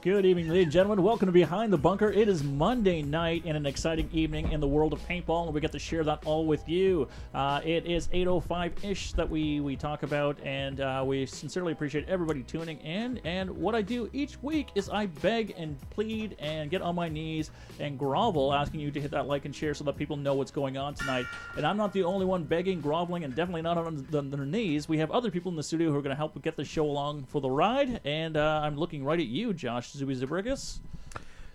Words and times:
Good 0.00 0.24
evening, 0.26 0.48
ladies 0.48 0.62
and 0.62 0.72
gentlemen. 0.72 1.02
Welcome 1.02 1.26
to 1.26 1.32
Behind 1.32 1.72
the 1.72 1.76
Bunker. 1.76 2.12
It 2.12 2.28
is 2.28 2.44
Monday 2.44 3.02
night 3.02 3.42
and 3.44 3.56
an 3.56 3.66
exciting 3.66 4.08
evening 4.12 4.52
in 4.52 4.60
the 4.60 4.68
world 4.68 4.92
of 4.92 5.04
paintball, 5.08 5.46
and 5.46 5.52
we 5.52 5.60
get 5.60 5.72
to 5.72 5.78
share 5.80 6.04
that 6.04 6.24
all 6.24 6.46
with 6.46 6.68
you. 6.68 7.08
Uh, 7.34 7.60
it 7.64 7.84
is 7.84 8.06
8.05-ish 8.06 9.14
that 9.14 9.28
we, 9.28 9.58
we 9.58 9.74
talk 9.74 10.04
about, 10.04 10.38
and 10.44 10.80
uh, 10.80 11.02
we 11.04 11.26
sincerely 11.26 11.72
appreciate 11.72 12.08
everybody 12.08 12.44
tuning 12.44 12.78
in. 12.78 13.18
And 13.24 13.50
what 13.50 13.74
I 13.74 13.82
do 13.82 14.08
each 14.12 14.40
week 14.40 14.68
is 14.76 14.88
I 14.88 15.06
beg 15.06 15.54
and 15.58 15.76
plead 15.90 16.36
and 16.38 16.70
get 16.70 16.80
on 16.80 16.94
my 16.94 17.08
knees 17.08 17.50
and 17.80 17.98
grovel, 17.98 18.54
asking 18.54 18.78
you 18.78 18.92
to 18.92 19.00
hit 19.00 19.10
that 19.10 19.26
like 19.26 19.46
and 19.46 19.56
share 19.56 19.74
so 19.74 19.82
that 19.82 19.96
people 19.96 20.16
know 20.16 20.34
what's 20.34 20.52
going 20.52 20.76
on 20.76 20.94
tonight. 20.94 21.26
And 21.56 21.66
I'm 21.66 21.76
not 21.76 21.92
the 21.92 22.04
only 22.04 22.24
one 22.24 22.44
begging, 22.44 22.80
groveling, 22.80 23.24
and 23.24 23.34
definitely 23.34 23.62
not 23.62 23.76
on 23.76 23.96
the, 23.96 24.22
the, 24.22 24.36
the 24.36 24.46
knees. 24.46 24.88
We 24.88 24.98
have 24.98 25.10
other 25.10 25.32
people 25.32 25.50
in 25.50 25.56
the 25.56 25.62
studio 25.64 25.90
who 25.90 25.98
are 25.98 26.02
going 26.02 26.10
to 26.10 26.16
help 26.16 26.40
get 26.40 26.54
the 26.54 26.64
show 26.64 26.84
along 26.84 27.24
for 27.24 27.40
the 27.40 27.50
ride, 27.50 28.00
and 28.04 28.36
uh, 28.36 28.60
I'm 28.62 28.76
looking 28.76 29.02
right 29.02 29.18
at 29.18 29.26
you, 29.26 29.52
Josh 29.52 29.87
Zuby 29.92 30.16
Zabrigas. 30.16 30.80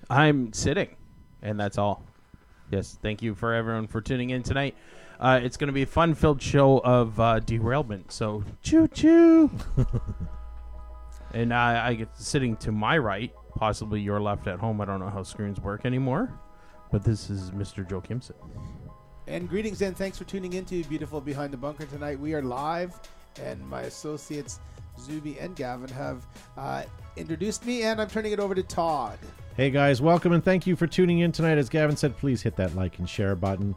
I'm 0.10 0.54
sitting, 0.54 0.96
and 1.42 1.60
that's 1.60 1.78
all. 1.78 2.04
Yes, 2.72 2.98
thank 3.02 3.22
you 3.22 3.36
for 3.36 3.54
everyone 3.54 3.88
for 3.88 4.02
tuning 4.02 4.32
in 4.32 4.44
tonight. 4.44 4.76
Uh, 5.20 5.40
it's 5.42 5.58
going 5.58 5.68
to 5.68 5.74
be 5.74 5.84
a 5.84 5.88
fun-filled 5.88 6.42
show 6.42 6.80
of 6.80 7.20
uh, 7.20 7.40
derailment. 7.40 8.12
So 8.12 8.44
choo 8.62 8.88
choo. 8.88 9.52
and 11.34 11.54
I, 11.54 11.90
I 11.90 11.94
get 11.94 12.18
sitting 12.18 12.56
to 12.58 12.72
my 12.72 12.98
right, 12.98 13.32
possibly 13.56 14.02
your 14.02 14.20
left 14.20 14.48
at 14.48 14.60
home. 14.60 14.82
I 14.82 14.86
don't 14.86 15.00
know 15.00 15.10
how 15.10 15.24
screens 15.24 15.60
work 15.60 15.86
anymore, 15.86 16.32
but 16.92 17.04
this 17.04 17.30
is 17.30 17.52
Mr. 17.52 17.88
Joe 17.88 18.02
Kimson. 18.02 18.36
And 19.28 19.48
greetings 19.48 19.82
and 19.82 19.96
thanks 19.96 20.18
for 20.18 20.26
tuning 20.26 20.54
in 20.54 20.66
to 20.66 20.84
Beautiful 20.86 21.22
Behind 21.22 21.54
the 21.54 21.58
Bunker 21.58 21.86
tonight. 21.86 22.20
We 22.20 22.34
are 22.34 22.42
live, 22.42 23.00
and 23.42 23.66
my 23.70 23.84
associates 23.84 24.60
Zuby 25.00 25.40
and 25.40 25.56
Gavin 25.56 25.90
have 25.90 26.28
uh, 26.58 26.84
introduced 27.16 27.66
me, 27.66 27.84
and 27.84 28.02
I'm 28.02 28.10
turning 28.10 28.32
it 28.32 28.40
over 28.40 28.56
to 28.56 28.64
Todd. 28.64 29.18
Hey 29.56 29.70
guys, 29.70 30.02
welcome 30.02 30.32
and 30.34 30.44
thank 30.44 30.66
you 30.66 30.76
for 30.76 30.88
tuning 30.88 31.20
in 31.20 31.32
tonight. 31.32 31.58
As 31.58 31.70
Gavin 31.70 31.96
said, 31.96 32.18
please 32.18 32.42
hit 32.42 32.56
that 32.56 32.76
like 32.76 32.98
and 33.00 33.08
share 33.08 33.36
button. 33.36 33.76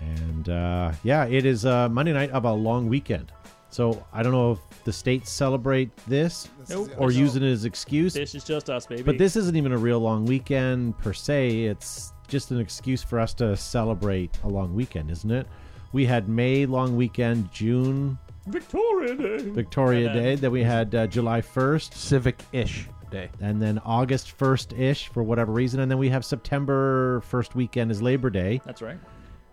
And 0.00 0.48
uh, 0.48 0.92
yeah, 1.02 1.24
it 1.26 1.44
is 1.44 1.66
uh, 1.66 1.88
Monday 1.88 2.12
night 2.12 2.30
of 2.30 2.44
a 2.44 2.52
long 2.52 2.88
weekend. 2.88 3.32
So 3.70 4.06
I 4.12 4.22
don't 4.22 4.32
know 4.32 4.52
if 4.52 4.84
the 4.84 4.92
states 4.92 5.30
celebrate 5.30 5.94
this 6.06 6.48
This 6.60 6.70
Nope. 6.70 6.90
or 6.98 7.10
no. 7.10 7.16
use 7.16 7.34
it 7.34 7.42
as 7.42 7.64
excuse. 7.64 8.14
This 8.14 8.34
is 8.36 8.44
just 8.44 8.70
us, 8.70 8.86
baby. 8.86 9.02
But 9.02 9.18
this 9.18 9.34
isn't 9.36 9.56
even 9.56 9.72
a 9.72 9.78
real 9.78 9.98
long 9.98 10.24
weekend 10.24 10.96
per 10.98 11.12
se. 11.12 11.64
It's 11.64 12.12
just 12.28 12.52
an 12.52 12.60
excuse 12.60 13.02
for 13.02 13.18
us 13.18 13.34
to 13.34 13.56
celebrate 13.56 14.38
a 14.44 14.48
long 14.48 14.74
weekend, 14.74 15.10
isn't 15.10 15.30
it? 15.30 15.48
We 15.92 16.06
had 16.06 16.28
May 16.28 16.66
long 16.66 16.96
weekend, 16.96 17.50
June 17.52 18.18
Victoria 18.46 19.14
Day. 19.14 19.38
Victoria 19.50 20.06
then- 20.08 20.16
Day, 20.22 20.34
then 20.36 20.50
we 20.52 20.62
had 20.62 20.94
uh, 20.94 21.06
July 21.06 21.40
1st, 21.40 21.94
Civic-ish 21.94 22.88
day. 23.10 23.28
and 23.40 23.60
then 23.60 23.78
August 23.84 24.36
1st 24.38 24.78
ish 24.78 25.08
for 25.08 25.22
whatever 25.22 25.52
reason, 25.52 25.80
and 25.80 25.90
then 25.90 25.98
we 25.98 26.08
have 26.08 26.24
September 26.24 27.22
1st 27.30 27.54
weekend 27.54 27.90
is 27.90 28.00
Labor 28.02 28.30
Day. 28.30 28.60
That's 28.64 28.82
right. 28.82 28.98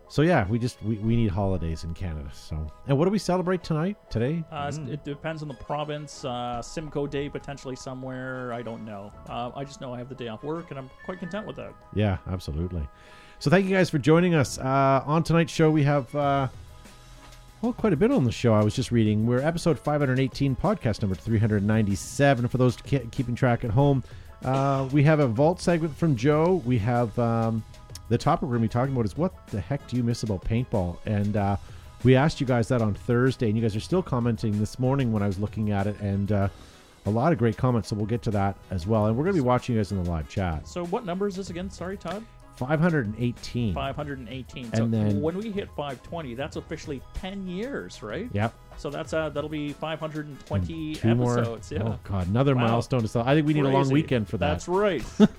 So 0.09 0.21
yeah, 0.21 0.47
we 0.47 0.59
just 0.59 0.81
we, 0.83 0.97
we 0.97 1.15
need 1.15 1.29
holidays 1.31 1.85
in 1.85 1.95
Canada. 1.95 2.29
So 2.33 2.67
and 2.87 2.95
what 2.99 3.05
do 3.05 3.11
we 3.11 3.17
celebrate 3.17 3.63
tonight? 3.63 3.97
Today? 4.11 4.43
Uh, 4.51 4.71
It 4.87 5.03
depends 5.03 5.41
on 5.41 5.47
the 5.47 5.55
province. 5.55 6.23
Uh, 6.23 6.61
Simcoe 6.61 7.07
Day 7.07 7.29
potentially 7.29 7.75
somewhere. 7.75 8.53
I 8.53 8.61
don't 8.61 8.85
know. 8.85 9.11
Uh, 9.27 9.49
I 9.55 9.63
just 9.63 9.81
know 9.81 9.91
I 9.91 9.97
have 9.97 10.09
the 10.09 10.15
day 10.15 10.27
off 10.27 10.43
work, 10.43 10.69
and 10.69 10.77
I'm 10.77 10.89
quite 11.05 11.19
content 11.19 11.47
with 11.47 11.55
that. 11.55 11.73
Yeah, 11.95 12.17
absolutely. 12.29 12.87
So 13.39 13.49
thank 13.49 13.65
you 13.65 13.75
guys 13.75 13.89
for 13.89 13.97
joining 13.97 14.35
us. 14.35 14.59
Uh, 14.59 15.01
on 15.05 15.23
tonight's 15.23 15.51
show, 15.51 15.71
we 15.71 15.81
have 15.83 16.13
uh, 16.15 16.47
well 17.63 17.71
quite 17.71 17.93
a 17.93 17.97
bit 17.97 18.11
on 18.11 18.25
the 18.25 18.31
show. 18.31 18.53
I 18.53 18.61
was 18.61 18.75
just 18.75 18.91
reading. 18.91 19.25
We're 19.25 19.39
episode 19.39 19.79
518, 19.79 20.53
podcast 20.57 21.01
number 21.01 21.15
397. 21.15 22.49
For 22.49 22.57
those 22.57 22.75
keeping 22.75 23.35
track 23.35 23.63
at 23.63 23.71
home, 23.71 24.03
uh, 24.43 24.89
we 24.91 25.01
have 25.03 25.21
a 25.21 25.27
vault 25.27 25.61
segment 25.61 25.95
from 25.95 26.17
Joe. 26.17 26.61
We 26.65 26.77
have 26.79 27.17
um, 27.17 27.63
the 28.09 28.17
topic 28.17 28.43
we're 28.43 28.57
going 28.57 28.63
to 28.63 28.67
be 28.67 28.73
talking 28.73 28.93
about 28.93 29.05
is 29.05 29.15
what 29.15 29.47
the 29.47 29.61
heck 29.61 29.87
do 29.87 29.95
you 29.95 30.03
miss 30.03 30.23
about 30.23 30.43
paintball? 30.43 30.97
And 31.05 31.37
uh, 31.37 31.55
we 32.03 32.17
asked 32.17 32.41
you 32.41 32.45
guys 32.45 32.67
that 32.67 32.81
on 32.81 32.95
Thursday, 32.95 33.47
and 33.47 33.55
you 33.55 33.61
guys 33.61 33.77
are 33.77 33.81
still 33.81 34.03
commenting 34.03 34.59
this 34.59 34.77
morning 34.77 35.13
when 35.13 35.23
I 35.23 35.27
was 35.27 35.39
looking 35.39 35.71
at 35.71 35.87
it, 35.87 35.97
and 36.01 36.33
uh, 36.33 36.49
a 37.05 37.09
lot 37.09 37.31
of 37.31 37.39
great 37.39 37.55
comments. 37.55 37.87
So 37.87 37.95
we'll 37.95 38.07
get 38.07 38.21
to 38.23 38.31
that 38.31 38.57
as 38.71 38.85
well. 38.85 39.05
And 39.05 39.15
we're 39.15 39.23
going 39.23 39.37
to 39.37 39.41
be 39.41 39.47
watching 39.47 39.75
you 39.75 39.79
guys 39.79 39.93
in 39.93 40.03
the 40.03 40.09
live 40.09 40.27
chat. 40.27 40.67
So 40.67 40.85
what 40.87 41.05
number 41.05 41.29
is 41.29 41.37
this 41.37 41.49
again? 41.49 41.69
Sorry, 41.69 41.95
Todd. 41.95 42.25
518. 42.57 43.73
518. 43.73 44.65
And 44.65 44.75
so 44.75 44.87
then- 44.87 45.21
when 45.21 45.37
we 45.37 45.51
hit 45.51 45.67
520, 45.75 46.35
that's 46.35 46.55
officially 46.55 47.01
10 47.15 47.47
years, 47.47 48.01
right? 48.03 48.29
Yep. 48.33 48.53
So 48.77 48.89
that's 48.89 49.13
uh, 49.13 49.29
that'll 49.29 49.49
be 49.49 49.73
520 49.73 50.95
Two 50.95 51.15
more. 51.15 51.37
episodes. 51.39 51.71
Yeah. 51.71 51.83
Oh 51.83 51.99
God, 52.03 52.27
another 52.27 52.55
Wow. 52.55 52.67
milestone 52.67 53.01
to 53.01 53.07
sell. 53.07 53.23
I 53.23 53.35
think 53.35 53.45
we 53.47 53.53
need 53.53 53.65
a 53.65 53.69
long 53.69 53.83
Crazy. 53.83 53.93
weekend 53.93 54.27
for 54.27 54.37
that. 54.37 54.47
That's 54.49 54.67
right. 54.67 55.03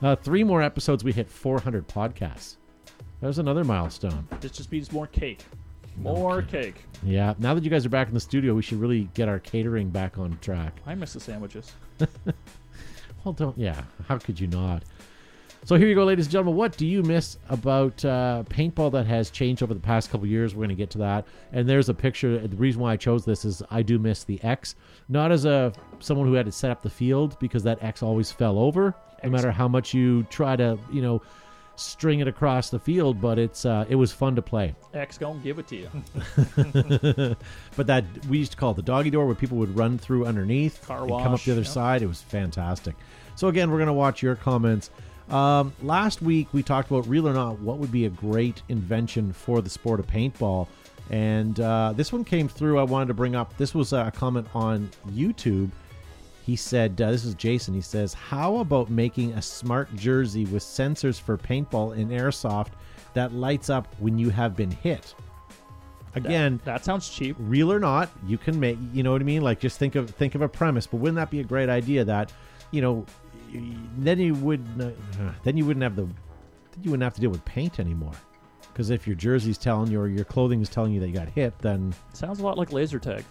Uh, 0.00 0.14
three 0.14 0.44
more 0.44 0.62
episodes, 0.62 1.02
we 1.02 1.10
hit 1.10 1.28
400 1.28 1.88
podcasts. 1.88 2.54
There's 3.20 3.40
another 3.40 3.64
milestone. 3.64 4.28
this 4.40 4.52
just 4.52 4.70
means 4.70 4.92
more 4.92 5.08
cake. 5.08 5.44
More 5.96 6.40
cake. 6.40 6.84
Yeah. 7.02 7.34
Now 7.40 7.52
that 7.54 7.64
you 7.64 7.70
guys 7.70 7.84
are 7.84 7.88
back 7.88 8.06
in 8.06 8.14
the 8.14 8.20
studio, 8.20 8.54
we 8.54 8.62
should 8.62 8.78
really 8.78 9.08
get 9.14 9.28
our 9.28 9.40
catering 9.40 9.90
back 9.90 10.16
on 10.16 10.38
track. 10.40 10.76
I 10.86 10.94
miss 10.94 11.14
the 11.14 11.20
sandwiches. 11.20 11.72
Well, 13.24 13.32
don't. 13.32 13.58
Yeah. 13.58 13.82
How 14.06 14.18
could 14.18 14.38
you 14.38 14.46
not? 14.46 14.84
So 15.64 15.76
here 15.76 15.88
you 15.88 15.94
go, 15.94 16.04
ladies 16.04 16.26
and 16.26 16.32
gentlemen. 16.32 16.56
What 16.56 16.76
do 16.76 16.86
you 16.86 17.02
miss 17.02 17.36
about 17.50 18.02
uh, 18.04 18.44
paintball 18.48 18.92
that 18.92 19.06
has 19.06 19.30
changed 19.30 19.62
over 19.62 19.74
the 19.74 19.80
past 19.80 20.10
couple 20.10 20.26
years? 20.26 20.54
We're 20.54 20.60
going 20.60 20.70
to 20.70 20.74
get 20.74 20.90
to 20.90 20.98
that. 20.98 21.26
And 21.52 21.68
there's 21.68 21.88
a 21.88 21.94
picture. 21.94 22.46
The 22.46 22.56
reason 22.56 22.80
why 22.80 22.92
I 22.92 22.96
chose 22.96 23.24
this 23.24 23.44
is 23.44 23.62
I 23.70 23.82
do 23.82 23.98
miss 23.98 24.24
the 24.24 24.42
X, 24.42 24.76
not 25.08 25.30
as 25.30 25.44
a 25.44 25.72
someone 25.98 26.26
who 26.26 26.34
had 26.34 26.46
to 26.46 26.52
set 26.52 26.70
up 26.70 26.82
the 26.82 26.90
field 26.90 27.38
because 27.38 27.62
that 27.64 27.82
X 27.82 28.02
always 28.02 28.32
fell 28.32 28.58
over, 28.58 28.94
no 29.22 29.30
matter 29.30 29.50
how 29.50 29.68
much 29.68 29.92
you 29.92 30.22
try 30.24 30.56
to, 30.56 30.78
you 30.90 31.02
know, 31.02 31.20
string 31.76 32.20
it 32.20 32.28
across 32.28 32.70
the 32.70 32.78
field. 32.78 33.20
But 33.20 33.38
it's 33.38 33.66
uh, 33.66 33.84
it 33.88 33.96
was 33.96 34.10
fun 34.10 34.36
to 34.36 34.42
play. 34.42 34.74
X 34.94 35.18
gonna 35.18 35.38
give 35.40 35.58
it 35.58 35.66
to 35.68 35.76
you. 35.76 37.36
But 37.76 37.86
that 37.88 38.04
we 38.28 38.38
used 38.38 38.52
to 38.52 38.56
call 38.56 38.70
it 38.70 38.76
the 38.76 38.82
doggy 38.82 39.10
door, 39.10 39.26
where 39.26 39.34
people 39.34 39.58
would 39.58 39.76
run 39.76 39.98
through 39.98 40.24
underneath 40.24 40.86
Car 40.86 41.02
and 41.02 41.10
come 41.10 41.34
up 41.34 41.42
the 41.42 41.52
other 41.52 41.60
yep. 41.60 41.70
side. 41.70 42.02
It 42.02 42.06
was 42.06 42.22
fantastic. 42.22 42.94
So 43.34 43.48
again, 43.48 43.70
we're 43.70 43.78
gonna 43.78 43.92
watch 43.92 44.22
your 44.22 44.34
comments. 44.34 44.90
Um, 45.30 45.72
last 45.82 46.22
week 46.22 46.48
we 46.52 46.62
talked 46.62 46.90
about 46.90 47.06
real 47.06 47.28
or 47.28 47.34
not, 47.34 47.58
what 47.60 47.78
would 47.78 47.92
be 47.92 48.06
a 48.06 48.10
great 48.10 48.62
invention 48.68 49.32
for 49.32 49.60
the 49.60 49.68
sport 49.68 50.00
of 50.00 50.06
paintball, 50.06 50.68
and 51.10 51.58
uh, 51.60 51.92
this 51.94 52.12
one 52.12 52.24
came 52.24 52.48
through. 52.48 52.78
I 52.78 52.82
wanted 52.82 53.08
to 53.08 53.14
bring 53.14 53.36
up. 53.36 53.56
This 53.58 53.74
was 53.74 53.92
a 53.92 54.10
comment 54.14 54.46
on 54.54 54.90
YouTube. 55.10 55.70
He 56.44 56.56
said, 56.56 57.00
uh, 57.00 57.10
"This 57.10 57.24
is 57.24 57.34
Jason." 57.34 57.74
He 57.74 57.82
says, 57.82 58.14
"How 58.14 58.56
about 58.58 58.88
making 58.88 59.32
a 59.32 59.42
smart 59.42 59.94
jersey 59.96 60.46
with 60.46 60.62
sensors 60.62 61.20
for 61.20 61.36
paintball 61.36 61.98
and 61.98 62.10
airsoft 62.10 62.68
that 63.12 63.34
lights 63.34 63.68
up 63.68 63.86
when 63.98 64.18
you 64.18 64.30
have 64.30 64.56
been 64.56 64.70
hit?" 64.70 65.14
Again, 66.14 66.58
That 66.64 66.84
sounds 66.86 67.08
cheap. 67.10 67.36
real 67.38 67.70
or 67.70 67.78
not, 67.78 68.08
you 68.26 68.38
can 68.38 68.58
make. 68.58 68.78
You 68.94 69.02
know 69.02 69.12
what 69.12 69.20
I 69.20 69.24
mean? 69.24 69.42
Like 69.42 69.60
just 69.60 69.78
think 69.78 69.94
of 69.94 70.08
think 70.10 70.34
of 70.34 70.40
a 70.40 70.48
premise. 70.48 70.86
But 70.86 70.98
wouldn't 70.98 71.16
that 71.16 71.30
be 71.30 71.40
a 71.40 71.44
great 71.44 71.68
idea? 71.68 72.02
That 72.04 72.32
you 72.70 72.80
know, 72.80 73.04
then 73.98 74.18
you 74.18 74.34
would 74.34 74.64
uh, 74.80 74.90
then 75.44 75.56
you 75.56 75.64
wouldn't 75.64 75.82
have 75.82 75.96
the 75.96 76.02
then 76.04 76.82
you 76.82 76.90
wouldn't 76.90 77.04
have 77.04 77.14
to 77.14 77.20
deal 77.20 77.30
with 77.30 77.44
paint 77.44 77.80
anymore. 77.80 78.12
Because 78.72 78.90
if 78.90 79.06
your 79.06 79.16
jersey's 79.16 79.58
telling 79.58 79.90
you 79.90 80.00
or 80.00 80.06
your 80.08 80.24
clothing 80.24 80.60
is 80.60 80.68
telling 80.68 80.92
you 80.92 81.00
that 81.00 81.08
you 81.08 81.14
got 81.14 81.28
hit, 81.28 81.58
then 81.58 81.92
Sounds 82.12 82.38
a 82.40 82.44
lot 82.44 82.56
like 82.56 82.72
laser 82.72 82.98
tag. 83.00 83.24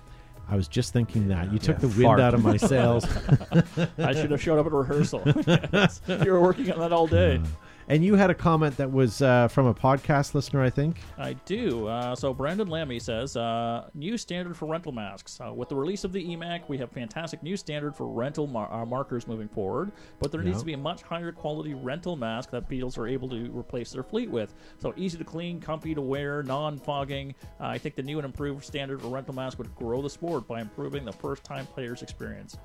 I 0.49 0.55
was 0.55 0.67
just 0.67 0.93
thinking 0.93 1.27
that 1.29 1.51
you 1.51 1.59
took 1.59 1.75
Yeah, 1.77 1.81
the 1.81 1.87
wind 1.89 2.03
fart. 2.03 2.19
out 2.21 2.33
of 2.33 2.43
my 2.43 2.55
sails. 2.57 3.05
I 3.97 4.13
should 4.13 4.31
have 4.31 4.41
showed 4.41 4.59
up 4.59 4.65
at 4.65 4.71
rehearsal. 4.71 5.21
Yes. 5.73 6.01
You 6.07 6.31
were 6.31 6.41
working 6.41 6.71
on 6.71 6.79
that 6.79 6.91
all 6.93 7.07
day. 7.07 7.41
And 7.89 8.03
you 8.03 8.15
had 8.15 8.29
a 8.29 8.35
comment 8.35 8.75
that 8.77 8.91
was 8.91 9.21
uh, 9.21 9.47
from 9.47 9.65
a 9.67 9.73
podcast 9.73 10.33
listener, 10.33 10.61
I 10.61 10.69
think. 10.69 10.99
I 11.17 11.33
do. 11.45 11.87
Uh, 11.87 12.15
so 12.15 12.33
Brandon 12.33 12.67
Lammy 12.67 12.99
says, 12.99 13.37
uh, 13.37 13.89
new 13.93 14.17
standard 14.17 14.57
for 14.57 14.65
rental 14.65 14.91
masks. 14.91 15.39
Uh, 15.39 15.53
with 15.53 15.69
the 15.69 15.75
release 15.75 16.03
of 16.03 16.11
the 16.11 16.21
EMEK, 16.21 16.67
we 16.67 16.77
have 16.79 16.91
fantastic 16.91 17.41
new 17.43 17.55
standard 17.55 17.95
for 17.95 18.07
rental 18.07 18.45
mar- 18.45 18.71
uh, 18.73 18.85
markers 18.85 19.25
moving 19.25 19.47
forward, 19.47 19.93
but 20.19 20.33
there 20.33 20.41
needs 20.41 20.59
to 20.59 20.65
be 20.65 20.73
a 20.73 20.77
much 20.77 21.01
higher 21.01 21.31
quality 21.31 21.75
rental 21.75 22.17
mask 22.17 22.51
that 22.51 22.69
Beatles 22.69 22.97
are 22.97 23.07
able 23.07 23.29
to 23.29 23.49
replace 23.57 23.91
their 23.91 24.03
fleet 24.03 24.29
with. 24.29 24.53
So 24.79 24.93
easy 24.97 25.17
to 25.17 25.23
clean, 25.23 25.61
comfy 25.61 25.95
to 25.95 26.01
wear, 26.01 26.43
non-fogging. 26.43 27.35
Uh, 27.59 27.67
I 27.67 27.77
think 27.77 27.95
the 27.95 28.03
new 28.03 28.17
and 28.17 28.25
improved 28.25 28.65
standard 28.65 29.01
for 29.01 29.07
rental 29.07 29.33
mask 29.33 29.57
would 29.59 29.73
grow 29.75 30.01
the 30.01 30.09
sport 30.09 30.45
by 30.45 30.59
improving 30.59 31.05
the 31.05 31.13
first-time 31.13 31.65
player's 31.67 32.01
experience. 32.01 32.57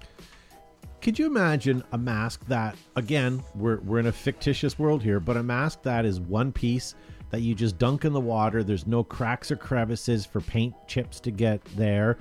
Could 1.03 1.19
you 1.19 1.27
imagine 1.27 1.83
a 1.91 1.99
mask 1.99 2.47
that, 2.47 2.77
again, 2.95 3.43
we're, 3.57 3.81
we're 3.81 3.99
in 3.99 4.07
a 4.07 4.13
fictitious 4.13 4.79
world 4.79 5.03
here, 5.03 5.19
but 5.19 5.37
a 5.37 5.43
mask 5.43 5.83
that 5.83 6.05
is 6.05 6.21
one 6.21 6.53
piece 6.53 6.95
that 7.31 7.41
you 7.41 7.57
just 7.57 7.77
dunk 7.77 8.05
in 8.05 8.13
the 8.13 8.21
water? 8.21 8.63
There's 8.63 8.87
no 8.87 9.03
cracks 9.03 9.51
or 9.51 9.57
crevices 9.57 10.25
for 10.25 10.41
paint 10.41 10.75
chips 10.87 11.19
to 11.21 11.33
get 11.33 11.65
there. 11.77 12.19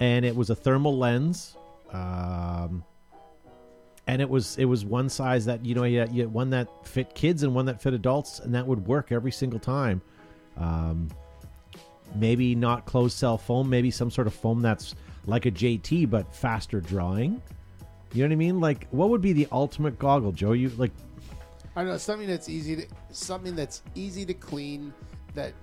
And 0.00 0.24
it 0.24 0.34
was 0.34 0.48
a 0.48 0.54
thermal 0.54 0.96
lens. 0.96 1.58
Um, 1.92 2.82
and 4.06 4.22
it 4.22 4.28
was 4.30 4.56
it 4.56 4.64
was 4.64 4.84
one 4.84 5.10
size 5.10 5.44
that 5.44 5.64
you 5.64 5.74
know 5.74 5.84
you 5.84 6.06
you 6.10 6.28
one 6.28 6.50
that 6.50 6.68
fit 6.86 7.14
kids 7.14 7.42
and 7.44 7.54
one 7.54 7.66
that 7.66 7.80
fit 7.80 7.94
adults 7.94 8.40
and 8.40 8.52
that 8.54 8.66
would 8.66 8.84
work 8.86 9.12
every 9.12 9.30
single 9.30 9.60
time 9.60 10.02
um, 10.56 11.08
maybe 12.16 12.54
not 12.56 12.84
closed 12.84 13.16
cell 13.16 13.38
foam 13.38 13.70
maybe 13.70 13.92
some 13.92 14.10
sort 14.10 14.26
of 14.26 14.34
foam 14.34 14.60
that's 14.60 14.96
like 15.26 15.46
a 15.46 15.52
jt 15.52 16.10
but 16.10 16.34
faster 16.34 16.80
drawing 16.80 17.40
You 18.12 18.22
know 18.22 18.28
what 18.28 18.32
I 18.32 18.36
mean? 18.36 18.60
Like, 18.60 18.88
what 18.90 19.08
would 19.08 19.22
be 19.22 19.32
the 19.32 19.48
ultimate 19.50 19.98
goggle, 19.98 20.32
Joe? 20.32 20.52
You 20.52 20.68
like, 20.70 20.92
I 21.76 21.84
know 21.84 21.96
something 21.96 22.28
that's 22.28 22.48
easy 22.48 22.76
to 22.76 22.86
something 23.10 23.56
that's 23.56 23.82
easy 23.94 24.26
to 24.26 24.34
clean. 24.34 24.92
That 25.34 25.54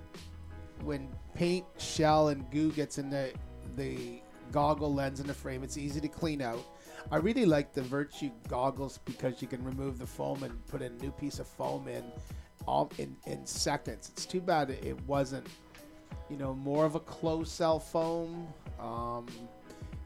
when 0.82 1.08
paint, 1.34 1.64
shell, 1.78 2.28
and 2.28 2.50
goo 2.50 2.72
gets 2.72 2.98
in 2.98 3.08
the 3.08 3.32
the 3.76 4.20
goggle 4.50 4.92
lens 4.92 5.20
in 5.20 5.26
the 5.26 5.34
frame, 5.34 5.62
it's 5.62 5.78
easy 5.78 6.00
to 6.00 6.08
clean 6.08 6.42
out. 6.42 6.64
I 7.12 7.16
really 7.16 7.46
like 7.46 7.72
the 7.72 7.82
Virtue 7.82 8.30
goggles 8.48 8.98
because 9.04 9.40
you 9.40 9.48
can 9.48 9.64
remove 9.64 9.98
the 9.98 10.06
foam 10.06 10.42
and 10.42 10.66
put 10.66 10.82
a 10.82 10.90
new 10.90 11.12
piece 11.12 11.38
of 11.38 11.46
foam 11.46 11.88
in 11.88 12.04
all 12.66 12.90
in, 12.98 13.16
in 13.26 13.46
seconds. 13.46 14.10
It's 14.12 14.26
too 14.26 14.40
bad 14.40 14.70
it 14.70 15.00
wasn't, 15.06 15.46
you 16.28 16.36
know, 16.36 16.54
more 16.54 16.84
of 16.84 16.94
a 16.96 17.00
closed 17.00 17.52
cell 17.52 17.78
foam. 17.78 18.48
Um, 18.78 19.26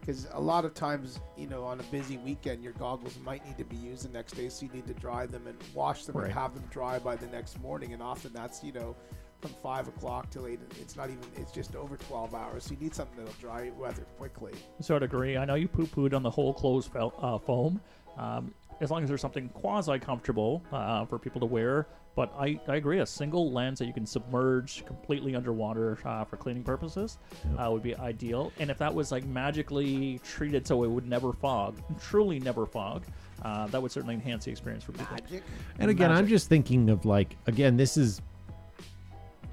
because 0.04 0.28
a 0.32 0.40
lot 0.40 0.64
of 0.66 0.74
times, 0.74 1.18
you 1.36 1.46
know, 1.46 1.64
on 1.64 1.80
a 1.80 1.82
busy 1.84 2.18
weekend, 2.18 2.62
your 2.62 2.74
goggles 2.74 3.18
might 3.24 3.44
need 3.46 3.56
to 3.56 3.64
be 3.64 3.76
used 3.76 4.04
the 4.04 4.12
next 4.12 4.32
day, 4.32 4.48
so 4.50 4.66
you 4.66 4.72
need 4.72 4.86
to 4.86 4.92
dry 4.94 5.24
them 5.24 5.46
and 5.46 5.56
wash 5.72 6.04
them 6.04 6.16
Right. 6.16 6.24
and 6.26 6.34
have 6.34 6.54
them 6.54 6.64
dry 6.70 6.98
by 6.98 7.16
the 7.16 7.26
next 7.28 7.58
morning. 7.60 7.92
And 7.94 8.02
often 8.02 8.32
that's, 8.34 8.62
you 8.62 8.72
know, 8.72 8.94
from 9.40 9.52
five 9.62 9.88
o'clock 9.88 10.30
till 10.30 10.46
eight. 10.46 10.60
It's 10.80 10.96
not 10.96 11.08
even. 11.10 11.22
It's 11.36 11.52
just 11.52 11.74
over 11.76 11.96
twelve 11.96 12.34
hours. 12.34 12.64
So 12.64 12.72
you 12.72 12.80
need 12.80 12.94
something 12.94 13.16
that'll 13.18 13.38
dry 13.40 13.70
weather 13.78 14.06
quickly. 14.18 14.52
Sort 14.80 15.02
of 15.02 15.10
agree. 15.10 15.36
I 15.36 15.44
know 15.44 15.54
you 15.54 15.68
poo 15.68 15.86
pooed 15.86 16.14
on 16.14 16.22
the 16.22 16.30
whole 16.30 16.52
clothes 16.54 16.86
fel- 16.86 17.14
uh, 17.18 17.38
foam. 17.38 17.80
Um, 18.16 18.54
as 18.80 18.90
long 18.90 19.02
as 19.02 19.08
there's 19.08 19.20
something 19.20 19.48
quasi 19.50 19.98
comfortable 19.98 20.62
uh, 20.72 21.04
for 21.06 21.18
people 21.18 21.40
to 21.40 21.46
wear. 21.46 21.86
But 22.14 22.32
I, 22.38 22.61
I 22.69 22.76
agree. 22.76 23.00
A 23.00 23.06
single 23.06 23.50
lens 23.50 23.81
that 23.81 23.87
you 23.87 23.93
can 23.93 24.06
submerge 24.06 24.84
completely 24.87 25.34
underwater 25.34 25.99
uh, 26.05 26.25
for 26.25 26.37
cleaning 26.37 26.62
purposes 26.62 27.19
uh, 27.58 27.69
would 27.70 27.82
be 27.82 27.96
ideal. 27.96 28.52
And 28.58 28.70
if 28.70 28.78
that 28.78 28.94
was 28.94 29.11
like 29.11 29.25
magically 29.25 30.20
treated 30.22 30.66
so 30.66 30.84
it 30.84 30.88
would 30.88 31.08
never 31.08 31.32
fog, 31.32 31.81
truly 32.00 32.38
never 32.38 32.66
fog, 32.66 33.05
uh, 33.43 33.66
that 33.69 33.82
would 33.82 33.90
certainly 33.90 34.14
enhance 34.14 34.44
the 34.44 34.52
experience 34.52 34.84
for 34.84 34.93
people. 34.93 35.14
Magic. 35.14 35.43
and 35.81 35.90
again, 35.90 36.12
I'm 36.12 36.28
just 36.28 36.49
thinking 36.49 36.88
of 36.88 37.05
like, 37.05 37.37
again, 37.46 37.76
this 37.76 37.96
is, 37.96 38.22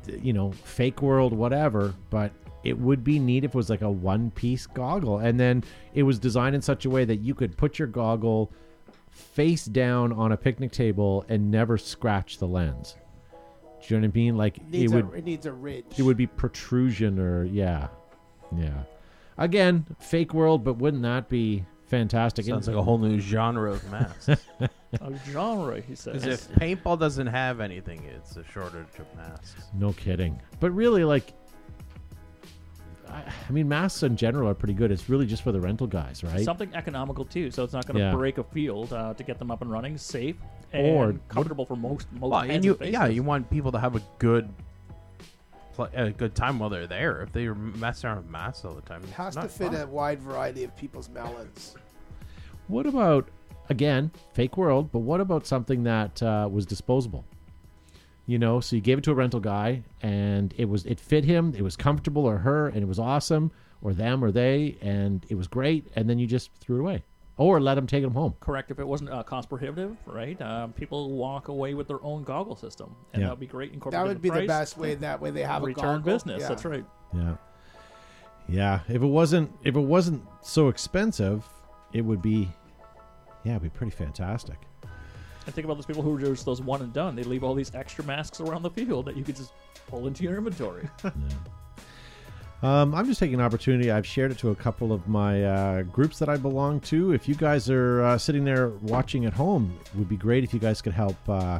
you 0.07 0.33
know, 0.33 0.51
fake 0.51 1.01
world, 1.01 1.33
whatever. 1.33 1.95
But 2.11 2.31
it 2.63 2.77
would 2.77 3.03
be 3.03 3.17
neat 3.17 3.43
if 3.43 3.51
it 3.51 3.55
was 3.55 3.71
like 3.71 3.81
a 3.81 3.89
one 3.89 4.29
piece 4.31 4.67
goggle, 4.67 5.19
and 5.19 5.39
then 5.39 5.63
it 5.93 6.03
was 6.03 6.19
designed 6.19 6.55
in 6.55 6.61
such 6.61 6.85
a 6.85 6.89
way 6.89 7.05
that 7.05 7.17
you 7.17 7.33
could 7.33 7.57
put 7.57 7.79
your 7.79 7.87
goggle 7.87 8.51
face 9.11 9.65
down 9.65 10.11
on 10.11 10.31
a 10.31 10.37
picnic 10.37 10.71
table 10.71 11.23
and 11.29 11.51
never 11.51 11.77
scratch 11.77 12.37
the 12.39 12.47
lens. 12.47 12.95
Do 13.81 13.93
you 13.95 13.99
know 13.99 14.07
what 14.07 14.11
I 14.13 14.15
mean? 14.17 14.37
Like 14.37 14.57
It 14.71 14.83
it 14.83 14.91
would. 14.91 15.05
a, 15.09 15.11
it 15.13 15.25
needs 15.25 15.45
a 15.45 15.53
ridge. 15.53 15.85
it 15.97 16.01
would 16.03 16.17
be 16.17 16.27
protrusion 16.27 17.19
or 17.19 17.43
yeah 17.45 17.87
yeah 18.57 18.83
again 19.37 19.85
fake 19.99 20.33
world 20.33 20.63
but 20.63 20.73
wouldn't 20.73 21.03
that 21.03 21.29
be 21.29 21.65
fantastic 21.87 22.45
Sounds 22.45 22.67
like 22.67 22.75
a 22.77 22.81
whole 22.81 22.97
new 22.97 23.19
genre 23.19 23.71
of 23.71 23.91
masks. 23.91 24.29
A 24.99 25.13
genre, 25.29 25.79
he 25.79 25.95
says. 25.95 26.21
Because 26.21 26.49
if 26.49 26.55
paintball 26.57 26.99
doesn't 26.99 27.27
have 27.27 27.61
anything, 27.61 28.03
it's 28.13 28.35
a 28.35 28.43
shortage 28.43 28.99
of 28.99 29.05
masks. 29.15 29.63
no 29.73 29.93
kidding 29.93 30.41
but 30.59 30.69
really 30.71 31.03
like 31.05 31.33
I, 33.11 33.23
I 33.47 33.51
mean 33.51 33.67
masks 33.67 34.03
in 34.03 34.15
general 34.15 34.47
are 34.49 34.53
pretty 34.53 34.73
good 34.73 34.91
it's 34.91 35.09
really 35.09 35.25
just 35.25 35.43
for 35.43 35.51
the 35.51 35.59
rental 35.59 35.87
guys 35.87 36.23
right 36.23 36.43
Something 36.45 36.73
economical 36.73 37.25
too, 37.25 37.51
so 37.51 37.63
it's 37.63 37.73
not 37.73 37.85
going 37.85 37.97
to 37.97 38.03
Yeah. 38.05 38.15
break 38.15 38.37
a 38.37 38.43
field 38.43 38.93
uh, 38.93 39.13
to 39.13 39.23
get 39.23 39.37
them 39.39 39.51
up 39.51 39.61
and 39.61 39.69
running, 39.71 39.97
safe 39.97 40.35
and 40.73 40.87
Or- 40.87 41.13
comfortable 41.27 41.65
for 41.65 41.75
most 41.75 42.07
most 42.13 42.31
Well, 42.31 42.39
hands 42.41 42.55
and 42.55 42.65
you, 42.65 42.73
faces. 42.75 42.93
yeah, 42.93 43.07
you 43.07 43.23
want 43.23 43.49
people 43.49 43.71
to 43.73 43.79
have 43.79 43.95
a 43.95 44.01
good, 44.19 44.49
pl- 45.75 45.89
a 45.93 46.11
good 46.11 46.35
time 46.35 46.59
while 46.59 46.69
they're 46.69 46.87
there. 46.87 47.21
If 47.21 47.31
they're 47.31 47.55
messing 47.55 48.07
around 48.09 48.17
with 48.17 48.29
masks 48.29 48.63
all 48.65 48.73
the 48.73 48.81
time, 48.81 49.01
It 49.01 49.07
it's 49.09 49.13
has 49.13 49.33
to 49.35 49.41
not 49.41 49.51
fit 49.51 49.71
fun. 49.73 49.81
a 49.81 49.87
wide 49.87 50.19
variety 50.21 50.63
of 50.63 50.75
people's 50.77 51.09
melons. 51.09 51.75
what 52.67 52.85
about 52.85 53.27
again 53.69 54.11
fake 54.33 54.55
world 54.57 54.91
but 54.91 54.99
what 54.99 55.19
about 55.21 55.45
something 55.45 55.83
that 55.83 56.21
uh, 56.23 56.47
was 56.51 56.65
disposable 56.65 57.25
you 58.25 58.37
know 58.39 58.59
so 58.59 58.75
you 58.75 58.81
gave 58.81 58.97
it 58.97 59.03
to 59.03 59.11
a 59.11 59.15
rental 59.15 59.39
guy 59.39 59.83
and 60.01 60.53
it 60.57 60.65
was 60.69 60.85
it 60.85 60.99
fit 60.99 61.25
him 61.25 61.53
it 61.57 61.61
was 61.61 61.75
comfortable 61.75 62.25
or 62.25 62.37
her 62.37 62.67
and 62.67 62.77
it 62.77 62.87
was 62.87 62.99
awesome 62.99 63.51
or 63.81 63.93
them 63.93 64.23
or 64.23 64.31
they 64.31 64.77
and 64.81 65.25
it 65.29 65.35
was 65.35 65.47
great 65.47 65.87
and 65.95 66.09
then 66.09 66.19
you 66.19 66.27
just 66.27 66.51
threw 66.59 66.77
it 66.77 66.79
away 66.81 67.03
or 67.37 67.59
let 67.59 67.73
them 67.75 67.87
take 67.87 68.03
them 68.03 68.13
home 68.13 68.35
correct 68.39 68.69
if 68.69 68.77
it 68.79 68.87
wasn't 68.87 69.09
uh, 69.09 69.23
cost 69.23 69.49
prohibitive, 69.49 69.97
right? 70.05 70.39
Um, 70.41 70.73
people 70.73 71.09
walk 71.11 71.47
away 71.47 71.73
with 71.73 71.87
their 71.87 72.03
own 72.03 72.23
goggle 72.23 72.55
system, 72.55 72.95
and 73.13 73.21
Yeah. 73.21 73.27
that 73.27 73.31
would 73.31 73.39
be 73.39 73.47
great. 73.47 73.73
Incorporated. 73.73 74.05
That 74.05 74.13
would 74.13 74.21
be 74.21 74.29
the 74.29 74.35
price, 74.35 74.47
best 74.47 74.77
way. 74.77 74.93
That 74.95 75.19
way 75.21 75.31
they 75.31 75.41
have 75.41 75.63
a 75.63 75.65
return 75.65 76.01
goggle. 76.01 76.13
business. 76.13 76.41
Yeah. 76.41 76.49
That's 76.49 76.65
right. 76.65 76.85
Yeah. 77.15 77.35
Yeah. 78.47 78.79
If 78.87 79.01
it 79.01 79.07
wasn't 79.07 79.51
if 79.63 79.75
it 79.75 79.79
wasn't 79.79 80.23
so 80.43 80.67
expensive, 80.67 81.43
it 81.93 82.01
would 82.01 82.21
be 82.21 82.49
yeah, 83.43 83.53
it'd 83.53 83.63
be 83.63 83.69
pretty 83.69 83.91
fantastic. 83.95 84.57
And 85.51 85.55
think 85.57 85.65
about 85.65 85.75
those 85.75 85.85
people 85.85 86.01
who 86.01 86.15
are 86.15 86.19
just 86.33 86.45
those 86.45 86.61
one 86.61 86.81
and 86.81 86.93
done. 86.93 87.13
They 87.13 87.23
leave 87.23 87.43
all 87.43 87.53
these 87.53 87.75
extra 87.75 88.05
masks 88.05 88.39
around 88.39 88.63
the 88.63 88.69
field 88.69 89.03
that 89.05 89.17
you 89.17 89.23
could 89.25 89.35
just 89.35 89.51
pull 89.87 90.07
into 90.07 90.23
your 90.23 90.37
inventory. 90.37 90.87
Um, 92.63 92.93
I'm 92.93 93.07
just 93.07 93.19
taking 93.19 93.33
an 93.33 93.41
opportunity. 93.41 93.89
I've 93.89 94.05
shared 94.05 94.29
it 94.31 94.37
to 94.37 94.51
a 94.51 94.55
couple 94.55 94.91
of 94.93 95.07
my 95.07 95.43
uh, 95.43 95.81
groups 95.81 96.19
that 96.19 96.29
I 96.29 96.37
belong 96.37 96.79
to. 96.81 97.11
If 97.11 97.27
you 97.27 97.33
guys 97.33 97.71
are 97.71 98.03
uh, 98.03 98.17
sitting 98.19 98.43
there 98.45 98.69
watching 98.83 99.25
at 99.25 99.33
home, 99.33 99.75
it 99.83 99.97
would 99.97 100.07
be 100.07 100.15
great 100.15 100.43
if 100.43 100.53
you 100.53 100.59
guys 100.59 100.79
could 100.79 100.93
help 100.93 101.17
uh, 101.27 101.59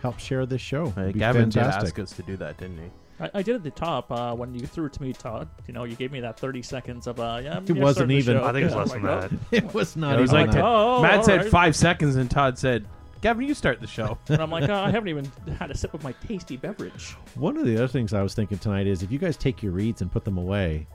help 0.00 0.18
share 0.18 0.46
this 0.46 0.62
show. 0.62 0.86
It'd 0.96 1.12
be 1.12 1.18
Gavin 1.18 1.50
did 1.50 1.60
fantastic. 1.60 1.84
ask 1.84 1.98
us 1.98 2.12
to 2.16 2.22
do 2.22 2.38
that, 2.38 2.56
didn't 2.56 2.78
he? 2.78 2.90
I, 3.22 3.30
I 3.34 3.42
did 3.42 3.56
at 3.56 3.62
the 3.62 3.70
top 3.72 4.10
uh, 4.10 4.34
when 4.34 4.54
you 4.54 4.66
threw 4.66 4.86
it 4.86 4.94
to 4.94 5.02
me, 5.02 5.12
Todd. 5.12 5.50
You 5.66 5.74
know, 5.74 5.84
you 5.84 5.96
gave 5.96 6.10
me 6.10 6.20
that 6.20 6.38
30 6.40 6.62
seconds 6.62 7.06
of 7.06 7.20
uh, 7.20 7.42
yeah. 7.44 7.58
I'm 7.58 7.64
It 7.66 7.72
wasn't 7.76 8.10
even- 8.12 8.38
I 8.38 8.52
think 8.52 8.64
it's 8.64 8.72
Yeah, 8.74 8.80
less 8.80 8.92
I'm 8.94 9.02
than 9.02 9.20
that. 9.20 9.30
It 9.64 9.74
was 9.74 9.96
not 9.96 10.16
It 10.18 10.22
was 10.22 10.32
even 10.32 10.46
like 10.46 10.54
that. 10.54 10.64
Oh, 10.64 11.02
Matt 11.02 11.26
said 11.26 11.42
right. 11.42 11.50
five 11.50 11.76
seconds, 11.76 12.16
and 12.16 12.30
Todd 12.30 12.58
said, 12.58 12.86
"Gavin, 13.22 13.46
you 13.48 13.54
start 13.54 13.80
the 13.80 13.86
show." 13.86 14.18
And 14.28 14.42
I'm 14.42 14.50
like, 14.50 14.68
oh, 14.68 14.74
I 14.74 14.90
haven't 14.90 15.08
even 15.08 15.30
had 15.58 15.70
a 15.70 15.76
sip 15.76 15.94
of 15.94 16.02
my 16.04 16.12
tasty 16.26 16.56
beverage. 16.58 17.16
One 17.36 17.56
of 17.56 17.64
the 17.64 17.76
other 17.76 17.88
things 17.88 18.12
I 18.12 18.22
was 18.22 18.34
thinking 18.34 18.58
tonight 18.58 18.86
is 18.86 19.02
if 19.02 19.10
you 19.10 19.18
guys 19.18 19.36
take 19.38 19.62
your 19.62 19.72
reads 19.72 20.02
and 20.02 20.12
put 20.12 20.24
them 20.24 20.36
away, 20.36 20.86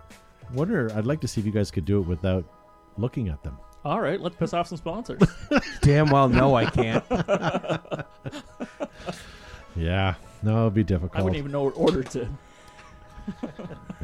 wonder 0.53 0.91
I'd 0.95 1.05
like 1.07 1.21
to 1.21 1.27
see 1.27 1.41
if 1.41 1.45
you 1.47 1.51
guys 1.51 1.71
could 1.71 1.85
do 1.85 1.99
it 1.99 2.07
without 2.07 2.45
looking 2.97 3.29
at 3.29 3.41
them. 3.43 3.57
All 3.83 4.01
right, 4.01 4.19
let's 4.21 4.35
piss 4.35 4.53
off 4.53 4.67
some 4.67 4.77
sponsors. 4.77 5.21
Damn 5.81 6.09
well, 6.09 6.29
no, 6.29 6.55
I 6.55 6.65
can't. 6.65 7.03
Yeah. 9.75 10.15
No, 10.43 10.61
it'd 10.63 10.73
be 10.73 10.83
difficult. 10.83 11.15
I 11.19 11.21
wouldn't 11.23 11.37
even 11.37 11.51
know 11.51 11.63
what 11.63 11.77
order 11.77 12.03
to. 12.03 12.27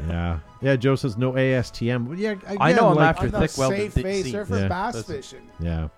Yeah, 0.08 0.38
yeah. 0.60 0.76
Joe 0.76 0.94
says 0.96 1.16
no 1.16 1.32
ASTM. 1.32 2.08
But 2.08 2.18
yeah, 2.18 2.32
again, 2.32 2.58
I 2.60 2.72
know 2.72 2.88
I'm 2.90 2.96
like, 2.96 3.08
after 3.16 3.24
I'm 3.26 3.32
thick 3.48 3.56
welded 3.56 3.92
safe 3.92 3.94
seat. 3.94 4.02
facer 4.02 4.44
for 4.44 4.58
Yeah. 4.58 4.68
bass 4.68 4.94
That's- 4.94 5.06
fishing. 5.06 5.48
Yeah, 5.60 5.88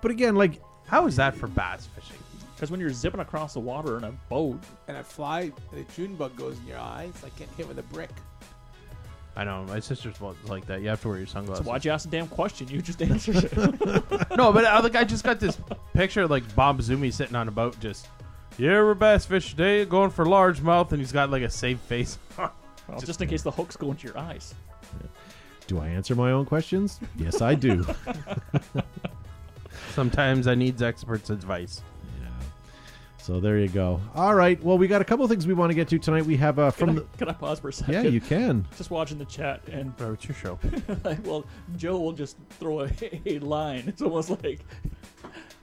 but 0.00 0.10
again, 0.10 0.36
like 0.36 0.60
How 0.86 1.06
is 1.06 1.16
that 1.16 1.34
for 1.34 1.46
bass 1.48 1.88
fishing? 1.94 2.16
Because 2.54 2.70
when 2.70 2.80
you're 2.80 2.92
zipping 2.92 3.20
across 3.20 3.54
the 3.54 3.60
water 3.60 3.96
in 3.96 4.04
a 4.04 4.12
boat, 4.28 4.62
And 4.88 4.96
a 4.96 5.02
fly, 5.02 5.52
and 5.72 5.80
a 5.80 5.92
June 5.92 6.14
bug 6.14 6.36
goes 6.36 6.58
in 6.58 6.66
your 6.66 6.78
eye. 6.78 7.06
It's 7.08 7.22
like 7.22 7.34
getting 7.36 7.54
hit 7.56 7.66
with 7.66 7.78
a 7.78 7.82
brick. 7.84 8.10
I 9.36 9.42
know 9.42 9.64
my 9.64 9.80
sister's 9.80 10.20
was 10.20 10.36
like 10.46 10.64
that. 10.66 10.80
You 10.80 10.88
have 10.88 11.02
to 11.02 11.08
wear 11.08 11.18
your 11.18 11.26
so 11.26 11.34
sunglasses. 11.34 11.66
why'd 11.66 11.84
you 11.84 11.90
ask 11.90 12.08
the 12.08 12.16
damn 12.16 12.28
question? 12.28 12.68
You 12.68 12.80
just 12.80 13.02
answered 13.02 13.36
it. 13.44 13.52
No, 14.36 14.52
but 14.52 14.64
uh, 14.64 14.80
like 14.82 14.94
I 14.94 15.02
just 15.04 15.24
got 15.24 15.40
this 15.40 15.58
picture 15.92 16.22
of, 16.22 16.30
like 16.30 16.54
Bob 16.54 16.80
Zumi 16.80 17.12
sitting 17.12 17.34
on 17.34 17.48
a 17.48 17.50
boat, 17.50 17.78
just 17.80 18.06
yeah, 18.58 18.80
we're 18.80 18.94
bass 18.94 19.24
fish 19.26 19.50
today, 19.50 19.84
going 19.84 20.10
for 20.10 20.24
largemouth, 20.24 20.90
and 20.92 21.00
he's 21.00 21.10
got 21.12 21.30
like 21.30 21.42
a 21.42 21.50
safe 21.50 21.80
face. 21.80 22.18
well, 22.38 22.52
just 23.00 23.20
in 23.20 23.28
case 23.28 23.42
the 23.42 23.50
hooks 23.50 23.76
go 23.76 23.90
into 23.90 24.06
your 24.06 24.16
eyes. 24.16 24.54
do 25.66 25.80
I 25.80 25.88
answer 25.88 26.14
my 26.14 26.30
own 26.30 26.44
questions? 26.46 27.00
Yes, 27.16 27.42
I 27.42 27.54
do. 27.56 27.84
Sometimes 29.94 30.46
I 30.48 30.54
needs 30.54 30.82
experts' 30.82 31.30
advice. 31.30 31.82
yeah. 32.20 32.28
So 33.18 33.38
there 33.40 33.58
you 33.58 33.68
go. 33.68 34.00
All 34.14 34.34
right. 34.34 34.62
Well, 34.62 34.76
we 34.76 34.88
got 34.88 35.00
a 35.00 35.04
couple 35.04 35.24
of 35.24 35.30
things 35.30 35.46
we 35.46 35.54
want 35.54 35.70
to 35.70 35.74
get 35.74 35.86
to 35.88 35.98
tonight. 35.98 36.26
We 36.26 36.36
have 36.38 36.58
uh, 36.58 36.70
Can, 36.72 36.86
from 36.86 36.90
I, 36.90 36.92
the 36.94 37.06
can 37.18 37.28
I 37.28 37.32
pause 37.32 37.60
for 37.60 37.68
a 37.68 37.72
second? 37.72 37.94
yeah, 37.94 38.02
you 38.02 38.20
can. 38.20 38.66
Just 38.76 38.90
watching 38.90 39.18
the 39.18 39.24
chat, 39.24 39.60
and 39.70 39.94
Oh, 40.00 40.12
it's 40.14 40.26
your 40.26 40.34
show. 40.34 40.58
well, 41.24 41.44
Joe 41.76 41.98
will 41.98 42.12
just 42.12 42.36
throw 42.58 42.80
a, 42.80 42.90
a 43.26 43.38
line. 43.38 43.84
It's 43.86 44.02
almost 44.02 44.30
like 44.42 44.60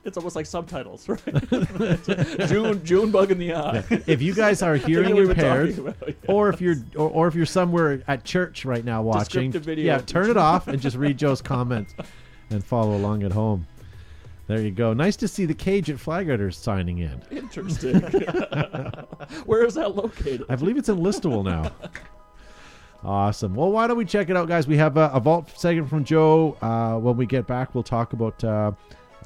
it's 0.04 0.16
almost 0.16 0.34
like 0.34 0.46
subtitles, 0.46 1.08
right? 1.08 2.48
June 2.48 2.84
June 2.84 3.10
bug 3.12 3.30
in 3.30 3.38
the 3.38 3.54
eye. 3.54 3.84
If 4.06 4.20
you 4.22 4.34
guys 4.34 4.62
are 4.62 4.74
hearing 4.76 5.10
know 5.10 5.22
we 5.22 5.28
impaired, 5.30 5.78
about, 5.78 5.96
yeah. 6.08 6.14
or 6.26 6.48
if 6.48 6.60
you're 6.60 6.76
or, 6.96 7.08
or 7.10 7.28
if 7.28 7.34
you're 7.34 7.46
somewhere 7.46 8.02
at 8.08 8.24
church 8.24 8.64
right 8.64 8.84
now 8.84 9.02
watching, 9.02 9.50
Descriptive 9.50 9.62
video. 9.64 9.92
yeah, 9.92 9.98
turn 10.00 10.30
it 10.30 10.36
off 10.38 10.66
and 10.68 10.80
just 10.80 10.96
read 10.96 11.18
Joe's 11.18 11.40
comments 11.42 11.94
and 12.50 12.64
follow 12.64 12.96
along 12.96 13.22
at 13.22 13.30
home. 13.32 13.66
There 14.46 14.60
you 14.60 14.70
go. 14.70 14.92
Nice 14.92 15.16
to 15.16 15.28
see 15.28 15.46
the 15.46 15.54
cage 15.54 15.88
at 15.88 15.96
Flagrudders 15.96 16.54
signing 16.54 16.98
in. 16.98 17.22
Interesting. 17.30 18.00
Where 19.46 19.64
is 19.64 19.74
that 19.74 19.94
located? 19.94 20.44
I 20.48 20.56
believe 20.56 20.76
it's 20.76 20.88
in 20.88 20.98
Listowel 20.98 21.44
now. 21.44 21.70
Awesome. 23.04 23.54
Well, 23.54 23.70
why 23.72 23.86
don't 23.86 23.96
we 23.96 24.04
check 24.04 24.30
it 24.30 24.36
out, 24.36 24.48
guys? 24.48 24.66
We 24.66 24.76
have 24.76 24.96
a, 24.96 25.10
a 25.12 25.20
vault 25.20 25.50
segment 25.56 25.88
from 25.88 26.04
Joe. 26.04 26.56
Uh, 26.60 26.98
when 26.98 27.16
we 27.16 27.26
get 27.26 27.46
back, 27.46 27.74
we'll 27.74 27.82
talk 27.82 28.12
about 28.12 28.42
uh, 28.44 28.72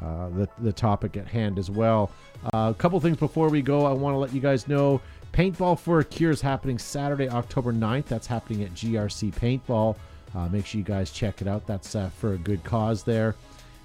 uh, 0.03 0.29
the 0.31 0.49
the 0.59 0.73
topic 0.73 1.17
at 1.17 1.27
hand 1.27 1.59
as 1.59 1.71
well. 1.71 2.11
Uh, 2.53 2.71
a 2.71 2.75
couple 2.75 2.99
things 3.01 3.17
before 3.17 3.49
we 3.49 3.63
go. 3.63 3.85
I 3.85 3.93
want 3.93 4.15
to 4.15 4.19
let 4.19 4.33
you 4.33 4.41
guys 4.41 4.69
know 4.69 5.01
Paintball 5.33 5.79
for 5.79 6.01
a 6.01 6.05
Cure 6.05 6.31
is 6.31 6.41
happening 6.41 6.79
Saturday, 6.79 7.29
October 7.29 7.73
9th. 7.73 8.07
That's 8.07 8.27
happening 8.27 8.63
at 8.63 8.73
GRC 8.75 9.35
Paintball. 9.35 9.97
Uh, 10.35 10.49
make 10.49 10.65
sure 10.67 10.79
you 10.79 10.85
guys 10.85 11.11
check 11.11 11.43
it 11.43 11.49
out. 11.49 11.67
That's 11.67 11.95
uh, 11.95 12.09
for 12.19 12.35
a 12.35 12.39
good 12.39 12.65
cause 12.65 13.03
there. 13.03 13.35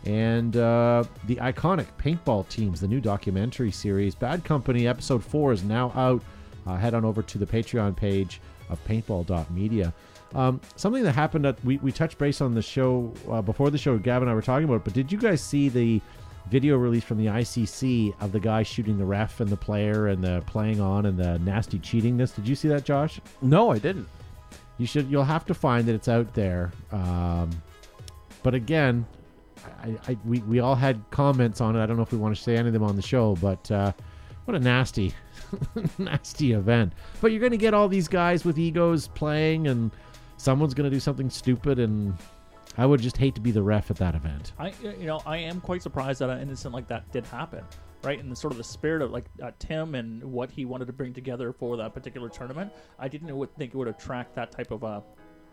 And 0.05 0.57
uh, 0.57 1.03
the 1.25 1.35
iconic 1.37 1.85
paintball 1.97 2.47
teams, 2.49 2.81
the 2.81 2.87
new 2.87 2.99
documentary 2.99 3.71
series. 3.71 4.15
Bad 4.15 4.43
Company 4.43 4.87
episode 4.87 5.23
four 5.23 5.51
is 5.51 5.63
now 5.63 5.91
out. 5.95 6.23
Uh, 6.65 6.75
head 6.75 6.93
on 6.93 7.05
over 7.05 7.21
to 7.21 7.37
the 7.37 7.45
Patreon 7.45 7.95
page 7.95 8.41
of 8.69 8.83
paintball.media. 8.85 9.93
Um, 10.33 10.61
something 10.75 11.03
that 11.03 11.13
happened 11.13 11.45
that 11.45 11.63
we, 11.65 11.77
we 11.77 11.91
touched 11.91 12.17
base 12.17 12.41
on 12.41 12.53
the 12.53 12.61
show 12.61 13.13
uh, 13.29 13.41
before 13.41 13.69
the 13.69 13.77
show, 13.77 13.97
Gavin 13.97 14.27
and 14.27 14.31
I 14.31 14.35
were 14.35 14.41
talking 14.41 14.65
about, 14.65 14.75
it, 14.75 14.83
but 14.85 14.93
did 14.93 15.11
you 15.11 15.17
guys 15.17 15.41
see 15.41 15.69
the 15.69 16.01
video 16.49 16.77
release 16.77 17.03
from 17.03 17.17
the 17.17 17.27
ICC 17.27 18.13
of 18.21 18.31
the 18.31 18.39
guy 18.39 18.63
shooting 18.63 18.97
the 18.97 19.05
ref 19.05 19.39
and 19.39 19.49
the 19.49 19.57
player 19.57 20.07
and 20.07 20.23
the 20.23 20.41
playing 20.47 20.79
on 20.79 21.05
and 21.05 21.17
the 21.17 21.37
nasty 21.39 21.79
cheatingness? 21.79 22.35
Did 22.35 22.47
you 22.47 22.55
see 22.55 22.67
that, 22.69 22.85
Josh? 22.85 23.19
No, 23.41 23.71
I 23.71 23.79
didn't. 23.79 24.07
You 24.77 24.85
should. 24.85 25.09
You'll 25.11 25.23
have 25.23 25.45
to 25.45 25.53
find 25.53 25.85
that 25.87 25.93
it's 25.93 26.07
out 26.07 26.33
there. 26.33 26.71
Um, 26.91 27.49
but 28.41 28.55
again, 28.55 29.05
I, 29.81 29.97
I 30.07 30.17
we 30.25 30.39
we 30.39 30.59
all 30.59 30.75
had 30.75 31.03
comments 31.11 31.61
on 31.61 31.75
it. 31.75 31.83
I 31.83 31.85
don't 31.85 31.97
know 31.97 32.03
if 32.03 32.11
we 32.11 32.17
want 32.17 32.35
to 32.35 32.41
say 32.41 32.55
any 32.55 32.67
of 32.67 32.73
them 32.73 32.83
on 32.83 32.95
the 32.95 33.01
show, 33.01 33.35
but 33.41 33.69
uh, 33.71 33.91
what 34.45 34.55
a 34.55 34.59
nasty, 34.59 35.13
nasty 35.97 36.53
event. 36.53 36.93
But 37.19 37.31
you're 37.31 37.39
going 37.39 37.51
to 37.51 37.57
get 37.57 37.73
all 37.73 37.87
these 37.87 38.07
guys 38.07 38.45
with 38.45 38.57
egos 38.57 39.07
playing, 39.07 39.67
and 39.67 39.91
someone's 40.37 40.73
going 40.73 40.89
to 40.89 40.95
do 40.95 40.99
something 40.99 41.29
stupid, 41.29 41.79
and 41.79 42.17
I 42.77 42.85
would 42.85 43.01
just 43.01 43.17
hate 43.17 43.35
to 43.35 43.41
be 43.41 43.51
the 43.51 43.61
ref 43.61 43.91
at 43.91 43.97
that 43.97 44.15
event. 44.15 44.53
I, 44.57 44.73
you 44.81 45.05
know, 45.05 45.21
I 45.25 45.37
am 45.37 45.61
quite 45.61 45.81
surprised 45.81 46.21
that 46.21 46.29
an 46.29 46.49
incident 46.49 46.73
like 46.73 46.87
that 46.87 47.11
did 47.11 47.25
happen, 47.25 47.63
right? 48.03 48.19
In 48.19 48.29
the 48.29 48.35
sort 48.35 48.51
of 48.51 48.57
the 48.57 48.63
spirit 48.63 49.01
of 49.01 49.11
like 49.11 49.25
uh, 49.41 49.51
Tim 49.59 49.95
and 49.95 50.23
what 50.23 50.49
he 50.51 50.65
wanted 50.65 50.85
to 50.85 50.93
bring 50.93 51.13
together 51.13 51.53
for 51.53 51.77
that 51.77 51.93
particular 51.93 52.29
tournament, 52.29 52.71
I 52.97 53.07
didn't 53.07 53.27
think 53.57 53.73
it 53.73 53.77
would 53.77 53.87
attract 53.87 54.35
that 54.35 54.51
type 54.51 54.71
of 54.71 54.83
uh, 54.83 55.01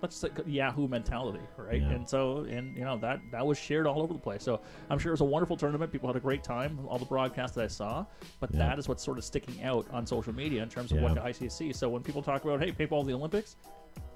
let's 0.02 0.16
say 0.16 0.28
Yahoo 0.46 0.86
mentality, 0.88 1.40
right? 1.56 1.80
Yeah. 1.82 1.88
And 1.90 2.08
so, 2.08 2.46
and 2.48 2.76
you 2.76 2.84
know 2.84 2.96
that 2.98 3.20
that 3.32 3.44
was 3.46 3.58
shared 3.58 3.86
all 3.86 4.00
over 4.02 4.12
the 4.12 4.18
place. 4.18 4.42
So 4.42 4.60
I'm 4.90 4.98
sure 4.98 5.10
it 5.10 5.14
was 5.14 5.20
a 5.20 5.24
wonderful 5.24 5.56
tournament. 5.56 5.90
People 5.92 6.08
had 6.08 6.16
a 6.16 6.20
great 6.20 6.44
time. 6.44 6.78
All 6.88 6.98
the 6.98 7.04
broadcasts 7.04 7.56
that 7.56 7.64
I 7.64 7.68
saw, 7.68 8.06
but 8.40 8.50
Yeah. 8.52 8.58
that 8.60 8.78
is 8.78 8.88
what's 8.88 9.02
sort 9.02 9.18
of 9.18 9.24
sticking 9.24 9.62
out 9.62 9.86
on 9.92 10.06
social 10.06 10.32
media 10.34 10.62
in 10.62 10.68
terms 10.68 10.92
of 10.92 10.98
Yeah. 10.98 11.04
what 11.04 11.14
the 11.14 11.20
ICC. 11.24 11.72
So 11.72 11.88
when 11.88 12.02
people 12.02 12.22
talk 12.22 12.44
about 12.44 12.62
hey, 12.62 12.72
paintball 12.72 13.06
the 13.06 13.12
Olympics, 13.14 13.56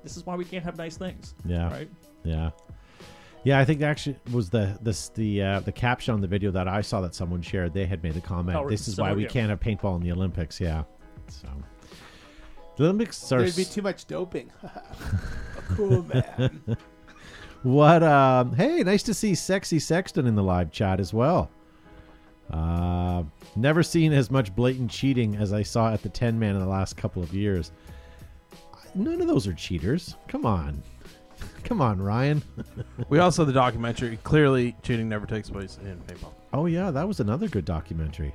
this 0.02 0.16
is 0.16 0.24
why 0.26 0.36
we 0.36 0.44
can't 0.44 0.64
have 0.64 0.76
nice 0.76 0.96
things, 0.96 1.34
Yeah. 1.44 1.70
right? 1.70 1.90
Yeah. 2.24 2.50
Yeah, 3.44 3.58
I 3.58 3.64
think 3.64 3.80
that 3.80 3.86
actually 3.90 4.16
was 4.32 4.50
the 4.50 4.78
this 4.82 5.08
the 5.08 5.42
uh, 5.42 5.60
the 5.60 5.72
caption 5.72 6.14
on 6.14 6.20
the 6.20 6.28
video 6.28 6.52
that 6.52 6.68
I 6.68 6.80
saw 6.80 7.00
that 7.00 7.12
someone 7.12 7.42
shared. 7.42 7.74
They 7.74 7.86
had 7.86 8.00
made 8.04 8.14
the 8.14 8.20
comment, 8.20 8.56
Oh, 8.56 8.68
"This 8.70 8.86
is 8.86 8.94
so, 8.94 9.02
why 9.02 9.12
we 9.14 9.24
can't 9.24 9.50
have 9.50 9.58
paintball 9.58 9.96
in 9.96 10.02
the 10.02 10.12
Olympics." 10.12 10.60
Yeah, 10.60 10.84
so 11.26 11.48
the 12.76 12.84
Olympics 12.84 13.32
are 13.32 13.40
There'd 13.42 13.56
be 13.56 13.64
too 13.64 13.82
much 13.82 14.06
doping. 14.06 14.52
cool 15.76 16.02
man. 16.04 16.76
what? 17.62 18.02
Um, 18.02 18.54
hey, 18.54 18.82
nice 18.82 19.02
to 19.04 19.14
see 19.14 19.34
Sexy 19.34 19.78
Sexton 19.78 20.26
in 20.26 20.34
the 20.34 20.42
live 20.42 20.70
chat 20.70 21.00
as 21.00 21.12
well. 21.14 21.50
Uh, 22.50 23.22
never 23.56 23.82
seen 23.82 24.12
as 24.12 24.30
much 24.30 24.54
blatant 24.54 24.90
cheating 24.90 25.36
as 25.36 25.52
I 25.52 25.62
saw 25.62 25.92
at 25.92 26.02
the 26.02 26.08
ten 26.08 26.38
man 26.38 26.54
in 26.54 26.60
the 26.60 26.68
last 26.68 26.96
couple 26.96 27.22
of 27.22 27.32
years. 27.32 27.72
None 28.94 29.20
of 29.22 29.26
those 29.26 29.46
are 29.46 29.54
cheaters. 29.54 30.16
Come 30.28 30.44
on, 30.44 30.82
come 31.64 31.80
on, 31.80 32.00
Ryan. 32.00 32.42
We 33.08 33.18
also 33.18 33.44
the 33.44 33.52
documentary. 33.52 34.18
Clearly, 34.22 34.74
cheating 34.82 35.08
never 35.08 35.26
takes 35.26 35.50
place 35.50 35.78
in 35.82 35.98
paintball. 36.00 36.32
Oh 36.52 36.66
yeah, 36.66 36.90
that 36.90 37.06
was 37.06 37.20
another 37.20 37.48
good 37.48 37.64
documentary. 37.64 38.34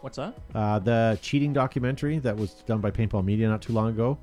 What's 0.00 0.16
that? 0.16 0.34
uh, 0.54 0.78
the 0.78 1.18
cheating 1.20 1.52
documentary 1.52 2.18
that 2.20 2.34
was 2.36 2.54
done 2.66 2.80
by 2.80 2.90
Paintball 2.90 3.22
Media 3.24 3.48
not 3.48 3.60
too 3.60 3.74
long 3.74 3.88
ago. 3.90 4.18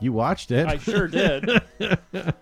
You 0.00 0.12
watched 0.12 0.50
it? 0.50 0.66
I 0.66 0.78
sure 0.78 1.06
did. 1.08 1.62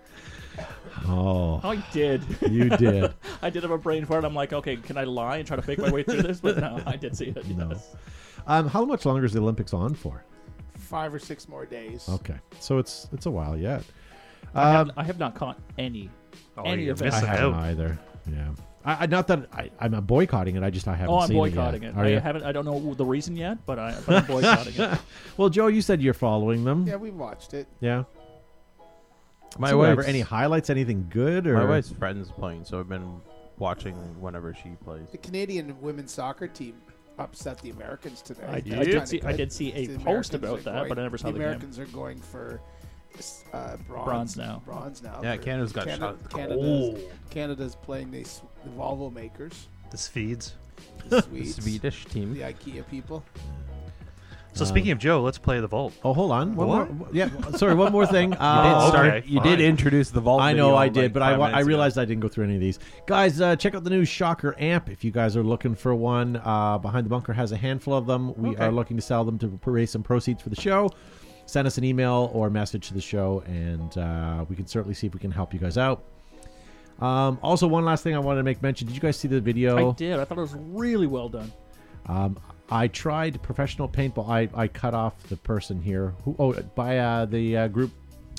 oh, 1.07 1.59
I 1.63 1.83
did. 1.91 2.23
you 2.49 2.69
did. 2.69 3.13
I 3.41 3.49
did 3.49 3.63
have 3.63 3.71
a 3.71 3.77
brain 3.77 4.05
fart. 4.05 4.23
I'm 4.25 4.33
like, 4.35 4.53
okay, 4.53 4.77
can 4.77 4.97
I 4.97 5.03
lie 5.03 5.37
and 5.37 5.47
try 5.47 5.55
to 5.55 5.61
fake 5.61 5.79
my 5.79 5.91
way 5.91 6.03
through 6.03 6.21
this? 6.21 6.39
But 6.39 6.57
no, 6.57 6.81
I 6.85 6.95
did 6.95 7.15
see 7.17 7.25
it. 7.27 7.47
No. 7.49 7.69
Yes. 7.69 7.95
Um, 8.47 8.67
how 8.67 8.85
much 8.85 9.05
longer 9.05 9.25
is 9.25 9.33
the 9.33 9.39
Olympics 9.39 9.73
on 9.73 9.93
for? 9.93 10.23
Five 10.77 11.13
or 11.13 11.19
six 11.19 11.47
more 11.47 11.65
days. 11.65 12.07
Okay, 12.09 12.37
so 12.59 12.77
it's 12.79 13.07
it's 13.11 13.25
a 13.25 13.31
while 13.31 13.55
yet. 13.57 13.83
I, 14.55 14.71
have, 14.71 14.87
Um, 14.89 14.93
I 14.97 15.03
have 15.03 15.19
not 15.19 15.35
caught 15.35 15.59
any. 15.77 16.09
Oh, 16.57 16.63
Any 16.63 16.83
you're 16.85 16.93
of 16.93 17.01
it. 17.01 17.13
I 17.13 17.19
haven't 17.19 17.53
out. 17.53 17.63
either. 17.65 17.99
Yeah, 18.31 18.49
I, 18.85 19.03
I 19.03 19.05
not 19.07 19.27
that 19.27 19.47
I, 19.53 19.69
I'm 19.79 19.91
boycotting 20.05 20.55
it. 20.55 20.63
I 20.63 20.69
just 20.69 20.87
I 20.87 20.95
haven't. 20.95 21.13
Oh, 21.13 21.19
I'm 21.19 21.27
seen 21.27 21.37
boycotting 21.37 21.83
it. 21.83 21.87
it. 21.87 21.95
Yet. 21.95 21.97
Are 21.97 22.05
I 22.05 22.09
you? 22.09 22.19
haven't. 22.19 22.43
I 22.43 22.51
don't 22.51 22.65
know 22.65 22.93
the 22.93 23.05
reason 23.05 23.35
yet, 23.35 23.57
but 23.65 23.77
I 23.79 23.97
but 24.05 24.15
I'm 24.15 24.25
boycotting 24.27 24.73
it. 24.77 24.99
Well, 25.37 25.49
Joe, 25.49 25.67
you 25.67 25.81
said 25.81 26.01
you're 26.01 26.13
following 26.13 26.63
them. 26.63 26.87
Yeah, 26.87 26.95
we 26.97 27.11
watched 27.11 27.53
it. 27.53 27.67
Yeah. 27.81 28.03
My 29.57 29.69
So 29.71 29.77
whatever, 29.77 29.97
wife's, 30.01 30.09
Any 30.09 30.21
highlights? 30.21 30.69
Anything 30.69 31.07
good? 31.09 31.47
Or 31.47 31.55
my 31.55 31.65
wife's 31.65 31.89
friend's 31.91 32.29
playing, 32.31 32.65
so 32.65 32.79
I've 32.79 32.89
been 32.89 33.19
watching 33.57 33.95
whenever 34.21 34.53
she 34.53 34.69
plays. 34.83 35.07
The 35.11 35.17
Canadian 35.17 35.79
women's 35.81 36.11
soccer 36.13 36.47
team 36.47 36.75
upset 37.17 37.57
the 37.61 37.71
Americans 37.71 38.21
today. 38.21 38.43
I, 38.47 38.55
I 38.55 38.59
did 38.61 38.73
kinda 38.85 39.07
see. 39.07 39.21
I 39.23 39.33
did 39.33 39.51
see 39.51 39.73
a 39.73 39.87
The 39.87 39.97
post 39.99 40.33
Americans 40.33 40.33
about 40.35 40.63
that, 40.63 40.73
going- 40.79 40.89
but 40.89 40.99
I 40.99 41.01
never 41.03 41.17
saw 41.17 41.27
the 41.27 41.33
the 41.33 41.39
game. 41.39 41.47
Americans 41.47 41.79
are 41.79 41.85
going 41.87 42.19
for 42.19 42.61
uh, 43.53 43.75
bronze. 43.87 44.05
Bronze 44.05 44.37
now. 44.37 44.61
Bronze 44.65 45.01
now. 45.03 45.19
Yeah, 45.23 45.35
Canada's 45.37 45.71
got 45.73 45.85
Canada, 45.87 46.15
shot. 46.21 46.29
Canada's, 46.29 47.03
Canada's 47.31 47.75
playing 47.75 48.11
the, 48.11 48.21
S- 48.21 48.43
the 48.63 48.69
Volvo 48.71 49.11
makers, 49.13 49.67
this 49.91 50.07
feeds. 50.07 50.55
the 51.07 51.15
The 51.17 51.21
Swedes, 51.21 51.55
Swedish 51.55 52.05
team. 52.05 52.33
the 52.33 52.41
IKEA 52.41 52.87
people. 52.89 53.23
So 54.53 54.63
Um, 54.65 54.69
speaking 54.69 54.91
of 54.91 54.97
Joe, 54.97 55.21
let's 55.21 55.37
play 55.37 55.59
the 55.59 55.67
vault. 55.67 55.93
Oh, 56.03 56.11
hold 56.11 56.31
on. 56.31 56.55
One 56.55 56.67
What? 56.67 56.93
more. 56.93 57.07
Yeah, 57.13 57.29
sorry. 57.51 57.75
One 57.75 57.91
more 57.91 58.07
thing. 58.07 58.31
You 58.33 58.37
Uh, 58.39 58.63
did 58.63 58.85
Oh, 58.85 58.89
start. 58.89 59.07
okay, 59.07 59.27
you 59.27 59.39
did 59.41 59.61
introduce 59.61 60.09
the 60.09 60.21
vault. 60.21 60.41
I 60.41 60.51
video, 60.53 60.69
know 60.69 60.71
I 60.71 60.85
like, 60.85 60.93
did, 60.93 61.13
but 61.13 61.21
I, 61.21 61.31
five 61.31 61.39
I 61.39 61.43
minutes 61.45 61.59
ago. 61.61 61.67
realized 61.67 61.97
I 61.99 62.05
didn't 62.05 62.21
go 62.21 62.27
through 62.29 62.45
any 62.45 62.55
of 62.55 62.59
these. 62.61 62.79
Guys, 63.05 63.39
uh, 63.41 63.55
check 63.55 63.75
out 63.75 63.83
the 63.83 63.91
new 63.91 64.05
Shocker 64.05 64.55
amp 64.57 64.89
if 64.89 65.03
you 65.03 65.11
guys 65.11 65.37
are 65.37 65.43
looking 65.43 65.75
for 65.75 65.93
one. 65.93 66.41
Uh, 66.43 66.79
Behind 66.79 67.05
the 67.05 67.09
Bunker 67.11 67.31
has 67.33 67.51
a 67.51 67.57
handful 67.57 67.93
of 67.93 68.07
them. 68.07 68.33
We 68.37 68.49
Okay. 68.49 68.65
are 68.65 68.71
looking 68.71 68.97
to 68.97 69.01
sell 69.03 69.23
them 69.23 69.37
to 69.37 69.59
raise 69.65 69.91
some 69.91 70.01
proceeds 70.01 70.41
for 70.41 70.49
the 70.49 70.59
show. 70.59 70.89
Send 71.45 71.67
us 71.67 71.77
an 71.77 71.83
email 71.83 72.31
or 72.33 72.49
message 72.49 72.87
to 72.87 72.93
the 72.95 73.01
show, 73.01 73.43
and 73.45 73.95
uh, 73.99 74.45
we 74.49 74.55
can 74.55 74.65
certainly 74.67 74.93
see 74.95 75.05
if 75.07 75.13
we 75.13 75.19
can 75.19 75.31
help 75.31 75.53
you 75.53 75.59
guys 75.59 75.77
out. 75.77 76.03
Um, 76.99 77.39
also, 77.41 77.67
one 77.67 77.85
last 77.85 78.03
thing 78.03 78.15
I 78.15 78.19
wanted 78.19 78.39
to 78.39 78.43
make 78.43 78.61
mention. 78.61 78.87
Did 78.87 78.95
you 78.95 79.01
guys 79.01 79.17
see 79.17 79.27
the 79.27 79.39
video? 79.39 79.91
I 79.91 79.93
did. 79.93 80.19
I 80.19 80.25
thought 80.25 80.37
it 80.37 80.41
was 80.41 80.55
really 80.55 81.07
well 81.07 81.29
done. 81.29 81.51
Um, 82.07 82.37
I 82.69 82.87
tried 82.87 83.41
professional 83.41 83.87
paintball. 83.87 84.29
I, 84.29 84.49
I 84.53 84.67
cut 84.67 84.93
off 84.93 85.21
the 85.23 85.37
person 85.37 85.81
here 85.81 86.13
who 86.23 86.35
oh 86.39 86.53
by 86.75 86.97
uh, 86.97 87.25
the 87.25 87.57
uh, 87.57 87.67
group 87.67 87.91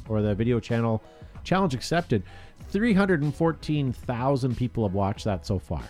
or 0.08 0.22
the 0.22 0.34
video 0.34 0.60
channel 0.60 1.02
challenge 1.44 1.74
accepted. 1.74 2.22
Three 2.68 2.92
hundred 2.92 3.22
and 3.22 3.34
fourteen 3.34 3.92
thousand 3.92 4.56
people 4.56 4.86
have 4.86 4.94
watched 4.94 5.24
that 5.24 5.46
so 5.46 5.58
far. 5.58 5.82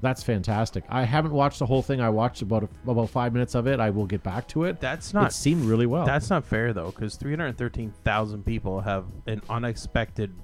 That's 0.00 0.22
fantastic. 0.24 0.82
I 0.88 1.04
haven't 1.04 1.32
watched 1.32 1.60
the 1.60 1.66
whole 1.66 1.82
thing. 1.82 2.00
I 2.00 2.10
watched 2.10 2.42
about 2.42 2.64
a, 2.64 2.90
about 2.90 3.08
five 3.08 3.32
minutes 3.32 3.54
of 3.54 3.68
it. 3.68 3.78
I 3.78 3.90
will 3.90 4.06
get 4.06 4.22
back 4.24 4.48
to 4.48 4.64
it. 4.64 4.80
That's 4.80 5.14
not. 5.14 5.30
it 5.30 5.32
seemed 5.32 5.64
really 5.64 5.86
well. 5.86 6.04
That's 6.04 6.28
not 6.28 6.44
fair 6.44 6.72
though, 6.72 6.90
because 6.90 7.14
313,000 7.14 8.44
people 8.44 8.80
have 8.80 9.04
an 9.28 9.40
unexpected 9.48 10.34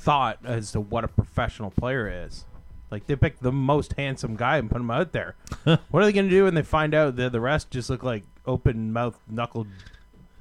thought 0.00 0.38
as 0.44 0.72
to 0.72 0.80
what 0.80 1.04
a 1.04 1.08
professional 1.08 1.70
player 1.70 2.24
is. 2.26 2.46
Like 2.90 3.06
they 3.06 3.16
pick 3.16 3.38
the 3.40 3.52
most 3.52 3.92
handsome 3.94 4.34
guy 4.34 4.56
and 4.56 4.70
put 4.70 4.80
him 4.80 4.90
out 4.90 5.12
there. 5.12 5.36
what 5.64 6.02
are 6.02 6.04
they 6.04 6.12
going 6.12 6.28
to 6.28 6.30
do 6.30 6.44
when 6.44 6.54
they 6.54 6.62
find 6.62 6.94
out 6.94 7.16
that 7.16 7.32
the 7.32 7.40
rest 7.40 7.70
just 7.70 7.90
look 7.90 8.02
like 8.02 8.24
open 8.46 8.92
mouth, 8.92 9.18
knuckle 9.28 9.66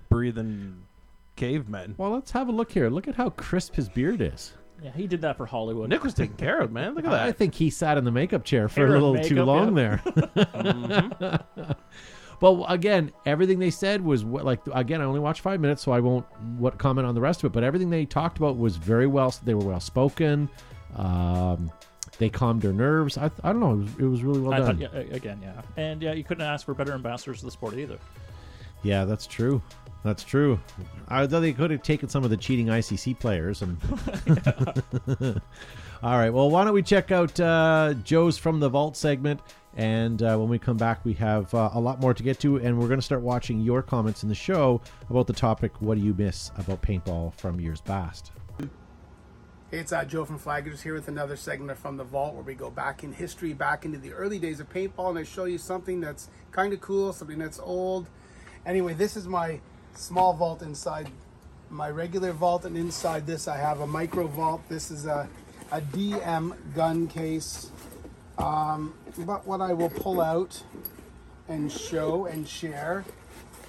breathing 0.09 0.83
cavemen? 1.35 1.95
well, 1.97 2.11
let's 2.11 2.31
have 2.31 2.47
a 2.47 2.51
look 2.51 2.71
here. 2.71 2.89
Look 2.89 3.07
at 3.07 3.15
how 3.15 3.29
crisp 3.31 3.75
his 3.75 3.89
beard 3.89 4.21
is. 4.21 4.53
Yeah, 4.81 4.91
he 4.91 5.07
did 5.07 5.21
that 5.21 5.35
for 5.35 5.45
Hollywood. 5.45 5.89
Nick 5.89 6.03
was 6.03 6.13
taken 6.13 6.37
care 6.37 6.61
of, 6.61 6.71
man. 6.71 6.95
Look 6.95 7.03
at 7.03 7.11
that. 7.11 7.27
I 7.27 7.33
think 7.33 7.53
he 7.53 7.69
sat 7.69 7.97
in 7.97 8.05
the 8.05 8.11
makeup 8.11 8.45
chair 8.45 8.69
for 8.69 8.79
Hair 8.79 8.87
a 8.87 8.93
and 8.93 9.03
little 9.03 9.23
too 9.23 9.43
long 9.43 9.77
yeah. 9.77 9.99
there. 9.99 10.01
Mm-hmm. 11.59 11.71
But 12.39 12.65
again, 12.69 13.11
everything 13.25 13.59
they 13.59 13.69
said 13.69 14.03
was 14.03 14.23
what, 14.23 14.45
like 14.45 14.61
again. 14.73 15.01
I 15.01 15.05
only 15.05 15.19
watched 15.19 15.41
five 15.41 15.59
minutes, 15.59 15.83
so 15.83 15.91
I 15.91 15.99
won't 15.99 16.25
what 16.57 16.77
comment 16.77 17.05
on 17.07 17.15
the 17.15 17.21
rest 17.21 17.43
of 17.43 17.47
it. 17.47 17.53
But 17.53 17.63
everything 17.63 17.89
they 17.89 18.05
talked 18.05 18.37
about 18.37 18.57
was 18.57 18.77
very 18.77 19.07
well. 19.07 19.33
They 19.43 19.53
were 19.53 19.65
well 19.65 19.79
spoken. 19.79 20.49
Um, 20.95 21.71
they 22.17 22.29
calmed 22.29 22.61
their 22.61 22.73
nerves. 22.73 23.17
I, 23.17 23.29
I 23.43 23.51
don't 23.51 23.59
know. 23.59 23.73
It 23.73 23.77
was, 23.77 23.89
it 23.99 24.03
was 24.03 24.23
really 24.23 24.41
well 24.41 24.53
I 24.53 24.59
done. 24.59 24.79
thought, 24.79 24.93
yeah, 24.93 25.15
again, 25.15 25.39
yeah, 25.41 25.61
and 25.77 26.01
yeah, 26.01 26.13
you 26.13 26.23
couldn't 26.23 26.45
ask 26.45 26.65
for 26.65 26.73
better 26.73 26.93
ambassadors 26.93 27.39
of 27.39 27.45
the 27.45 27.51
sport 27.51 27.75
either. 27.75 27.97
Yeah, 28.83 29.05
that's 29.05 29.27
true. 29.27 29.61
That's 30.03 30.23
true. 30.23 30.59
I 31.09 31.27
thought 31.27 31.41
they 31.41 31.51
could 31.51 31.71
have 31.71 31.83
taken 31.83 32.07
some 32.07 32.23
of 32.23 32.29
the 32.29 32.37
cheating 32.37 32.67
ICC 32.67 33.19
players 33.19 33.61
and. 33.61 33.77
All 36.01 36.17
right. 36.17 36.29
Well, 36.29 36.49
why 36.49 36.63
don't 36.63 36.73
we 36.73 36.81
check 36.81 37.11
out 37.11 37.37
uh, 37.39 37.93
Joe's 38.05 38.37
from 38.37 38.61
the 38.61 38.69
Vault 38.69 38.95
segment, 38.95 39.41
and 39.75 40.21
uh, 40.21 40.35
when 40.37 40.49
we 40.49 40.59
come 40.59 40.77
back, 40.77 41.03
we 41.05 41.13
have 41.13 41.53
uh, 41.53 41.69
a 41.73 41.79
lot 41.79 41.99
more 41.99 42.13
to 42.13 42.23
get 42.23 42.39
to, 42.39 42.57
and 42.57 42.77
we're 42.79 42.87
going 42.87 42.99
to 42.99 43.05
start 43.05 43.21
watching 43.21 43.61
your 43.61 43.81
comments 43.81 44.23
in 44.23 44.29
the 44.29 44.35
show 44.35 44.81
about 45.09 45.27
the 45.27 45.33
topic. 45.33 45.81
What 45.81 45.97
do 45.97 46.03
you 46.03 46.13
miss 46.17 46.51
about 46.57 46.81
paintball 46.81 47.35
from 47.35 47.59
years 47.59 47.81
past? 47.81 48.31
Hey, 48.59 49.77
it's 49.77 49.93
uh, 49.93 50.03
Joe 50.03 50.25
from 50.25 50.39
Flaggers 50.39 50.81
here 50.81 50.95
with 50.95 51.07
another 51.07 51.35
segment 51.35 51.77
from 51.77 51.97
the 51.97 52.03
Vault 52.03 52.33
where 52.33 52.43
we 52.43 52.55
go 52.55 52.71
back 52.71 53.03
in 53.03 53.13
history, 53.13 53.53
back 53.53 53.85
into 53.85 53.99
the 53.99 54.11
early 54.13 54.39
days 54.39 54.59
of 54.59 54.67
paintball, 54.73 55.09
and 55.09 55.19
I 55.19 55.23
show 55.23 55.45
you 55.45 55.59
something 55.59 56.01
that's 56.01 56.29
kind 56.51 56.73
of 56.73 56.81
cool, 56.81 57.13
something 57.13 57.37
that's 57.37 57.59
old. 57.59 58.07
Anyway, 58.65 58.95
this 58.95 59.15
is 59.15 59.27
my 59.27 59.59
small 59.93 60.33
vault 60.33 60.63
inside 60.63 61.09
my 61.69 61.89
regular 61.91 62.31
vault, 62.31 62.65
and 62.65 62.75
inside 62.75 63.27
this 63.27 63.47
I 63.47 63.57
have 63.57 63.81
a 63.81 63.87
micro 63.87 64.25
vault. 64.25 64.61
This 64.69 64.89
is 64.89 65.05
a 65.05 65.29
a 65.71 65.81
DM 65.81 66.55
gun 66.73 67.07
case. 67.07 67.71
Um, 68.39 68.93
but 69.19 69.45
what 69.45 69.59
I 69.59 69.73
will 69.73 69.89
pull 69.89 70.21
out 70.21 70.63
and 71.49 71.71
show 71.71 72.25
and 72.25 72.47
share 72.47 73.03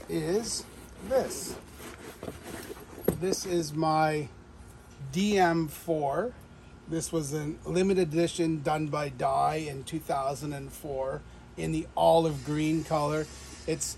is 0.09 0.65
this. 1.09 1.57
This 3.21 3.45
is 3.45 3.75
my 3.75 4.29
DM4. 5.13 6.33
This 6.89 7.13
was 7.13 7.35
a 7.35 7.53
limited 7.65 8.13
edition 8.13 8.63
done 8.63 8.87
by 8.87 9.09
Dye 9.09 9.67
in 9.69 9.85
2004 9.85 11.21
in 11.57 11.73
the 11.73 11.87
olive 11.97 12.45
green 12.45 12.85
color. 12.85 13.27
It's 13.67 13.97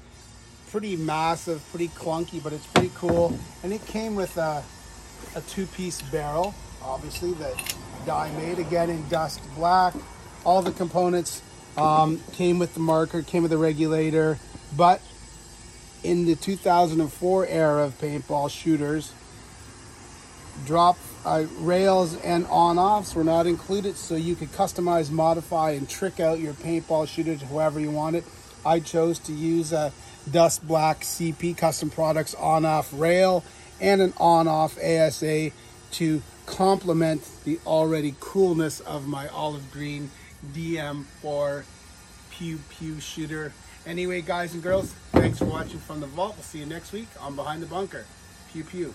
pretty 0.71 0.97
massive, 0.97 1.63
pretty 1.71 1.89
clunky, 1.89 2.43
but 2.43 2.53
it's 2.53 2.67
pretty 2.67 2.91
cool. 2.95 3.39
And 3.63 3.73
it 3.73 3.85
came 3.87 4.15
with 4.15 4.37
a, 4.39 4.63
a 5.37 5.41
two-piece 5.43 6.03
barrel, 6.03 6.55
obviously 6.83 7.33
that 7.35 7.77
Dye 8.07 8.31
made 8.33 8.59
again 8.59 8.91
in 8.91 9.07
dust 9.09 9.41
black. 9.55 9.95
All 10.45 10.63
the 10.63 10.73
components 10.73 11.43
um, 11.77 12.21
came 12.33 12.59
with 12.59 12.75
the 12.75 12.81
marker, 12.81 13.23
came 13.23 13.43
with 13.43 13.51
the 13.51 13.59
regulator, 13.59 14.39
but 14.77 15.01
in 16.03 16.27
the 16.27 16.35
2004 16.35 17.47
era 17.47 17.85
of 17.85 17.99
paintball 17.99 18.51
shooters, 18.51 19.13
drop 20.67 20.99
uh, 21.25 21.45
rails 21.59 22.17
and 22.17 22.47
on-offs 22.47 23.15
were 23.15 23.25
not 23.25 23.47
included, 23.47 23.97
so 23.97 24.17
you 24.17 24.35
could 24.35 24.51
customize, 24.53 25.11
modify, 25.11 25.71
and 25.73 25.89
trick 25.89 26.19
out 26.19 26.41
your 26.41 26.55
paintball 26.55 27.07
shooter 27.07 27.37
to 27.37 27.47
whoever 27.47 27.79
you 27.79 27.91
wanted. 27.91 28.25
I 28.67 28.81
chose 28.81 29.19
to 29.21 29.33
use 29.33 29.73
a 29.73 29.93
Dust 30.31 30.67
Black 30.67 31.01
CP 31.01 31.57
Custom 31.57 31.91
Products 31.91 32.35
on-off 32.35 32.93
rail 32.93 33.45
and 33.81 34.01
an 34.01 34.13
on-off 34.19 34.79
ASA 34.79 35.51
to 35.93 36.23
complement 36.47 37.29
the 37.45 37.59
already 37.67 38.15
coolness 38.21 38.81
of 38.81 39.07
my 39.07 39.29
olive 39.29 39.71
green 39.73 40.11
DM4 40.55 41.65
Pew 42.31 42.59
Pew 42.71 43.01
shooter. 43.01 43.53
Anyway, 43.87 44.21
guys 44.21 44.55
and 44.55 44.63
girls, 44.63 44.93
thanks 45.13 45.39
for 45.39 45.45
watching 45.45 45.79
from 45.79 46.01
the 46.01 46.07
vault. 46.07 46.35
We'll 46.37 46.45
see 46.45 46.59
you 46.59 46.67
next 46.67 46.93
week 46.93 47.09
on 47.21 47.37
Behind 47.37 47.63
the 47.63 47.67
Bunker. 47.67 48.05
Pew 48.53 48.65
Pew. 48.65 48.93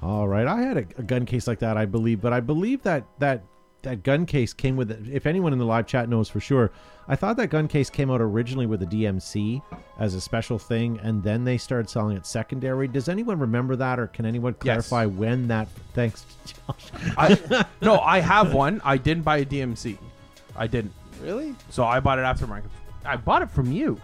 All 0.00 0.28
right, 0.28 0.46
I 0.46 0.60
had 0.60 0.76
a, 0.76 0.84
a 0.98 1.02
gun 1.02 1.26
case 1.26 1.46
like 1.46 1.58
that, 1.58 1.76
I 1.76 1.84
believe, 1.84 2.20
but 2.20 2.32
I 2.32 2.40
believe 2.40 2.82
that 2.84 3.04
that 3.18 3.42
that 3.82 4.02
gun 4.02 4.26
case 4.26 4.52
came 4.52 4.76
with. 4.76 4.90
it. 4.90 5.00
If 5.12 5.26
anyone 5.26 5.52
in 5.52 5.58
the 5.58 5.64
live 5.64 5.86
chat 5.86 6.08
knows 6.08 6.28
for 6.28 6.40
sure, 6.40 6.70
I 7.06 7.16
thought 7.16 7.36
that 7.36 7.48
gun 7.48 7.68
case 7.68 7.88
came 7.90 8.10
out 8.10 8.20
originally 8.20 8.66
with 8.66 8.82
a 8.82 8.86
DMC 8.86 9.62
as 9.98 10.14
a 10.14 10.20
special 10.20 10.58
thing, 10.58 10.98
and 11.02 11.22
then 11.22 11.44
they 11.44 11.56
started 11.58 11.88
selling 11.88 12.16
it 12.16 12.26
secondary. 12.26 12.88
Does 12.88 13.08
anyone 13.08 13.38
remember 13.38 13.76
that, 13.76 13.98
or 13.98 14.08
can 14.08 14.26
anyone 14.26 14.54
Yes. 14.62 14.88
clarify 14.88 15.06
when 15.06 15.48
that? 15.48 15.68
Thanks, 15.94 16.26
Josh. 16.44 16.90
I, 17.16 17.64
no, 17.82 18.00
I 18.00 18.18
have 18.20 18.52
one. 18.52 18.80
I 18.84 18.96
didn't 18.96 19.22
buy 19.22 19.38
a 19.38 19.44
DMC. 19.44 19.96
I 20.56 20.66
didn't. 20.66 20.92
Really? 21.22 21.54
So 21.70 21.84
I 21.84 22.00
bought 22.00 22.18
it 22.18 22.22
aftermarket. 22.22 22.68
I 23.04 23.16
bought 23.16 23.42
it 23.42 23.50
from 23.50 23.72
you. 23.72 24.00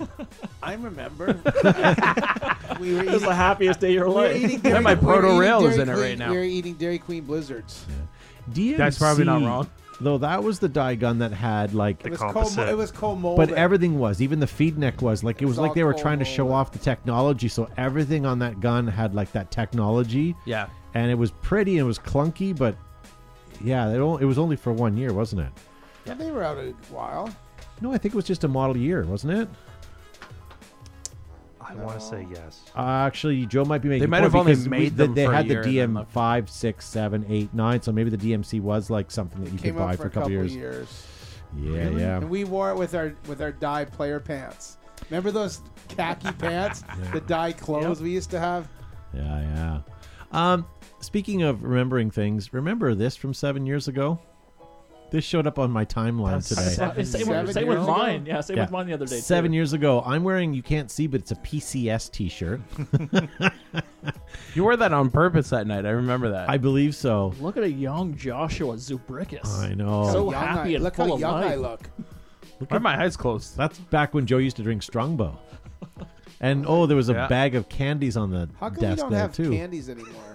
I 0.62 0.74
remember. 0.74 1.26
we 2.80 2.94
were 2.94 3.00
It 3.02 3.06
was 3.06 3.14
eating, 3.16 3.20
the 3.28 3.34
happiest 3.34 3.80
day 3.80 3.88
of 3.88 3.94
your 3.94 4.08
we 4.08 4.14
were 4.14 4.20
life. 4.22 4.36
eating 4.36 4.72
And 4.72 4.84
my 4.84 4.94
Proto 4.94 5.26
eating 5.28 5.38
Rail 5.38 5.66
is 5.66 5.78
in 5.78 5.88
it 5.88 5.94
right 5.94 6.16
now. 6.18 6.30
We 6.30 6.36
were 6.36 6.42
eating 6.44 6.74
Dairy 6.74 6.98
Queen 6.98 7.24
Blizzards. 7.24 7.84
DMC. 8.54 8.76
That's 8.76 8.98
probably 8.98 9.24
not 9.24 9.42
wrong. 9.42 9.68
Though 10.00 10.18
that 10.18 10.44
was 10.44 10.60
the 10.60 10.68
die 10.68 10.94
gun 10.94 11.18
that 11.18 11.32
had 11.32 11.74
like 11.74 12.04
It 12.06 12.10
was 12.10 12.20
composite. 12.20 12.66
co- 12.66 12.70
It 12.70 12.76
was 12.76 12.92
co-molded. 12.92 13.48
But 13.48 13.58
everything 13.58 13.98
was, 13.98 14.22
even 14.22 14.38
the 14.38 14.46
feed 14.46 14.78
neck 14.78 15.02
was 15.02 15.24
like 15.24 15.42
it 15.42 15.46
was 15.46 15.54
It's 15.56 15.60
like 15.60 15.70
all 15.70 15.74
they 15.74 15.82
were 15.84 15.92
trying 15.94 16.20
to 16.20 16.24
cold 16.24 16.36
show 16.36 16.52
off 16.52 16.70
the 16.70 16.78
technology. 16.78 17.48
So 17.48 17.68
everything 17.76 18.24
on 18.24 18.38
that 18.38 18.60
gun 18.60 18.86
had 18.86 19.14
like 19.16 19.32
that 19.32 19.50
technology, 19.50 20.36
Yeah. 20.46 20.68
and 20.94 21.10
it 21.10 21.16
was 21.16 21.32
pretty 21.42 21.72
and 21.72 21.80
it 21.80 21.88
was 21.88 21.98
clunky, 21.98 22.56
but 22.56 22.76
yeah, 23.60 23.88
it, 23.90 23.98
o- 23.98 24.18
it 24.18 24.24
was 24.24 24.38
only 24.38 24.54
for 24.54 24.72
one 24.72 24.96
year, 24.96 25.12
wasn't 25.12 25.42
it? 25.42 25.50
Yeah, 26.06 26.14
they 26.14 26.30
were 26.30 26.44
out 26.44 26.58
a 26.58 26.72
while. 26.92 27.28
No, 27.80 27.92
I 27.92 27.98
think 27.98 28.14
it 28.14 28.16
was 28.16 28.24
just 28.24 28.44
a 28.44 28.48
model 28.48 28.76
year, 28.76 29.02
wasn't 29.04 29.32
it? 29.32 29.48
I 31.68 31.74
want 31.74 32.00
to 32.00 32.04
say 32.04 32.26
yes. 32.32 32.62
Uh, 32.76 32.80
actually, 32.80 33.44
Joe 33.46 33.64
might 33.64 33.82
be 33.82 33.88
making. 33.88 34.00
They 34.02 34.06
might 34.06 34.22
have 34.22 34.34
only 34.34 34.52
because 34.52 34.64
we- 34.64 34.70
made 34.70 34.96
they- 34.96 35.06
They 35.06 35.26
for 35.26 35.32
a 35.32 35.36
had 35.36 35.46
year 35.46 35.62
the 35.62 35.68
and 35.68 35.78
then 35.78 35.88
DM 35.90 35.96
left. 35.96 36.12
five, 36.12 36.48
six, 36.50 36.86
seven, 36.86 37.24
eight, 37.28 37.52
nine. 37.52 37.82
So 37.82 37.92
maybe 37.92 38.10
the 38.10 38.16
DMC 38.16 38.60
was 38.60 38.88
like 38.90 39.10
something 39.10 39.44
that 39.44 39.52
you 39.52 39.58
could 39.58 39.76
buy 39.76 39.96
for, 39.96 40.02
for 40.02 40.08
a 40.08 40.10
couple 40.10 40.30
years. 40.30 40.54
years. 40.54 41.06
Yeah, 41.56 41.88
yeah. 41.90 42.16
And 42.18 42.30
we 42.30 42.44
wore 42.44 42.70
it 42.70 42.76
with 42.76 42.94
our 42.94 43.14
with 43.28 43.40
our 43.42 43.52
dye 43.52 43.84
player 43.84 44.20
pants. 44.20 44.76
Remember 45.10 45.30
those 45.30 45.60
khaki 45.88 46.32
pants, 46.38 46.82
the 47.12 47.20
dye 47.20 47.52
clothes 47.52 48.00
we 48.00 48.10
used 48.10 48.30
to 48.30 48.38
have? 48.40 48.68
Yeah, 49.14 49.40
yeah. 49.40 49.80
Um, 50.32 50.66
speaking 51.00 51.42
of 51.42 51.62
remembering 51.62 52.10
things, 52.10 52.52
remember 52.52 52.94
this 52.94 53.16
from 53.16 53.32
seven 53.32 53.64
years 53.66 53.88
ago? 53.88 54.18
This 55.10 55.24
showed 55.24 55.46
up 55.46 55.58
on 55.58 55.70
my 55.70 55.84
timeline 55.86 56.32
That's 56.32 56.48
today. 56.50 56.60
seven- 56.62 57.04
same, 57.06 57.24
Seven 57.24 57.46
with, 57.46 57.54
same 57.54 57.66
with 57.66 57.76
years 57.78 57.84
ago? 57.88 57.96
mine. 57.96 58.26
Yeah, 58.26 58.40
same 58.42 58.56
Yeah. 58.58 58.62
with 58.64 58.70
mine 58.72 58.86
the 58.86 58.92
other 58.92 59.06
day. 59.06 59.20
Seven 59.20 59.50
too. 59.50 59.54
years 59.56 59.72
ago, 59.72 60.02
I'm 60.04 60.22
wearing. 60.22 60.52
You 60.52 60.62
can't 60.62 60.90
see, 60.90 61.06
but 61.06 61.20
it's 61.22 61.30
a 61.30 61.36
PCS 61.36 62.10
T-shirt. 62.10 62.60
You 64.54 64.62
wore 64.64 64.76
that 64.76 64.92
on 64.92 65.10
purpose 65.10 65.50
that 65.50 65.66
night. 65.66 65.84
I 65.86 65.90
remember 65.90 66.30
that. 66.30 66.48
I 66.48 66.56
believe 66.58 66.94
so. 66.94 67.34
Look 67.40 67.56
at 67.56 67.62
a 67.62 67.70
young 67.70 68.16
Joshua 68.16 68.74
Zubrickus. 68.76 69.46
I 69.58 69.74
know. 69.74 70.08
So 70.10 70.30
Young 70.30 70.40
happy 70.42 70.70
I, 70.70 70.74
and 70.76 70.84
look 70.84 70.94
full 70.96 71.06
how 71.08 71.14
of 71.14 71.20
young 71.20 71.34
I 71.34 71.54
life. 71.54 71.58
look. 71.58 71.90
Why 72.68 72.76
are 72.76 72.80
my 72.80 73.00
eyes 73.02 73.16
closed? 73.16 73.56
That's 73.56 73.78
back 73.78 74.14
when 74.14 74.26
Joe 74.26 74.38
used 74.38 74.56
to 74.56 74.62
drink 74.62 74.82
Strongbow. 74.82 75.38
And 76.40 76.64
oh, 76.66 76.86
there 76.86 76.96
was 76.96 77.08
a 77.08 77.12
Yeah. 77.12 77.26
bag 77.28 77.54
of 77.54 77.68
candies 77.68 78.16
on 78.16 78.30
the 78.30 78.48
How 78.58 78.68
come 78.70 78.76
you 78.76 78.80
desk 78.82 78.98
don't 79.02 79.10
there 79.10 79.20
have 79.20 79.32
too. 79.32 79.50
candies 79.50 79.88
anymore? 79.88 80.27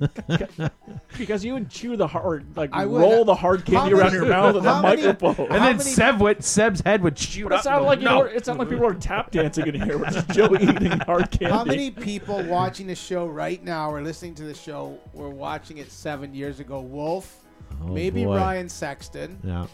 Because 1.18 1.44
you 1.44 1.52
would 1.54 1.68
chew 1.68 1.96
the 1.96 2.06
hard, 2.06 2.56
like 2.56 2.70
I 2.72 2.86
would. 2.86 3.00
roll 3.00 3.24
the 3.24 3.34
hard 3.34 3.64
candy 3.66 3.92
around 3.92 4.12
many- 4.12 4.16
your 4.16 4.26
mouth 4.26 4.54
with 4.54 4.64
a 4.64 4.74
how 4.74 4.80
many- 4.82 5.02
microphone. 5.02 5.46
And 5.50 5.62
then 5.64 5.76
many- 5.76 5.90
Seb 5.90 6.20
would, 6.20 6.42
Seb's 6.42 6.80
head 6.80 7.02
would 7.02 7.18
shoot 7.18 7.44
But 7.44 7.52
it 7.52 7.56
up. 7.58 7.64
sounded 7.64 7.86
like 7.86 7.98
you 7.98 8.04
no. 8.06 8.18
were, 8.20 8.28
it 8.28 8.46
sounded 8.46 8.60
like 8.62 8.70
people 8.70 8.86
are 8.86 8.94
tap 8.94 9.30
dancing 9.30 9.66
in 9.66 9.80
here, 9.82 9.98
which 9.98 10.16
is 10.16 10.24
Joe 10.26 10.54
eating 10.60 10.90
hard 11.00 11.30
candy. 11.30 11.46
How 11.54 11.64
many 11.64 11.90
people 11.90 12.42
watching 12.44 12.86
the 12.86 12.94
show 12.94 13.26
right 13.26 13.62
now 13.62 13.90
or 13.90 14.00
listening 14.02 14.34
to 14.36 14.44
the 14.44 14.54
show 14.54 14.98
were 15.12 15.28
watching 15.28 15.78
it 15.78 15.90
seven 15.92 16.34
years 16.34 16.58
ago? 16.60 16.80
Wolf, 16.80 17.44
Oh, 17.82 17.88
maybe 17.88 18.24
boy. 18.24 18.36
Ryan 18.36 18.68
Sexton, 18.68 19.38
Yeah, 19.44 19.66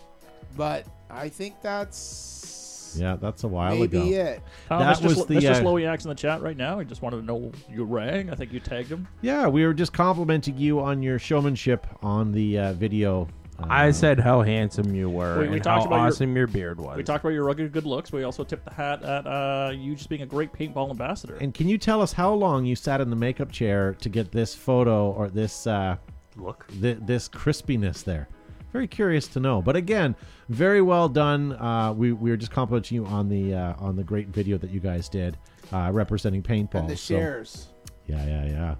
but 0.57 0.87
I 1.11 1.29
think 1.29 1.61
that's 1.63 2.66
yeah, 2.99 3.17
that's 3.17 3.45
a 3.45 3.49
while 3.49 3.75
maybe 3.77 3.99
ago. 3.99 4.07
it. 4.07 4.43
Um, 4.71 4.79
That 4.81 4.97
Mr. 4.99 5.05
was 5.05 5.15
Sl- 5.17 5.25
the, 5.25 5.35
Mr. 5.37 5.51
uh, 5.51 5.61
Slowiak's 5.63 6.05
in 6.05 6.09
the 6.09 6.15
chat 6.15 6.43
right 6.43 6.57
now. 6.57 6.79
I 6.79 6.85
just 6.85 7.03
wanted 7.03 7.17
to 7.19 7.23
know 7.25 7.53
you 7.71 7.85
rang. 7.85 8.31
I 8.31 8.35
think 8.35 8.53
you 8.53 8.61
tagged 8.61 8.89
him. 8.91 9.07
Yeah, 9.23 9.47
we 9.49 9.65
were 9.67 9.75
just 9.75 9.93
complimenting 9.93 10.57
you 10.59 10.81
on 10.81 11.03
your 11.03 11.19
showmanship 11.19 11.87
on 12.03 12.33
the 12.33 12.59
uh, 12.59 12.73
video. 12.75 13.29
Uh, 13.59 13.67
I 13.71 13.91
said 13.91 14.21
how 14.21 14.43
handsome 14.43 14.95
you 14.95 15.09
were 15.09 15.41
We- 15.41 15.49
we 15.49 15.55
and 15.55 15.65
talked 15.65 15.85
how 15.85 15.87
about 15.87 15.97
your- 15.97 16.07
awesome 16.09 16.37
your, 16.37 16.47
beard 16.47 16.79
was. 16.79 16.97
We 16.97 17.03
talked 17.03 17.25
about 17.25 17.33
your 17.33 17.45
rugged 17.45 17.73
good 17.73 17.87
looks. 17.87 18.13
We 18.13 18.23
also 18.25 18.45
tipped 18.45 18.67
the 18.67 18.75
hat 18.75 19.03
at 19.03 19.27
uh, 19.27 19.71
you 19.75 19.95
just 19.95 20.11
being 20.11 20.21
a 20.23 20.27
great 20.27 20.53
paintball 20.53 20.91
ambassador. 20.91 21.37
And 21.41 21.55
can 21.55 21.67
you 21.67 21.79
tell 21.79 22.03
us 22.03 22.13
how 22.13 22.35
long 22.35 22.67
you 22.67 22.77
sat 22.77 23.01
in 23.01 23.09
the 23.09 23.17
makeup 23.17 23.51
chair 23.51 23.95
to 24.01 24.09
get 24.11 24.31
this 24.31 24.55
photo 24.55 25.11
or 25.13 25.29
this 25.31 25.67
uh, 25.67 25.97
Look. 26.37 26.67
th- 26.83 26.99
this 27.01 27.31
crispiness 27.31 28.05
there? 28.05 28.29
Very 28.77 28.87
curious 28.89 29.27
to 29.29 29.41
know. 29.41 29.63
But 29.63 29.75
again, 29.75 30.15
very 30.51 30.83
well 30.83 31.09
done. 31.09 31.55
Uh, 31.55 31.95
we 31.97 32.13
we 32.13 32.29
were 32.29 32.37
just 32.37 32.53
complimenting 32.53 32.97
you 32.97 33.07
on 33.07 33.27
the 33.31 33.55
uh, 33.55 33.73
on 33.79 33.97
the 33.97 34.05
great 34.05 34.29
video 34.29 34.59
that 34.59 34.69
you 34.69 34.81
guys 34.81 35.09
did 35.09 35.39
uh, 35.73 35.89
representing 35.95 36.43
paintball. 36.43 36.81
And 36.81 36.91
the 36.91 36.97
So- 36.97 37.15
shares. 37.15 37.69
yeah, 38.07 38.23
yeah, 38.27 38.45
yeah. 38.47 38.75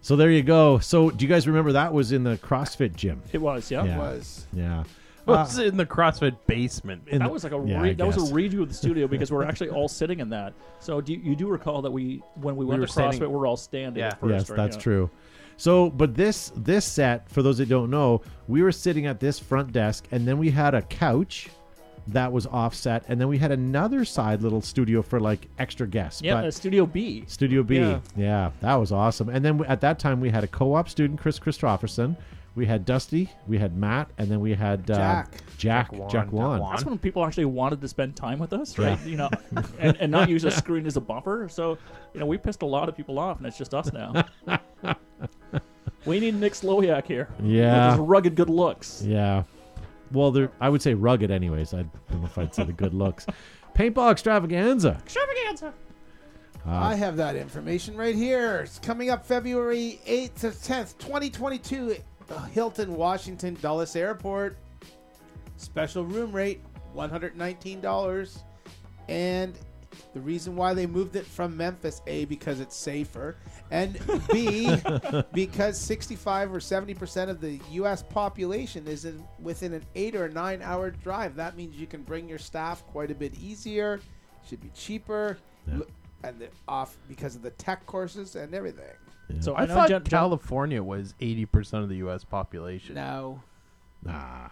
So 0.00 0.16
there 0.16 0.32
you 0.32 0.42
go. 0.42 0.80
So 0.80 1.10
do 1.10 1.24
you 1.24 1.28
guys 1.28 1.46
remember 1.46 1.70
that 1.72 1.92
was 1.94 2.10
in 2.10 2.24
the 2.24 2.36
CrossFit 2.38 2.96
gym? 2.96 3.22
it 3.32 3.38
was, 3.38 3.70
yeah. 3.70 3.84
Yeah. 3.84 3.96
was. 3.98 4.46
Yeah. 4.52 4.82
Well, 5.24 5.38
Uh, 5.38 5.42
it's 5.44 5.56
in 5.58 5.76
the 5.76 5.86
CrossFit 5.86 6.36
basement. 6.48 7.02
in 7.06 7.20
That 7.20 7.26
the- 7.26 7.32
was 7.32 7.44
like 7.44 7.52
a 7.52 7.64
yeah, 7.64 7.80
re- 7.80 7.90
I 7.90 7.94
that 7.94 8.06
was 8.08 8.16
a 8.16 8.34
redo 8.34 8.62
of 8.62 8.68
the 8.68 8.74
studio 8.74 9.06
because 9.14 9.30
we're 9.30 9.44
actually 9.44 9.70
all 9.70 9.86
sitting 9.88 10.18
in 10.18 10.30
that. 10.30 10.52
So 10.80 11.00
do 11.00 11.12
you, 11.12 11.20
you 11.20 11.36
do 11.36 11.46
recall 11.46 11.80
that 11.82 11.92
we 11.92 12.24
when 12.34 12.56
we 12.56 12.64
went 12.64 12.80
were 12.80 12.88
to 12.88 12.92
CrossFit, 12.92 13.20
we 13.20 13.26
we're 13.28 13.46
all 13.46 13.56
standing. 13.56 14.00
Yeah. 14.00 14.08
at 14.08 14.20
first, 14.20 14.32
yes, 14.32 14.50
right? 14.50 14.56
that's 14.56 14.76
Yeah. 14.76 14.82
true. 14.82 15.10
So, 15.56 15.90
but 15.90 16.14
this 16.14 16.52
this 16.56 16.84
set, 16.84 17.28
for 17.30 17.42
those 17.42 17.58
that 17.58 17.68
don't 17.68 17.90
know, 17.90 18.22
we 18.48 18.62
were 18.62 18.72
sitting 18.72 19.06
at 19.06 19.20
this 19.20 19.38
front 19.38 19.72
desk, 19.72 20.06
and 20.10 20.26
then 20.26 20.38
we 20.38 20.50
had 20.50 20.74
a 20.74 20.82
couch 20.82 21.48
that 22.08 22.30
was 22.30 22.46
offset, 22.46 23.04
and 23.08 23.20
then 23.20 23.26
we 23.28 23.38
had 23.38 23.50
another 23.50 24.04
side 24.04 24.42
little 24.42 24.60
studio 24.60 25.02
for 25.02 25.18
like 25.18 25.48
extra 25.58 25.86
guests. 25.86 26.22
Yeah, 26.22 26.34
but 26.34 26.44
uh, 26.44 26.50
Studio 26.50 26.86
B. 26.86 27.24
Studio 27.26 27.62
B, 27.62 27.78
Yeah. 27.78 28.00
yeah. 28.16 28.50
that 28.60 28.76
was 28.76 28.92
awesome. 28.92 29.28
And 29.28 29.44
then 29.44 29.64
at 29.66 29.80
that 29.80 29.98
time, 29.98 30.20
we 30.20 30.30
had 30.30 30.44
a 30.44 30.46
co-op 30.46 30.88
student, 30.88 31.18
Chris 31.20 31.38
Christopherson. 31.38 32.16
We 32.56 32.64
had 32.64 32.86
Dusty, 32.86 33.30
we 33.46 33.58
had 33.58 33.76
Matt, 33.76 34.08
and 34.16 34.28
then 34.28 34.40
we 34.40 34.54
had 34.54 34.90
uh, 34.90 34.96
Jack. 34.96 35.30
Jack, 35.58 35.92
Jack 35.92 36.08
Jack 36.08 36.32
Wan. 36.32 36.60
Wan. 36.60 36.70
That's 36.70 36.86
when 36.86 36.96
people 36.96 37.24
actually 37.24 37.44
wanted 37.44 37.82
to 37.82 37.88
spend 37.88 38.16
time 38.16 38.38
with 38.38 38.54
us, 38.54 38.78
right? 38.78 38.98
You 39.04 39.18
know, 39.18 39.30
and, 39.78 39.94
and 39.98 40.10
not 40.10 40.30
use 40.30 40.44
a 40.44 40.50
screen 40.50 40.86
as 40.86 40.96
a 40.96 41.00
bumper. 41.02 41.50
So, 41.50 41.76
you 42.14 42.20
know, 42.20 42.24
we 42.24 42.38
pissed 42.38 42.62
a 42.62 42.66
lot 42.66 42.88
of 42.88 42.96
people 42.96 43.18
off, 43.18 43.36
and 43.36 43.46
it's 43.46 43.58
just 43.58 43.74
us 43.74 43.92
now. 43.92 44.24
we 46.06 46.18
need 46.18 46.34
Nick 46.36 46.54
Slowiak 46.54 47.06
here. 47.06 47.28
Yeah. 47.42 47.90
with 47.90 47.98
his 47.98 48.08
rugged 48.08 48.34
good 48.34 48.48
looks. 48.48 49.02
Yeah. 49.02 49.42
Well, 50.10 50.30
they're 50.30 50.50
I 50.58 50.70
would 50.70 50.80
say 50.80 50.94
rugged, 50.94 51.30
anyways. 51.30 51.74
I 51.74 51.84
don't 52.10 52.20
know 52.20 52.24
if 52.24 52.38
I'd 52.38 52.54
say 52.54 52.64
the 52.64 52.72
good 52.72 52.94
looks. 52.94 53.26
Paintball 53.74 54.10
extravaganza. 54.12 54.98
Extravaganza. 55.04 55.74
I 56.68 56.94
have 56.96 57.16
that 57.18 57.36
information 57.36 57.96
right 57.96 58.14
here. 58.14 58.62
It's 58.62 58.78
coming 58.80 59.10
up 59.10 59.24
February 59.24 60.00
8th 60.06 60.34
to 60.40 60.46
10th, 60.48 60.98
2022, 60.98 61.96
uh, 62.30 62.44
Hilton, 62.46 62.94
Washington, 62.94 63.56
Dulles 63.60 63.96
Airport. 63.96 64.56
Special 65.56 66.04
room 66.04 66.32
rate, 66.32 66.60
$119. 66.94 68.38
And 69.08 69.58
the 70.14 70.20
reason 70.20 70.56
why 70.56 70.74
they 70.74 70.86
moved 70.86 71.16
it 71.16 71.26
from 71.26 71.56
Memphis, 71.56 72.02
A, 72.06 72.24
because 72.26 72.60
it's 72.60 72.76
safer, 72.76 73.36
and 73.70 73.98
B, 74.30 74.74
because 75.32 75.78
65 75.78 76.54
or 76.54 76.58
70% 76.58 77.28
of 77.28 77.40
the 77.40 77.60
U.S. 77.72 78.02
population 78.02 78.86
is 78.86 79.04
in, 79.04 79.22
within 79.40 79.72
an 79.72 79.84
eight 79.94 80.16
or 80.16 80.28
nine 80.28 80.62
hour 80.62 80.90
drive. 80.90 81.36
That 81.36 81.56
means 81.56 81.76
you 81.76 81.86
can 81.86 82.02
bring 82.02 82.28
your 82.28 82.38
staff 82.38 82.84
quite 82.86 83.10
a 83.10 83.14
bit 83.14 83.34
easier, 83.34 84.00
should 84.48 84.60
be 84.60 84.70
cheaper, 84.74 85.38
Yeah. 85.66 85.80
And 86.24 86.48
off 86.66 86.96
because 87.08 87.36
of 87.36 87.42
the 87.42 87.50
tech 87.50 87.84
courses 87.86 88.36
and 88.36 88.54
everything. 88.54 88.84
So 89.40 89.54
I, 89.54 89.62
I, 89.62 89.66
know 89.66 89.74
thought 89.74 89.88
Jen, 89.88 90.02
Jen- 90.04 90.10
California 90.10 90.82
was 90.82 91.14
80% 91.20 91.82
of 91.82 91.88
the 91.88 91.96
U.S. 91.96 92.24
population. 92.24 92.94
No, 92.94 93.42
Nah. 94.02 94.48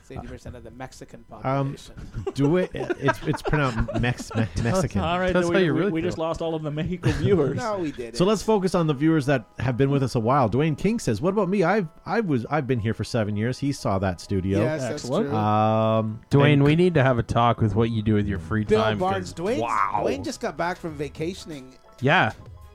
it's 0.00 0.10
80% 0.10 0.54
of 0.54 0.62
the 0.64 0.70
Mexican 0.70 1.24
Um, 1.32 1.74
population. 1.74 1.94
Do 2.34 2.56
it. 2.58 2.70
It's 2.74 3.18
it's 3.26 3.42
pronounced 3.42 4.00
Mex, 4.00 4.32
Me- 4.36 4.46
Mexican. 4.62 5.00
all 5.00 5.18
right, 5.18 5.32
That's 5.32 5.46
then 5.46 5.54
how 5.54 5.58
we, 5.60 5.64
you 5.66 5.72
really 5.72 5.90
we 5.92 6.02
just 6.02 6.18
lost 6.18 6.40
all 6.40 6.54
of 6.54 6.62
the 6.62 6.70
Mexico 6.70 7.10
viewers. 7.12 7.56
no, 7.56 7.78
we 7.78 7.90
did. 7.90 8.16
So 8.16 8.24
let's 8.24 8.42
focus 8.42 8.74
on 8.76 8.86
the 8.86 8.94
viewers 8.94 9.26
that 9.26 9.44
have 9.58 9.76
been 9.76 9.90
with 9.90 10.02
us 10.04 10.14
a 10.14 10.20
while. 10.20 10.48
Dwayne 10.48 10.76
King 10.78 10.98
says, 11.00 11.20
"What 11.20 11.30
about 11.30 11.48
me? 11.48 11.62
I've 11.64 11.88
I 12.06 12.20
was 12.20 12.46
I've 12.50 12.66
been 12.66 12.80
here 12.80 12.94
for 12.94 13.04
seven 13.04 13.36
years. 13.36 13.58
He 13.58 13.72
saw 13.72 13.98
that 14.00 14.20
studio. 14.20 14.60
Yes, 14.60 14.82
Excellent. 14.82 15.24
that's 15.26 15.32
true. 15.32 15.38
Um, 15.40 16.20
Dwayne, 16.30 16.52
and- 16.54 16.64
we 16.64 16.76
need 16.76 16.94
to 16.94 17.02
have 17.02 17.18
a 17.18 17.22
talk 17.24 17.60
with 17.60 17.74
what 17.74 17.90
you 17.90 18.02
do 18.02 18.14
with 18.14 18.26
your 18.28 18.38
free 18.38 18.64
time. 18.64 18.68
Bill 18.68 18.82
time. 18.82 18.98
'cause- 18.98 19.32
Barnes, 19.32 19.34
Dwayne, 19.34 19.60
Wow. 19.60 20.02
Dwayne 20.04 20.24
just 20.24 20.40
got 20.40 20.56
back 20.56 20.76
from 20.76 20.94
vacationing 20.94 21.74
yeah. 22.00 22.32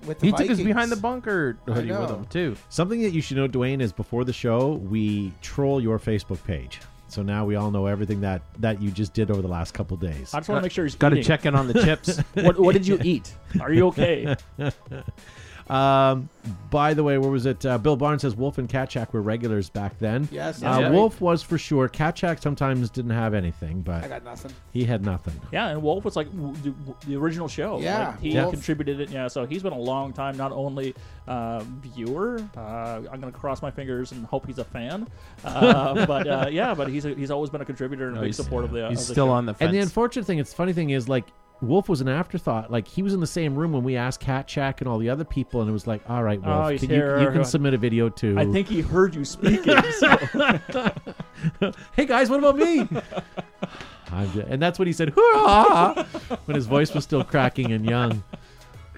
With 0.08 0.20
the 0.20 0.28
He 0.28 0.32
took 0.32 0.50
us 0.50 0.60
behind 0.60 0.92
the 0.92 0.96
bunker 0.96 1.58
I 1.68 1.72
hoodie 1.72 1.92
with 1.92 2.00
know. 2.10 2.16
him, 2.18 2.26
too. 2.26 2.56
something 2.70 3.02
that 3.02 3.12
you 3.12 3.22
should 3.22 3.38
know, 3.38 3.48
Dwayne, 3.48 3.82
is 3.82 3.92
before 3.92 4.24
the 4.26 4.34
show 4.34 4.74
we 4.74 5.34
troll 5.42 5.82
your 5.82 6.00
Facebook 6.00 6.44
page. 6.46 6.80
So 7.10 7.22
now 7.22 7.46
we 7.46 7.56
all 7.56 7.72
know 7.72 7.86
everything 7.86 8.20
that 8.22 8.42
that 8.60 8.82
you 8.82 8.92
just 8.92 9.14
did 9.14 9.32
over 9.32 9.42
the 9.42 9.48
last 9.48 9.74
couple 9.74 9.96
days. 9.96 10.34
I 10.34 10.40
just 10.40 10.50
want 10.50 10.60
to 10.60 10.62
make 10.64 10.74
sure 10.74 10.84
he's 10.84 10.96
Got 10.96 11.10
to 11.10 11.16
eating. 11.16 11.26
check 11.26 11.46
in 11.46 11.56
on 11.56 11.68
the 11.68 11.74
chips. 11.82 12.20
What, 12.34 12.60
what 12.60 12.74
did 12.74 12.86
you 12.86 13.00
eat? 13.02 13.34
Are 13.62 13.72
you 13.72 13.88
okay? 13.88 14.36
Um, 15.70 16.30
by 16.70 16.94
the 16.94 17.04
way, 17.04 17.18
where 17.18 17.30
was 17.30 17.46
it? 17.46 17.66
Uh, 17.66 17.78
Bill 17.78 17.96
Barnes 17.98 18.22
says 18.22 18.36
Wolf 18.36 18.58
and 18.58 18.70
Katchak 18.70 19.12
were 19.12 19.22
regulars 19.22 19.70
back 19.70 20.00
then. 20.00 20.28
Yes, 20.32 20.64
Uh, 20.64 20.78
Yeah. 20.80 20.90
Wolf 20.92 21.20
was 21.20 21.44
for 21.44 21.58
sure. 21.58 21.90
Katchak 21.90 22.40
sometimes 22.42 22.90
didn't 22.90 23.12
have 23.12 23.34
anything, 23.34 23.82
but 23.82 24.04
I 24.04 24.08
got 24.08 24.24
nothing. 24.24 24.52
he 24.72 24.86
had 24.86 25.04
nothing. 25.04 25.34
Yeah, 25.52 25.68
and 25.68 25.82
Wolf 25.84 26.06
was 26.06 26.16
like 26.16 26.32
w- 26.32 26.54
the, 26.64 26.74
the 27.06 27.16
original 27.18 27.48
show. 27.50 27.80
Yeah, 27.80 28.10
Like, 28.10 28.20
he 28.22 28.30
Yeah. 28.32 28.50
contributed 28.50 29.02
it. 29.02 29.10
Yeah, 29.10 29.28
so 29.28 29.46
he's 29.46 29.62
been 29.64 29.74
a 29.74 29.78
long 29.80 30.14
time, 30.14 30.38
not 30.38 30.52
only 30.54 30.96
uh, 31.28 31.62
viewer. 31.82 32.40
Uh, 32.56 33.02
I'm 33.12 33.20
gonna 33.20 33.32
cross 33.34 33.62
my 33.62 33.72
fingers 33.72 34.14
and 34.14 34.26
hope 34.26 34.46
he's 34.48 34.60
a 34.60 34.64
fan. 34.64 35.08
Uh, 35.44 36.06
but 36.08 36.28
uh, 36.28 36.48
yeah, 36.50 36.74
but 36.74 36.88
he's 36.88 37.04
a, 37.06 37.10
he's 37.14 37.32
always 37.32 37.50
been 37.50 37.60
a 37.62 37.66
contributor 37.66 38.08
and 38.08 38.18
a 38.18 38.22
big 38.22 38.34
supporter 38.34 38.48
support 38.48 38.64
of 38.66 38.72
the. 38.72 38.90
He's 38.90 39.02
of 39.02 39.08
the 39.08 39.14
still 39.14 39.28
show. 39.28 39.32
on 39.32 39.46
the 39.46 39.54
fence. 39.54 39.68
And 39.68 39.76
the 39.76 39.80
unfortunate 39.82 40.26
thing, 40.26 40.40
it's 40.40 40.54
funny 40.54 40.72
thing 40.72 40.92
is 40.92 41.10
like 41.10 41.26
Wolf 41.62 41.90
was 41.90 42.02
an 42.02 42.08
afterthought. 42.08 42.72
Like 42.72 42.88
he 42.88 43.02
was 43.02 43.14
in 43.14 43.20
the 43.20 43.28
same 43.28 43.56
room 43.56 43.72
when 43.74 43.84
we 43.84 43.96
asked 43.96 44.22
Katchak 44.22 44.80
and 44.80 44.88
all 44.88 44.98
the 45.00 45.10
other 45.10 45.24
people, 45.24 45.62
and 45.62 45.70
it 45.70 45.74
was 45.74 45.88
like, 45.88 46.02
all 46.10 46.24
right, 46.24 46.40
oh, 46.44 46.48
Wolf, 46.48 46.72
Oh, 46.74 46.78
can 46.78 46.90
you, 46.90 47.20
you 47.20 47.32
can 47.32 47.44
submit 47.46 47.74
a 47.74 47.78
video 47.78 48.10
too. 48.10 48.36
I 48.38 48.46
think 48.46 48.68
he 48.68 48.82
heard 48.82 49.16
you 49.16 49.26
speaking. 49.26 49.76
Hey 51.96 52.06
guys, 52.06 52.30
what 52.30 52.40
about 52.40 52.58
me? 52.58 52.88
And 54.10 54.62
that's 54.62 54.80
what 54.80 54.88
he 54.88 54.94
said, 54.94 55.10
"Hurrah!" 55.10 56.06
when 56.46 56.56
his 56.56 56.66
voice 56.66 56.94
was 56.94 57.04
still 57.04 57.24
cracking 57.26 57.74
and 57.74 57.86
young. 57.86 58.24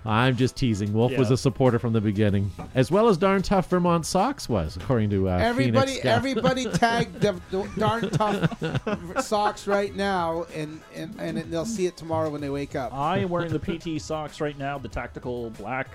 I'm 0.05 0.35
just 0.35 0.55
teasing. 0.55 0.93
Wolf 0.93 1.15
was 1.17 1.31
a 1.31 1.38
supporter 1.38 1.79
from 1.79 1.93
the 1.93 2.01
beginning, 2.01 2.51
as 2.75 2.91
well 2.91 3.09
as 3.09 3.17
darn 3.17 3.41
tough 3.41 3.69
Vermont 3.69 4.05
Sox 4.05 4.47
was, 4.47 4.77
according 4.77 5.09
to 5.12 5.29
uh, 5.29 5.38
Everybody, 5.38 5.91
Phoenix 5.91 6.05
everybody 6.05 6.65
tag 6.73 7.13
the, 7.19 7.39
the 7.51 7.69
darn 7.77 8.09
tough 8.09 9.23
socks 9.23 9.67
right 9.67 9.95
now, 9.95 10.45
and, 10.55 10.79
and 10.95 11.19
and 11.19 11.38
they'll 11.51 11.65
see 11.65 11.85
it 11.85 11.97
tomorrow 11.97 12.29
when 12.29 12.41
they 12.41 12.49
wake 12.49 12.75
up. 12.75 12.93
I 12.93 13.19
am 13.19 13.29
wearing 13.29 13.51
the 13.51 13.59
PT 13.59 14.01
socks 14.01 14.41
right 14.41 14.57
now, 14.57 14.77
the 14.77 14.89
tactical 14.89 15.49
black 15.51 15.88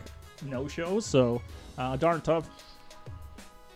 no 0.45 0.69
shows. 0.69 1.07
So 1.07 1.43
uh, 1.79 1.97
darn 1.97 2.21
tough. 2.21 2.49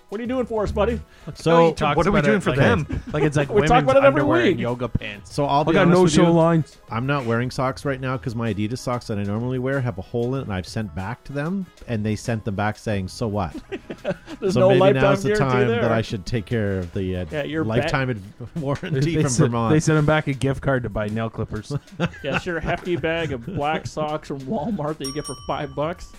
What 0.08 0.18
are 0.18 0.22
you 0.24 0.28
doing 0.28 0.46
for 0.46 0.62
us, 0.62 0.72
buddy? 0.72 0.98
So, 1.34 1.74
Talks 1.74 1.94
what 1.98 2.06
are 2.06 2.10
we 2.12 2.22
doing 2.22 2.38
it 2.38 2.42
for 2.42 2.50
like 2.50 2.58
them? 2.58 2.86
a- 3.08 3.10
like 3.10 3.24
it's 3.24 3.36
like 3.36 3.50
We 3.52 3.66
talk 3.66 3.82
about 3.84 3.98
it 3.98 4.04
every 4.04 4.22
week. 4.22 4.58
yoga 4.58 4.88
pants. 4.88 5.34
so 5.34 5.44
I'll 5.44 5.68
I 5.68 5.72
got 5.74 5.82
honest 5.82 5.94
no 5.98 6.02
with 6.04 6.12
show 6.12 6.22
you. 6.22 6.30
lines. 6.30 6.78
I'm 6.90 7.06
not 7.06 7.26
wearing 7.26 7.50
socks 7.50 7.84
right 7.84 8.00
now 8.00 8.16
because 8.16 8.34
my 8.34 8.54
Adidas 8.54 8.78
socks 8.78 9.08
that 9.08 9.18
I 9.18 9.22
normally 9.24 9.58
wear 9.58 9.82
have 9.82 9.98
a 9.98 10.02
hole 10.02 10.34
in 10.36 10.40
it, 10.40 10.44
and 10.44 10.52
I've 10.54 10.66
sent 10.66 10.94
back 10.94 11.24
to 11.24 11.34
them, 11.34 11.66
and 11.88 12.06
they 12.06 12.16
sent 12.16 12.42
them 12.46 12.54
back 12.54 12.78
saying, 12.78 13.08
"So 13.08 13.28
what?" 13.28 13.54
There's 14.40 14.54
so 14.54 14.60
no 14.60 14.68
maybe 14.70 14.80
lifetime 14.80 15.02
now's 15.02 15.22
the 15.22 15.28
guarantee 15.34 15.52
time 15.58 15.68
there. 15.68 15.82
that 15.82 15.92
I 15.92 16.00
should 16.00 16.24
take 16.24 16.46
care 16.46 16.78
of 16.78 16.92
the 16.94 17.16
uh, 17.16 17.26
Yeah, 17.30 17.42
your 17.42 17.64
lifetime 17.66 18.08
ad- 18.08 18.22
warranty 18.56 19.14
They 19.16 19.22
from 19.22 19.30
sent, 19.30 19.50
Vermont. 19.50 19.74
they 19.74 19.80
sent 19.80 19.98
him 19.98 20.06
back 20.06 20.26
a 20.26 20.32
gift 20.32 20.62
card 20.62 20.84
to 20.84 20.88
buy 20.88 21.08
nail 21.08 21.28
clippers. 21.28 21.70
Yeah, 21.98 22.36
it's 22.36 22.46
your 22.46 22.60
hefty 22.60 22.96
bag 22.96 23.32
of 23.32 23.44
black 23.44 23.86
socks 23.86 24.28
from 24.28 24.40
Walmart 24.40 24.96
that 24.96 25.06
you 25.06 25.12
get 25.12 25.26
for 25.26 25.36
five 25.46 25.74
bucks. 25.74 26.12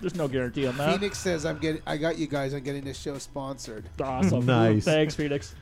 There's 0.00 0.14
no 0.14 0.28
guarantee 0.28 0.66
on 0.66 0.76
that. 0.78 0.94
Phoenix 0.98 1.18
says, 1.18 1.44
"I'm 1.44 1.58
getting. 1.58 1.82
I 1.86 1.96
got 1.96 2.16
you 2.18 2.26
guys. 2.26 2.52
I'm 2.54 2.62
getting 2.62 2.84
this 2.84 2.98
show 2.98 3.18
sponsored." 3.18 3.84
Awesome. 4.02 4.46
Nice. 4.46 4.84
Thanks, 4.84 5.14
Phoenix. 5.14 5.54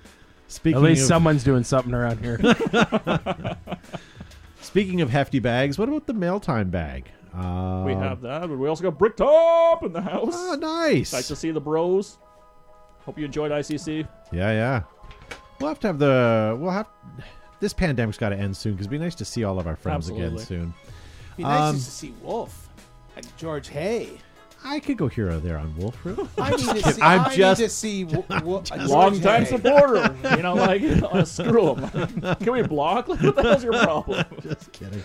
Speaking 0.46 0.79
At 0.79 0.83
least 0.83 1.03
of, 1.03 1.09
someone's 1.09 1.44
doing 1.44 1.64
something 1.64 1.92
around 1.92 2.20
here. 2.20 2.38
speaking 4.61 5.01
of 5.01 5.11
hefty 5.11 5.38
bags, 5.40 5.79
what 5.79 5.88
about 5.88 6.07
the 6.07 6.14
mail 6.14 6.40
time 6.40 6.70
bag? 6.70 7.05
Uh, 7.35 7.83
We 7.87 7.92
have 7.92 8.22
that, 8.22 8.40
but 8.48 8.57
we 8.59 8.68
also 8.68 8.83
got 8.83 8.98
Bricktop 8.98 9.83
in 9.85 9.92
the 9.92 10.01
house. 10.01 10.33
Oh, 10.35 10.57
nice. 10.59 11.12
Nice 11.12 11.29
to 11.29 11.37
see 11.37 11.51
the 11.51 11.61
bros. 11.61 12.18
Hope 13.05 13.18
you 13.18 13.24
enjoyed 13.24 13.51
ICC. 13.53 14.07
Yeah, 14.33 14.53
yeah. 14.53 14.83
We'll 15.61 15.68
have 15.68 15.81
to 15.81 15.87
have 15.88 15.98
the. 15.98 16.57
We'll 16.59 16.70
have. 16.70 16.87
This 17.61 17.72
pandemic's 17.72 18.18
got 18.18 18.29
to 18.31 18.37
end 18.37 18.57
soon 18.57 18.72
because 18.72 18.87
it'd 18.87 18.90
be 18.92 19.05
nice 19.05 19.16
to 19.16 19.24
see 19.24 19.44
all 19.44 19.59
of 19.59 19.66
our 19.66 19.77
friends 19.77 20.09
again 20.09 20.33
Absolutely. 20.35 20.44
soon. 20.44 20.74
Be 21.37 21.42
nice 21.42 21.61
Um, 21.61 21.74
just 21.74 21.87
to 21.87 21.92
see 21.92 22.14
Wolf 22.22 22.68
and 23.16 23.27
George 23.37 23.68
Hay. 23.68 24.18
I 24.64 24.81
could 24.81 24.97
go 24.97 25.07
here 25.09 25.31
or 25.31 25.38
there 25.38 25.57
on 25.57 25.75
Wolf 25.77 25.97
Root. 26.05 26.29
I 26.38 26.51
need 26.51 26.59
to 26.85 26.92
see. 26.92 27.03
I'm 27.03 27.21
I 27.23 27.35
just- 27.35 27.61
need 27.61 27.64
to 27.66 27.71
see. 27.71 28.05
Wo- 28.05 28.25
Wo- 28.42 28.62
George 28.62 28.83
Long 28.88 29.21
time 29.21 29.44
Hay. 29.44 29.51
supporter. 29.51 30.14
You 30.37 30.42
know, 30.42 30.55
like, 30.55 30.83
uh, 30.83 31.25
screw 31.25 31.75
him. 31.77 32.21
Can 32.37 32.53
we 32.53 32.62
block? 32.62 33.09
Like, 33.09 33.21
what 33.23 33.37
the 33.37 33.42
hell's 33.42 33.64
your 33.64 33.73
problem? 33.75 34.25
Just 34.42 34.73
kidding. 34.73 35.03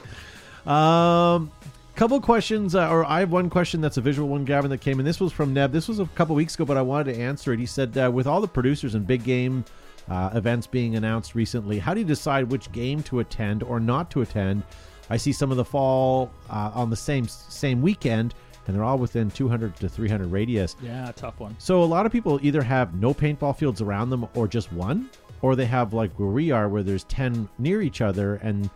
Um, 0.65 1.51
couple 1.95 2.19
questions, 2.21 2.73
uh, 2.73 2.89
or 2.89 3.05
I 3.05 3.19
have 3.19 3.31
one 3.31 3.49
question 3.49 3.79
that's 3.81 3.97
a 3.97 4.01
visual 4.01 4.27
one, 4.29 4.45
Gavin, 4.45 4.71
that 4.71 4.79
came 4.81 4.99
in. 4.99 5.05
This 5.05 5.19
was 5.19 5.31
from 5.31 5.53
Neb. 5.53 5.71
This 5.71 5.87
was 5.87 5.99
a 5.99 6.05
couple 6.15 6.35
weeks 6.35 6.55
ago, 6.55 6.65
but 6.65 6.77
I 6.77 6.81
wanted 6.81 7.13
to 7.13 7.19
answer 7.21 7.53
it. 7.53 7.59
He 7.59 7.65
said, 7.67 7.95
uh, 7.97 8.09
with 8.11 8.25
all 8.25 8.41
the 8.41 8.47
producers 8.47 8.95
and 8.95 9.05
big 9.05 9.23
game 9.23 9.63
uh, 10.09 10.31
events 10.33 10.65
being 10.65 10.95
announced 10.95 11.35
recently, 11.35 11.77
how 11.79 11.93
do 11.93 11.99
you 11.99 12.05
decide 12.05 12.49
which 12.49 12.71
game 12.71 13.03
to 13.03 13.19
attend 13.19 13.61
or 13.61 13.79
not 13.79 14.09
to 14.11 14.21
attend? 14.21 14.63
I 15.09 15.17
see 15.17 15.31
some 15.33 15.51
of 15.51 15.57
the 15.57 15.65
fall 15.65 16.31
uh, 16.49 16.71
on 16.73 16.89
the 16.89 16.95
same 16.95 17.27
same 17.27 17.81
weekend, 17.81 18.33
and 18.67 18.76
they're 18.76 18.84
all 18.84 18.97
within 18.97 19.30
200 19.32 19.76
to 19.78 19.89
300 19.89 20.28
radius. 20.32 20.76
Yeah, 20.82 21.12
tough 21.15 21.39
one. 21.39 21.56
So 21.60 21.84
a 21.84 21.86
lot 21.86 22.06
of 22.06 22.12
people 22.12 22.39
either 22.43 22.62
have 22.62 22.93
no 22.95 23.13
paintball 23.13 23.58
fields 23.58 23.82
around 23.82 24.10
them 24.10 24.28
or 24.36 24.47
just 24.47 24.71
one, 24.73 25.10
or 25.41 25.56
they 25.56 25.65
have 25.65 25.93
like 25.93 26.12
where 26.19 26.30
we 26.30 26.52
are, 26.52 26.69
where 26.69 26.84
there's 26.84 27.04
ten 27.06 27.49
near 27.60 27.82
each 27.82 28.02
other, 28.02 28.36
and 28.36 28.69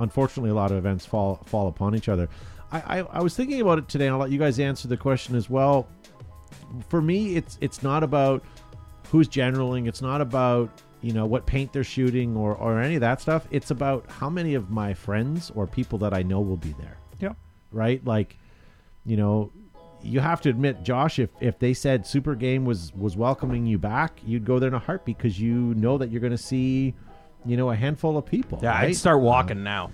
unfortunately, 0.00 0.50
a 0.50 0.54
lot 0.54 0.70
of 0.70 0.78
events 0.78 1.04
fall 1.06 1.42
fall 1.46 1.68
upon 1.68 1.94
each 1.94 2.08
other. 2.08 2.28
I, 2.72 2.98
I, 3.00 3.02
I 3.18 3.22
was 3.22 3.36
thinking 3.36 3.60
about 3.60 3.78
it 3.78 3.88
today, 3.88 4.06
and 4.06 4.14
I'll 4.14 4.20
let 4.20 4.30
you 4.30 4.38
guys 4.38 4.58
answer 4.58 4.88
the 4.88 4.96
question 4.96 5.36
as 5.36 5.48
well. 5.50 5.86
For 6.88 7.00
me, 7.02 7.36
it's 7.36 7.58
it's 7.60 7.82
not 7.82 8.02
about 8.02 8.42
who's 9.10 9.28
generaling. 9.28 9.86
It's 9.86 10.00
not 10.02 10.20
about 10.20 10.70
you 11.02 11.12
know 11.12 11.26
what 11.26 11.44
paint 11.46 11.72
they're 11.72 11.84
shooting 11.84 12.36
or 12.36 12.54
or 12.56 12.80
any 12.80 12.94
of 12.94 13.00
that 13.02 13.20
stuff. 13.20 13.46
It's 13.50 13.70
about 13.70 14.10
how 14.10 14.30
many 14.30 14.54
of 14.54 14.70
my 14.70 14.94
friends 14.94 15.52
or 15.54 15.66
people 15.66 15.98
that 15.98 16.14
I 16.14 16.22
know 16.22 16.40
will 16.40 16.56
be 16.56 16.74
there 16.80 16.96
Yeah. 17.20 17.34
right? 17.70 18.02
Like, 18.04 18.38
you 19.04 19.16
know, 19.16 19.52
you 20.02 20.20
have 20.20 20.40
to 20.42 20.50
admit, 20.50 20.82
Josh, 20.82 21.18
if 21.18 21.30
if 21.40 21.58
they 21.58 21.74
said 21.74 22.06
Super 22.06 22.34
Game 22.34 22.64
was 22.64 22.92
was 22.94 23.16
welcoming 23.16 23.66
you 23.66 23.78
back, 23.78 24.20
you'd 24.24 24.44
go 24.44 24.58
there 24.58 24.68
in 24.68 24.74
a 24.74 24.78
heartbeat 24.78 25.16
because 25.16 25.40
you 25.40 25.74
know 25.74 25.98
that 25.98 26.10
you're 26.10 26.20
going 26.20 26.30
to 26.30 26.38
see, 26.38 26.94
you 27.44 27.56
know, 27.56 27.70
a 27.70 27.76
handful 27.76 28.16
of 28.18 28.26
people. 28.26 28.58
yeah, 28.62 28.70
right? 28.70 28.88
I'd 28.88 28.96
start 28.96 29.20
walking 29.20 29.62
now. 29.62 29.90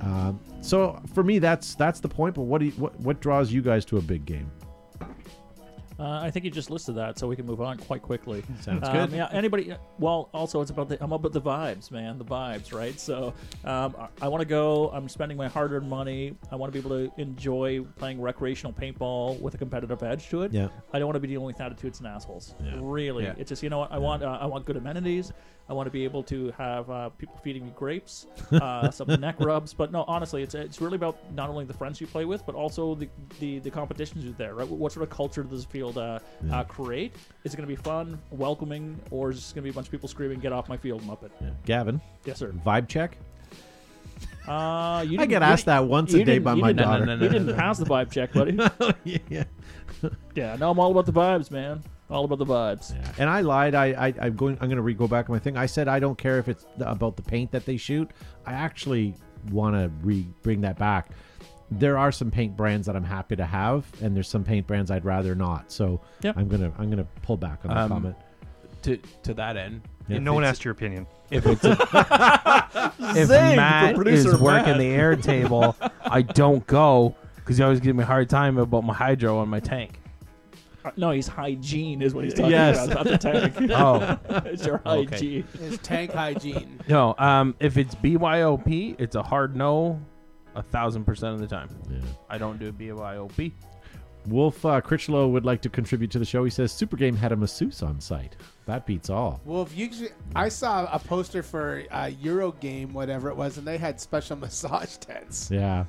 Um, 0.00 0.40
so 0.62 1.00
for 1.14 1.22
me, 1.22 1.38
that's 1.38 1.74
that's 1.74 2.00
the 2.00 2.08
point. 2.08 2.34
But 2.34 2.42
what 2.42 2.60
do 2.60 2.66
you, 2.66 2.72
what 2.72 2.98
what 3.00 3.20
draws 3.20 3.52
you 3.52 3.60
guys 3.60 3.84
to 3.86 3.98
a 3.98 4.02
big 4.02 4.24
game? 4.24 4.50
Uh, 6.00 6.18
I 6.22 6.30
think 6.30 6.46
you 6.46 6.50
just 6.50 6.70
listed 6.70 6.94
that, 6.94 7.18
so 7.18 7.28
we 7.28 7.36
can 7.36 7.44
move 7.44 7.60
on 7.60 7.76
quite 7.76 8.00
quickly. 8.00 8.42
Sounds 8.62 8.88
Um, 8.88 8.92
good. 9.10 9.12
Yeah, 9.12 9.28
anybody? 9.32 9.74
Well, 9.98 10.30
also 10.32 10.62
it's 10.62 10.70
about 10.70 10.88
the 10.88 10.96
I'm 11.04 11.12
about 11.12 11.32
the 11.34 11.42
vibes, 11.42 11.90
man. 11.90 12.16
The 12.16 12.24
vibes, 12.24 12.72
right? 12.72 12.98
So 12.98 13.34
um, 13.66 13.94
I, 13.98 14.08
I 14.22 14.28
want 14.28 14.40
to 14.40 14.46
go. 14.46 14.88
I'm 14.94 15.10
spending 15.10 15.36
my 15.36 15.46
hard-earned 15.48 15.88
money. 15.90 16.34
I 16.50 16.56
want 16.56 16.72
to 16.72 16.80
be 16.80 16.86
able 16.86 17.06
to 17.06 17.20
enjoy 17.20 17.82
playing 17.98 18.18
recreational 18.18 18.72
paintball 18.72 19.38
with 19.42 19.54
a 19.54 19.58
competitive 19.58 20.02
edge 20.02 20.30
to 20.30 20.40
it. 20.42 20.54
Yeah. 20.54 20.68
I 20.94 20.98
don't 20.98 21.06
want 21.06 21.16
to 21.16 21.20
be 21.20 21.28
dealing 21.28 21.44
with 21.46 21.60
attitudes 21.60 21.98
and 21.98 22.08
assholes. 22.08 22.54
Yeah. 22.64 22.72
Really, 22.80 23.24
Yeah. 23.24 23.34
it's 23.36 23.50
just 23.50 23.62
you 23.62 23.68
know 23.68 23.80
what 23.80 23.92
I 23.92 23.98
want. 23.98 24.22
Uh, 24.22 24.38
I 24.40 24.46
want 24.46 24.64
good 24.64 24.76
amenities. 24.78 25.32
I 25.70 25.72
want 25.72 25.86
to 25.86 25.90
be 25.92 26.02
able 26.02 26.24
to 26.24 26.52
have 26.58 26.90
uh, 26.90 27.10
people 27.10 27.36
feeding 27.44 27.64
me 27.64 27.72
grapes, 27.76 28.26
uh, 28.52 28.90
some 28.90 29.08
neck 29.20 29.36
rubs. 29.38 29.72
But 29.72 29.92
no, 29.92 30.04
honestly, 30.08 30.42
it's 30.42 30.56
it's 30.56 30.80
really 30.80 30.96
about 30.96 31.16
not 31.32 31.48
only 31.48 31.64
the 31.64 31.72
friends 31.72 32.00
you 32.00 32.08
play 32.08 32.24
with, 32.24 32.44
but 32.44 32.56
also 32.56 32.96
the 32.96 33.08
the, 33.38 33.60
the 33.60 33.70
competitions 33.70 34.24
you're 34.24 34.34
there. 34.34 34.54
Right? 34.56 34.66
What 34.66 34.90
sort 34.90 35.04
of 35.04 35.10
culture 35.10 35.44
does 35.44 35.62
this 35.62 35.64
field 35.64 35.96
uh, 35.96 36.18
uh, 36.50 36.64
create? 36.64 37.14
Is 37.44 37.54
it 37.54 37.56
going 37.56 37.68
to 37.68 37.74
be 37.74 37.80
fun, 37.80 38.18
welcoming, 38.32 39.00
or 39.12 39.30
is 39.30 39.36
it 39.36 39.40
just 39.42 39.54
going 39.54 39.62
to 39.62 39.66
be 39.66 39.70
a 39.70 39.72
bunch 39.72 39.86
of 39.86 39.92
people 39.92 40.08
screaming, 40.08 40.40
"Get 40.40 40.52
off 40.52 40.68
my 40.68 40.76
field, 40.76 41.02
Muppet"? 41.02 41.30
Yeah. 41.40 41.50
Gavin, 41.64 42.00
Yes, 42.24 42.38
sir. 42.38 42.52
vibe 42.66 42.88
check. 42.88 43.16
Uh, 44.48 45.04
you 45.06 45.18
I 45.20 45.26
get 45.26 45.42
asked 45.42 45.66
that 45.66 45.86
once 45.86 46.12
a 46.14 46.24
day 46.24 46.40
by 46.40 46.54
my 46.54 46.72
daughter. 46.72 47.06
no, 47.06 47.14
no, 47.14 47.24
You 47.24 47.30
didn't 47.30 47.54
pass 47.54 47.78
the 47.78 47.84
vibe 47.84 48.10
check, 48.10 48.32
buddy. 48.32 48.58
yeah. 49.28 49.44
yeah, 50.34 50.56
no, 50.56 50.72
I'm 50.72 50.80
all 50.80 50.90
about 50.90 51.06
the 51.06 51.12
vibes, 51.12 51.52
man. 51.52 51.84
All 52.10 52.24
about 52.24 52.38
the 52.38 52.46
vibes. 52.46 52.94
Yeah. 52.94 53.12
And 53.18 53.30
I 53.30 53.40
lied. 53.42 53.74
I, 53.74 53.86
I 54.08 54.14
I'm 54.20 54.34
going. 54.36 54.54
I'm 54.60 54.68
going 54.68 54.76
to 54.76 54.82
re- 54.82 54.94
go 54.94 55.06
back 55.06 55.28
on 55.30 55.34
my 55.34 55.38
thing. 55.38 55.56
I 55.56 55.66
said 55.66 55.86
I 55.86 56.00
don't 56.00 56.18
care 56.18 56.38
if 56.38 56.48
it's 56.48 56.66
about 56.80 57.16
the 57.16 57.22
paint 57.22 57.52
that 57.52 57.64
they 57.66 57.76
shoot. 57.76 58.10
I 58.44 58.52
actually 58.52 59.14
want 59.50 59.76
to 59.76 59.90
re 60.04 60.26
bring 60.42 60.60
that 60.62 60.78
back. 60.78 61.10
There 61.70 61.96
are 61.96 62.10
some 62.10 62.32
paint 62.32 62.56
brands 62.56 62.86
that 62.88 62.96
I'm 62.96 63.04
happy 63.04 63.36
to 63.36 63.46
have, 63.46 63.86
and 64.02 64.14
there's 64.16 64.26
some 64.28 64.42
paint 64.42 64.66
brands 64.66 64.90
I'd 64.90 65.04
rather 65.04 65.36
not. 65.36 65.70
So 65.70 66.00
Yep. 66.22 66.36
I'm 66.36 66.48
gonna 66.48 66.72
I'm 66.78 66.90
gonna 66.90 67.06
pull 67.22 67.36
back 67.36 67.60
on 67.64 67.68
that 67.68 67.78
Um, 67.82 67.88
comment. 67.88 68.16
To 68.82 68.96
to 69.22 69.34
that 69.34 69.56
end, 69.56 69.82
Yeah. 70.08 70.18
no 70.18 70.34
one 70.34 70.42
asked 70.42 70.64
your 70.64 70.72
opinion. 70.72 71.06
if 71.30 71.46
it's 71.46 71.64
a, 71.64 71.70
if 72.98 73.28
Zing 73.28 73.50
for 73.50 73.56
Matt 73.56 73.94
producer 73.94 74.30
is 74.34 74.40
working 74.40 74.78
the 74.78 74.86
air 74.88 75.14
table, 75.14 75.76
I 76.02 76.22
don't 76.22 76.66
go 76.66 77.14
because 77.36 77.56
he 77.58 77.62
always 77.62 77.78
gives 77.78 77.96
me 77.96 78.02
a 78.02 78.06
hard 78.06 78.28
time 78.28 78.58
about 78.58 78.82
my 78.82 78.94
hydro 78.94 79.38
on 79.38 79.48
my 79.48 79.60
tank. 79.60 79.99
No, 80.96 81.10
he's 81.10 81.28
hygiene 81.28 82.02
is 82.02 82.14
what 82.14 82.24
he's 82.24 82.34
talking 82.34 82.50
Yes. 82.52 82.86
about, 82.86 83.06
not 83.06 83.06
the 83.06 83.18
tank. 83.18 83.70
Oh 83.72 84.18
it's 84.46 84.64
your 84.66 84.80
Okay. 84.86 85.10
hygiene. 85.10 85.44
Is 85.60 85.78
tank 85.78 86.12
hygiene. 86.12 86.80
no, 86.88 87.14
um, 87.18 87.54
if 87.60 87.76
it's 87.76 87.94
BYOP, 87.94 88.96
it's 88.98 89.14
a 89.16 89.22
hard 89.22 89.56
no, 89.56 90.00
a 90.54 90.62
thousand 90.62 91.04
percent 91.04 91.34
of 91.34 91.40
the 91.40 91.46
time. 91.46 91.68
Yeah. 91.90 91.98
I 92.28 92.38
don't 92.38 92.58
do 92.58 92.72
BYOP. 92.72 93.52
Wolf 94.26 94.64
uh, 94.66 94.80
Critchlow 94.82 95.28
would 95.28 95.46
like 95.46 95.62
to 95.62 95.70
contribute 95.70 96.10
to 96.10 96.18
the 96.18 96.26
show. 96.26 96.44
He 96.44 96.50
says 96.50 96.72
Super 96.72 96.96
Game 96.96 97.16
had 97.16 97.32
a 97.32 97.36
masseuse 97.36 97.82
on 97.82 98.00
site. 98.00 98.36
That 98.66 98.84
beats 98.86 99.08
all. 99.08 99.40
Well, 99.46 99.62
if 99.62 99.74
you, 99.76 99.90
I 100.36 100.50
saw 100.50 100.86
a 100.92 100.98
poster 100.98 101.42
for 101.42 101.84
uh, 101.90 102.10
Euro 102.20 102.52
game, 102.52 102.92
whatever 102.92 103.30
it 103.30 103.36
was, 103.36 103.56
and 103.56 103.66
they 103.66 103.78
had 103.78 103.98
special 103.98 104.36
massage 104.44 104.96
tents. 104.98 105.50
Yeah, 105.50 105.86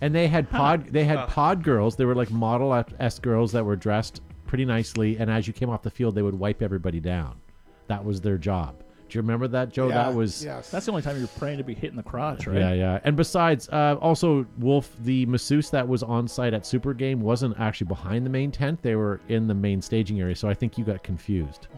and 0.00 0.14
they 0.14 0.28
had 0.28 0.48
pod. 0.48 0.88
They 0.90 1.04
had 1.04 1.28
pod 1.28 1.64
girls. 1.64 1.96
They 1.96 2.04
were 2.04 2.14
like 2.14 2.30
model 2.30 2.72
s 3.00 3.18
girls 3.18 3.50
that 3.52 3.64
were 3.64 3.76
dressed 3.76 4.20
pretty 4.52 4.66
nicely. 4.66 5.16
And 5.16 5.30
as 5.30 5.46
you 5.46 5.54
came 5.54 5.70
off 5.70 5.80
the 5.80 5.90
field, 5.90 6.14
they 6.14 6.20
would 6.20 6.38
wipe 6.38 6.60
everybody 6.60 7.00
down. 7.00 7.40
That 7.86 8.04
was 8.04 8.20
their 8.20 8.36
job. 8.36 8.80
Do 9.08 9.16
you 9.16 9.22
remember 9.22 9.48
that, 9.48 9.72
Joe? 9.72 9.88
Yeah, 9.88 9.94
that 9.94 10.14
was 10.14 10.44
yes. 10.44 10.70
That's 10.70 10.84
the 10.84 10.92
only 10.92 11.00
time 11.00 11.16
you're 11.18 11.26
praying 11.38 11.56
to 11.56 11.64
be 11.64 11.72
hit 11.72 11.88
in 11.88 11.96
the 11.96 12.02
crotch, 12.02 12.46
right? 12.46 12.58
Yeah, 12.58 12.74
yeah. 12.74 13.00
And 13.04 13.16
besides, 13.16 13.70
uh, 13.70 13.96
also 14.02 14.44
Wolf, 14.58 14.94
the 15.04 15.24
masseuse 15.24 15.70
that 15.70 15.88
was 15.88 16.02
on 16.02 16.28
site 16.28 16.52
at 16.52 16.66
Super 16.66 16.92
Game 16.92 17.22
wasn't 17.22 17.58
actually 17.58 17.86
behind 17.86 18.26
the 18.26 18.30
main 18.30 18.52
tent. 18.52 18.82
They 18.82 18.94
were 18.94 19.22
in 19.28 19.46
the 19.46 19.54
main 19.54 19.80
staging 19.80 20.20
area. 20.20 20.36
So 20.36 20.50
I 20.50 20.54
think 20.54 20.76
you 20.76 20.84
got 20.84 21.02
confused. 21.02 21.68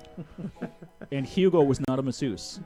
And 1.12 1.26
Hugo 1.26 1.62
was 1.62 1.80
not 1.88 1.98
a 1.98 2.02
masseuse. 2.02 2.60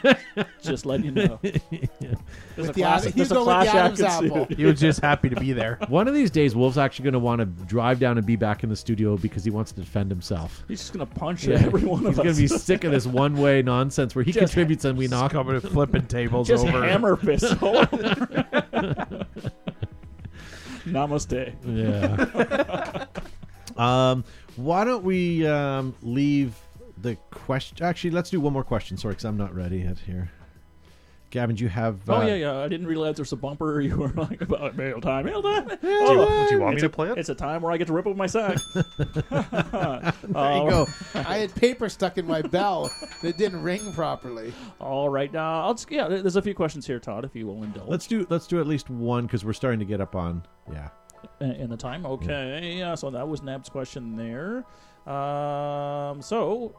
Just 0.62 0.84
letting 0.86 1.06
you 1.06 1.12
know. 1.12 1.38
There's 1.42 1.58
a 1.62 2.16
With 2.56 2.66
the 2.68 2.72
class, 2.74 3.06
Ad- 3.06 3.12
there's 3.14 3.30
a 3.30 3.34
Hugo 3.34 3.40
with 3.40 3.44
class 3.44 3.66
the 3.66 3.72
Adam's 3.78 4.00
act 4.00 4.22
ensued. 4.22 4.36
apple. 4.42 4.56
He 4.56 4.64
was 4.64 4.80
just 4.80 5.00
happy 5.02 5.28
to 5.30 5.36
be 5.36 5.52
there. 5.52 5.78
One 5.88 6.06
of 6.08 6.14
these 6.14 6.30
days, 6.30 6.54
Wolf's 6.54 6.76
actually 6.78 7.04
going 7.04 7.12
to 7.14 7.18
want 7.18 7.38
to 7.40 7.46
drive 7.66 7.98
down 8.00 8.18
and 8.18 8.26
be 8.26 8.36
back 8.36 8.62
in 8.64 8.68
the 8.70 8.76
studio 8.76 9.16
because 9.16 9.44
he 9.44 9.50
wants 9.50 9.72
to 9.72 9.80
defend 9.80 10.10
himself. 10.10 10.64
He's 10.68 10.80
just 10.80 10.92
gonna 10.92 11.06
punch 11.06 11.46
Yeah. 11.46 11.56
every 11.56 11.82
one 11.84 12.00
He's 12.00 12.08
of 12.10 12.16
going 12.16 12.34
to 12.34 12.40
be 12.40 12.46
sick 12.46 12.84
of 12.84 12.92
this 12.92 13.06
one-way 13.06 13.62
nonsense 13.62 14.14
where 14.14 14.24
he 14.24 14.32
Just- 14.32 14.40
contributes 14.52 14.84
and 14.84 14.96
we 14.98 15.08
knock 15.08 15.32
him. 15.32 15.38
Coming 15.38 15.54
and 15.56 15.62
flipping 15.70 16.06
tables 16.06 16.46
just 16.48 16.66
over. 16.66 16.84
hammer 16.86 17.16
fist. 17.16 17.44
Namaste. 20.86 21.54
Yeah. 21.64 23.06
um, 23.76 24.24
why 24.56 24.84
don't 24.84 25.02
we 25.04 25.46
um, 25.46 25.94
leave 26.02 26.54
the 27.04 27.16
question? 27.30 27.78
Actually, 27.82 28.10
let's 28.10 28.30
do 28.30 28.40
one 28.40 28.52
more 28.52 28.64
question. 28.64 28.96
Sorry, 28.96 29.12
because 29.12 29.24
I'm 29.24 29.36
not 29.36 29.54
ready 29.54 29.78
yet 29.78 29.98
here. 29.98 30.30
Gavin, 31.34 31.56
do 31.56 31.64
you 31.64 31.68
have? 31.68 31.98
Oh 32.08 32.18
uh, 32.18 32.26
yeah, 32.26 32.34
yeah. 32.34 32.58
I 32.58 32.68
didn't 32.68 32.86
realize 32.86 33.16
there's 33.16 33.32
a 33.32 33.36
bumper. 33.36 33.80
You 33.84 33.96
were 33.96 34.08
like 34.10 34.40
about 34.40 34.76
mail 34.76 35.00
time, 35.00 35.26
mail 35.26 35.42
time. 35.42 35.66
Do 35.66 35.74
you, 35.74 35.78
do 35.80 36.54
you 36.54 36.60
want 36.60 36.70
me 36.70 36.72
it's 36.74 36.80
to 36.82 36.86
a, 36.86 36.88
play 36.88 37.10
it? 37.10 37.18
It's 37.18 37.28
a 37.28 37.34
time 37.34 37.60
where 37.60 37.72
I 37.72 37.76
get 37.76 37.88
to 37.88 37.92
rip 37.92 38.06
up 38.06 38.16
my 38.16 38.26
sack. 38.26 38.56
There 38.74 40.56
you 40.56 40.70
go. 40.70 40.86
I 41.14 41.38
had 41.38 41.54
paper 41.56 41.88
stuck 41.88 42.18
in 42.18 42.26
my 42.26 42.40
bell 42.40 42.88
that 43.22 43.36
didn't 43.36 43.62
ring 43.62 43.92
properly. 43.94 44.54
All 44.80 45.08
right, 45.08 45.32
now 45.32 45.62
I'll 45.62 45.74
just 45.74 45.90
yeah. 45.90 46.06
There's 46.06 46.36
a 46.36 46.42
few 46.42 46.54
questions 46.54 46.86
here, 46.86 47.00
Todd, 47.00 47.24
if 47.24 47.34
you 47.34 47.48
will 47.48 47.64
indulge. 47.64 47.88
Let's 47.88 48.06
do 48.06 48.26
let's 48.30 48.46
do 48.46 48.60
at 48.60 48.68
least 48.68 48.88
one 48.88 49.26
because 49.26 49.44
we're 49.44 49.54
starting 49.54 49.80
to 49.80 49.86
get 49.86 50.00
up 50.00 50.14
on. 50.14 50.46
Yeah. 50.72 50.90
in 51.40 51.50
in 51.52 51.68
the 51.68 51.76
time. 51.76 52.06
Okay, 52.06 52.76
yeah. 52.78 52.94
So 52.94 53.10
that 53.10 53.26
was 53.28 53.42
Nab's 53.42 53.68
question 53.68 54.16
there. 54.16 54.64
Um, 55.12 56.22
so 56.22 56.74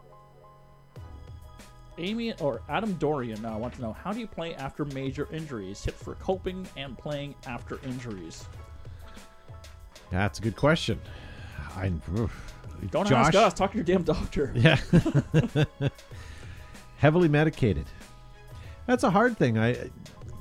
Amy 1.97 2.33
or 2.39 2.61
Adam 2.69 2.93
Dorian 2.93 3.41
now 3.41 3.57
want 3.57 3.73
to 3.75 3.81
know 3.81 3.93
how 3.93 4.11
do 4.11 4.19
you 4.19 4.27
play 4.27 4.55
after 4.55 4.85
major 4.85 5.27
injuries? 5.31 5.81
Tips 5.81 6.01
for 6.01 6.15
coping 6.15 6.67
and 6.77 6.97
playing 6.97 7.35
after 7.47 7.79
injuries. 7.83 8.45
That's 10.11 10.39
a 10.39 10.41
good 10.41 10.55
question. 10.55 10.99
I. 11.75 11.91
Don't 12.91 13.07
Josh, 13.07 13.27
ask 13.27 13.35
us. 13.35 13.53
Talk 13.53 13.71
to 13.71 13.77
your 13.77 13.85
damn 13.85 14.03
doctor. 14.03 14.53
Yeah. 14.55 14.77
Heavily 16.97 17.27
medicated. 17.27 17.85
That's 18.87 19.03
a 19.03 19.09
hard 19.09 19.37
thing. 19.37 19.57
I, 19.57 19.71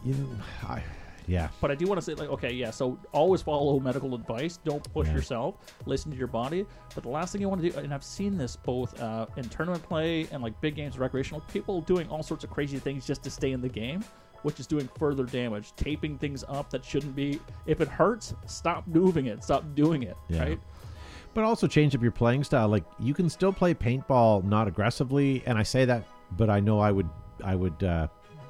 you 0.05 0.15
know, 0.15 0.29
I, 0.63 0.83
yeah. 1.27 1.49
But 1.61 1.71
I 1.71 1.75
do 1.75 1.87
want 1.87 1.99
to 2.01 2.05
say, 2.05 2.15
like, 2.15 2.29
okay, 2.31 2.53
yeah. 2.53 2.71
So 2.71 2.99
always 3.13 3.43
follow 3.43 3.79
medical 3.81 4.15
advice. 4.15 4.59
Don't 4.65 4.83
push 4.93 5.09
Yeah. 5.09 5.15
yourself. 5.15 5.57
Listen 5.87 6.11
to 6.11 6.17
your 6.17 6.27
body. 6.27 6.67
But 6.95 7.03
the 7.05 7.09
last 7.11 7.33
thing 7.33 7.41
you 7.41 7.49
want 7.49 7.63
to 7.63 7.71
do, 7.71 7.79
and 7.79 7.93
I've 7.95 8.05
seen 8.05 8.37
this 8.39 8.57
both 8.57 9.01
uh, 9.01 9.27
in 9.37 9.49
tournament 9.49 9.83
play 9.83 10.27
and 10.33 10.43
like 10.43 10.61
big 10.61 10.75
games, 10.77 10.99
recreational 10.99 11.41
people 11.53 11.81
doing 11.83 12.09
all 12.09 12.23
sorts 12.23 12.45
of 12.45 12.51
crazy 12.51 12.79
things 12.79 13.07
just 13.07 13.23
to 13.25 13.31
stay 13.31 13.53
in 13.53 13.61
the 13.61 13.69
game, 13.69 14.05
which 14.43 14.61
is 14.61 14.67
doing 14.67 14.89
further 14.99 15.25
damage. 15.25 15.73
Taping 15.77 16.19
things 16.19 16.45
up 16.49 16.71
that 16.71 16.85
shouldn't 16.85 17.15
be. 17.17 17.41
If 17.67 17.81
it 17.81 17.89
hurts, 17.89 18.35
stop 18.47 18.87
moving 18.87 19.27
it. 19.27 19.43
Stop 19.43 19.65
doing 19.75 20.03
it. 20.03 20.17
Yeah. 20.29 20.43
Right. 20.43 20.61
But 21.33 21.43
also 21.45 21.67
change 21.67 21.97
up 21.97 22.03
your 22.03 22.13
playing 22.13 22.45
style. 22.45 22.69
Like 22.69 22.85
you 23.01 23.13
can 23.15 23.29
still 23.29 23.53
play 23.53 23.75
paintball 23.75 24.45
not 24.45 24.69
aggressively, 24.69 25.43
and 25.47 25.59
I 25.59 25.63
say 25.65 25.85
that, 25.85 26.05
but 26.37 26.49
I 26.49 26.61
know 26.61 26.79
I 26.79 26.93
would, 26.93 27.09
I 27.43 27.57
would, 27.57 27.83
uh, 27.83 28.07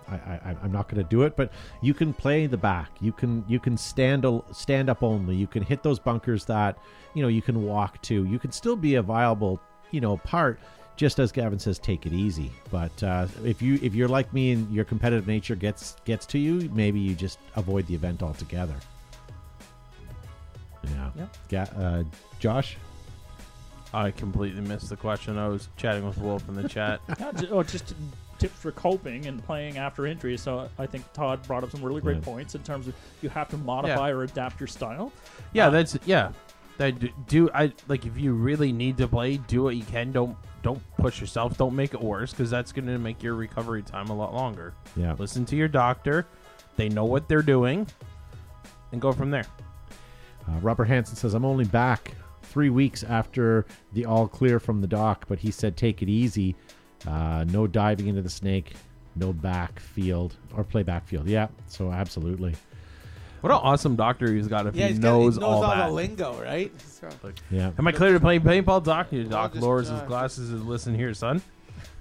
I, 0.09 0.15
I, 0.15 0.57
I'm 0.63 0.73
not 0.73 0.89
going 0.89 1.03
to 1.03 1.09
do 1.09 1.23
it. 1.23 1.37
But 1.37 1.53
you 1.81 1.95
can 1.95 2.13
play 2.13 2.47
the 2.47 2.57
back. 2.57 2.91
You 3.01 3.13
can, 3.13 3.45
you 3.49 3.59
can 3.59 3.77
stand, 3.77 4.25
al- 4.25 4.45
stand 4.53 4.89
up 4.91 5.03
only. 5.03 5.37
You 5.37 5.47
can 5.47 5.63
hit 5.63 5.83
those 5.83 5.99
bunkers 5.99 6.45
that, 6.47 6.79
you 7.15 7.23
know, 7.23 7.29
you 7.29 7.43
can 7.43 7.65
walk 7.65 8.01
to. 8.03 8.25
You 8.25 8.39
can 8.39 8.53
still 8.53 8.77
be 8.77 8.97
a 8.97 9.03
viable, 9.03 9.61
you 9.91 10.01
know, 10.01 10.17
part. 10.19 10.59
Just 10.97 11.19
as 11.19 11.33
Gavin 11.33 11.59
says, 11.59 11.79
take 11.79 12.07
it 12.07 12.13
easy. 12.13 12.53
But 12.71 13.03
uh, 13.03 13.27
if 13.45 13.61
you, 13.61 13.81
if 13.83 13.95
you're 13.95 14.09
like 14.09 14.33
me 14.33 14.53
and 14.53 14.73
your 14.73 14.85
competitive 14.85 15.27
nature 15.27 15.57
gets 15.57 15.97
gets 16.05 16.25
to 16.27 16.39
you, 16.39 16.71
maybe 16.73 17.01
you 17.01 17.17
just 17.17 17.41
avoid 17.57 17.87
the 17.89 17.95
event 17.97 18.23
altogether. 18.23 18.77
Yeah. 20.85 21.11
Yep. 21.17 21.37
Ga- 21.49 21.81
uh, 21.83 22.05
Josh. 22.39 22.77
I 23.93 24.11
completely 24.11 24.61
missed 24.61 24.89
the 24.89 24.97
question. 24.97 25.39
I 25.39 25.49
was 25.49 25.69
chatting 25.77 26.05
with 26.05 26.19
Wolf 26.19 26.49
in 26.49 26.55
the 26.55 26.69
chat. 26.69 27.01
Oh, 27.51 27.63
just 27.63 27.95
tips 28.45 28.61
for 28.61 28.73
coping 28.73 29.25
and 29.27 29.43
playing 29.43 29.79
after 29.79 30.07
injuries. 30.07 30.43
So 30.43 30.69
I 30.79 30.85
think 30.87 31.11
Todd 31.15 31.43
brought 31.47 31.65
up 31.65 31.71
some 31.71 31.83
really 31.83 32.03
great 32.03 32.19
Yeah. 32.19 32.25
points 32.25 32.55
in 32.55 32.63
terms 32.63 32.87
of 32.87 32.95
you 33.23 33.31
have 33.31 33.49
to 33.51 33.57
modify 33.57 34.11
or 34.11 34.23
adapt 34.25 34.61
your 34.61 34.67
style. 34.67 35.11
Yeah, 35.55 35.69
Uh, 35.69 35.71
that's 35.71 35.99
yeah. 36.05 36.33
That 36.77 37.27
do 37.29 37.49
I 37.55 37.73
like 37.89 38.05
if 38.05 38.19
you 38.19 38.35
really 38.35 38.71
need 38.73 38.99
to 38.99 39.09
play, 39.09 39.37
do 39.39 39.63
what 39.63 39.77
you 39.77 39.85
can. 39.85 40.13
Don't 40.13 40.37
don't 40.63 40.83
push 40.99 41.21
yourself. 41.21 41.57
Don't 41.57 41.75
make 41.75 41.95
it 41.95 42.01
worse 42.03 42.33
because 42.33 42.51
that's 42.51 42.73
going 42.73 42.87
to 42.87 42.99
make 42.99 43.23
your 43.23 43.35
recovery 43.35 43.83
time 43.83 44.09
a 44.09 44.15
lot 44.15 44.35
longer. 44.35 44.75
Yeah. 44.97 45.15
Listen 45.19 45.45
to 45.47 45.57
your 45.57 45.69
doctor. 45.69 46.27
They 46.77 46.89
know 46.89 47.05
what 47.05 47.29
they're 47.29 47.43
doing, 47.43 47.87
and 48.93 49.01
go 49.01 49.13
from 49.13 49.31
there. 49.31 49.47
Uh, 50.49 50.59
Robert 50.61 50.87
Hansen 50.87 51.17
says, 51.17 51.33
I'm 51.35 51.45
only 51.45 51.65
back 51.65 52.15
three 52.43 52.71
weeks 52.71 53.05
after 53.05 53.65
the 53.93 54.05
all 54.07 54.27
clear 54.27 54.59
from 54.59 54.81
the 54.81 54.87
doc, 54.87 55.27
but 55.29 55.39
he 55.39 55.51
said, 55.51 55.77
take 55.77 56.03
it 56.03 56.09
easy. 56.09 56.57
Uh, 57.07 57.45
no 57.49 57.67
diving 57.67 58.07
into 58.07 58.23
the 58.23 58.31
snake, 58.31 58.73
no 59.17 59.33
backfield 59.33 60.35
or 60.57 60.65
play 60.65 60.83
backfield. 60.83 61.27
Yeah, 61.29 61.49
so 61.69 61.93
absolutely. 61.93 62.55
What 63.41 63.51
an 63.53 63.59
awesome 63.63 63.95
doctor 63.95 64.33
he's 64.33 64.49
got 64.49 64.67
if 64.67 64.75
Yeah, 64.75 64.87
he 64.87 64.93
he's 64.93 64.99
knows, 65.03 65.37
got, 65.39 65.45
he 65.47 65.51
knows 65.53 65.63
all, 65.63 65.65
all, 65.65 65.77
that. 65.77 65.87
the 65.89 65.93
lingo, 65.93 66.43
right? 66.43 66.73
So- 66.81 67.09
Yeah. 67.51 67.73
Am 67.79 67.87
I 67.87 67.93
clear 67.93 68.15
to 68.15 68.21
play 68.21 68.39
paintball, 68.39 68.83
Doc? 68.85 69.09
Your 69.13 69.25
Doc 69.25 69.53
just, 69.53 69.63
lowers 69.63 69.89
his 69.89 70.01
uh, 70.01 70.05
glasses 70.07 70.51
and 70.51 70.67
listen 70.67 70.95
here, 70.95 71.13
son. 71.13 71.43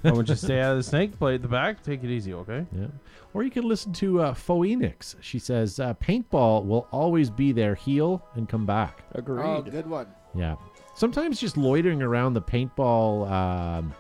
I 0.06 0.12
want 0.12 0.30
you 0.30 0.36
to 0.36 0.40
stay 0.40 0.62
out 0.62 0.72
of 0.72 0.78
the 0.78 0.84
snake. 0.84 1.18
Play 1.20 1.36
at 1.36 1.42
the 1.42 1.48
back. 1.50 1.84
Take 1.84 2.04
it 2.04 2.10
easy, 2.10 2.34
okay? 2.34 2.66
Yeah. 2.76 2.88
Or 3.34 3.44
you 3.44 3.50
can 3.50 3.68
listen 3.68 3.92
to 3.94 4.22
uh, 4.22 4.34
Phoenix. 4.36 5.16
She 5.22 5.40
says, 5.40 5.80
uh, 5.80 5.96
paintball 5.96 6.66
will 6.66 6.88
always 6.92 7.30
be 7.32 7.52
there, 7.52 7.74
heal 7.74 8.24
and 8.36 8.48
come 8.48 8.66
back. 8.66 9.02
Agreed. 9.14 9.44
Oh, 9.44 9.62
good 9.64 9.88
one. 9.90 10.06
Yeah. 10.36 10.56
Sometimes 10.96 11.40
just 11.40 11.58
loitering 11.58 12.04
around 12.04 12.34
the 12.36 12.42
paintball, 12.44 13.30
um, 13.32 13.92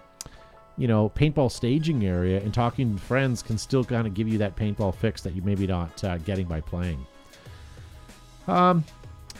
you 0.78 0.88
know, 0.88 1.10
paintball 1.10 1.52
staging 1.52 2.06
area 2.06 2.42
and 2.42 2.54
talking 2.54 2.96
to 2.96 3.02
friends 3.02 3.44
can 3.44 3.58
still 3.58 3.84
kind 3.84 4.08
of 4.08 4.14
give 4.14 4.28
you 4.28 4.38
that 4.40 4.56
paintball 4.56 4.96
fix 4.96 5.22
that 5.22 5.36
you 5.36 5.42
maybe 5.42 5.68
not 5.68 6.04
uh, 6.04 6.18
getting 6.20 6.48
by 6.48 6.62
playing. 6.62 7.06
Um, 8.48 8.84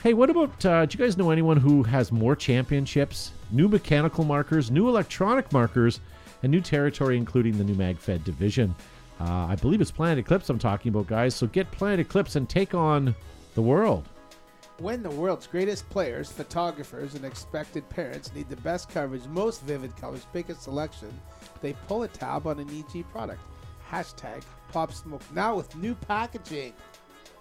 hey, 0.04 0.14
what 0.14 0.30
about? 0.30 0.66
Uh, 0.66 0.86
do 0.86 0.98
you 0.98 1.04
guys 1.04 1.18
know 1.18 1.32
anyone 1.32 1.58
who 1.58 1.84
has 1.84 2.12
more 2.12 2.36
championships, 2.36 3.32
new 3.52 3.68
mechanical 3.68 4.24
markers, 4.24 4.72
new 4.72 4.88
electronic 4.88 5.52
markers, 5.52 6.00
and 6.44 6.52
new 6.52 6.62
territory, 6.62 7.18
including 7.18 7.58
the 7.58 7.64
new 7.64 7.76
MagFed 7.76 8.24
division? 8.24 8.76
Uh, 9.20 9.48
I 9.50 9.56
believe 9.56 9.82
it's 9.82 9.92
Planet 9.92 10.20
Eclipse 10.20 10.50
I'm 10.50 10.60
talking 10.60 10.90
about, 10.90 11.08
guys. 11.08 11.36
So 11.36 11.48
get 11.48 11.70
Planet 11.72 12.00
Eclipse 12.00 12.36
and 12.36 12.48
take 12.48 12.74
on 12.74 13.16
the 13.56 13.62
world. 13.62 14.08
When 14.80 15.04
the 15.04 15.10
world's 15.10 15.46
greatest 15.46 15.88
players, 15.90 16.32
photographers, 16.32 17.14
and 17.14 17.24
expected 17.24 17.88
parents 17.90 18.34
need 18.34 18.50
the 18.50 18.56
best 18.58 18.90
coverage, 18.90 19.26
most 19.28 19.62
vivid 19.62 19.96
colors, 19.98 20.26
biggest 20.34 20.64
selection, 20.64 21.10
they 21.62 21.74
pull 21.88 22.04
a 22.04 22.08
tab 22.08 22.48
on 22.48 22.60
an 22.60 22.68
EG 22.70 23.06
product. 23.12 23.40
Hashtag 23.90 24.42
Pop 24.72 24.92
Smoke 24.92 25.22
now 25.34 25.56
with 25.56 25.76
new 25.76 25.94
packaging. 25.94 26.74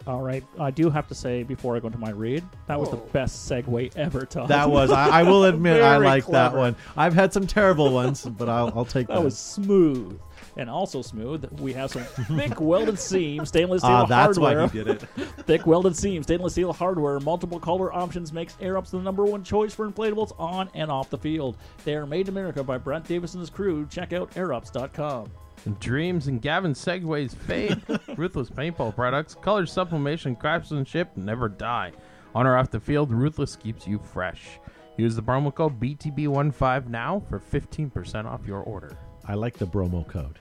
All 0.07 0.21
right, 0.21 0.45
I 0.59 0.71
do 0.71 0.91
have 0.91 1.07
to 1.09 1.15
say 1.15 1.43
before 1.43 1.77
I 1.77 1.81
go 1.81 1.87
into 1.87 1.99
my 1.99 2.11
read, 2.11 2.45
that 2.67 2.79
was 2.79 2.91
the 2.91 2.97
best 2.97 3.49
segue 3.49 3.97
ever, 3.97 4.27
Todd. 4.27 4.49
That 4.49 4.69
was, 4.69 4.91
I, 4.91 5.21
I 5.21 5.23
will 5.23 5.45
admit, 5.47 5.81
I 5.81 5.97
like 5.97 6.27
that 6.27 6.55
one. 6.55 6.75
I've 6.97 7.15
had 7.15 7.33
some 7.33 7.47
terrible 7.47 7.93
ones, 7.93 8.25
but 8.25 8.49
I'll, 8.49 8.73
I'll 8.75 8.85
take 8.85 9.07
that. 9.07 9.15
That 9.15 9.25
was 9.25 9.39
smooth. 9.39 10.21
And 10.57 10.69
also 10.69 11.01
smooth, 11.01 11.47
we 11.61 11.73
have 11.73 11.91
some 11.91 12.03
thick 12.03 12.61
welded 12.61 12.99
seam 12.99 13.47
stainless 13.47 13.81
steel 13.83 13.91
Ah, 13.91 14.05
that's 14.05 14.37
hardware. 14.37 14.67
why 14.67 14.69
he 14.69 14.79
did 14.85 14.89
it. 14.89 15.01
thick 15.47 15.67
welded 15.67 15.97
seam 15.97 16.23
stainless 16.23 16.53
steel 16.53 16.73
hardware, 16.75 17.19
multiple 17.21 17.59
color 17.59 17.93
options 17.93 18.33
makes 18.35 18.57
Air 18.61 18.77
Ups 18.77 18.91
the 18.91 18.99
number 18.99 19.25
one 19.25 19.43
choice 19.43 19.73
for 19.75 19.89
inflatables 19.91 20.39
on 20.39 20.69
and 20.75 20.91
off 20.91 21.09
the 21.09 21.17
field. 21.17 21.57
They 21.85 21.95
are 21.95 22.05
made 22.07 22.29
in 22.29 22.35
America 22.35 22.63
by 22.63 22.77
Brent 22.77 23.07
Davison's 23.09 23.49
crew. 23.49 23.87
Check 23.87 24.13
out 24.13 24.31
airups.com. 24.33 25.31
Dreams 25.79 26.27
and 26.27 26.43
Gavin 26.43 26.73
Segways 26.75 27.35
fade. 27.35 27.81
Ruthless 28.19 28.51
paintball 28.51 28.95
products, 28.95 29.35
color 29.37 29.65
sublimation, 29.65 30.35
craftsmanship 30.37 31.17
never 31.17 31.49
die. 31.49 31.93
On 32.35 32.47
or 32.47 32.57
off 32.59 32.71
the 32.71 32.81
field, 32.81 33.11
Ruthless 33.13 33.57
keeps 33.57 33.87
you 33.87 33.99
fresh. 33.99 34.59
Use 34.97 35.15
the 35.17 35.23
promo 35.23 35.55
code 35.55 35.79
BTB15 35.81 36.89
now 36.89 37.23
for 37.29 37.39
15% 37.39 38.25
off 38.27 38.47
your 38.47 38.61
order. 38.61 38.99
I 39.25 39.35
like 39.35 39.57
the 39.57 39.67
bromo 39.67 40.03
code. 40.05 40.39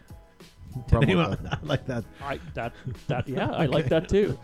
Promo 0.88 1.04
Anyone- 1.04 1.50
I 1.52 1.58
like 1.64 1.86
that. 1.88 2.04
I 2.24 2.40
that 2.54 2.74
that 3.08 3.28
yeah, 3.28 3.50
I 3.52 3.66
like 3.66 3.88
that 3.90 4.10
too. 4.10 4.38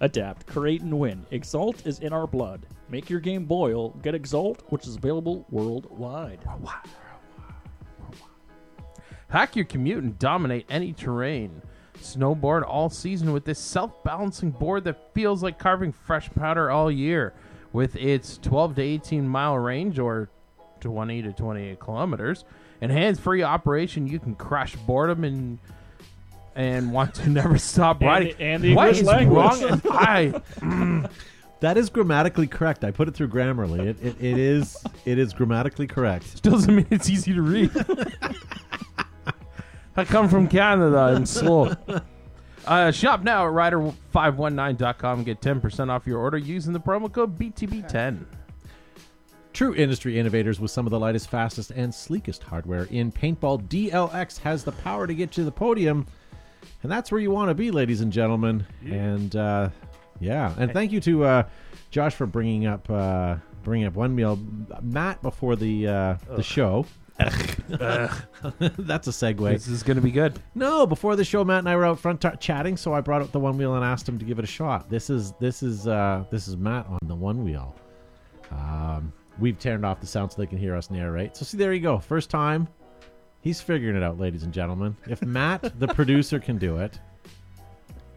Adapt, 0.00 0.46
create, 0.46 0.82
and 0.82 0.96
win. 0.98 1.26
Exalt 1.32 1.84
is 1.86 1.98
in 1.98 2.12
our 2.12 2.26
blood. 2.26 2.66
Make 2.88 3.10
your 3.10 3.18
game 3.20 3.44
boil. 3.44 3.90
Get 4.02 4.14
Exalt, 4.14 4.62
which 4.68 4.86
is 4.86 4.96
available 4.96 5.44
worldwide. 5.50 6.38
Hack 9.28 9.56
your 9.56 9.64
commute 9.64 10.04
and 10.04 10.18
dominate 10.18 10.66
any 10.70 10.92
terrain. 10.92 11.60
Snowboard 12.00 12.62
all 12.66 12.88
season 12.88 13.32
with 13.32 13.44
this 13.44 13.58
self 13.58 14.02
balancing 14.04 14.52
board 14.52 14.84
that 14.84 15.12
feels 15.14 15.42
like 15.42 15.58
carving 15.58 15.92
fresh 15.92 16.30
powder 16.30 16.70
all 16.70 16.90
year. 16.90 17.34
With 17.72 17.96
its 17.96 18.38
12 18.38 18.76
to 18.76 18.82
18 18.82 19.28
mile 19.28 19.58
range 19.58 19.98
or 19.98 20.30
20 20.80 21.22
to 21.22 21.32
28 21.32 21.78
kilometers 21.80 22.44
and 22.80 22.90
hands 22.92 23.18
free 23.20 23.42
operation, 23.42 24.06
you 24.06 24.18
can 24.18 24.34
crush 24.34 24.76
boredom 24.76 25.24
and 25.24 25.58
and 26.56 26.92
want 26.92 27.14
to 27.14 27.28
never 27.30 27.56
stop 27.58 28.00
And 28.00 28.08
riding. 28.08 28.36
the- 28.36 28.42
and 28.44 28.62
the 28.62 28.74
What 28.74 28.88
English 28.88 29.00
is 29.02 29.06
language. 29.06 29.60
wrong? 29.62 29.80
I 29.90 31.08
That 31.60 31.76
is 31.76 31.90
grammatically 31.90 32.46
correct. 32.46 32.84
I 32.84 32.92
put 32.92 33.08
it 33.08 33.14
through 33.16 33.28
Grammarly. 33.30 33.80
It, 33.80 33.96
it, 34.00 34.16
it 34.20 34.38
is 34.38 34.76
it 35.04 35.18
is 35.18 35.32
grammatically 35.32 35.88
correct. 35.88 36.40
doesn't 36.42 36.72
mean 36.74 36.86
it's 36.90 37.10
easy 37.10 37.34
to 37.34 37.42
read. 37.42 37.70
I 39.96 40.04
come 40.04 40.28
from 40.28 40.46
Canada. 40.46 40.96
I'm 40.96 41.26
slow. 41.26 41.74
Uh, 42.64 42.92
shop 42.92 43.22
now 43.24 43.44
at 43.46 43.52
rider519.com 43.52 45.18
and 45.18 45.26
get 45.26 45.40
10% 45.40 45.90
off 45.90 46.06
your 46.06 46.18
order 46.18 46.38
using 46.38 46.72
the 46.72 46.78
promo 46.80 47.10
code 47.10 47.36
BTB10. 47.38 48.24
True 49.58 49.74
industry 49.74 50.16
innovators 50.16 50.60
with 50.60 50.70
some 50.70 50.86
of 50.86 50.92
the 50.92 51.00
lightest, 51.00 51.30
fastest, 51.30 51.72
and 51.72 51.92
sleekest 51.92 52.44
hardware 52.44 52.84
in 52.92 53.10
paintball. 53.10 53.66
DLX 53.66 54.38
has 54.38 54.62
the 54.62 54.70
power 54.70 55.04
to 55.04 55.12
get 55.12 55.36
you 55.36 55.42
to 55.42 55.44
the 55.46 55.50
podium, 55.50 56.06
and 56.84 56.92
that's 56.92 57.10
where 57.10 57.20
you 57.20 57.32
want 57.32 57.48
to 57.48 57.56
be, 57.56 57.72
ladies 57.72 58.00
and 58.00 58.12
gentlemen. 58.12 58.64
And 58.88 59.34
uh, 59.34 59.70
yeah, 60.20 60.54
and 60.58 60.72
thank 60.72 60.92
you 60.92 61.00
to 61.00 61.24
uh, 61.24 61.42
Josh 61.90 62.14
for 62.14 62.24
bringing 62.24 62.66
up 62.66 62.88
uh, 62.88 63.38
bringing 63.64 63.88
up 63.88 63.94
one 63.94 64.14
meal. 64.14 64.38
Matt 64.80 65.20
before 65.22 65.56
the 65.56 65.88
uh, 65.88 66.16
the 66.36 66.42
show. 66.44 66.86
That's 67.18 69.08
a 69.08 69.10
segue. 69.10 69.50
This 69.50 69.66
is 69.66 69.82
going 69.82 69.96
to 69.96 70.00
be 70.00 70.12
good. 70.12 70.38
No, 70.54 70.86
before 70.86 71.16
the 71.16 71.24
show, 71.24 71.42
Matt 71.42 71.58
and 71.58 71.68
I 71.68 71.74
were 71.74 71.84
out 71.84 71.98
front 71.98 72.20
t- 72.20 72.28
chatting, 72.38 72.76
so 72.76 72.94
I 72.94 73.00
brought 73.00 73.22
up 73.22 73.32
the 73.32 73.40
one 73.40 73.58
wheel 73.58 73.74
and 73.74 73.84
asked 73.84 74.08
him 74.08 74.20
to 74.20 74.24
give 74.24 74.38
it 74.38 74.44
a 74.44 74.46
shot. 74.46 74.88
This 74.88 75.10
is 75.10 75.32
this 75.40 75.64
is 75.64 75.88
uh, 75.88 76.22
this 76.30 76.46
is 76.46 76.56
Matt 76.56 76.86
on 76.86 77.00
the 77.08 77.16
one 77.16 77.42
wheel. 77.42 77.74
Um, 78.52 79.12
we've 79.38 79.58
turned 79.58 79.84
off 79.84 80.00
the 80.00 80.06
sound 80.06 80.32
so 80.32 80.40
they 80.40 80.46
can 80.46 80.58
hear 80.58 80.74
us 80.76 80.90
narrate. 80.90 81.36
So 81.36 81.44
see, 81.44 81.56
there 81.56 81.72
you 81.72 81.80
go. 81.80 81.98
First 81.98 82.30
time, 82.30 82.68
he's 83.40 83.60
figuring 83.60 83.96
it 83.96 84.02
out, 84.02 84.18
ladies 84.18 84.42
and 84.42 84.52
gentlemen. 84.52 84.96
If 85.08 85.22
Matt, 85.22 85.78
the 85.78 85.88
producer, 85.94 86.38
can 86.38 86.58
do 86.58 86.78
it, 86.78 86.98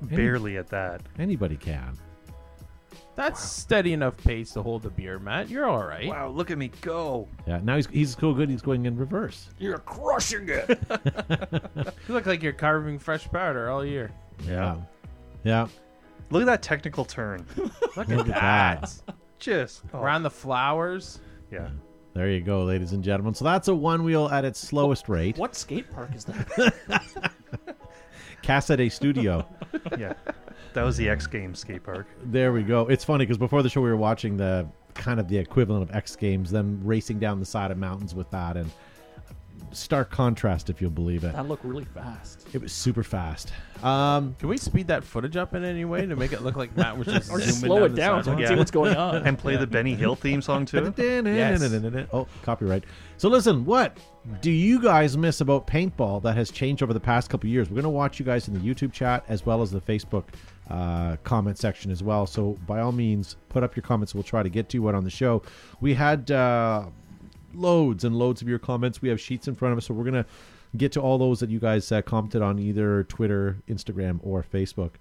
Barely 0.04 0.58
at 0.58 0.68
that. 0.70 1.02
anybody 1.20 1.56
can. 1.56 1.98
That's 3.16 3.44
steady 3.44 3.94
enough 3.94 4.16
pace 4.18 4.52
to 4.54 4.64
hold 4.64 4.84
the 4.84 4.90
beer, 4.90 5.20
Matt. 5.20 5.50
You're 5.50 5.66
all 5.68 5.84
right. 5.86 6.08
Wow, 6.08 6.30
look 6.30 6.50
at 6.50 6.58
me 6.58 6.72
go. 6.82 7.28
Yeah, 7.46 7.60
now 7.62 7.76
he's 7.76 7.86
he's 7.88 8.18
so 8.18 8.34
good. 8.34 8.50
He's 8.50 8.62
going 8.62 8.86
in 8.86 8.98
reverse. 8.98 9.50
You're 9.60 9.78
crushing 9.80 10.48
it. 10.50 10.80
You 12.08 12.14
look 12.16 12.26
like 12.26 12.42
you're 12.42 12.54
carving 12.54 12.98
fresh 13.00 13.28
powder 13.30 13.70
all 13.70 13.86
year. 13.86 14.12
Yeah, 14.48 14.78
yeah. 15.44 15.68
Look 16.30 16.42
at 16.42 16.46
that 16.46 16.62
technical 16.62 17.06
turn. 17.06 17.46
Look 17.58 17.96
Look 17.96 18.10
at 18.10 18.20
at 18.20 18.26
that. 18.28 19.16
that. 19.46 19.52
Just 19.52 19.84
oh, 19.94 20.00
Around 20.02 20.24
the 20.24 20.30
flowers. 20.30 21.20
yeah. 21.52 21.70
There 22.14 22.30
you 22.30 22.42
go, 22.42 22.64
ladies 22.64 22.92
and 22.92 23.02
gentlemen. 23.02 23.34
So 23.34 23.46
that's 23.46 23.70
a 23.70 23.76
one 23.76 24.04
wheel 24.04 24.28
at 24.30 24.44
its 24.44 24.60
slowest 24.60 25.08
rate. 25.08 25.38
what 25.38 25.56
skate 25.56 25.90
park 25.94 26.10
is 26.14 26.26
that? 26.26 27.32
Cassette 28.44 28.92
Studio. 28.92 29.48
Yeah. 29.98 30.14
That 30.74 30.84
was 30.84 30.98
the 30.98 31.08
X 31.10 31.28
Games 31.28 31.60
skate 31.60 31.84
park. 31.84 32.08
There 32.24 32.52
we 32.52 32.64
go. 32.64 32.88
It's 32.88 33.04
funny 33.04 33.24
because 33.26 33.38
before 33.38 33.64
the 33.64 33.70
show 33.70 33.82
we 33.82 33.90
were 33.90 33.98
watching 33.98 34.36
the 34.36 34.68
kind 34.94 35.20
of 35.20 35.28
the 35.28 35.38
equivalent 35.38 35.90
of 35.90 35.96
X 35.96 36.16
Games, 36.16 36.52
them 36.52 36.82
racing 36.84 37.20
down 37.20 37.40
the 37.40 37.46
side 37.46 37.72
of 37.72 37.78
mountains 37.78 38.14
with 38.14 38.30
that, 38.32 38.58
and 38.58 38.70
stark 39.72 40.12
contrast 40.12 40.70
if 40.70 40.82
you'll 40.82 40.92
believe 40.92 41.24
it. 41.24 41.34
that 41.34 41.48
looked 41.48 41.64
really 41.64 41.86
fast. 41.86 42.48
It 42.54 42.62
was 42.62 42.72
super 42.72 43.04
fast. 43.04 43.52
Um, 43.84 44.36
Can 44.38 44.50
we 44.50 44.58
speed 44.58 44.88
that 44.88 45.04
footage 45.04 45.38
up 45.38 45.56
in 45.56 45.64
any 45.64 45.86
way 45.86 46.06
to 46.06 46.16
make 46.16 46.34
it 46.34 46.44
look 46.44 46.56
like 46.56 46.76
Matt 46.78 46.98
was 46.98 47.08
just 47.08 47.32
Or 47.32 47.40
just 47.40 47.60
zooming 47.60 47.68
slow 47.70 47.80
down 47.88 47.92
it 47.92 47.96
down 47.96 48.24
so 48.24 48.30
side? 48.32 48.38
we 48.38 48.44
can 48.44 48.54
see 48.54 48.58
what's 48.60 48.72
going 48.72 48.96
on. 48.96 49.26
And 49.28 49.38
play 49.38 49.56
the 49.56 49.66
Benny 49.68 49.96
Hill 49.96 50.16
theme 50.16 50.42
song 50.42 50.66
too. 50.66 50.94
Oh, 52.14 52.28
copyright. 52.44 52.84
So 53.18 53.30
listen, 53.30 53.66
what 53.66 53.98
do 54.42 54.52
you 54.52 54.80
guys 54.82 55.18
miss 55.18 55.42
about 55.42 55.66
paintball 55.66 56.22
that 56.24 56.36
has 56.36 56.52
changed 56.52 56.84
over 56.84 56.94
the 56.94 57.00
past 57.00 57.30
couple 57.30 57.48
of 57.48 57.52
years? 57.52 57.70
We're 57.70 57.76
going 57.76 57.84
to 57.84 57.90
watch 57.90 58.20
you 58.20 58.26
guys 58.26 58.48
in 58.48 58.54
the 58.54 58.60
YouTube 58.60 58.92
chat 58.94 59.24
as 59.28 59.46
well 59.46 59.62
as 59.62 59.72
the 59.72 59.82
Facebook 59.82 60.26
uh, 60.70 61.18
comment 61.24 61.58
section 61.58 61.92
as 61.92 62.04
well. 62.04 62.28
So 62.28 62.58
by 62.68 62.82
all 62.82 62.92
means, 62.92 63.36
put 63.50 63.64
up 63.64 63.76
your 63.76 63.84
comments. 63.84 64.14
We'll 64.14 64.24
try 64.24 64.44
to 64.44 64.50
get 64.50 64.70
to 64.70 64.90
it 64.90 64.96
on 64.96 65.04
the 65.04 65.10
show. 65.10 65.42
We 65.82 65.94
had 65.94 66.30
uh, 66.32 66.86
loads 67.54 68.04
and 68.04 68.16
loads 68.18 68.42
of 68.42 68.48
your 68.48 68.60
comments. 68.60 69.02
We 69.02 69.10
have 69.10 69.20
sheets 69.20 69.48
in 69.48 69.56
front 69.56 69.74
of 69.74 69.78
us, 69.78 69.86
so 69.86 69.94
we're 69.94 70.10
to 70.12 70.26
get 70.78 70.92
to 70.94 71.02
all 71.02 71.18
those 71.18 71.40
that 71.40 71.50
you 71.50 71.60
guys 71.60 71.92
uh, 71.92 72.02
commented 72.02 72.42
on 72.42 72.60
either 72.60 73.04
Twitter, 73.04 73.58
Instagram, 73.68 74.20
or 74.24 74.44
Facebook. 74.44 74.92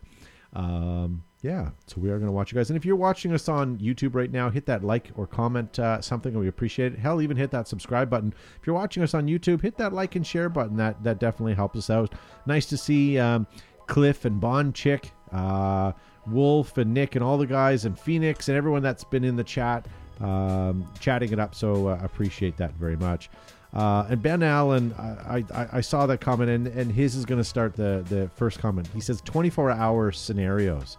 Um, 0.53 1.23
yeah, 1.43 1.71
so 1.87 2.01
we 2.01 2.11
are 2.11 2.19
going 2.19 2.27
to 2.27 2.33
watch 2.33 2.53
you 2.53 2.57
guys. 2.57 2.71
And 2.71 2.77
if 2.77 2.85
you're 2.85 2.97
watching 2.97 3.33
us 3.33 3.49
on 3.49 3.79
YouTube 3.79 4.15
right 4.15 4.31
now, 4.31 4.51
hit 4.51 4.67
that 4.67 4.85
like 4.85 5.11
or 5.17 5.27
comment 5.27 5.79
uh, 5.79 6.01
something, 6.01 6.33
and 6.33 6.41
we 6.41 6.49
appreciate 6.49 6.93
it. 6.93 6.99
Hell, 6.99 7.23
even 7.23 7.37
hit 7.37 7.51
that 7.53 7.67
subscribe 7.67 8.11
button. 8.11 8.35
If 8.61 8.67
you're 8.67 8.75
watching 8.77 9.03
us 9.03 9.15
on 9.15 9.27
YouTube, 9.27 9.63
hit 9.63 9.77
that 9.79 9.93
like 9.93 10.17
and 10.17 10.27
share 10.27 10.49
button. 10.49 10.77
That 10.77 11.03
that 11.03 11.19
definitely 11.19 11.55
helps 11.55 11.79
us 11.79 11.89
out. 11.89 12.15
Nice 12.47 12.67
to 12.67 12.77
see 12.77 13.19
um, 13.19 13.47
Cliff 13.87 14.27
and 14.27 14.39
Bond 14.39 14.75
Chick, 14.75 15.13
uh, 15.33 15.93
Wolf 16.27 16.77
and 16.77 16.93
Nick, 16.93 17.15
and 17.15 17.25
all 17.25 17.39
the 17.39 17.47
guys, 17.47 17.87
and 17.87 17.99
Phoenix, 17.99 18.49
and 18.49 18.57
everyone 18.57 18.83
that's 18.83 19.05
been 19.05 19.25
in 19.25 19.37
the 19.37 19.45
chat, 19.45 19.87
um, 20.20 20.88
chatting 21.00 21.33
it 21.33 21.38
up. 21.38 21.54
So 21.54 21.88
uh, 21.88 21.98
appreciate 22.02 22.56
that 22.58 22.75
very 22.75 22.96
much. 22.96 23.31
Uh, 23.73 24.06
and 24.10 24.21
Ben 24.21 24.42
Allen, 24.42 24.92
I, 24.98 25.44
I, 25.54 25.68
I 25.75 25.81
saw 25.81 26.06
that 26.06 26.21
comment, 26.21 26.50
and, 26.50 26.66
and 26.66 26.90
his 26.90 27.14
is 27.14 27.25
going 27.25 27.40
to 27.40 27.44
start 27.44 27.77
the, 27.77 28.04
the 28.08 28.29
first 28.35 28.58
comment. 28.58 28.88
He 28.92 29.00
says 29.00 29.21
24 29.21 29.71
hour 29.71 30.10
scenarios 30.10 30.96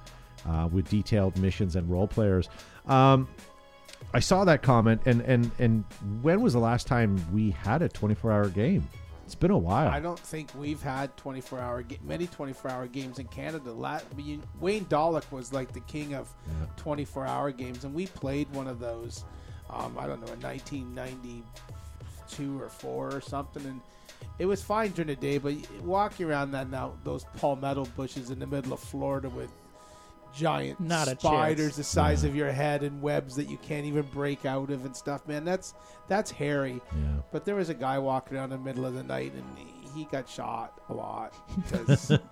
uh, 0.47 0.69
with 0.71 0.89
detailed 0.89 1.37
missions 1.37 1.75
and 1.75 1.89
role 1.89 2.07
players. 2.07 2.49
Um, 2.87 3.27
I 4.13 4.19
saw 4.19 4.45
that 4.45 4.61
comment, 4.61 5.01
and, 5.05 5.21
and, 5.21 5.51
and 5.59 5.83
when 6.21 6.41
was 6.41 6.53
the 6.53 6.59
last 6.59 6.87
time 6.87 7.23
we 7.33 7.51
had 7.51 7.81
a 7.81 7.89
24 7.89 8.31
hour 8.31 8.49
game? 8.49 8.87
It's 9.31 9.35
been 9.39 9.51
a 9.51 9.57
while. 9.57 9.87
I 9.87 10.01
don't 10.01 10.19
think 10.19 10.49
we've 10.57 10.81
had 10.81 11.15
24 11.15 11.57
hour 11.57 11.83
ga- 11.83 11.99
many 12.03 12.27
24 12.27 12.69
hour 12.69 12.85
games 12.85 13.17
in 13.17 13.27
Canada. 13.29 13.71
La- 13.71 14.01
I 14.11 14.15
mean, 14.17 14.43
Wayne 14.59 14.83
Dalek 14.87 15.31
was 15.31 15.53
like 15.53 15.71
the 15.71 15.79
king 15.79 16.15
of 16.15 16.27
24 16.75 17.25
hour 17.25 17.49
games, 17.51 17.85
and 17.85 17.93
we 17.93 18.07
played 18.07 18.53
one 18.53 18.67
of 18.67 18.79
those. 18.79 19.23
Um, 19.69 19.95
I 19.97 20.05
don't 20.05 20.19
know, 20.19 20.33
in 20.33 20.41
1992 20.41 22.61
or 22.61 22.67
four 22.67 23.15
or 23.15 23.21
something, 23.21 23.65
and 23.65 23.79
it 24.37 24.47
was 24.47 24.61
fine 24.61 24.91
during 24.91 25.07
the 25.07 25.15
day, 25.15 25.37
but 25.37 25.53
walking 25.81 26.25
around 26.25 26.51
that 26.51 26.69
now 26.69 26.91
those 27.05 27.23
palmetto 27.37 27.85
bushes 27.95 28.31
in 28.31 28.39
the 28.39 28.47
middle 28.47 28.73
of 28.73 28.81
Florida 28.81 29.29
with 29.29 29.49
giant 30.33 30.79
Not 30.79 31.07
a 31.07 31.19
spiders 31.19 31.67
chance. 31.67 31.75
the 31.77 31.83
size 31.83 32.23
of 32.23 32.35
your 32.35 32.51
head 32.51 32.83
and 32.83 33.01
webs 33.01 33.35
that 33.35 33.49
you 33.49 33.57
can't 33.57 33.85
even 33.85 34.03
break 34.03 34.45
out 34.45 34.69
of 34.69 34.85
and 34.85 34.95
stuff, 34.95 35.27
man. 35.27 35.45
That's 35.45 35.73
that's 36.07 36.31
hairy. 36.31 36.81
Yeah. 36.95 37.21
But 37.31 37.45
there 37.45 37.55
was 37.55 37.69
a 37.69 37.73
guy 37.73 37.99
walking 37.99 38.37
around 38.37 38.51
in 38.51 38.59
the 38.59 38.65
middle 38.65 38.85
of 38.85 38.93
the 38.93 39.03
night, 39.03 39.33
and 39.33 39.43
he, 39.57 39.99
he 39.99 40.05
got 40.05 40.27
shot 40.29 40.79
a 40.89 40.93
lot 40.93 41.33
because. 41.55 42.11
it, 42.11 42.23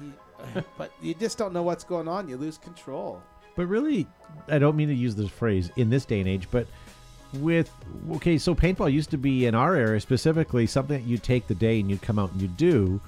he, 0.00 0.12
but 0.78 0.92
you 1.02 1.14
just 1.14 1.38
don't 1.38 1.52
know 1.52 1.62
what's 1.62 1.84
going 1.84 2.08
on. 2.08 2.28
You 2.28 2.36
lose 2.36 2.58
control. 2.58 3.22
But 3.56 3.66
really, 3.66 4.06
I 4.48 4.58
don't 4.58 4.76
mean 4.76 4.88
to 4.88 4.94
use 4.94 5.16
this 5.16 5.28
phrase 5.30 5.70
in 5.76 5.90
this 5.90 6.04
day 6.04 6.20
and 6.20 6.28
age, 6.28 6.48
but 6.50 6.66
with 7.34 7.70
okay, 8.12 8.38
so 8.38 8.54
paintball 8.54 8.92
used 8.92 9.10
to 9.10 9.18
be 9.18 9.46
in 9.46 9.54
our 9.54 9.74
area 9.74 10.00
specifically 10.00 10.66
something 10.66 10.98
that 10.98 11.06
you 11.06 11.18
take 11.18 11.46
the 11.46 11.54
day 11.54 11.80
and 11.80 11.90
you'd 11.90 12.00
come 12.00 12.18
out 12.18 12.30
and 12.32 12.40
you 12.40 12.48
do, 12.48 13.00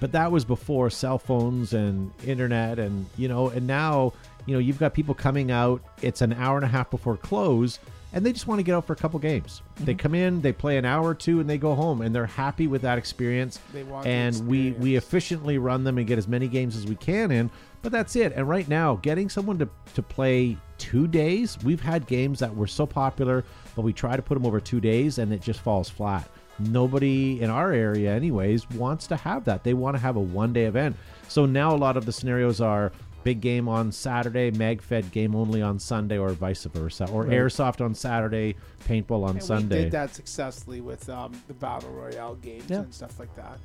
but 0.00 0.12
that 0.12 0.30
was 0.30 0.44
before 0.44 0.90
cell 0.90 1.18
phones 1.18 1.72
and 1.72 2.12
internet 2.24 2.78
and 2.78 3.06
you 3.16 3.28
know, 3.28 3.48
and 3.48 3.66
now 3.66 4.12
you 4.46 4.54
know 4.54 4.60
you've 4.60 4.78
got 4.78 4.94
people 4.94 5.14
coming 5.14 5.50
out. 5.50 5.82
It's 6.02 6.20
an 6.20 6.32
hour 6.32 6.56
and 6.56 6.64
a 6.64 6.68
half 6.68 6.90
before 6.90 7.16
close. 7.16 7.78
And 8.12 8.24
they 8.24 8.32
just 8.32 8.46
want 8.46 8.60
to 8.60 8.62
get 8.62 8.74
out 8.74 8.86
for 8.86 8.94
a 8.94 8.96
couple 8.96 9.18
games. 9.18 9.60
They 9.80 9.92
mm-hmm. 9.92 9.98
come 9.98 10.14
in, 10.14 10.40
they 10.40 10.52
play 10.52 10.78
an 10.78 10.86
hour 10.86 11.06
or 11.06 11.14
two, 11.14 11.40
and 11.40 11.50
they 11.50 11.58
go 11.58 11.74
home, 11.74 12.00
and 12.00 12.14
they're 12.14 12.24
happy 12.24 12.66
with 12.66 12.80
that 12.82 12.96
experience. 12.96 13.60
They 13.74 13.82
want 13.82 14.04
the 14.04 14.10
and 14.10 14.46
we 14.46 14.72
we 14.72 14.96
efficiently 14.96 15.58
run 15.58 15.84
them 15.84 15.98
and 15.98 16.06
get 16.06 16.16
as 16.16 16.26
many 16.26 16.48
games 16.48 16.76
as 16.76 16.86
we 16.86 16.94
can 16.94 17.30
in. 17.30 17.50
But 17.82 17.92
that's 17.92 18.16
it. 18.16 18.32
And 18.34 18.48
right 18.48 18.66
now, 18.68 18.96
getting 18.96 19.28
someone 19.28 19.58
to, 19.58 19.68
to 19.94 20.02
play 20.02 20.56
two 20.78 21.06
days, 21.06 21.56
we've 21.62 21.80
had 21.80 22.06
games 22.06 22.40
that 22.40 22.54
were 22.54 22.66
so 22.66 22.86
popular, 22.86 23.44
but 23.74 23.82
we 23.82 23.92
try 23.92 24.16
to 24.16 24.22
put 24.22 24.34
them 24.34 24.46
over 24.46 24.60
two 24.60 24.80
days 24.80 25.18
and 25.18 25.32
it 25.32 25.40
just 25.40 25.60
falls 25.60 25.88
flat. 25.88 26.28
Nobody 26.58 27.40
in 27.42 27.50
our 27.50 27.72
area, 27.72 28.12
anyways, 28.14 28.68
wants 28.70 29.06
to 29.08 29.16
have 29.16 29.44
that. 29.44 29.62
They 29.64 29.74
want 29.74 29.96
to 29.96 30.00
have 30.00 30.16
a 30.16 30.20
one 30.20 30.52
day 30.52 30.64
event. 30.64 30.96
So 31.28 31.44
now 31.46 31.74
a 31.74 31.76
lot 31.76 31.96
of 31.96 32.06
the 32.06 32.12
scenarios 32.12 32.60
are 32.60 32.92
big 33.24 33.40
game 33.40 33.68
on 33.68 33.90
Saturday, 33.90 34.50
MagFed 34.52 35.10
game 35.10 35.34
only 35.34 35.60
on 35.60 35.78
Sunday, 35.80 36.16
or 36.16 36.30
vice 36.30 36.64
versa, 36.64 37.08
or 37.10 37.24
Right. 37.24 37.32
airsoft 37.32 37.84
on 37.84 37.92
Saturday, 37.94 38.54
paintball 38.88 39.24
on 39.24 39.30
And 39.30 39.42
Sunday. 39.42 39.76
we 39.78 39.82
did 39.84 39.92
that 39.92 40.14
successfully 40.14 40.80
with 40.80 41.08
um, 41.10 41.32
the 41.48 41.54
battle 41.54 41.90
royale 41.90 42.36
games 42.36 42.64
Yeah. 42.68 42.82
and 42.82 42.94
stuff 42.94 43.18
like 43.18 43.34
that 43.36 43.58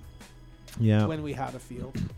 Yeah. 0.80 1.06
when 1.06 1.22
we 1.22 1.34
had 1.34 1.54
a 1.56 1.60
field. 1.60 1.96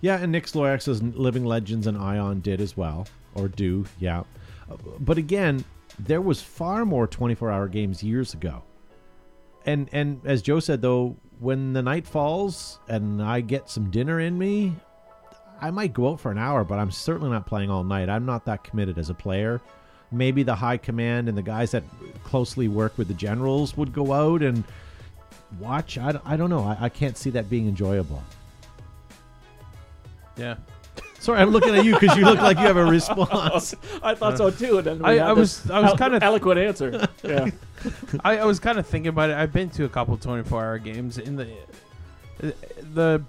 Yeah, 0.00 0.18
and 0.18 0.30
Nick 0.32 0.46
Slorax's 0.46 1.02
Living 1.02 1.46
Legends 1.46 1.86
and 1.86 1.96
Ion 1.96 2.40
did 2.40 2.60
as 2.60 2.76
well, 2.76 3.06
or 3.34 3.48
do, 3.48 3.86
yeah. 3.98 4.24
Uh, 4.70 4.76
But 5.00 5.16
again, 5.16 5.64
there 5.98 6.20
was 6.20 6.42
far 6.42 6.84
more 6.84 7.08
24-hour 7.08 7.68
games 7.68 8.02
years 8.02 8.34
ago. 8.34 8.62
And 9.66 9.88
and 9.92 10.20
as 10.24 10.42
Joe 10.42 10.60
said 10.60 10.82
though, 10.82 11.16
when 11.38 11.72
the 11.72 11.82
night 11.82 12.06
falls 12.06 12.78
and 12.88 13.22
I 13.22 13.40
get 13.40 13.68
some 13.68 13.90
dinner 13.90 14.20
in 14.20 14.38
me, 14.38 14.74
I 15.60 15.70
might 15.70 15.92
go 15.92 16.10
out 16.10 16.20
for 16.20 16.30
an 16.30 16.38
hour, 16.38 16.64
but 16.64 16.78
I'm 16.78 16.90
certainly 16.90 17.30
not 17.30 17.46
playing 17.46 17.70
all 17.70 17.84
night. 17.84 18.08
I'm 18.08 18.26
not 18.26 18.44
that 18.46 18.64
committed 18.64 18.98
as 18.98 19.10
a 19.10 19.14
player. 19.14 19.60
Maybe 20.12 20.42
the 20.42 20.54
high 20.54 20.76
command 20.76 21.28
and 21.28 21.36
the 21.36 21.42
guys 21.42 21.70
that 21.72 21.82
closely 22.22 22.68
work 22.68 22.96
with 22.98 23.08
the 23.08 23.14
generals 23.14 23.76
would 23.76 23.92
go 23.92 24.12
out 24.12 24.42
and 24.42 24.62
watch. 25.58 25.98
I, 25.98 26.18
I 26.24 26.36
don't 26.36 26.50
know. 26.50 26.60
I, 26.60 26.76
I 26.82 26.88
can't 26.88 27.16
see 27.16 27.30
that 27.30 27.48
being 27.48 27.66
enjoyable. 27.66 28.22
Yeah. 30.36 30.56
Sorry, 31.24 31.40
I'm 31.40 31.50
looking 31.50 31.74
at 31.74 31.84
you 31.86 31.98
because 31.98 32.16
you 32.18 32.24
look 32.24 32.38
like 32.38 32.58
you 32.58 32.64
have 32.64 32.76
a 32.76 32.80
oh, 32.86 32.90
response. 32.90 33.74
I 34.02 34.14
thought 34.14 34.36
so 34.36 34.50
too. 34.50 34.78
And 34.78 34.86
then 34.86 35.04
I- 35.04 35.18
I 35.18 35.32
was- 35.32 35.68
I 35.70 35.80
was 35.80 35.94
kinda- 35.98 36.22
eloquent 36.22 36.60
answer. 36.60 37.08
Yeah, 37.22 37.48
I, 38.22 38.38
I 38.38 38.44
was 38.44 38.60
kind 38.60 38.78
of 38.78 38.86
thinking 38.86 39.08
about 39.08 39.30
it. 39.30 39.36
I've 39.36 39.52
been 39.52 39.70
to 39.70 39.84
a 39.84 39.88
couple 39.88 40.16
24 40.18 40.62
hour 40.62 40.78
games. 40.78 41.16
In 41.18 41.36
the 41.36 41.48
the 42.92 43.22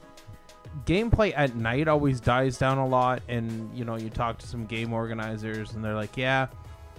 gameplay 0.85 1.33
at 1.35 1.55
night 1.55 1.87
always 1.87 2.19
dies 2.19 2.57
down 2.57 2.77
a 2.77 2.87
lot, 2.87 3.21
and 3.29 3.75
you 3.77 3.85
know 3.85 3.95
you 3.95 4.09
talk 4.09 4.39
to 4.39 4.47
some 4.47 4.65
game 4.65 4.91
organizers, 4.93 5.73
and 5.73 5.83
they're 5.83 5.95
like, 5.95 6.17
"Yeah, 6.17 6.47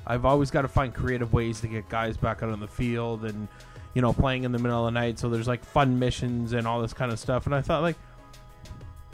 I've 0.06 0.24
always 0.24 0.50
got 0.50 0.62
to 0.62 0.68
find 0.68 0.94
creative 0.94 1.32
ways 1.32 1.60
to 1.60 1.68
get 1.68 1.88
guys 1.88 2.16
back 2.16 2.42
out 2.42 2.50
on 2.50 2.60
the 2.60 2.66
field, 2.68 3.24
and 3.24 3.48
you 3.94 4.00
know 4.02 4.12
playing 4.14 4.44
in 4.44 4.52
the 4.52 4.58
middle 4.58 4.86
of 4.86 4.92
the 4.94 4.98
night. 4.98 5.18
So 5.18 5.28
there's 5.28 5.48
like 5.48 5.62
fun 5.64 5.98
missions 5.98 6.52
and 6.54 6.66
all 6.66 6.80
this 6.80 6.94
kind 6.94 7.12
of 7.12 7.18
stuff." 7.18 7.44
And 7.46 7.54
I 7.54 7.60
thought 7.60 7.82
like. 7.82 7.96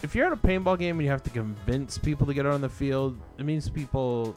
If 0.02 0.14
you're 0.14 0.26
at 0.26 0.32
a 0.32 0.36
paintball 0.36 0.78
game 0.78 0.96
and 0.98 1.04
you 1.04 1.10
have 1.10 1.22
to 1.24 1.30
convince 1.30 1.96
people 1.98 2.26
to 2.26 2.34
get 2.34 2.44
out 2.46 2.54
on 2.54 2.60
the 2.60 2.68
field, 2.68 3.18
it 3.38 3.44
means 3.44 3.68
people 3.68 4.36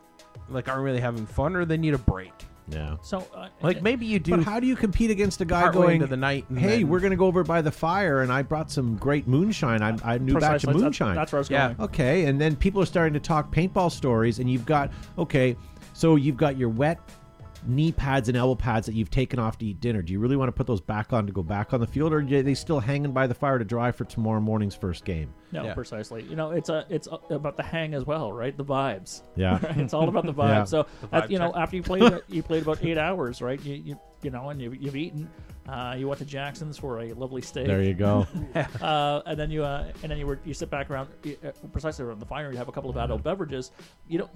like 0.50 0.68
aren't 0.70 0.84
really 0.84 1.00
having 1.00 1.26
fun 1.26 1.56
or 1.56 1.66
they 1.66 1.78
need 1.78 1.94
a 1.94 1.98
break. 1.98 2.32
Yeah. 2.68 2.98
so 3.04 3.26
uh, 3.36 3.50
Like 3.62 3.84
maybe 3.84 4.08
you 4.08 4.18
do 4.18 4.38
But 4.38 4.44
how 4.44 4.60
do 4.60 4.66
you 4.66 4.76
compete 4.76 5.12
against 5.12 5.40
a 5.40 5.46
guy 5.46 5.72
going, 5.72 5.96
into 5.98 6.08
the 6.08 6.18
night. 6.18 6.46
And 6.50 6.58
hey, 6.58 6.78
then- 6.80 6.88
we're 6.88 7.00
going 7.00 7.12
to 7.12 7.18
go 7.18 7.28
over 7.28 7.44
by 7.44 7.62
the 7.62 7.72
fire, 7.72 8.22
and 8.22 8.32
I 8.32 8.42
brought 8.42 8.72
some 8.72 8.96
great 8.98 9.28
moonshine. 9.28 9.84
I, 9.84 9.96
I 10.04 10.18
knew 10.18 10.34
batch 10.34 10.42
precisely, 10.42 10.54
of 10.56 10.62
that's- 10.74 10.82
moonshine. 10.82 11.16
That's 11.16 11.32
where 11.32 11.38
I 11.38 11.42
was 11.42 11.50
Yeah. 11.50 11.68
going. 11.74 11.82
Okay, 11.90 12.26
and 12.26 12.42
then 12.42 12.56
people 12.56 12.82
are 12.82 12.86
starting 12.88 13.14
to 13.14 13.20
talk 13.20 13.54
paintball 13.54 13.92
stories, 13.92 14.40
and 14.40 14.50
you've 14.50 14.66
got 14.66 14.92
okay, 15.18 15.56
so 15.94 16.16
you've 16.16 16.38
got 16.38 16.58
your 16.58 16.70
wet 16.70 17.00
knee 17.68 17.92
pads 17.92 18.30
and 18.30 18.38
elbow 18.38 18.56
pads 18.56 18.86
that 18.88 18.94
you've 18.96 19.10
taken 19.10 19.40
off 19.40 19.58
to 19.60 19.66
eat 19.66 19.80
dinner. 19.80 20.02
Do 20.02 20.14
you 20.14 20.20
really 20.20 20.36
want 20.36 20.50
to 20.50 20.52
put 20.52 20.68
those 20.68 20.82
back 20.82 21.14
on 21.14 21.26
to 21.28 21.34
go 21.34 21.44
back 21.44 21.74
on 21.74 21.80
the 21.80 21.88
field, 21.88 22.14
or 22.14 22.20
are 22.20 22.24
they 22.42 22.54
still 22.54 22.80
hanging 22.80 23.12
by 23.12 23.28
the 23.28 23.34
fire 23.34 23.58
to 23.60 23.66
dry 23.66 23.92
for 23.92 24.06
tomorrow 24.06 24.40
morning's 24.40 24.76
first 24.76 25.06
game? 25.06 25.34
No, 25.52 25.64
Yeah. 25.66 25.74
precisely. 25.74 26.24
You 26.24 26.36
know, 26.36 26.52
it's 26.52 26.70
a 26.70 26.86
it's 26.90 27.08
a, 27.08 27.34
about 27.34 27.58
the 27.58 27.64
hang 27.64 27.94
as 27.94 28.06
well, 28.06 28.32
right? 28.32 28.56
The 28.56 28.66
vibes. 28.66 29.22
Yeah. 29.36 29.60
Right? 29.66 29.78
It's 29.86 29.94
all 29.94 30.10
about 30.10 30.26
the 30.26 30.34
vibes. 30.44 30.48
Yeah. 30.50 30.64
So 30.66 30.86
The 31.02 31.08
vibe 31.08 31.30
you 31.30 31.40
know, 31.40 31.54
after 31.56 31.76
you 31.76 31.84
played 31.84 32.22
you 32.28 32.44
played 32.44 32.64
about 32.64 32.84
eight 32.84 32.98
hours, 32.98 33.42
right? 33.42 33.62
You 33.64 33.74
you, 33.76 34.00
you 34.22 34.32
know, 34.32 34.50
and 34.50 34.62
you, 34.62 34.72
you've 34.72 34.96
eaten. 34.96 35.30
Uh, 35.68 35.96
you 35.98 36.08
went 36.08 36.20
to 36.20 36.26
Jackson's 36.26 36.78
for 36.78 37.00
a 37.00 37.14
lovely 37.14 37.42
steak. 37.42 37.66
There 37.66 37.82
you 37.82 37.96
go. 37.96 38.28
uh, 38.82 39.22
and 39.26 39.40
then 39.40 39.50
you 39.50 39.64
uh, 39.64 39.92
and 40.04 40.12
then 40.12 40.20
you 40.20 40.28
were 40.28 40.40
you 40.46 40.54
sit 40.54 40.70
back 40.70 40.92
around 40.92 41.10
uh, 41.26 41.50
precisely 41.72 42.06
around 42.06 42.20
the 42.20 42.26
fire. 42.26 42.52
You 42.52 42.58
have 42.58 42.68
a 42.68 42.72
couple 42.72 42.90
of 42.92 42.98
adult 42.98 43.24
beverages. 43.24 43.72
You 44.08 44.20
don't. 44.20 44.32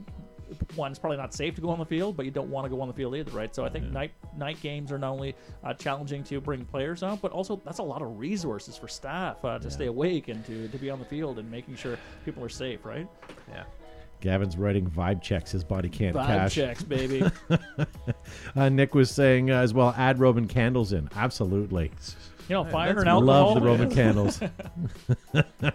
One, 0.76 0.92
it's 0.92 1.00
probably 1.00 1.18
not 1.18 1.34
safe 1.34 1.56
to 1.56 1.62
go 1.62 1.70
on 1.70 1.80
the 1.80 1.86
field, 1.86 2.16
but 2.18 2.26
you 2.26 2.32
don't 2.32 2.50
want 2.50 2.66
to 2.66 2.70
go 2.70 2.82
on 2.82 2.88
the 2.88 2.94
field 2.94 3.16
either, 3.16 3.32
right? 3.32 3.54
So 3.56 3.66
I 3.66 3.70
think 3.70 3.86
night 3.92 4.12
night 4.38 4.62
games 4.62 4.92
are 4.92 4.98
not 4.98 5.12
only 5.12 5.36
uh, 5.64 5.74
challenging 5.74 6.24
to 6.26 6.40
bring 6.42 6.66
players 6.66 7.04
out, 7.04 7.22
but 7.22 7.32
also 7.32 7.62
that's 7.66 7.80
a 7.80 7.84
lot 7.84 8.02
of 8.02 8.18
resources 8.20 8.78
for 8.78 8.88
staff 8.88 9.44
uh, 9.46 9.60
to 9.60 9.70
stay 9.70 9.86
awake 9.88 10.28
and 10.28 10.46
to, 10.46 10.68
to 10.68 10.78
be 10.78 10.90
on 10.90 11.00
the 11.00 11.06
field 11.06 11.40
and 11.40 11.50
making 11.50 11.76
sure 11.76 11.98
people 12.26 12.44
are 12.44 12.50
safe, 12.50 12.86
right? 12.86 13.08
yeah. 13.50 13.64
Gavin's 14.22 14.58
writing 14.58 14.86
vibe 14.90 15.22
checks 15.22 15.50
his 15.52 15.64
body 15.64 15.88
can't 15.88 16.14
Vibe 16.14 16.26
cash. 16.28 16.54
checks, 16.56 16.84
baby. 16.84 17.24
Uh, 18.56 18.68
Nick 18.68 18.94
was 18.94 19.10
saying 19.10 19.50
uh, 19.50 19.62
as 19.62 19.74
well, 19.74 19.94
add 19.98 20.20
Roman 20.20 20.48
candles 20.48 20.92
in. 20.92 21.08
Absolutely. 21.16 21.92
You 22.50 22.56
know, 22.56 22.66
fire 22.66 22.88
that's- 22.88 23.02
and 23.04 23.10
alcohol. 23.10 23.54
Love 23.54 23.56
the 23.56 23.62
Roman 23.62 23.90
candles. 23.90 24.42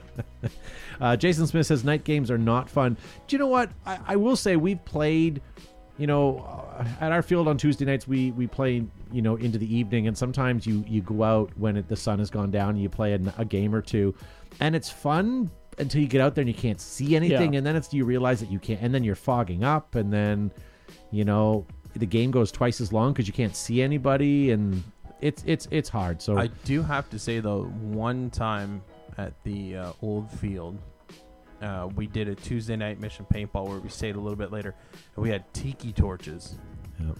uh, 1.00 1.16
Jason 1.16 1.46
Smith 1.46 1.66
says 1.66 1.84
night 1.84 2.04
games 2.04 2.30
are 2.30 2.38
not 2.38 2.68
fun. 2.70 2.96
Do 3.26 3.34
you 3.34 3.38
know 3.38 3.46
what? 3.48 3.70
I, 3.86 3.98
I 4.06 4.16
will 4.16 4.36
say 4.36 4.56
we've 4.56 4.84
played. 4.84 5.40
You 5.96 6.08
know, 6.08 6.40
uh, 6.76 6.84
at 7.00 7.12
our 7.12 7.22
field 7.22 7.46
on 7.46 7.56
Tuesday 7.56 7.84
nights, 7.84 8.08
we 8.08 8.32
we 8.32 8.46
play. 8.46 8.84
You 9.12 9.22
know, 9.22 9.36
into 9.36 9.58
the 9.58 9.76
evening, 9.76 10.08
and 10.08 10.18
sometimes 10.18 10.66
you 10.66 10.84
you 10.88 11.00
go 11.02 11.22
out 11.22 11.52
when 11.56 11.76
it, 11.76 11.86
the 11.88 11.94
sun 11.94 12.18
has 12.18 12.30
gone 12.30 12.50
down, 12.50 12.70
and 12.70 12.82
you 12.82 12.88
play 12.88 13.12
a, 13.12 13.20
a 13.38 13.44
game 13.44 13.72
or 13.72 13.80
two, 13.80 14.12
and 14.58 14.74
it's 14.74 14.90
fun 14.90 15.48
until 15.78 16.00
you 16.00 16.08
get 16.08 16.20
out 16.20 16.34
there 16.34 16.42
and 16.42 16.48
you 16.48 16.54
can't 16.54 16.80
see 16.80 17.14
anything, 17.14 17.52
Yeah. 17.52 17.58
and 17.58 17.66
then 17.66 17.76
it's 17.76 17.94
you 17.94 18.04
realize 18.04 18.40
that 18.40 18.50
you 18.50 18.58
can't, 18.58 18.80
and 18.82 18.92
then 18.92 19.04
you're 19.04 19.14
fogging 19.14 19.62
up, 19.62 19.94
and 19.94 20.12
then 20.12 20.50
you 21.12 21.24
know 21.24 21.64
the 21.94 22.06
game 22.06 22.32
goes 22.32 22.50
twice 22.50 22.80
as 22.80 22.92
long 22.92 23.12
because 23.12 23.28
you 23.28 23.32
can't 23.32 23.54
see 23.54 23.80
anybody, 23.80 24.50
and 24.50 24.82
it's 25.20 25.44
it's 25.46 25.68
it's 25.70 25.88
hard. 25.88 26.20
So 26.20 26.36
I 26.36 26.48
do 26.64 26.82
have 26.82 27.08
to 27.10 27.18
say 27.20 27.38
though, 27.38 27.66
one 27.66 28.30
time 28.30 28.82
at 29.18 29.32
the 29.44 29.76
uh, 29.76 29.92
old 30.02 30.30
field, 30.30 30.78
uh, 31.62 31.88
we 31.96 32.06
did 32.06 32.28
a 32.28 32.34
Tuesday 32.34 32.76
night 32.76 33.00
mission 33.00 33.26
paintball 33.32 33.68
where 33.68 33.78
we 33.78 33.88
stayed 33.88 34.16
a 34.16 34.20
little 34.20 34.36
bit 34.36 34.52
later, 34.52 34.74
and 35.16 35.22
we 35.22 35.30
had 35.30 35.52
tiki 35.54 35.92
torches 35.92 36.58
Yep. 37.00 37.18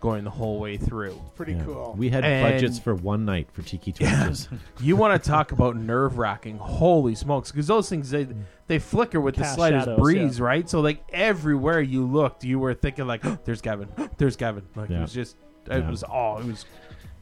going 0.00 0.24
the 0.24 0.30
whole 0.30 0.58
way 0.58 0.76
through. 0.76 1.20
Pretty 1.34 1.52
Yeah. 1.52 1.64
cool. 1.64 1.94
We 1.96 2.08
had 2.10 2.24
And- 2.24 2.52
budgets 2.54 2.78
for 2.78 2.94
one 2.94 3.24
night 3.24 3.48
for 3.52 3.62
tiki 3.62 3.92
torches. 3.92 4.48
You 4.80 4.96
want 4.96 5.22
to 5.22 5.30
talk 5.30 5.52
about 5.52 5.76
nerve 5.76 6.18
wracking? 6.18 6.58
Holy 6.58 7.14
smokes! 7.14 7.50
Because 7.52 7.66
those 7.66 7.88
things 7.88 8.10
they 8.10 8.26
they 8.66 8.78
flicker 8.78 9.20
with 9.20 9.36
the 9.36 9.44
slightest 9.44 9.86
shadows, 9.86 10.00
breeze, 10.00 10.40
right? 10.40 10.68
So 10.68 10.80
like 10.80 11.02
everywhere 11.10 11.80
you 11.80 12.04
looked, 12.06 12.44
you 12.44 12.58
were 12.58 12.74
thinking 12.74 13.06
like, 13.06 13.22
"There's 13.44 13.60
Gavin, 13.60 13.88
there's 14.16 14.36
Gavin." 14.36 14.64
Like 14.74 14.90
Yeah. 14.90 14.98
it 14.98 15.02
was 15.02 15.12
just, 15.12 15.36
it 15.70 15.78
Yeah. 15.78 15.90
was 15.90 16.02
oh, 16.10 16.38
it 16.38 16.44
was, 16.46 16.64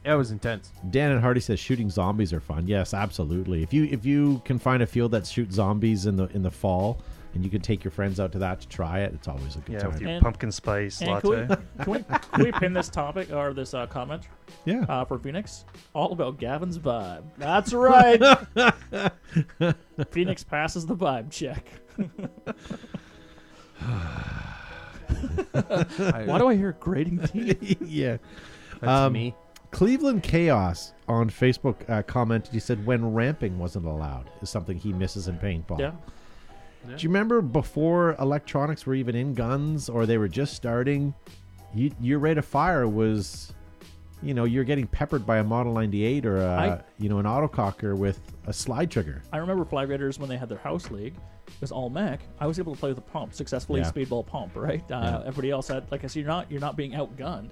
it 0.05 0.15
was 0.15 0.31
intense. 0.31 0.73
Dan 0.91 1.13
and 1.13 1.21
Hardy 1.21 1.41
says 1.41 1.59
shooting 1.61 1.89
zombies 1.91 2.33
are 2.33 2.41
fun. 2.41 2.67
Yes, 2.67 2.93
absolutely. 2.95 3.63
If 3.63 3.73
you 3.73 3.85
if 3.85 4.05
you 4.05 4.41
can 4.45 4.59
find 4.59 4.83
a 4.83 4.87
field 4.87 5.13
that 5.13 5.27
shoots 5.27 5.55
zombies 5.57 6.07
in 6.07 6.17
the 6.17 6.27
in 6.35 6.43
the 6.43 6.51
fall, 6.51 7.01
and 7.35 7.43
you 7.45 7.51
can 7.51 7.61
take 7.63 7.83
your 7.85 7.91
friends 7.91 8.21
out 8.21 8.31
to 8.33 8.39
that 8.41 8.61
to 8.61 8.69
try 8.69 9.01
it, 9.01 9.15
it's 9.15 9.27
always 9.29 9.57
a 9.57 9.61
good 9.61 9.73
Yeah, 9.75 9.79
time. 9.79 9.93
with 9.93 10.01
your 10.01 10.11
And- 10.11 10.23
pumpkin 10.23 10.53
spice 10.53 11.01
And 11.01 11.21
can 11.21 11.31
latte. 11.31 11.57
we, 11.79 11.85
can, 11.85 11.93
we, 11.93 12.05
can 12.35 12.45
we 12.45 12.53
pin 12.53 12.73
this 12.75 12.89
topic 12.91 13.33
or 13.33 13.55
this 13.55 13.73
uh, 13.75 13.87
comment 13.87 14.25
yeah. 14.67 14.85
uh, 14.89 15.05
for 15.07 15.19
Phoenix? 15.19 15.65
All 15.95 16.13
about 16.13 16.39
Gavin's 16.39 16.79
vibe. 16.79 17.23
That's 17.39 17.73
right. 17.73 18.21
Phoenix 20.11 20.45
passes 20.45 20.85
the 20.85 20.95
vibe 20.97 21.31
check. 21.31 21.65
Why 25.53 26.39
do 26.39 26.49
I 26.49 26.55
hear 26.57 26.77
grating 26.81 27.19
teeth? 27.27 27.79
yeah. 27.87 28.17
That's 28.81 28.91
Um, 29.07 29.13
me. 29.13 29.35
Cleveland 29.73 30.23
Chaos 30.23 30.93
on 31.09 31.29
Facebook 31.31 31.89
uh, 31.91 32.03
commented. 32.03 32.53
He 32.53 32.61
said 32.61 32.87
when 32.87 33.13
ramping 33.13 33.59
wasn't 33.59 33.87
allowed 33.87 34.31
is 34.41 34.51
something 34.51 34.79
he 34.79 34.93
misses 34.93 35.27
in 35.29 35.39
paintball. 35.39 35.81
Yeah. 35.81 35.93
Do 36.87 36.95
you 37.03 37.09
remember 37.09 37.41
before 37.43 38.17
electronics 38.19 38.87
were 38.87 38.95
even 38.95 39.15
in 39.15 39.35
guns 39.35 39.89
or 39.89 40.05
they 40.05 40.19
were 40.19 40.29
just 40.29 40.55
starting? 40.55 41.15
You, 41.75 41.91
your 42.01 42.19
rate 42.19 42.39
of 42.39 42.45
fire 42.45 42.87
was, 42.89 43.53
you 44.21 44.35
know, 44.35 44.45
you're 44.45 44.65
getting 44.65 44.87
peppered 44.89 45.25
by 45.25 45.39
a 45.39 45.45
Model 45.45 45.73
98 45.75 46.27
or 46.27 46.39
a, 46.39 46.47
I- 46.49 46.81
you 46.99 47.09
know, 47.09 47.19
an 47.19 47.25
autococker 47.27 47.97
with 47.97 48.21
a 48.47 48.53
slide 48.53 48.91
trigger. 48.91 49.23
I 49.33 49.39
remember 49.39 49.65
Flag 49.65 49.89
Raiders 49.89 50.19
when 50.19 50.29
they 50.29 50.37
had 50.37 50.49
their 50.49 50.59
house 50.59 50.91
league. 50.91 51.15
It 51.47 51.61
was 51.61 51.73
all 51.73 51.89
mech. 51.89 52.21
I 52.41 52.47
was 52.47 52.59
able 52.59 52.75
to 52.75 52.79
play 52.81 52.89
with 52.91 52.99
a 52.99 53.03
pump 53.03 53.33
successfully, 53.33 53.81
Yeah. 53.81 53.91
speedball 53.91 54.27
pump, 54.27 54.53
right? 54.57 54.83
Uh, 54.91 55.01
Yeah. 55.03 55.19
Everybody 55.21 55.51
else 55.51 55.69
had, 55.69 55.91
like 55.93 56.03
I 56.05 56.09
said, 56.09 56.21
you're 56.21 56.29
not 56.29 56.51
you're 56.51 56.61
not 56.61 56.77
being 56.77 56.93
outgunned. 56.93 57.49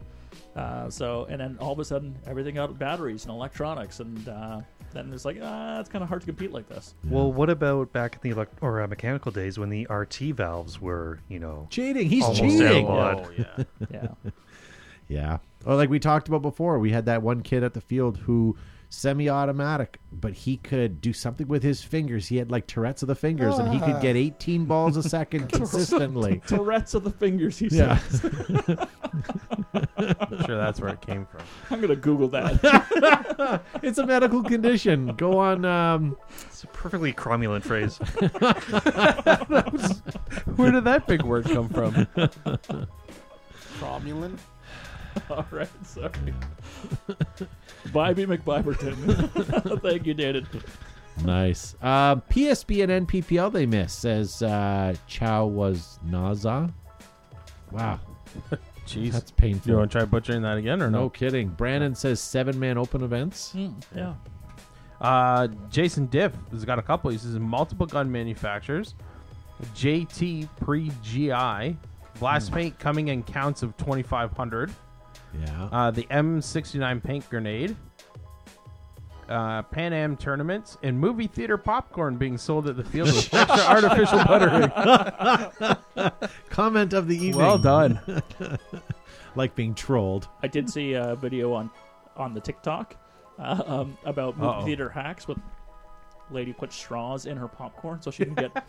Uh, 0.57 0.91
so 0.91 1.27
and 1.31 1.41
then 1.41 1.57
all 1.61 1.73
of 1.73 1.79
a 1.79 1.85
sudden 1.85 2.17
everything 2.27 2.57
got 2.57 2.77
batteries 2.79 3.25
and 3.25 3.33
electronics, 3.33 4.01
and 4.01 4.29
uh, 4.29 4.61
then 4.93 5.13
it's 5.13 5.25
like 5.25 5.39
ah, 5.41 5.79
it's 5.79 5.89
kind 5.89 6.03
of 6.03 6.09
hard 6.09 6.23
to 6.23 6.27
compete 6.27 6.53
like 6.53 6.69
this. 6.69 6.95
Well, 7.05 7.33
what 7.33 7.49
about 7.49 7.93
back 7.93 8.15
in 8.17 8.21
the 8.23 8.31
elect- 8.31 8.59
or 8.61 8.81
uh, 8.81 8.87
mechanical 8.89 9.31
days 9.31 9.59
when 9.59 9.69
the 9.71 9.87
RT 9.89 10.17
valves 10.35 10.81
were, 10.81 11.21
you 11.29 11.39
know, 11.39 11.69
Cheating. 11.71 12.09
He's 12.09 12.25
Almost 12.25 12.41
cheating. 12.41 12.87
Oh 12.89 13.31
yeah. 13.39 13.65
Yeah, 13.93 14.09
Yeah. 15.09 15.39
Or 15.65 15.75
like 15.77 15.89
we 15.91 15.99
talked 15.99 16.29
about 16.29 16.43
before, 16.43 16.79
we 16.79 16.91
had 16.91 17.07
that 17.07 17.23
one 17.23 17.43
kid 17.43 17.63
at 17.63 17.75
the 17.75 17.81
field 17.81 18.17
who 18.19 18.57
semi-automatic, 18.93 20.01
but 20.12 20.32
he 20.32 20.57
could 20.57 21.01
do 21.01 21.12
something 21.12 21.47
with 21.49 21.62
his 21.62 21.80
fingers. 21.82 22.26
He 22.26 22.36
had 22.36 22.51
like 22.51 22.66
Tourette's 22.66 23.03
of 23.03 23.09
the 23.09 23.14
fingers, 23.14 23.57
and 23.59 23.72
he 23.72 23.78
could 23.80 24.01
get 24.03 24.16
18 24.16 24.64
balls 24.66 24.97
a 24.97 25.03
second 25.03 25.49
consistently. 25.53 26.43
Tourette's 26.47 26.95
of 26.95 27.05
the 27.05 27.11
fingers. 27.11 27.57
He 27.59 27.68
Yeah. 27.68 27.99
says. 27.99 28.24
I'm 29.97 30.45
sure 30.47 30.57
that's 30.59 30.80
where 30.80 30.91
it 30.93 31.01
came 31.01 31.24
from. 31.26 31.41
I'm 31.70 31.80
gonna 31.80 31.95
Google 31.97 32.28
that. 32.28 33.62
it's 33.82 33.99
a 33.99 34.07
medical 34.07 34.43
condition. 34.43 35.14
Go 35.16 35.38
on. 35.38 35.64
Um, 35.64 36.16
it's 36.49 36.64
a 36.64 36.66
perfectly 36.68 37.12
cromulent 37.12 37.62
phrase. 37.62 37.97
Where 40.57 40.72
did 40.72 40.84
that 40.84 41.07
big 41.07 41.22
word 41.22 41.45
come 41.45 41.68
from? 41.68 41.95
Cromulin. 43.78 44.36
all 45.31 45.47
right, 45.51 45.69
sorry. 45.87 46.11
Bybee 47.89 48.27
McBiberton. 48.27 49.81
Thank 49.83 50.07
you, 50.07 50.15
David. 50.15 50.47
nice. 51.25 51.75
Uh, 51.83 52.17
PSP 52.17 52.89
and 52.89 53.07
NPPL 53.07 53.53
they 53.53 53.67
miss 53.67 53.93
says 53.93 54.43
uh, 54.43 54.95
Chow 55.07 55.47
was 55.47 55.99
Naza. 56.07 56.73
Wow, 57.71 58.01
Jeez. 58.87 59.13
that's 59.13 59.31
painful. 59.31 59.71
you 59.71 59.77
want 59.79 59.91
to 59.91 59.99
try 59.99 60.05
butchering 60.05 60.43
that 60.43 60.57
again 60.59 60.83
or 60.83 60.91
no 60.91 61.03
no? 61.03 61.11
kidding. 61.11 61.49
Brandon 61.49 61.95
says 61.95 62.21
seven 62.21 62.59
man 62.59 62.79
open 62.79 63.03
events. 63.03 63.53
Mm, 63.55 63.75
yeah. 63.95 64.15
Uh, 65.01 65.49
Jason 65.71 66.07
Diff 66.07 66.33
has 66.51 66.65
got 66.65 66.79
a 66.79 66.83
couple. 66.83 67.11
He 67.11 67.17
says 67.19 67.39
multiple 67.39 67.87
gun 67.87 68.11
manufacturers. 68.11 68.95
JT 69.75 70.49
pre 70.61 70.91
GI. 71.03 71.77
Blast 72.19 72.53
paint 72.53 72.79
coming 72.79 73.09
in 73.09 73.23
counts 73.23 73.63
of 73.63 73.75
2,500. 73.79 74.71
Yeah. 75.39 75.68
Uh, 75.70 75.91
the 75.91 76.05
M69 76.05 77.03
paint 77.03 77.28
grenade. 77.31 77.76
Uh, 79.28 79.62
Pan 79.62 79.93
Am 79.93 80.16
tournaments 80.16 80.76
and 80.83 80.99
movie 80.99 81.28
theater 81.28 81.57
popcorn 81.57 82.16
being 82.16 82.37
sold 82.37 82.68
at 82.68 82.76
the 82.76 82.83
field 82.83 83.07
with 83.09 83.33
extra 83.35 83.62
artificial 83.64 84.18
buttering. 84.24 84.68
Comment 86.51 86.93
of 86.93 87.07
the 87.07 87.14
evening. 87.14 87.37
Well 87.37 87.59
done. 87.59 88.01
like 89.37 89.55
being 89.55 89.72
trolled. 89.74 90.26
I 90.43 90.49
did 90.49 90.68
see 90.68 90.95
a 90.95 91.14
video 91.14 91.53
on 91.53 91.70
on 92.16 92.35
the 92.35 92.41
TikTok 92.41 92.97
uh, 93.39 93.62
um, 93.66 93.97
about 94.05 94.37
movie 94.37 94.49
Uh-oh. 94.49 94.64
theater 94.64 94.89
hacks 94.89 95.28
with 95.28 95.39
lady 96.33 96.53
put 96.53 96.72
straws 96.72 97.26
in 97.26 97.37
her 97.37 97.47
popcorn 97.49 98.03
so 98.03 98.11
she 98.11 98.24
can 98.24 98.35
get 98.35 98.66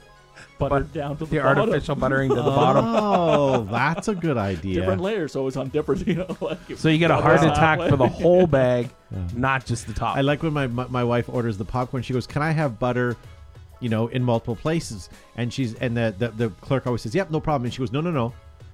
buttered 0.58 0.94
down 0.94 1.18
to 1.18 1.26
the, 1.26 1.32
The 1.38 1.42
bottom. 1.42 1.60
artificial 1.70 1.96
buttering 1.96 2.30
to 2.30 2.36
the 2.36 2.42
bottom. 2.44 2.86
Oh, 2.88 3.64
that's 3.66 4.08
a 4.08 4.16
good 4.16 4.38
idea. 4.38 4.76
Different 4.82 5.02
layers, 5.02 5.32
so 5.32 5.48
it's 5.48 5.58
on 5.58 5.70
different, 5.70 6.06
you 6.08 6.16
know. 6.16 6.38
Like 6.42 6.60
So 6.78 6.90
you 6.90 6.98
get 6.98 7.12
a 7.12 7.16
heart 7.18 7.42
attack 7.44 7.80
for 7.90 7.98
the 7.98 8.08
whole 8.08 8.48
bag, 8.60 8.90
not 9.36 9.66
just 9.66 9.88
the 9.88 9.94
top. 9.94 10.16
I 10.18 10.22
like 10.22 10.44
when 10.44 10.54
my, 10.54 10.68
my 10.68 10.88
my 10.88 11.04
wife 11.04 11.28
orders 11.30 11.58
the 11.58 11.66
popcorn. 11.66 12.04
She 12.04 12.14
goes, 12.14 12.28
"Can 12.28 12.42
I 12.42 12.52
have 12.52 12.80
butter?" 12.80 13.18
You 13.80 13.90
know, 13.90 14.08
in 14.10 14.24
multiple 14.24 14.56
places, 14.56 15.10
and 15.36 15.52
she's 15.52 15.74
and 15.76 15.98
the, 15.98 16.14
the 16.18 16.28
the 16.30 16.50
clerk 16.62 16.86
always 16.86 17.02
says, 17.02 17.16
"Yep, 17.16 17.32
no 17.32 17.40
problem." 17.40 17.66
And 17.66 17.74
she 17.74 17.80
goes, 17.80 17.92
"No, 17.92 18.00
no, 18.00 18.12
no, 18.12 18.32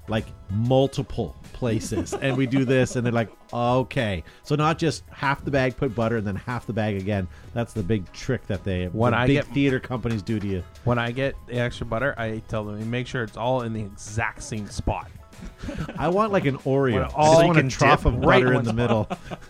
like 0.08 0.26
multiple 0.50 1.36
places." 1.54 2.14
and 2.14 2.36
we 2.38 2.46
do 2.48 2.66
this, 2.66 2.96
and 2.96 3.06
they're 3.06 3.14
like, 3.14 3.30
"Okay." 3.54 4.24
So 4.44 4.56
not 4.56 4.78
just 4.78 5.04
half 5.12 5.44
the 5.46 5.52
bag 5.52 5.78
put 5.78 5.94
butter, 5.96 6.18
and 6.18 6.26
then 6.28 6.36
half 6.36 6.66
the 6.66 6.74
bag 6.74 6.98
again. 6.98 7.28
That's 7.54 7.74
the 7.74 7.84
big 7.84 8.12
trick 8.14 8.46
that 8.48 8.64
they 8.64 8.86
When 8.88 9.12
the 9.12 9.18
I 9.20 9.28
big 9.28 9.36
get- 9.38 9.46
theater 9.54 9.80
companies 9.80 10.22
do 10.22 10.40
to 10.40 10.48
you. 10.48 10.64
When 10.84 10.98
I 11.00 11.12
get 11.12 11.36
the 11.48 11.60
extra 11.60 11.86
butter, 11.86 12.14
I 12.18 12.42
tell 12.48 12.64
them 12.64 12.90
make 12.90 13.08
sure 13.08 13.24
it's 13.24 13.38
all 13.38 13.62
in 13.62 13.74
the 13.74 13.82
exact 13.82 14.44
same 14.44 14.68
spot. 14.70 15.10
I 16.00 16.08
want 16.08 16.32
like 16.32 16.46
an 16.46 16.58
Oreo. 16.60 17.04
I 17.04 17.12
all 17.14 17.34
just 17.36 17.46
want 17.46 17.58
a 17.60 17.70
trough 17.70 18.06
of 18.06 18.16
right 18.26 18.44
butter 18.44 18.56
in 18.56 18.64
the 18.64 18.74
middle. 18.74 19.08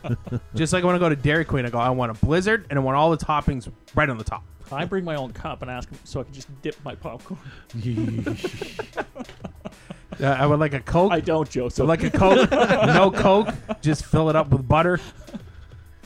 Just 0.55 0.74
like 0.74 0.84
when 0.84 0.95
I 0.95 0.97
go 0.97 1.08
to 1.08 1.16
Dairy 1.16 1.45
Queen, 1.45 1.66
I 1.66 1.70
go, 1.70 1.78
I 1.78 1.89
want 1.91 2.12
a 2.12 2.26
blizzard 2.26 2.66
and 2.70 2.78
I 2.78 2.82
want 2.82 2.97
all 2.97 3.10
the 3.10 3.18
toppings 3.18 3.72
right 3.95 4.10
on 4.10 4.18
the 4.18 4.24
top. 4.26 4.43
I 4.72 4.86
bring 4.86 5.03
my 5.05 5.15
own 5.15 5.32
cup 5.34 5.61
and 5.61 5.72
ask 5.72 5.89
him 5.89 5.97
so 6.03 6.20
I 6.20 6.24
can 6.24 6.34
just 6.34 6.61
dip 6.61 6.76
my 6.84 6.95
popcorn. 6.95 7.39
Uh, 10.20 10.26
I 10.26 10.47
would 10.47 10.59
like 10.59 10.74
a 10.74 10.80
Coke. 10.80 11.11
I 11.11 11.20
don't, 11.20 11.47
Joe. 11.47 11.70
So 11.70 11.84
So 11.84 11.86
like 11.86 12.01
a 12.01 12.09
Coke, 12.09 12.49
no 12.49 13.11
Coke, 13.11 13.49
just 13.82 14.03
fill 14.05 14.30
it 14.32 14.36
up 14.36 14.49
with 14.49 14.68
butter. 14.68 14.99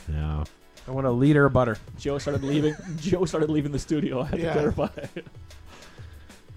yeah. 0.06 0.44
I 0.86 0.90
want 0.90 1.06
a 1.06 1.10
liter 1.10 1.46
of 1.46 1.54
butter. 1.54 1.78
Joe 1.98 2.18
started 2.18 2.44
leaving. 2.44 2.74
Joe 2.98 3.24
started 3.24 3.48
leaving 3.48 3.72
the 3.72 3.78
studio. 3.78 4.20
I 4.20 4.26
had 4.26 4.38
Yeah. 4.40 4.52
to 4.52 4.72
clarify. 4.72 4.88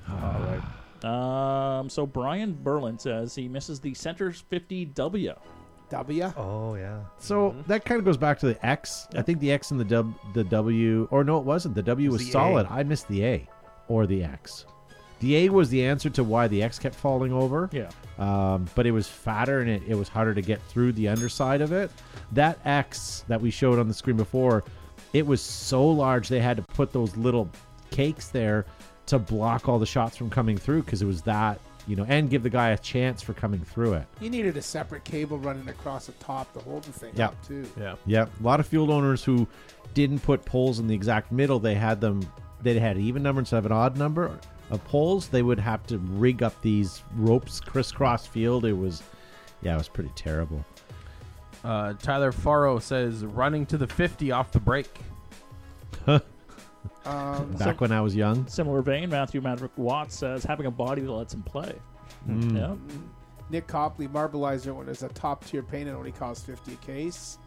All 0.10 0.62
right. 1.04 1.80
Um. 1.80 1.90
So 1.90 2.06
Brian 2.06 2.58
Berlin 2.62 3.00
says 3.00 3.36
he 3.36 3.48
misses 3.48 3.80
the 3.80 3.94
Centers 3.94 4.44
50W. 4.52 5.38
W. 5.90 6.32
Oh 6.38 6.76
yeah. 6.76 7.00
So 7.20 7.52
Mm-hmm. 7.52 7.62
that 7.68 7.86
kind 7.86 8.00
of 8.00 8.06
goes 8.06 8.18
back 8.18 8.40
to 8.40 8.48
the 8.48 8.66
X. 8.66 9.08
I 9.16 9.22
think 9.22 9.40
the 9.40 9.52
X 9.52 9.72
and 9.72 9.80
the 9.80 9.86
W, 9.86 10.14
the 10.34 10.44
W, 10.44 11.08
or 11.12 11.24
no, 11.24 11.38
it 11.40 11.46
wasn't. 11.46 11.76
The 11.76 11.84
W 11.84 12.12
was 12.12 12.26
the 12.26 12.32
solid. 12.32 12.68
I 12.70 12.84
missed 12.84 13.08
the 13.08 13.26
A 13.26 13.50
or 13.88 14.06
the 14.08 14.24
X. 14.24 14.66
The 15.22 15.36
A 15.46 15.50
was 15.50 15.70
the 15.70 15.84
answer 15.86 16.10
to 16.10 16.24
why 16.24 16.48
the 16.48 16.62
X 16.62 16.78
kept 16.78 16.96
falling 16.96 17.32
over. 17.32 17.70
Yeah. 17.72 17.90
Um, 18.20 18.68
but 18.76 18.86
it 18.86 18.92
was 18.92 19.08
fatter 19.08 19.62
and 19.62 19.70
it, 19.70 19.82
it 19.88 19.96
was 19.96 20.10
harder 20.10 20.34
to 20.34 20.42
get 20.42 20.62
through 20.64 20.92
the 20.94 21.08
underside 21.08 21.62
of 21.62 21.72
it. 21.72 21.90
That 22.34 22.60
X 22.66 23.24
that 23.28 23.40
we 23.40 23.50
showed 23.52 23.80
on 23.80 23.88
the 23.88 23.94
screen 23.94 24.18
before, 24.18 24.64
it 25.14 25.26
was 25.26 25.42
so 25.42 25.86
large 25.88 26.28
they 26.28 26.40
had 26.42 26.58
to 26.58 26.64
put 26.64 26.92
those 26.92 27.16
little 27.16 27.50
cakes 27.92 28.28
there 28.28 28.66
to 29.06 29.18
block 29.20 29.70
all 29.70 29.80
the 29.80 29.86
shots 29.86 30.18
from 30.18 30.30
coming 30.30 30.58
through 30.58 30.82
because 30.84 31.02
it 31.02 31.06
was 31.06 31.22
that, 31.22 31.60
you 31.88 31.96
know, 31.96 32.06
and 32.08 32.30
give 32.30 32.42
the 32.44 32.50
guy 32.50 32.70
a 32.70 32.78
chance 32.78 33.22
for 33.22 33.34
coming 33.34 33.60
through 33.60 33.94
it. 33.94 34.08
You 34.20 34.30
needed 34.30 34.58
a 34.58 34.62
separate 34.62 35.04
cable 35.04 35.38
running 35.38 35.68
across 35.70 36.08
the 36.08 36.14
top 36.14 36.52
to 36.54 36.60
hold 36.60 36.84
the 36.84 36.92
thing 36.92 37.12
Yeah. 37.16 37.28
up 37.28 37.48
too. 37.48 37.66
Yeah. 37.80 37.96
Yep. 38.06 38.30
A 38.40 38.44
lot 38.44 38.60
of 38.60 38.66
field 38.68 38.90
owners 38.90 39.24
who 39.24 39.48
didn't 39.94 40.20
put 40.20 40.44
poles 40.46 40.80
in 40.80 40.88
the 40.88 40.96
exact 40.96 41.32
middle, 41.32 41.60
they 41.60 41.76
had 41.76 42.02
them, 42.02 42.22
they 42.62 42.78
had 42.80 42.96
an 42.98 43.04
even 43.04 43.22
number 43.24 43.40
instead 43.40 43.58
of 43.60 43.66
an 43.68 43.72
odd 43.72 43.98
number 43.98 44.32
of 44.72 44.84
poles. 44.86 45.28
They 45.28 45.44
would 45.44 45.60
have 45.60 45.86
to 45.88 45.98
rig 46.00 46.42
up 46.42 46.60
these 46.62 47.04
ropes 47.16 47.60
crisscross 47.60 48.26
field. 48.26 48.66
It 48.66 48.74
was, 48.74 49.04
yeah, 49.62 49.76
it 49.76 49.78
was 49.78 49.88
pretty 49.88 50.12
terrible. 50.16 50.66
Uh, 51.64 51.94
Tyler 51.94 52.32
Faro 52.32 52.78
says 52.80 53.24
running 53.26 53.66
to 53.68 53.78
the 53.78 53.88
50 53.88 54.32
off 54.32 54.52
the 54.52 54.60
break. 54.60 54.90
Um, 57.06 57.52
Back 57.54 57.82
when 57.82 57.92
I 57.92 58.02
was 58.02 58.16
young. 58.16 58.48
Similar 58.48 58.82
vein, 58.82 59.10
Matthew 59.10 59.42
Maverick 59.42 59.78
Watts 59.78 60.18
says 60.18 60.44
having 60.44 60.66
a 60.66 60.72
body 60.72 61.02
that 61.02 61.12
lets 61.12 61.34
him 61.34 61.44
play. 61.44 61.76
Yeah. 62.28 62.76
Nick 63.50 63.68
Copley, 63.68 64.08
Marballizer, 64.08 64.74
when 64.76 64.90
it's 64.90 65.04
a 65.04 65.10
top 65.10 65.46
tier 65.46 65.62
paint, 65.62 65.88
it 65.88 65.92
only 65.92 66.12
costs 66.12 66.46
50 66.46 66.74
a 66.74 66.76
case. 66.78 67.38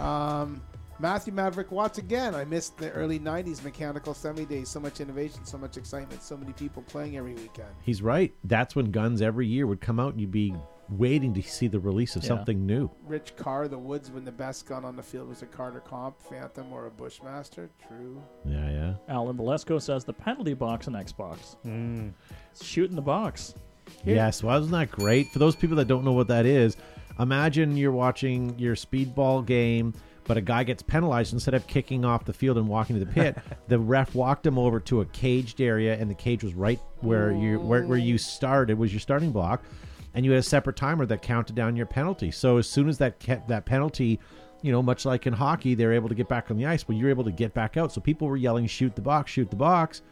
Um, 0.00 0.60
Matthew 0.98 1.32
Maverick 1.32 1.70
Watts 1.70 1.98
again. 1.98 2.34
I 2.34 2.44
missed 2.44 2.76
the 2.76 2.90
early 2.90 3.18
90s 3.18 3.64
mechanical 3.64 4.12
semi 4.12 4.44
days. 4.44 4.68
So 4.68 4.80
much 4.80 5.00
innovation, 5.00 5.44
so 5.44 5.56
much 5.56 5.76
excitement, 5.76 6.22
so 6.22 6.36
many 6.36 6.52
people 6.52 6.82
playing 6.82 7.16
every 7.16 7.34
weekend. 7.34 7.70
He's 7.80 8.02
right. 8.02 8.34
That's 8.44 8.76
when 8.76 8.90
guns 8.90 9.22
every 9.22 9.46
year 9.46 9.66
would 9.66 9.80
come 9.80 9.98
out 9.98 10.12
and 10.12 10.20
you'd 10.20 10.30
be 10.30 10.54
waiting 10.90 11.32
to 11.34 11.42
see 11.42 11.68
the 11.68 11.78
release 11.80 12.16
of 12.16 12.22
Yeah. 12.22 12.28
something 12.28 12.66
new. 12.66 12.90
Rich 13.06 13.36
Carr, 13.36 13.68
the 13.68 13.78
Woods, 13.78 14.10
when 14.10 14.24
the 14.24 14.32
best 14.32 14.66
gun 14.66 14.84
on 14.84 14.96
the 14.96 15.02
field 15.02 15.28
was 15.28 15.42
a 15.42 15.46
Carter 15.46 15.80
Comp, 15.80 16.20
Phantom, 16.20 16.72
or 16.72 16.86
a 16.86 16.90
Bushmaster. 16.90 17.70
True. 17.86 18.20
Yeah, 18.44 18.70
yeah. 18.70 18.94
Alan 19.08 19.36
Valesco 19.36 19.80
says 19.80 20.04
the 20.04 20.12
penalty 20.12 20.54
box 20.54 20.86
in 20.86 20.96
X 20.96 21.12
ball. 21.12 21.36
Mm. 21.64 22.12
It's 22.50 22.64
shooting 22.64 22.96
the 22.96 23.02
box. 23.02 23.54
Yes, 24.04 24.42
wasn't 24.42 24.72
that 24.72 24.90
great? 24.90 25.28
For 25.28 25.38
those 25.38 25.56
people 25.56 25.76
that 25.76 25.88
don't 25.88 26.04
know 26.04 26.12
what 26.12 26.28
that 26.28 26.46
is, 26.46 26.76
imagine 27.18 27.76
you're 27.76 27.92
watching 27.92 28.58
your 28.58 28.74
speedball 28.76 29.44
game, 29.44 29.94
but 30.24 30.36
a 30.36 30.40
guy 30.40 30.62
gets 30.64 30.82
penalized 30.82 31.32
instead 31.32 31.54
of 31.54 31.66
kicking 31.66 32.04
off 32.04 32.24
the 32.24 32.32
field 32.32 32.56
and 32.56 32.68
walking 32.68 32.98
to 32.98 33.04
the 33.04 33.10
pit. 33.12 33.36
the 33.68 33.78
ref 33.78 34.14
walked 34.14 34.46
him 34.46 34.58
over 34.58 34.78
to 34.80 35.00
a 35.00 35.04
caged 35.06 35.60
area, 35.60 35.96
and 35.98 36.08
the 36.10 36.14
cage 36.14 36.44
was 36.44 36.54
right 36.54 36.78
where 37.00 37.32
you 37.32 37.58
where, 37.60 37.84
where 37.84 37.98
you 37.98 38.16
started 38.16 38.78
was 38.78 38.92
your 38.92 39.00
starting 39.00 39.32
block. 39.32 39.62
And 40.14 40.24
you 40.24 40.32
had 40.32 40.40
a 40.40 40.42
separate 40.42 40.76
timer 40.76 41.06
that 41.06 41.22
counted 41.22 41.54
down 41.54 41.76
your 41.76 41.86
penalty. 41.86 42.30
So 42.30 42.56
as 42.56 42.68
soon 42.68 42.88
as 42.88 42.98
that 42.98 43.18
kept 43.18 43.48
that 43.48 43.64
penalty, 43.64 44.20
you 44.62 44.72
know, 44.72 44.82
much 44.82 45.04
like 45.04 45.26
in 45.26 45.32
hockey, 45.32 45.74
they're 45.74 45.92
able 45.92 46.08
to 46.08 46.14
get 46.14 46.28
back 46.28 46.50
on 46.50 46.56
the 46.56 46.66
ice, 46.66 46.84
but 46.84 46.96
you're 46.96 47.10
able 47.10 47.24
to 47.24 47.30
get 47.30 47.54
back 47.54 47.76
out. 47.76 47.92
So 47.92 48.00
people 48.00 48.28
were 48.28 48.36
yelling, 48.36 48.66
"Shoot 48.66 48.94
the 48.94 49.02
box! 49.02 49.30
Shoot 49.30 49.50
the 49.50 49.56
box!" 49.56 50.02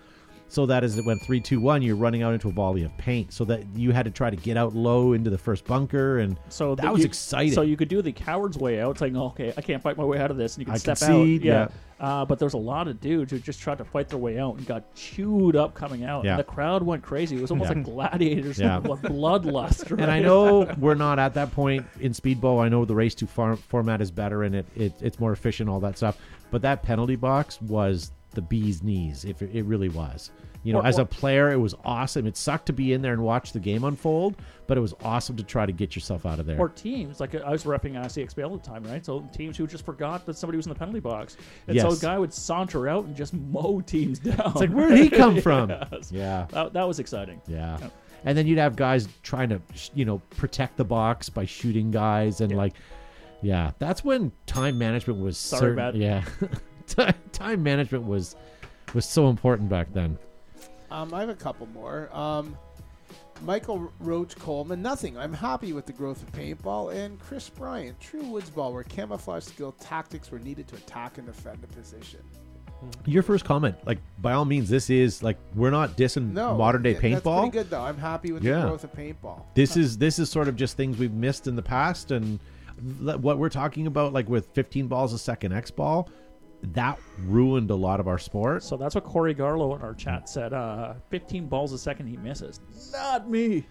So 0.50 0.64
that 0.66 0.82
as 0.82 0.96
it 0.96 1.04
went 1.04 1.20
three, 1.22 1.40
two, 1.40 1.60
one, 1.60 1.82
you're 1.82 1.94
running 1.94 2.22
out 2.22 2.32
into 2.32 2.48
a 2.48 2.52
volley 2.52 2.82
of 2.82 2.96
paint. 2.96 3.32
So 3.34 3.44
that 3.44 3.64
you 3.76 3.92
had 3.92 4.06
to 4.06 4.10
try 4.10 4.30
to 4.30 4.36
get 4.36 4.56
out 4.56 4.74
low 4.74 5.12
into 5.12 5.28
the 5.28 5.36
first 5.38 5.64
bunker, 5.66 6.18
and 6.20 6.38
So 6.48 6.74
that 6.74 6.82
the- 6.86 6.90
was 6.92 7.00
you- 7.00 7.06
exciting. 7.06 7.52
So 7.52 7.62
you 7.62 7.76
could 7.76 7.88
do 7.88 8.00
the 8.00 8.12
coward's 8.12 8.56
way 8.56 8.80
out, 8.80 8.98
saying, 8.98 9.16
"Okay, 9.16 9.52
I 9.56 9.60
can't 9.60 9.82
fight 9.82 9.96
my 9.98 10.04
way 10.04 10.18
out 10.18 10.30
of 10.30 10.36
this," 10.38 10.54
and 10.56 10.62
you 10.62 10.64
could 10.66 10.74
I 10.74 10.78
step 10.78 10.98
concede, 10.98 11.42
out. 11.42 11.44
Yeah. 11.44 11.68
Uh, 12.00 12.24
but 12.24 12.38
there's 12.38 12.54
a 12.54 12.58
lot 12.58 12.86
of 12.86 13.00
dudes 13.00 13.32
who 13.32 13.40
just 13.40 13.60
tried 13.60 13.76
to 13.78 13.84
fight 13.84 14.08
their 14.08 14.20
way 14.20 14.38
out 14.38 14.56
and 14.56 14.64
got 14.66 14.94
chewed 14.94 15.56
up 15.56 15.74
coming 15.74 16.04
out. 16.04 16.24
Yeah. 16.24 16.30
And 16.32 16.38
the 16.38 16.44
crowd 16.44 16.82
went 16.84 17.02
crazy. 17.02 17.36
It 17.36 17.42
was 17.42 17.50
almost 17.50 17.70
Yeah. 17.70 17.76
like 17.78 17.84
gladiators, 17.86 18.58
Yeah. 18.60 18.80
bloodlust. 18.84 19.90
Right? 19.90 20.00
And 20.02 20.10
I 20.10 20.20
know 20.20 20.64
we're 20.78 20.94
not 20.94 21.18
at 21.18 21.34
that 21.34 21.52
point 21.52 21.84
in 22.00 22.12
speedball. 22.12 22.60
I 22.62 22.68
know 22.68 22.84
the 22.84 22.94
race 22.94 23.14
to 23.16 23.26
far- 23.26 23.56
format 23.56 24.00
is 24.00 24.10
better 24.12 24.44
and 24.44 24.54
it, 24.54 24.66
it 24.76 24.92
it's 25.00 25.18
more 25.18 25.32
efficient, 25.32 25.68
all 25.68 25.80
that 25.80 25.96
stuff. 25.96 26.16
But 26.52 26.62
that 26.62 26.82
penalty 26.84 27.16
box 27.16 27.60
was 27.60 28.12
the 28.38 28.42
bee's 28.42 28.84
knees. 28.84 29.24
If 29.24 29.42
it, 29.42 29.50
it 29.52 29.64
really 29.64 29.88
was, 29.88 30.30
you 30.62 30.72
know, 30.72 30.78
Or- 30.78 30.86
as 30.86 30.98
a 30.98 31.04
player, 31.04 31.50
it 31.50 31.56
was 31.56 31.74
awesome. 31.84 32.24
It 32.26 32.36
sucked 32.36 32.66
to 32.66 32.72
be 32.72 32.92
in 32.92 33.02
there 33.02 33.12
and 33.12 33.22
watch 33.22 33.52
the 33.52 33.58
game 33.58 33.82
unfold, 33.82 34.36
but 34.68 34.78
it 34.78 34.80
was 34.80 34.94
awesome 35.02 35.36
to 35.38 35.42
try 35.42 35.66
to 35.66 35.72
get 35.72 35.96
yourself 35.96 36.24
out 36.24 36.38
of 36.38 36.46
there. 36.46 36.56
Or 36.58 36.68
teams, 36.68 37.18
like 37.18 37.34
I 37.34 37.50
was 37.50 37.64
repping 37.64 37.94
ICXP 37.94 38.44
all 38.48 38.56
the 38.56 38.62
time, 38.62 38.84
right? 38.84 39.04
So 39.04 39.28
teams 39.32 39.56
who 39.56 39.66
just 39.66 39.84
forgot 39.84 40.24
that 40.26 40.36
somebody 40.36 40.56
was 40.56 40.66
in 40.66 40.70
the 40.72 40.78
penalty 40.78 41.00
box, 41.00 41.36
and 41.66 41.80
so 41.80 41.90
a 41.90 41.96
guy 41.96 42.16
would 42.18 42.32
saunter 42.32 42.88
out 42.88 43.04
and 43.06 43.16
just 43.16 43.34
mow 43.34 43.80
teams 43.80 44.18
down. 44.20 44.40
it's 44.46 44.56
like, 44.60 44.70
where 44.70 44.88
did 44.88 44.98
he 45.00 45.10
come 45.10 45.40
from? 45.40 45.70
Yes. 45.70 46.12
Yeah. 46.12 46.46
That, 46.50 46.72
that 46.74 46.86
was 46.86 47.00
exciting. 47.00 47.40
Yeah. 47.48 47.78
Yep. 47.80 47.92
And 48.24 48.38
then 48.38 48.46
you'd 48.46 48.58
have 48.58 48.76
guys 48.76 49.08
trying 49.22 49.48
to, 49.48 49.60
you 49.94 50.04
know, 50.04 50.18
protect 50.30 50.76
the 50.76 50.84
box 50.84 51.28
by 51.28 51.44
shooting 51.44 51.90
guys 51.90 52.40
and 52.40 52.50
Yeah. 52.52 52.56
like, 52.56 52.74
yeah, 53.40 53.70
that's 53.78 54.02
when 54.02 54.32
time 54.46 54.76
management 54.78 55.20
was 55.20 55.38
Sorry, 55.38 55.76
certain. 55.76 56.00
Yeah, 56.00 56.24
time 57.32 57.62
management 57.62 58.04
was 58.04 58.36
was 58.94 59.04
so 59.04 59.28
important 59.28 59.68
back 59.68 59.92
then. 59.92 60.18
Um, 60.90 61.12
I 61.12 61.20
have 61.20 61.28
a 61.28 61.34
couple 61.34 61.66
more. 61.66 62.08
Um, 62.12 62.56
Michael 63.42 63.92
Roach 64.00 64.34
Coleman, 64.36 64.82
nothing. 64.82 65.16
I'm 65.16 65.32
happy 65.32 65.72
with 65.72 65.86
the 65.86 65.92
growth 65.92 66.22
of 66.22 66.32
paintball. 66.32 66.94
And 66.94 67.20
Chris 67.20 67.48
Bryant, 67.48 68.00
true 68.00 68.24
woods 68.24 68.50
ball, 68.50 68.72
where 68.72 68.82
camouflage 68.82 69.44
skill 69.44 69.72
tactics 69.72 70.30
were 70.30 70.38
needed 70.40 70.66
to 70.68 70.76
attack 70.76 71.18
and 71.18 71.26
defend 71.26 71.62
a 71.62 71.66
position. 71.68 72.20
Your 73.06 73.22
first 73.22 73.44
comment, 73.44 73.76
like 73.86 73.98
by 74.20 74.32
all 74.32 74.44
means, 74.44 74.68
this 74.68 74.88
is 74.88 75.22
like 75.22 75.36
we're 75.54 75.70
not 75.70 75.96
dissing 75.96 76.32
No, 76.32 76.56
modern 76.56 76.82
day 76.82 76.92
yeah, 76.92 77.00
That's 77.00 77.22
paintball. 77.24 77.40
pretty 77.42 77.58
good 77.58 77.70
though. 77.70 77.82
I'm 77.82 77.98
happy 77.98 78.32
with 78.32 78.42
Yeah. 78.44 78.60
the 78.60 78.68
growth 78.68 78.84
of 78.84 78.92
paintball. 78.92 79.42
This 79.54 79.76
is 79.76 79.98
this 79.98 80.18
is 80.18 80.30
sort 80.30 80.48
of 80.48 80.56
just 80.56 80.76
things 80.76 80.96
we've 80.96 81.12
missed 81.12 81.46
in 81.48 81.56
the 81.56 81.62
past, 81.62 82.10
and 82.12 82.38
what 82.96 83.38
we're 83.38 83.48
talking 83.48 83.88
about, 83.88 84.12
like 84.12 84.28
with 84.28 84.46
15 84.54 84.86
balls 84.86 85.12
a 85.12 85.18
second 85.18 85.52
X 85.52 85.70
ball, 85.72 86.08
that 86.62 86.98
ruined 87.24 87.70
a 87.70 87.74
lot 87.74 88.00
of 88.00 88.08
our 88.08 88.18
sport. 88.18 88.62
So 88.62 88.76
that's 88.76 88.94
what 88.94 89.04
Corey 89.04 89.34
Garlow 89.34 89.76
in 89.76 89.82
our 89.82 89.94
chat 89.94 90.28
said. 90.28 90.52
Uh, 90.52 90.94
15 91.10 91.46
balls 91.46 91.72
a 91.72 91.78
second 91.78 92.06
he 92.08 92.16
misses. 92.16 92.60
Not 92.92 93.30
me. 93.30 93.66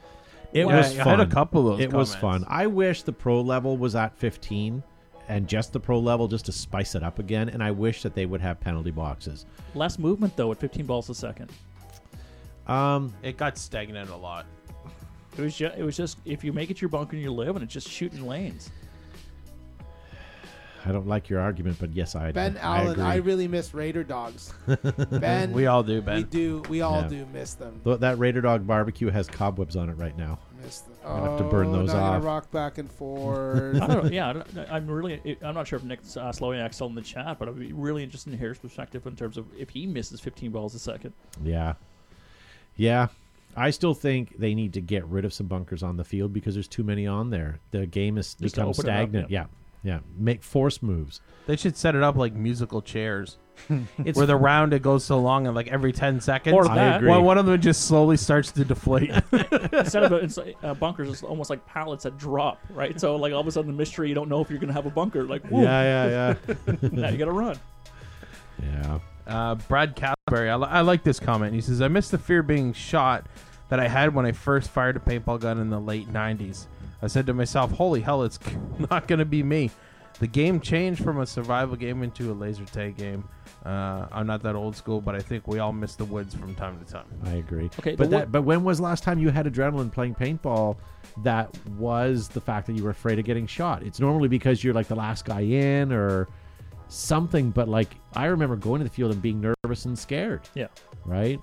It 0.54 0.66
Yeah, 0.66 0.78
was 0.78 0.98
I 0.98 1.04
fun. 1.04 1.20
had 1.20 1.28
a 1.28 1.32
couple 1.32 1.70
of 1.70 1.78
those 1.78 1.86
It 1.86 1.94
was 1.94 2.16
fun. 2.16 2.46
I 2.48 2.68
wish 2.68 3.04
the 3.04 3.12
pro 3.14 3.42
level 3.42 3.78
was 3.78 3.96
at 3.96 4.16
15 4.18 4.82
and 5.28 5.46
just 5.48 5.74
the 5.74 5.80
pro 5.80 6.00
level 6.00 6.30
just 6.30 6.46
to 6.46 6.54
spice 6.54 6.96
it 6.96 7.04
up 7.04 7.20
again. 7.20 7.50
And 7.50 7.62
I 7.62 7.72
wish 7.72 8.02
that 8.04 8.16
they 8.16 8.26
would 8.26 8.40
have 8.40 8.60
penalty 8.62 8.92
boxes. 8.92 9.46
Less 9.76 10.00
movement 10.00 10.38
though 10.38 10.52
at 10.52 10.60
15 10.60 10.86
balls 10.86 11.10
a 11.10 11.16
second. 11.16 11.52
Um, 12.68 13.14
It 13.24 13.38
got 13.38 13.58
stagnant 13.58 14.10
a 14.10 14.16
lot. 14.16 14.46
It 15.38 15.42
was 15.42 15.56
just, 15.58 15.78
it 15.78 15.84
was 15.84 15.96
just 15.98 16.18
if 16.26 16.44
you 16.44 16.52
make 16.54 16.72
it 16.72 16.82
your 16.82 16.90
bunker 16.90 17.14
and 17.16 17.22
you 17.22 17.32
live 17.32 17.56
and 17.56 17.64
it's 17.64 17.74
just 17.74 17.90
shooting 17.90 18.26
lanes. 18.26 18.72
I 20.88 20.92
don't 20.94 21.08
like 21.08 21.30
your 21.30 21.40
argument, 21.42 21.78
but 21.80 21.92
yes, 21.92 22.16
I 22.16 22.28
do. 22.28 22.34
Ben 22.34 22.58
I 22.58 22.78
Allen, 22.80 22.92
agree. 22.94 23.04
I 23.04 23.16
really 23.18 23.48
miss 23.48 23.74
Raider 23.74 24.04
dogs. 24.04 24.54
ben, 25.12 25.52
We 25.52 25.66
all 25.68 25.84
do, 25.84 26.02
Ben, 26.02 26.16
we 26.18 26.24
do, 26.24 26.64
we 26.70 26.82
all 26.82 27.02
Yeah. 27.02 27.08
do 27.10 27.26
miss 27.34 27.56
them. 27.56 27.82
Th- 27.84 28.00
that 28.00 28.18
Raider 28.18 28.40
Dog 28.42 28.66
barbecue 28.66 29.10
has 29.10 29.28
cobwebs 29.28 29.76
on 29.76 29.90
it 29.90 29.94
right 29.94 30.18
now. 30.18 30.40
Miss 30.64 30.80
them. 30.80 30.94
gonna 31.04 31.30
have 31.30 31.38
to 31.40 31.44
burn 31.46 31.68
Oh, 31.68 31.72
those 31.74 31.88
now 31.90 32.00
gonna 32.00 32.18
off. 32.20 32.24
rock 32.24 32.52
back 32.52 32.78
and 32.78 32.90
forth. 33.00 33.82
I 33.82 33.88
don't. 33.88 34.14
Yeah, 34.14 34.30
I 34.30 34.34
don't- 34.34 34.58
I'm 34.72 34.88
really. 34.88 35.38
I'm 35.42 35.56
not 35.56 35.68
sure 35.68 35.78
if 35.78 35.84
Nick 35.84 36.00
uh, 36.00 36.32
Slowiak's 36.32 36.76
still 36.76 36.88
in 36.88 36.96
the 36.96 37.02
chat, 37.02 37.38
but 37.40 37.48
I'd 37.50 37.60
be 37.60 37.74
really 37.74 38.04
interested 38.04 38.32
in 38.34 38.40
his 38.40 38.58
perspective 38.58 39.06
in 39.06 39.16
terms 39.16 39.38
of 39.38 39.46
if 39.58 39.70
he 39.70 39.86
misses 39.86 40.20
15 40.22 40.52
balls 40.52 40.74
a 40.74 40.80
second. 40.80 41.14
Yeah. 41.44 41.74
Yeah. 42.76 43.08
I 43.56 43.72
still 43.72 43.94
think 43.96 44.38
they 44.38 44.54
need 44.54 44.74
to 44.74 44.82
get 44.82 45.04
rid 45.08 45.26
of 45.26 45.34
some 45.34 45.48
bunkers 45.48 45.82
on 45.84 45.98
the 45.98 46.04
field 46.04 46.32
because 46.32 46.54
there's 46.54 46.68
too 46.68 46.84
many 46.84 47.08
on 47.08 47.30
there. 47.32 47.60
The 47.72 47.88
game 47.88 48.18
has 48.18 48.36
Just 48.36 48.56
become 48.56 48.70
open 48.70 48.86
it 48.86 48.90
up, 48.90 48.96
stagnant. 49.10 49.32
yeah. 49.32 49.46
Yeah. 49.88 50.00
Make 50.18 50.44
force 50.44 50.82
moves. 50.84 51.22
They 51.46 51.56
should 51.56 51.78
set 51.78 51.96
it 51.96 52.04
up 52.04 52.18
like 52.18 52.34
musical 52.34 52.82
chairs, 52.82 53.38
It's 54.04 54.18
where 54.18 54.28
the 54.28 54.36
round 54.36 54.74
it 54.74 54.82
goes 54.82 55.06
so 55.06 55.18
long 55.20 55.48
and 55.48 55.56
like 55.56 55.68
every 55.70 55.94
ten 55.94 56.20
seconds, 56.20 56.54
Or 56.54 56.70
I 56.70 56.76
that, 56.76 56.98
agree. 56.98 57.10
one, 57.10 57.24
one 57.24 57.38
of 57.38 57.46
them 57.46 57.62
just 57.62 57.86
slowly 57.88 58.18
starts 58.18 58.52
to 58.52 58.66
deflate. 58.66 59.10
instead 59.72 60.04
of 60.04 60.12
it's 60.12 60.36
like, 60.36 60.58
uh, 60.62 60.74
bunkers, 60.74 61.08
it's 61.10 61.24
almost 61.24 61.50
like 61.50 61.66
pallets 61.66 62.04
that 62.04 62.18
drop, 62.18 62.60
right? 62.72 63.00
So 63.00 63.16
like 63.16 63.32
all 63.32 63.40
of 63.40 63.48
a 63.48 63.52
sudden, 63.52 63.72
the 63.72 63.78
mystery 63.78 64.10
you 64.10 64.14
don't 64.16 64.28
know 64.28 64.42
if 64.42 64.50
you're 64.50 64.60
going 64.60 64.68
to 64.68 64.74
have 64.74 64.86
a 64.88 64.92
bunker. 64.92 65.24
Like, 65.24 65.48
whoa, 65.48 65.62
Yeah, 65.64 65.84
yeah, 66.08 66.36
yeah. 66.68 66.76
now 66.92 67.10
you 67.10 67.18
got 67.18 67.26
to 67.26 67.32
run. 67.32 67.58
yeah. 68.62 69.00
Uh, 69.26 69.56
Brad 69.56 69.96
Castleberry, 69.96 70.50
I, 70.50 70.56
li- 70.56 70.68
I 70.70 70.82
like 70.82 71.04
this 71.04 71.20
comment. 71.20 71.54
He 71.54 71.60
says, 71.62 71.82
"I 71.82 71.88
miss 71.90 72.10
the 72.10 72.18
fear 72.18 72.40
of 72.40 72.48
being 72.48 72.72
shot 72.74 73.26
that 73.70 73.80
I 73.80 73.88
had 73.88 74.14
when 74.16 74.26
I 74.26 74.32
first 74.32 74.70
fired 74.70 74.96
a 74.96 75.00
paintball 75.00 75.40
gun 75.42 75.60
in 75.60 75.70
the 75.70 75.80
late 75.82 76.08
'90s. 76.12 76.68
I 77.02 77.08
said 77.08 77.26
to 77.28 77.34
myself, 77.34 77.72
"Holy 77.72 78.02
hell, 78.02 78.24
it's 78.24 78.40
not 78.92 79.08
going 79.08 79.20
to 79.20 79.26
be 79.26 79.44
me." 79.44 79.72
The 80.20 80.28
game 80.28 80.60
changed 80.60 81.04
from 81.04 81.20
a 81.20 81.26
survival 81.28 81.76
game 81.76 82.02
into 82.02 82.32
a 82.32 82.34
laser 82.34 82.66
tag 82.66 82.98
game. 82.98 83.24
Uh, 83.64 84.08
I'm 84.12 84.26
not 84.26 84.42
that 84.44 84.56
old 84.56 84.76
school, 84.76 85.00
but 85.00 85.14
I 85.14 85.20
think 85.20 85.48
we 85.48 85.60
all 85.60 85.74
miss 85.74 85.96
the 85.96 86.06
woods 86.06 86.34
from 86.34 86.56
time 86.56 86.84
to 86.84 86.92
time. 86.92 87.06
I 87.26 87.34
agree. 87.34 87.70
Okay, 87.80 87.96
but 87.96 87.98
but 87.98 88.10
that, 88.10 88.32
but 88.32 88.42
when 88.44 88.64
was 88.64 88.80
last 88.80 89.04
time 89.04 89.20
you 89.20 89.30
had 89.30 89.46
adrenaline 89.46 89.92
playing 89.92 90.16
paintball? 90.16 90.78
That 91.24 91.56
was 91.78 92.30
the 92.30 92.42
fact 92.42 92.68
that 92.68 92.74
you 92.74 92.84
were 92.84 92.92
afraid 92.92 93.20
of 93.20 93.26
getting 93.26 93.46
shot. 93.46 93.84
It's 93.84 94.00
normally 94.00 94.28
because 94.28 94.64
you're 94.64 94.74
like 94.74 94.88
the 94.88 94.96
last 94.96 95.26
guy 95.26 95.42
in 95.42 95.92
or 95.92 96.28
something. 96.88 97.52
But 97.52 97.68
like 97.68 97.96
I 98.14 98.26
remember 98.26 98.56
going 98.56 98.80
to 98.80 98.84
the 98.84 98.90
field 98.90 99.12
and 99.12 99.22
being 99.22 99.42
nervous 99.42 99.86
and 99.86 99.98
scared. 99.98 100.50
Yeah. 100.56 100.68
Right. 101.06 101.40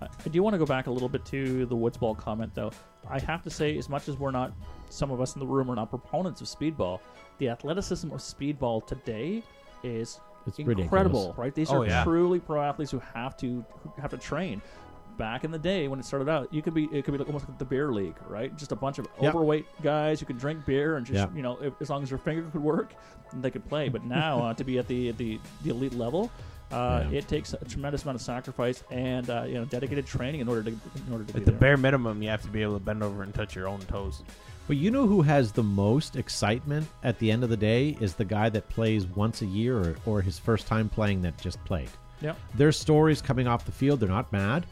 I 0.00 0.06
I 0.24 0.28
do 0.28 0.42
want 0.42 0.54
to 0.54 0.58
go 0.58 0.66
back 0.66 0.86
a 0.86 0.90
little 0.90 1.08
bit 1.08 1.24
to 1.26 1.66
the 1.66 1.76
Woods 1.76 1.96
Ball 1.96 2.14
comment, 2.14 2.54
though. 2.54 2.70
I 3.08 3.20
have 3.20 3.42
to 3.42 3.50
say, 3.50 3.76
as 3.78 3.88
much 3.88 4.08
as 4.08 4.16
we're 4.18 4.30
not, 4.32 4.52
some 4.90 5.10
of 5.10 5.20
us 5.20 5.34
in 5.36 5.40
the 5.40 5.46
room 5.46 5.70
are 5.70 5.76
not 5.76 5.90
proponents 5.90 6.40
of 6.40 6.48
speedball, 6.48 7.00
the 7.38 7.48
athleticism 7.48 8.10
of 8.12 8.18
speedball 8.20 8.84
today 8.86 9.42
is 9.84 10.20
It's 10.46 10.58
incredible, 10.58 11.20
ridiculous. 11.20 11.38
right? 11.38 11.54
These 11.54 11.70
Oh, 11.70 11.82
are 11.82 11.86
yeah. 11.86 12.02
truly 12.04 12.40
pro 12.40 12.60
athletes 12.62 12.90
who 12.90 12.98
have 13.14 13.36
to 13.38 13.64
who 13.82 13.92
have 14.00 14.10
to 14.10 14.18
train. 14.18 14.60
Back 15.18 15.44
in 15.44 15.50
the 15.50 15.58
day 15.58 15.88
when 15.88 15.98
it 15.98 16.04
started 16.04 16.28
out, 16.28 16.52
you 16.52 16.60
could 16.60 16.74
be 16.74 16.84
it 16.92 17.04
could 17.06 17.12
be 17.12 17.18
like 17.18 17.26
almost 17.28 17.48
like 17.48 17.56
the 17.58 17.64
beer 17.64 17.90
league, 17.90 18.16
right? 18.28 18.54
Just 18.56 18.72
a 18.72 18.76
bunch 18.76 18.98
of 18.98 19.06
Yep. 19.22 19.34
overweight 19.34 19.66
guys 19.82 20.20
who 20.20 20.26
could 20.26 20.36
drink 20.38 20.66
beer 20.66 20.96
and 20.98 21.06
just 21.06 21.16
Yep. 21.16 21.30
you 21.36 21.42
know 21.42 21.56
if, 21.62 21.72
as 21.80 21.88
long 21.88 22.02
as 22.02 22.10
their 22.10 22.18
finger 22.18 22.42
could 22.50 22.62
work, 22.62 22.92
they 23.32 23.50
could 23.50 23.66
play. 23.66 23.88
But 23.88 24.04
now 24.04 24.40
uh, 24.42 24.54
to 24.54 24.62
be 24.64 24.78
at 24.78 24.86
the 24.88 25.12
the, 25.12 25.40
the 25.62 25.70
elite 25.70 25.94
level, 25.94 26.30
uh, 26.72 27.04
Yeah. 27.10 27.18
it 27.18 27.28
takes 27.28 27.52
a 27.54 27.64
tremendous 27.64 28.02
amount 28.02 28.16
of 28.16 28.22
sacrifice 28.22 28.82
and 28.90 29.28
uh, 29.30 29.44
you 29.46 29.54
know 29.54 29.64
dedicated 29.64 30.06
training 30.06 30.40
in 30.40 30.48
order 30.48 30.62
to 30.64 30.70
in 30.70 31.12
order 31.12 31.24
to 31.24 31.32
be 31.32 31.38
At 31.40 31.44
the 31.44 31.50
there. 31.52 31.60
bare 31.60 31.76
minimum, 31.76 32.22
you 32.22 32.28
have 32.28 32.42
to 32.42 32.48
be 32.48 32.62
able 32.62 32.74
to 32.78 32.84
bend 32.84 33.02
over 33.02 33.22
and 33.22 33.32
touch 33.34 33.54
your 33.54 33.68
own 33.68 33.80
toes. 33.80 34.22
But 34.66 34.76
you 34.78 34.90
know 34.90 35.06
who 35.06 35.22
has 35.22 35.52
the 35.52 35.62
most 35.62 36.16
excitement 36.16 36.88
at 37.04 37.18
the 37.20 37.30
end 37.30 37.44
of 37.44 37.50
the 37.50 37.56
day 37.56 37.96
is 38.00 38.14
the 38.14 38.24
guy 38.24 38.48
that 38.48 38.68
plays 38.68 39.06
once 39.06 39.42
a 39.42 39.46
year 39.46 39.78
or, 39.78 39.96
or 40.06 40.22
his 40.22 40.38
first 40.40 40.66
time 40.66 40.88
playing 40.88 41.22
that 41.22 41.38
just 41.38 41.64
played. 41.64 41.88
Yep. 42.20 42.36
Their 42.54 42.72
stories 42.72 43.22
coming 43.22 43.46
off 43.46 43.64
the 43.64 43.70
field, 43.72 44.00
they're 44.00 44.08
not 44.08 44.32
mad, 44.32 44.66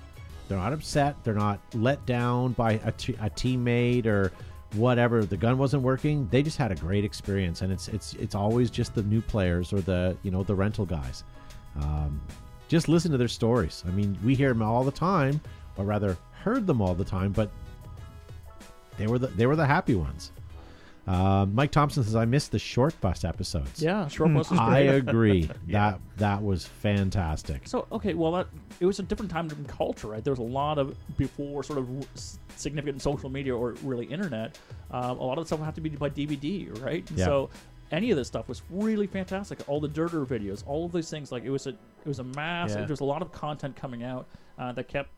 they're 0.49 0.59
not 0.59 0.73
upset, 0.73 1.15
they're 1.23 1.33
not 1.35 1.61
let 1.75 2.05
down 2.07 2.53
by 2.55 2.73
a, 2.85 2.91
t- 2.91 3.15
a 3.21 3.31
teammate 3.31 4.07
or 4.07 4.33
whatever. 4.75 5.25
The 5.25 5.37
gun 5.37 5.59
wasn't 5.59 5.85
working. 5.85 6.27
They 6.29 6.43
just 6.43 6.59
had 6.59 6.73
a 6.73 6.75
great 6.75 7.05
experience, 7.05 7.63
and 7.63 7.73
it's 7.73 7.87
it's 7.89 8.15
it's 8.15 8.35
always 8.35 8.71
just 8.71 8.97
the 8.97 9.03
new 9.05 9.21
players 9.21 9.73
or 9.73 9.81
the 9.81 10.17
you 10.25 10.33
know 10.33 10.43
the 10.43 10.55
rental 10.57 10.87
guys. 10.87 11.23
Um, 11.81 12.20
just 12.68 12.89
listen 12.89 13.11
to 13.12 13.18
their 13.18 13.29
stories. 13.29 13.85
I 13.87 13.91
mean, 13.91 14.18
we 14.25 14.35
hear 14.35 14.49
them 14.49 14.62
all 14.62 14.85
the 14.85 14.91
time, 14.91 15.41
or 15.77 15.85
rather, 15.85 16.16
heard 16.33 16.66
them 16.66 16.81
all 16.81 16.95
the 16.95 17.05
time, 17.05 17.33
but 17.33 17.51
they 18.97 19.07
were 19.07 19.18
the 19.18 19.29
they 19.29 19.47
were 19.47 19.57
the 19.57 19.66
happy 19.66 19.95
ones. 19.95 20.33
Um, 21.07 21.55
Mike 21.55 21.70
Thompson 21.70 22.03
says, 22.03 22.16
"I 22.16 22.25
missed 22.25 22.51
the 22.53 22.59
short 22.59 22.99
bus 23.03 23.25
episodes." 23.25 23.83
Yeah, 23.83 24.09
short 24.09 24.33
bus 24.33 24.51
was 24.51 24.59
I 24.59 24.85
great. 24.85 24.95
agree. 25.09 25.51
That 25.68 26.01
that 26.16 26.43
was 26.43 26.64
fantastic. 26.64 27.68
So 27.68 27.87
okay, 27.93 28.14
well 28.14 28.33
that 28.33 28.47
it 28.81 28.87
was 28.87 29.01
a 29.01 29.03
different 29.03 29.31
time, 29.31 29.49
different 29.49 29.68
culture, 29.68 30.09
right? 30.09 30.25
There 30.25 30.33
was 30.33 30.39
a 30.39 30.43
lot 30.43 30.79
of 30.79 30.97
before 31.18 31.62
sort 31.62 31.79
of 31.79 31.89
significant 32.57 33.03
social 33.03 33.29
media 33.29 33.55
or 33.55 33.75
really 33.83 34.07
internet. 34.07 34.59
Um, 34.91 35.18
a 35.18 35.22
lot 35.25 35.37
of 35.37 35.45
the 35.45 35.49
stuff 35.49 35.59
would 35.59 35.66
have 35.66 35.75
to 35.75 35.83
be 35.83 35.91
by 35.91 36.09
DVD, 36.09 36.83
right? 36.83 37.09
Yeah. 37.14 37.25
So 37.27 37.51
any 37.95 38.11
of 38.11 38.17
this 38.17 38.29
stuff 38.29 38.49
was 38.49 38.63
really 38.71 39.07
fantastic. 39.07 39.61
All 39.69 39.81
the 39.81 39.89
Dirter 39.89 40.25
videos, 40.27 40.63
all 40.67 40.85
of 40.87 40.93
these 40.93 41.09
things, 41.09 41.31
like 41.33 41.45
it 41.45 41.51
was 41.51 41.67
a 41.67 41.71
it 41.71 42.07
was 42.09 42.19
a 42.19 42.25
mass. 42.25 42.71
Yeah. 42.71 42.77
There 42.81 42.89
was 42.89 43.01
a 43.01 43.05
lot 43.05 43.23
of 43.23 43.33
content 43.33 43.77
coming 43.77 44.03
out 44.03 44.27
uh, 44.59 44.73
that 44.73 44.89
kept 44.89 45.11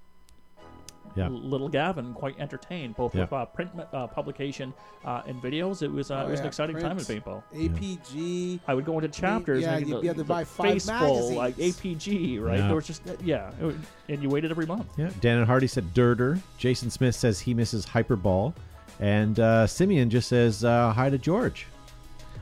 Yeah. 1.17 1.29
little 1.29 1.69
Gavin 1.69 2.13
quite 2.15 2.39
entertained, 2.39 2.95
both 2.97 3.15
Yeah. 3.15 3.23
with 3.23 3.33
uh, 3.33 3.45
print 3.47 3.71
uh, 3.93 4.07
publication 4.09 4.75
uh, 5.05 5.23
and 5.27 5.41
videos. 5.43 5.83
It 5.83 5.91
was 5.91 6.11
uh, 6.11 6.17
Oh, 6.25 6.29
it 6.29 6.31
was 6.33 6.41
an 6.41 6.45
yeah, 6.45 6.49
exciting 6.49 6.77
time 6.79 6.99
at 6.99 7.07
print. 7.07 7.25
paintball. 7.25 7.43
APG. 7.55 8.61
I 8.69 8.75
would 8.75 8.85
go 8.85 8.99
into 8.99 9.09
chapters. 9.09 9.63
yeah, 9.63 9.77
and 9.77 9.87
you'd 9.87 9.97
the, 9.97 10.01
be 10.03 10.09
able 10.09 10.19
to 10.19 10.25
buy 10.25 10.45
five 10.45 10.77
Faceball, 10.77 11.35
like. 11.35 11.57
APG, 11.57 12.41
right? 12.43 12.59
Yeah. 12.59 12.67
There 12.67 12.77
was 12.77 12.87
just 12.87 13.03
yeah, 13.25 13.51
was- 13.61 13.75
and 14.09 14.23
you 14.23 14.29
waited 14.29 14.51
every 14.51 14.67
month. 14.67 14.87
Yeah, 14.99 15.11
Dan 15.21 15.39
and 15.39 15.47
Hardy 15.47 15.67
said 15.67 15.95
Dirter. 15.95 16.39
Jason 16.59 16.91
Smith 16.91 17.15
says 17.15 17.41
he 17.41 17.55
misses 17.55 17.87
Hyperball. 17.87 18.53
And 19.01 19.39
uh, 19.41 19.67
Simeon 19.67 20.09
just 20.09 20.29
says 20.29 20.65
uh, 20.65 20.93
hi 20.93 21.11
to 21.11 21.19
George. 21.19 21.67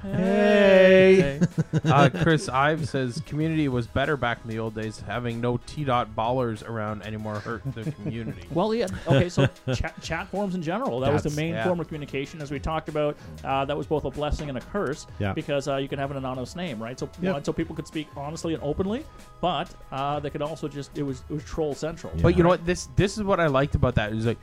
Hey. 0.04 1.40
uh, 1.84 2.10
Chris 2.22 2.48
Ives 2.48 2.90
says 2.90 3.22
community 3.26 3.68
was 3.68 3.86
better 3.86 4.16
back 4.16 4.38
in 4.44 4.50
the 4.50 4.58
old 4.58 4.74
days. 4.74 5.00
Having 5.00 5.40
no 5.40 5.58
T 5.66 5.84
dot 5.84 6.14
ballers 6.14 6.66
around 6.68 7.02
anymore 7.02 7.36
hurt 7.36 7.62
the 7.74 7.90
community. 7.92 8.42
Well, 8.54 8.72
yeah. 8.74 8.86
Okay, 9.08 9.28
so 9.28 9.48
chat, 9.74 10.00
chat 10.00 10.28
forums 10.28 10.54
in 10.54 10.62
general. 10.62 11.00
That 11.00 11.12
was 11.12 11.22
the 11.24 11.30
main 11.30 11.54
yeah. 11.54 11.64
form 11.64 11.80
of 11.80 11.88
communication, 11.88 12.40
as 12.40 12.50
we 12.50 12.60
talked 12.60 12.88
about. 12.88 13.16
Uh, 13.42 13.64
that 13.64 13.76
was 13.76 13.86
both 13.86 14.04
a 14.04 14.10
blessing 14.10 14.48
and 14.48 14.56
a 14.58 14.60
curse 14.60 15.06
Yeah. 15.18 15.32
because 15.32 15.66
uh, 15.66 15.76
you 15.76 15.88
can 15.88 15.98
have 15.98 16.10
an 16.12 16.16
anonymous 16.18 16.54
name, 16.54 16.80
right? 16.80 16.98
So, 16.98 17.08
Yep. 17.20 17.32
one, 17.32 17.44
so 17.44 17.52
people 17.52 17.74
could 17.74 17.86
speak 17.86 18.06
honestly 18.16 18.54
and 18.54 18.62
openly, 18.62 19.04
but 19.40 19.74
uh, 19.90 20.20
they 20.20 20.30
could 20.30 20.42
also 20.42 20.68
just 20.68 20.96
it 20.96 21.02
was 21.02 21.24
it 21.28 21.32
was 21.34 21.44
troll 21.44 21.74
central. 21.74 22.12
But 22.22 22.36
you 22.36 22.42
know 22.42 22.48
what? 22.50 22.64
This 22.64 22.88
this 22.96 23.16
is 23.16 23.24
what 23.24 23.40
I 23.40 23.46
liked 23.46 23.74
about 23.74 23.94
that. 23.96 24.12
It 24.12 24.14
was 24.16 24.26
like 24.26 24.38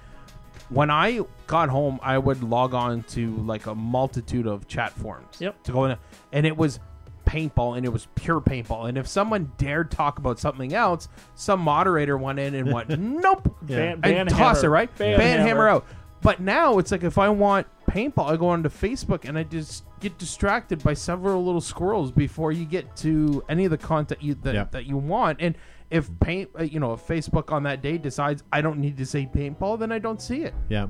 when 0.72 0.90
I 0.90 1.22
got 1.48 1.70
home, 1.70 2.00
I 2.02 2.18
would 2.18 2.44
log 2.44 2.74
on 2.74 3.04
to 3.10 3.36
like 3.38 3.66
a 3.68 3.76
multitude 3.76 4.48
of 4.48 4.68
chat 4.68 4.94
forums. 4.94 5.38
Yep. 5.40 5.64
To 5.64 5.72
go 5.72 5.86
in, 5.86 5.98
and 6.32 6.46
it 6.46 6.56
was 6.56 6.80
paintball, 7.26 7.78
and 7.78 7.86
it 7.86 7.90
was 7.90 8.08
pure 8.16 8.42
paintball. 8.42 8.90
And 8.90 8.98
if 8.98 9.08
someone 9.08 9.52
dared 9.58 9.92
talk 9.92 10.18
about 10.18 10.40
something 10.40 10.74
else, 10.74 11.08
some 11.36 11.60
moderator 11.60 12.18
went 12.18 12.40
in 12.40 12.56
and 12.56 12.72
went, 12.74 12.90
"Nope," 13.00 13.56
Ban, 13.62 13.92
and 13.94 14.02
ban 14.02 14.28
toss 14.28 14.62
hammer. 14.62 14.68
it 14.68 14.70
right, 14.78 14.98
Ban, 14.98 15.18
ban, 15.18 15.38
hammer. 15.40 15.48
hammer 15.48 15.68
out. 15.70 15.86
But 16.22 16.40
now 16.40 16.78
it's 16.78 16.92
like 16.92 17.04
if 17.04 17.18
I 17.18 17.30
want 17.30 17.68
paintball, 17.90 18.32
I 18.32 18.38
go 18.38 18.50
onto 18.50 18.70
Facebook 18.70 19.28
and 19.28 19.38
I 19.38 19.44
just 19.44 19.84
get 20.02 20.18
distracted 20.18 20.84
by 20.84 20.94
several 20.94 21.44
little 21.46 21.62
squirrels 21.62 22.12
before 22.12 22.52
you 22.52 22.66
get 22.66 22.96
to 22.98 23.44
any 23.48 23.66
of 23.66 23.72
the 23.72 23.78
content 23.78 24.22
you 24.22 24.34
that, 24.44 24.54
Yeah. 24.54 24.66
that 24.72 24.86
you 24.86 24.98
want. 24.98 25.38
And 25.42 25.56
if 25.90 26.10
paint, 26.20 26.50
uh, 26.60 26.64
you 26.64 26.80
know, 26.80 26.94
if 26.94 27.02
Facebook 27.08 27.52
on 27.52 27.64
that 27.64 27.82
day 27.82 27.98
decides 27.98 28.44
I 28.52 28.62
don't 28.62 28.80
need 28.80 28.98
to 28.98 29.06
say 29.06 29.30
paintball, 29.34 29.80
then 29.80 29.92
I 29.92 30.00
don't 30.00 30.22
see 30.22 30.42
it. 30.44 30.54
Yeah. 30.70 30.88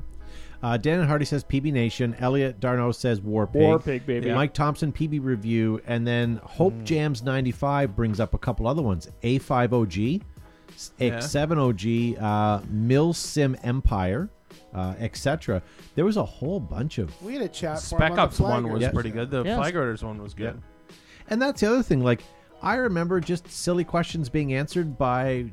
Uh, 0.64 0.78
Dan 0.78 1.00
and 1.00 1.08
Hardy 1.10 1.26
says 1.26 1.44
PB 1.44 1.74
Nation. 1.74 2.16
Elliot 2.20 2.60
Darno 2.60 2.94
says 2.94 3.20
War 3.20 3.48
Pig. 3.48 3.62
War 3.64 3.80
Pig, 3.80 4.06
baby. 4.06 4.28
Yeah. 4.28 4.36
Mike 4.36 4.54
Thompson 4.54 4.92
PB 4.94 5.20
Review. 5.24 5.82
And 5.88 6.06
then 6.08 6.40
Hope 6.44 6.84
Jams 6.84 7.24
95 7.24 7.96
brings 7.96 8.20
up 8.20 8.34
a 8.36 8.38
couple 8.38 8.68
other 8.68 8.84
ones 8.84 9.10
A5OG, 9.24 10.22
Yeah. 11.00 11.18
X7OG, 11.18 12.16
uh, 12.22 12.60
MilSim 12.72 13.58
Empire, 13.64 14.30
uh, 14.74 14.96
etc. 15.00 15.62
There 15.96 16.06
was 16.06 16.18
a 16.18 16.24
whole 16.26 16.60
bunch 16.60 16.98
of 16.98 17.20
We 17.22 17.34
had 17.34 17.42
a 17.42 17.48
chat. 17.50 17.82
forum 17.82 18.02
Spec 18.02 18.12
on 18.14 18.20
Ops 18.20 18.40
one 18.40 18.70
was 18.72 18.82
Yeah. 18.82 18.92
pretty 18.92 19.10
good. 19.12 19.30
The 19.32 19.44
Yes. 19.44 19.58
Flag 19.58 19.76
Raiders 19.76 20.04
one 20.04 20.22
was 20.22 20.34
good. 20.34 20.62
And 21.30 21.42
that's 21.42 21.62
the 21.62 21.68
other 21.68 21.84
thing. 21.84 22.04
Like, 22.04 22.24
I 22.62 22.76
remember 22.76 23.20
just 23.20 23.48
silly 23.50 23.84
questions 23.84 24.30
being 24.30 24.54
answered 24.54 24.98
by 24.98 25.46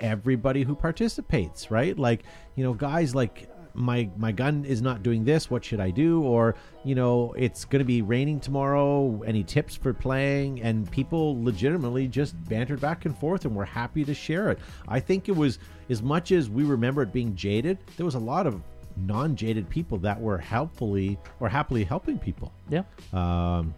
everybody 0.00 0.62
who 0.62 0.74
participates, 0.74 1.70
right? 1.70 1.98
Like, 1.98 2.24
you 2.54 2.64
know, 2.64 2.74
guys 2.74 3.14
like 3.14 3.48
my 3.74 4.08
my 4.16 4.32
gun 4.32 4.64
is 4.64 4.82
not 4.82 5.02
doing 5.02 5.24
this. 5.24 5.50
What 5.50 5.64
should 5.64 5.80
I 5.80 5.90
do? 5.90 6.22
Or 6.22 6.54
you 6.84 6.94
know, 6.94 7.34
it's 7.36 7.64
going 7.64 7.80
to 7.80 7.84
be 7.84 8.02
raining 8.02 8.40
tomorrow. 8.40 9.22
Any 9.22 9.44
tips 9.44 9.76
for 9.76 9.92
playing? 9.92 10.62
And 10.62 10.90
people 10.90 11.42
legitimately 11.42 12.08
just 12.08 12.42
bantered 12.48 12.80
back 12.80 13.04
and 13.04 13.16
forth, 13.16 13.44
and 13.44 13.54
were 13.54 13.64
happy 13.64 14.04
to 14.04 14.14
share 14.14 14.50
it. 14.50 14.58
I 14.88 15.00
think 15.00 15.28
it 15.28 15.36
was 15.36 15.58
as 15.90 16.02
much 16.02 16.32
as 16.32 16.50
we 16.50 16.64
remember 16.64 17.02
it 17.02 17.12
being 17.12 17.34
jaded. 17.34 17.78
There 17.96 18.06
was 18.06 18.14
a 18.14 18.20
lot 18.20 18.46
of 18.46 18.62
non-jaded 18.96 19.68
people 19.70 19.98
that 19.98 20.20
were 20.20 20.38
helpfully 20.38 21.18
or 21.40 21.48
happily 21.48 21.84
helping 21.84 22.18
people. 22.18 22.52
Yeah. 22.68 22.82
Um, 23.12 23.74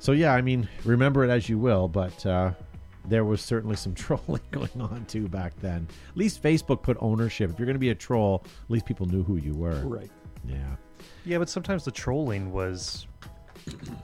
so 0.00 0.12
yeah, 0.12 0.34
I 0.34 0.42
mean, 0.42 0.68
remember 0.84 1.24
it 1.24 1.30
as 1.30 1.48
you 1.48 1.58
will, 1.58 1.88
but 1.88 2.24
uh, 2.26 2.52
there 3.08 3.24
was 3.24 3.40
certainly 3.40 3.76
some 3.76 3.94
trolling 4.06 4.42
going 4.50 4.80
on 4.80 5.04
too 5.06 5.28
back 5.28 5.52
then. 5.60 5.86
At 6.10 6.16
least 6.16 6.42
Facebook 6.42 6.82
put 6.82 6.96
ownership. 7.00 7.50
If 7.50 7.58
you're 7.58 7.66
going 7.66 7.74
to 7.74 7.80
be 7.80 7.90
a 7.90 7.94
troll, 7.94 8.42
at 8.44 8.70
least 8.70 8.86
people 8.86 9.06
knew 9.06 9.22
who 9.22 9.36
you 9.36 9.54
were. 9.54 9.80
Right. 9.84 10.10
Yeah. 10.46 10.76
Yeah, 11.24 11.38
but 11.38 11.48
sometimes 11.48 11.84
the 11.84 11.90
trolling 11.90 12.52
was 12.52 13.06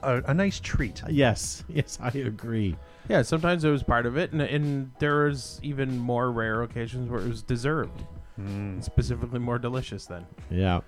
a, 0.03 0.21
a 0.27 0.33
nice 0.33 0.59
treat. 0.59 1.01
Yes. 1.09 1.63
Yes, 1.67 1.97
I 2.01 2.09
agree. 2.09 2.75
Yeah, 3.09 3.21
sometimes 3.21 3.63
it 3.63 3.69
was 3.69 3.83
part 3.83 4.05
of 4.05 4.17
it, 4.17 4.31
and, 4.31 4.41
and 4.41 4.91
there 4.99 5.25
was 5.25 5.59
even 5.63 5.97
more 5.97 6.31
rare 6.31 6.63
occasions 6.63 7.09
where 7.09 7.21
it 7.21 7.27
was 7.27 7.41
deserved, 7.41 8.03
Mm. 8.39 8.83
specifically 8.83 9.39
more 9.39 9.57
delicious. 9.57 10.05
Then 10.07 10.25
Yeah. 10.51 10.81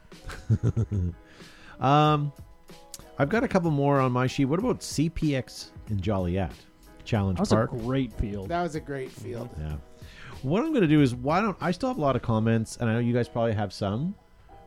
um, 1.79 2.31
I've 3.17 3.29
got 3.29 3.43
a 3.43 3.47
couple 3.47 3.71
more 3.71 3.99
on 3.99 4.11
my 4.11 4.27
sheet. 4.27 4.45
What 4.45 4.59
about 4.59 4.79
CPX 4.81 5.69
in 5.89 5.99
Joliet 6.01 6.51
Challenge 7.07 7.37
That 7.37 7.41
was 7.41 7.49
Park? 7.49 7.71
a 7.73 7.77
great 7.77 8.13
field. 8.13 8.49
That 8.49 8.61
was 8.61 8.75
a 8.75 8.79
great 8.79 9.09
field. 9.11 9.49
Yeah. 9.59 9.77
What 10.43 10.61
I'm 10.63 10.69
going 10.69 10.81
to 10.83 10.87
do 10.87 11.01
is 11.01 11.15
why 11.15 11.41
don't 11.41 11.57
I 11.59 11.71
still 11.71 11.89
have 11.89 11.97
a 11.97 12.01
lot 12.01 12.15
of 12.15 12.21
comments, 12.21 12.77
and 12.77 12.89
I 12.89 12.93
know 12.93 12.99
you 12.99 13.13
guys 13.13 13.27
probably 13.27 13.53
have 13.53 13.73
some. 13.73 14.13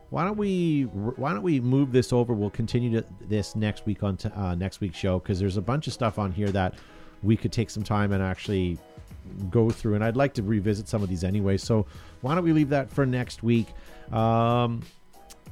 Why 0.09 0.25
don't 0.25 0.37
we 0.37 0.83
Why 0.83 1.31
don't 1.31 1.43
we 1.43 1.61
move 1.61 1.93
this 1.93 2.11
over? 2.11 2.33
We'll 2.33 2.49
continue 2.49 2.99
to 2.99 3.05
this 3.29 3.55
next 3.55 3.85
week 3.85 4.03
on 4.03 4.17
t- 4.17 4.29
uh, 4.35 4.55
next 4.55 4.81
week's 4.81 4.97
show 4.97 5.19
because 5.19 5.39
there's 5.39 5.55
a 5.55 5.61
bunch 5.61 5.87
of 5.87 5.93
stuff 5.93 6.19
on 6.19 6.33
here 6.33 6.49
that 6.51 6.75
we 7.23 7.37
could 7.37 7.53
take 7.53 7.69
some 7.69 7.83
time 7.83 8.11
and 8.11 8.21
actually 8.21 8.77
go 9.49 9.69
through, 9.69 9.95
and 9.95 10.03
I'd 10.03 10.17
like 10.17 10.33
to 10.33 10.43
revisit 10.43 10.89
some 10.89 11.01
of 11.03 11.07
these 11.07 11.23
anyway. 11.23 11.55
So 11.55 11.85
why 12.21 12.35
don't 12.35 12.43
we 12.43 12.51
leave 12.51 12.69
that 12.69 12.89
for 12.91 13.05
next 13.05 13.41
week? 13.43 13.67
Um, 14.11 14.81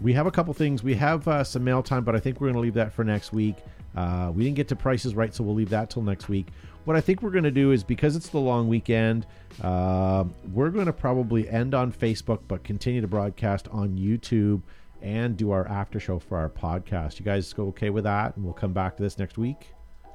we 0.02 0.12
have 0.14 0.28
a 0.28 0.32
couple 0.32 0.54
things. 0.54 0.84
We 0.84 0.96
have 0.96 1.28
uh, 1.28 1.44
some 1.44 1.64
mail 1.64 1.82
time, 1.84 2.04
but 2.04 2.16
I 2.16 2.20
think 2.20 2.42
we're 2.42 2.48
going 2.48 2.56
to 2.56 2.62
leave 2.62 2.74
that 2.74 2.92
for 2.92 3.04
next 3.04 3.32
week. 3.32 3.56
Uh, 3.96 4.32
we 4.34 4.44
didn't 4.44 4.56
get 4.56 4.68
to 4.70 4.76
prices 4.76 5.16
right, 5.16 5.34
so 5.34 5.44
we'll 5.44 5.56
leave 5.56 5.70
that 5.70 5.90
till 5.90 6.02
next 6.02 6.28
week. 6.30 6.48
What 6.90 6.96
I 6.96 7.02
think 7.02 7.22
we're 7.22 7.30
going 7.30 7.44
to 7.44 7.52
do 7.52 7.72
is 7.72 7.84
because 7.84 8.16
it's 8.16 8.30
the 8.30 8.40
long 8.40 8.68
weekend, 8.68 9.28
uh, 9.62 10.24
we're 10.52 10.72
going 10.72 10.88
to 10.88 10.92
probably 10.92 11.48
end 11.48 11.76
on 11.76 11.94
Facebook, 11.94 12.40
but 12.48 12.64
continue 12.64 13.00
to 13.00 13.08
broadcast 13.08 13.68
on 13.68 13.90
YouTube 13.96 14.64
and 15.00 15.38
do 15.38 15.52
our 15.52 15.68
after 15.68 16.00
show 16.00 16.18
for 16.18 16.40
our 16.40 16.50
podcast. 16.50 17.20
You 17.20 17.26
guys 17.26 17.54
go 17.54 17.68
okay 17.68 17.92
with 17.92 18.06
that? 18.06 18.36
And 18.36 18.44
we'll 18.44 18.56
come 18.56 18.74
back 18.74 18.98
to 18.98 19.04
this 19.04 19.20
next 19.20 19.38
week. 19.38 19.68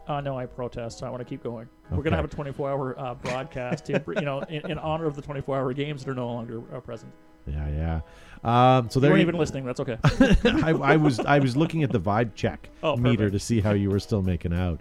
Uh, 0.09 0.20
no, 0.20 0.37
I 0.37 0.47
protest. 0.47 1.05
I 1.05 1.11
want 1.11 1.20
to 1.20 1.25
keep 1.25 1.45
going. 1.45 1.68
We're 1.93 2.03
gonna 2.03 2.16
have 2.16 2.25
a 2.25 2.29
24-hour 2.29 2.99
uh, 2.99 3.14
broadcast, 3.14 3.85
to, 3.85 4.03
you 4.09 4.22
know, 4.22 4.41
in, 4.41 4.68
in 4.68 4.79
honor 4.81 5.07
of 5.07 5.14
the 5.14 5.22
24-hour 5.22 5.75
games 5.75 6.05
that 6.05 6.11
are 6.11 6.14
no 6.16 6.27
longer 6.27 6.61
uh, 6.75 6.81
present. 6.81 7.12
Yeah, 7.47 7.68
yeah. 7.68 8.79
Um, 8.79 8.91
so 8.91 8.99
they 8.99 9.09
weren't 9.09 9.20
even 9.20 9.39
listening. 9.39 9.64
That's 9.64 9.79
okay. 9.79 9.99
I, 10.45 10.70
I 10.70 10.97
was 10.97 11.20
I 11.20 11.39
was 11.39 11.57
looking 11.57 11.85
at 11.85 11.93
the 11.93 12.01
vibe 12.01 12.35
check 12.35 12.68
Oh, 12.83 12.97
meter 12.97 13.31
to 13.31 13.39
see 13.39 13.61
how 13.61 13.72
you 13.75 13.91
were 13.91 14.01
still 14.01 14.22
making 14.22 14.53
out. 14.53 14.81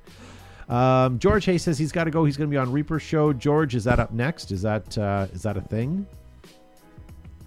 Um, 0.74 1.20
George 1.20 1.46
Hay 1.46 1.60
says 1.60 1.78
he's 1.78 1.92
got 1.92 2.06
to 2.06 2.12
go. 2.12 2.26
He's 2.26 2.36
going 2.36 2.50
to 2.50 2.52
be 2.52 2.58
on 2.58 2.72
Reaper 2.72 3.00
show. 3.00 3.32
George, 3.32 3.76
is 3.76 3.84
that 3.84 4.00
up 4.00 4.12
next? 4.12 4.52
Is 4.52 4.64
that 4.64 4.98
uh, 4.98 5.28
is 5.32 5.44
that 5.44 5.56
a 5.56 5.62
thing? 5.62 6.08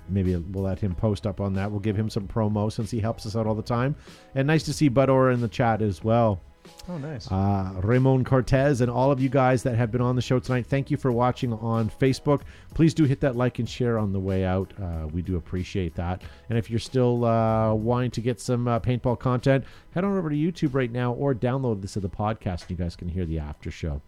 Maybe 0.09 0.37
we'll 0.37 0.63
let 0.63 0.79
him 0.79 0.95
post 0.95 1.27
up 1.27 1.41
on 1.41 1.53
that. 1.55 1.69
We'll 1.69 1.81
give 1.81 1.97
him 1.97 2.09
some 2.09 2.29
promo 2.29 2.71
since 2.71 2.89
he 2.89 3.01
helps 3.01 3.27
us 3.27 3.35
out 3.35 3.49
all 3.49 3.57
the 3.57 3.63
time. 3.63 3.97
And 4.37 4.47
nice 4.47 4.63
to 4.63 4.73
see 4.73 4.89
Bud 4.89 5.11
Orr 5.11 5.33
in 5.33 5.41
the 5.41 5.49
chat 5.49 5.83
as 5.83 6.05
well. 6.05 6.41
Oh, 6.89 6.99
nice. 6.99 7.31
Uh, 7.31 7.73
Ramon 7.83 8.25
Cortez 8.25 8.81
and 8.81 8.91
all 8.91 9.11
of 9.11 9.21
you 9.21 9.29
guys 9.29 9.63
that 9.65 9.75
have 9.77 9.91
been 9.91 10.01
on 10.01 10.17
the 10.17 10.23
show 10.23 10.39
tonight, 10.39 10.67
thank 10.67 10.91
you 10.91 10.97
for 10.97 11.11
watching 11.11 11.53
on 11.53 11.91
Facebook. 11.91 12.43
Please 12.75 12.95
do 12.95 13.05
hit 13.05 13.21
that 13.21 13.37
like 13.37 13.59
and 13.59 13.69
share 13.69 13.99
on 13.99 14.13
the 14.13 14.21
way 14.21 14.45
out. 14.45 14.73
Uh, 14.81 15.09
we 15.13 15.23
do 15.23 15.37
appreciate 15.37 15.95
that. 15.95 16.23
And 16.49 16.59
if 16.59 16.71
you're 16.71 16.79
still 16.79 17.25
uh, 17.25 17.75
wanting 17.75 18.11
to 18.13 18.21
get 18.21 18.41
some 18.41 18.69
uh, 18.69 18.81
paintball 18.81 19.19
content, 19.19 19.65
head 19.93 20.05
on 20.05 20.17
over 20.17 20.31
to 20.31 20.37
YouTube 20.37 20.75
right 20.75 20.91
now 20.91 21.13
or 21.13 21.35
download 21.35 21.83
this 21.83 21.97
as 21.97 22.05
a 22.05 22.09
podcast 22.09 22.63
and 22.63 22.71
you 22.71 22.77
guys 22.77 22.97
can 22.97 23.09
hear 23.09 23.25
the 23.25 23.39
after 23.39 23.71
show. 23.71 24.01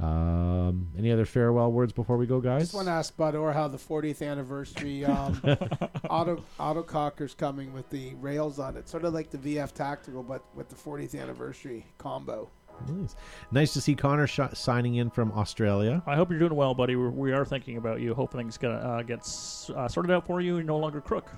Um, 0.00 0.88
any 0.96 1.12
other 1.12 1.26
farewell 1.26 1.70
words 1.72 1.92
before 1.92 2.16
we 2.16 2.26
go, 2.26 2.40
guys? 2.40 2.62
just 2.62 2.74
want 2.74 2.86
to 2.86 2.92
ask 2.92 3.14
Bud 3.16 3.34
Orr 3.34 3.52
how 3.52 3.68
the 3.68 3.76
40th 3.76 4.26
anniversary 4.26 5.04
um, 5.04 5.40
auto 6.10 6.42
autococker's 6.58 7.34
coming 7.34 7.72
with 7.74 7.88
the 7.90 8.14
rails 8.14 8.58
on 8.58 8.76
it, 8.76 8.88
sort 8.88 9.04
of 9.04 9.12
like 9.12 9.30
the 9.30 9.36
VF 9.38 9.72
Tactical, 9.72 10.22
but 10.22 10.42
with 10.54 10.68
the 10.70 10.74
40th 10.74 11.20
anniversary 11.20 11.84
combo. 11.98 12.48
Nice. 12.88 13.14
nice 13.50 13.72
to 13.74 13.80
see 13.82 13.94
Connor 13.94 14.26
sh- 14.26 14.40
signing 14.54 14.94
in 14.94 15.10
from 15.10 15.32
Australia. 15.32 16.02
I 16.06 16.16
hope 16.16 16.30
you're 16.30 16.38
doing 16.38 16.54
well, 16.54 16.72
buddy. 16.72 16.96
We're, 16.96 17.10
we 17.10 17.32
are 17.32 17.44
thinking 17.44 17.76
about 17.76 18.00
you. 18.00 18.14
Hope 18.14 18.32
things 18.32 18.56
gonna 18.56 18.76
uh, 18.76 19.02
get 19.02 19.18
s- 19.18 19.70
uh, 19.76 19.86
sorted 19.86 20.10
out 20.12 20.26
for 20.26 20.40
you. 20.40 20.54
You're 20.54 20.64
no 20.64 20.78
longer 20.78 21.00
crook. 21.02 21.30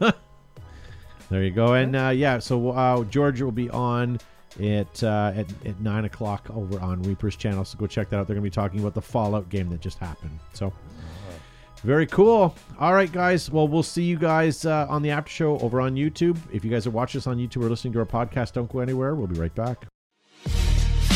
There 1.30 1.44
you 1.44 1.50
go. 1.50 1.74
And 1.74 1.94
uh, 1.94 2.08
yeah, 2.08 2.38
so 2.38 2.70
uh, 2.70 3.04
Georgia 3.04 3.44
will 3.44 3.52
be 3.52 3.68
on 3.68 4.18
at, 4.60 5.02
uh, 5.02 5.32
at 5.34 5.46
at 5.66 5.80
nine 5.80 6.04
o'clock 6.04 6.48
over 6.50 6.80
on 6.80 7.02
Reaper's 7.02 7.36
channel. 7.36 7.64
So 7.64 7.78
go 7.78 7.86
check 7.86 8.10
that 8.10 8.18
out. 8.18 8.26
They're 8.26 8.34
going 8.34 8.44
to 8.44 8.50
be 8.50 8.54
talking 8.54 8.80
about 8.80 8.94
the 8.94 9.02
Fallout 9.02 9.48
game 9.48 9.68
that 9.70 9.80
just 9.80 9.98
happened. 9.98 10.38
So 10.52 10.72
very 11.82 12.06
cool. 12.06 12.54
All 12.78 12.92
right, 12.92 13.10
guys. 13.10 13.50
Well, 13.50 13.68
we'll 13.68 13.82
see 13.82 14.02
you 14.02 14.18
guys 14.18 14.64
uh, 14.64 14.86
on 14.88 15.02
the 15.02 15.10
after 15.10 15.30
show 15.30 15.58
over 15.58 15.80
on 15.80 15.94
YouTube. 15.94 16.38
If 16.52 16.64
you 16.64 16.70
guys 16.70 16.86
are 16.86 16.90
watching 16.90 17.18
us 17.20 17.26
on 17.26 17.38
YouTube 17.38 17.64
or 17.64 17.70
listening 17.70 17.92
to 17.94 18.00
our 18.00 18.06
podcast, 18.06 18.52
don't 18.52 18.70
go 18.70 18.80
anywhere. 18.80 19.14
We'll 19.14 19.28
be 19.28 19.38
right 19.38 19.54
back. 19.54 19.86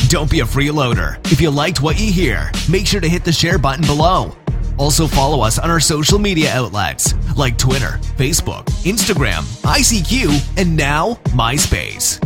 Don't 0.07 0.29
be 0.29 0.41
a 0.41 0.45
freeloader. 0.45 1.19
If 1.31 1.41
you 1.41 1.49
liked 1.49 1.81
what 1.81 1.99
you 1.99 2.11
hear, 2.11 2.51
make 2.69 2.85
sure 2.85 3.01
to 3.01 3.09
hit 3.09 3.25
the 3.25 3.31
share 3.31 3.57
button 3.57 3.85
below. 3.85 4.35
Also 4.77 5.07
follow 5.07 5.41
us 5.41 5.59
on 5.59 5.69
our 5.69 5.79
social 5.79 6.19
media 6.19 6.51
outlets 6.53 7.13
like 7.35 7.57
Twitter, 7.57 7.99
Facebook, 8.17 8.65
Instagram, 8.83 9.41
ICQ, 9.63 10.57
and 10.57 10.75
now 10.75 11.15
MySpace. 11.29 12.22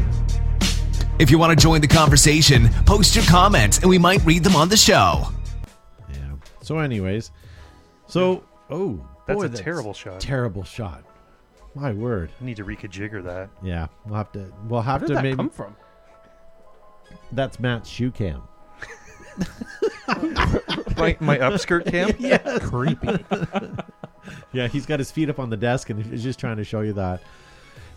If 1.20 1.32
you 1.32 1.40
want 1.40 1.58
to 1.58 1.62
join 1.62 1.82
the 1.82 1.88
conversation, 1.88 2.70
post 2.86 3.16
your 3.16 3.26
comments 3.26 3.80
and 3.80 3.90
we 3.90 3.98
might 3.98 4.24
read 4.24 4.44
them 4.44 4.56
on 4.56 4.70
the 4.70 4.78
show. 4.78 5.28
Yeah. 6.10 6.18
So, 6.62 6.80
anyways, 6.80 7.32
so 8.08 8.44
oh, 8.70 9.06
That's 9.26 9.40
boy, 9.40 9.46
a 9.46 9.50
terrible 9.50 9.94
shot. 9.94 10.20
Terrible 10.20 10.64
shot. 10.64 11.04
My 11.74 11.92
word. 11.92 12.32
I 12.42 12.46
need 12.46 12.58
to 12.58 12.66
rejigger 12.66 13.24
that. 13.24 13.50
Yeah, 13.64 13.88
we'll 14.06 14.18
have 14.18 14.32
to. 14.34 14.52
We'll 14.68 14.82
have 14.82 15.02
Where 15.02 15.08
to 15.08 15.14
did 15.14 15.18
that 15.18 15.24
maybe. 15.24 15.36
come 15.38 15.50
from? 15.50 15.76
That's 17.32 17.60
Matt's 17.60 17.90
shoe 17.90 18.12
cam. 18.12 18.42
My, 20.98 21.16
my 21.20 21.38
upskirt 21.38 21.86
cam? 21.92 22.12
yes. 22.20 22.64
Creepy. 22.64 23.24
Yeah, 24.52 24.68
he's 24.68 24.86
got 24.86 25.00
his 25.00 25.10
feet 25.12 25.30
up 25.30 25.40
on 25.40 25.50
the 25.50 25.56
desk 25.56 25.90
and 25.90 26.04
he's 26.04 26.24
just 26.24 26.38
trying 26.40 26.58
to 26.58 26.64
show 26.66 26.82
you 26.82 26.92
that. 26.94 27.22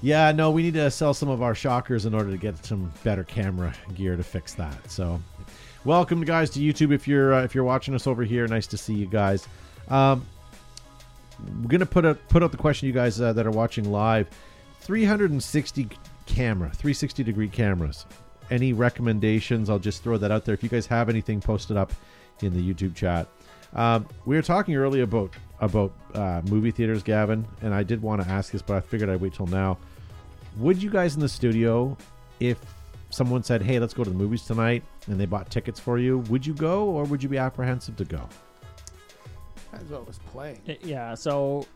Yeah, 0.03 0.32
no, 0.32 0.51
we 0.51 0.62
need 0.62 0.74
to 0.74 0.90
sell 0.90 1.12
some 1.12 1.28
of 1.28 1.42
our 1.42 1.55
shockers 1.55 2.07
in 2.07 2.14
order 2.14 2.30
to 2.30 2.38
get 2.38 2.64
some 2.64 2.90
better 3.05 3.22
camera 3.22 3.74
gear 3.94 4.16
to 4.16 4.22
fix 4.22 4.55
that. 4.55 4.90
So, 4.90 5.20
welcome 5.84 6.24
guys 6.24 6.48
to 6.51 6.61
YouTube. 6.61 6.92
If 6.92 7.07
you're 7.07 7.34
uh, 7.34 7.44
if 7.44 7.55
you're 7.55 7.64
watching 7.64 7.94
us 7.94 8.07
over 8.07 8.24
here, 8.24 8.46
nice 8.46 8.66
to 8.68 8.78
see 8.78 8.94
you 8.94 9.07
guys. 9.07 9.46
Um, 9.88 10.26
we're 11.61 11.68
gonna 11.68 11.84
put 11.84 12.07
out 12.07 12.18
put 12.30 12.42
out 12.42 12.51
the 12.51 12.57
question, 12.57 12.86
you 12.86 12.94
guys 12.94 13.20
uh, 13.20 13.34
that 13.34 13.46
are 13.46 13.51
watching 13.51 13.90
live. 13.90 14.28
360 14.80 15.88
camera, 16.24 16.70
360 16.70 17.22
degree 17.22 17.48
cameras. 17.48 18.07
Any 18.51 18.72
recommendations? 18.72 19.68
I'll 19.68 19.78
just 19.78 20.03
throw 20.03 20.16
that 20.16 20.30
out 20.30 20.46
there. 20.46 20.55
If 20.55 20.62
you 20.62 20.70
guys 20.70 20.86
have 20.86 21.11
anything, 21.11 21.42
post 21.42 21.70
it 21.70 21.76
up 21.76 21.92
in 22.40 22.55
the 22.55 22.74
YouTube 22.74 22.94
chat. 22.94 23.28
Um, 23.74 24.07
we 24.24 24.34
were 24.34 24.42
talking 24.42 24.74
earlier 24.74 25.03
about 25.03 25.34
about 25.61 25.92
uh, 26.14 26.40
movie 26.48 26.70
theaters, 26.70 27.03
Gavin, 27.03 27.46
and 27.61 27.74
I 27.74 27.82
did 27.82 28.01
want 28.01 28.22
to 28.22 28.28
ask 28.28 28.53
this, 28.53 28.62
but 28.62 28.76
I 28.76 28.80
figured 28.80 29.11
I'd 29.11 29.20
wait 29.20 29.34
till 29.34 29.46
now. 29.46 29.76
Would 30.59 30.82
you 30.82 30.90
guys 30.90 31.14
in 31.14 31.20
the 31.20 31.28
studio, 31.28 31.96
if 32.40 32.59
someone 33.11 33.42
said, 33.42 33.62
"Hey, 33.62 33.78
let's 33.78 33.94
go 33.94 34.05
to 34.05 34.11
the 34.11 34.16
movies 34.16 34.44
tonight," 34.44 34.82
and 35.07 35.18
they 35.18 35.26
bought 35.26 35.51
tickets 35.51 35.80
for 35.80 35.98
you, 35.98 36.18
would 36.30 36.44
you 36.46 36.55
go, 36.55 36.84
or 36.84 37.05
would 37.05 37.22
you 37.22 37.28
be 37.28 37.38
apprehensive 37.38 37.96
to 37.96 38.05
go? 38.05 38.28
That's 39.72 39.84
what 39.90 40.07
was 40.07 40.18
playing. 40.32 40.59
Y- 40.66 40.78
Yeah. 40.82 41.14
So, 41.14 41.66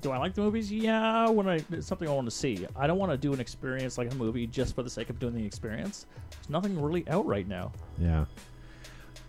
do 0.00 0.10
I 0.10 0.18
like 0.18 0.34
the 0.34 0.42
movies? 0.42 0.70
Yeah. 0.72 1.28
When 1.30 1.48
I 1.48 1.60
it's 1.70 1.86
something 1.86 2.08
I 2.08 2.12
want 2.12 2.26
to 2.26 2.30
see, 2.34 2.66
I 2.76 2.86
don't 2.86 2.98
want 2.98 3.12
to 3.12 3.18
do 3.18 3.32
an 3.32 3.40
experience 3.40 3.96
like 3.96 4.12
a 4.12 4.14
movie 4.16 4.46
just 4.46 4.74
for 4.74 4.82
the 4.82 4.90
sake 4.90 5.10
of 5.10 5.18
doing 5.18 5.34
the 5.34 5.44
experience. 5.44 6.06
There's 6.30 6.50
nothing 6.50 6.80
really 6.80 7.08
out 7.08 7.26
right 7.26 7.46
now. 7.46 7.72
Yeah. 7.98 8.24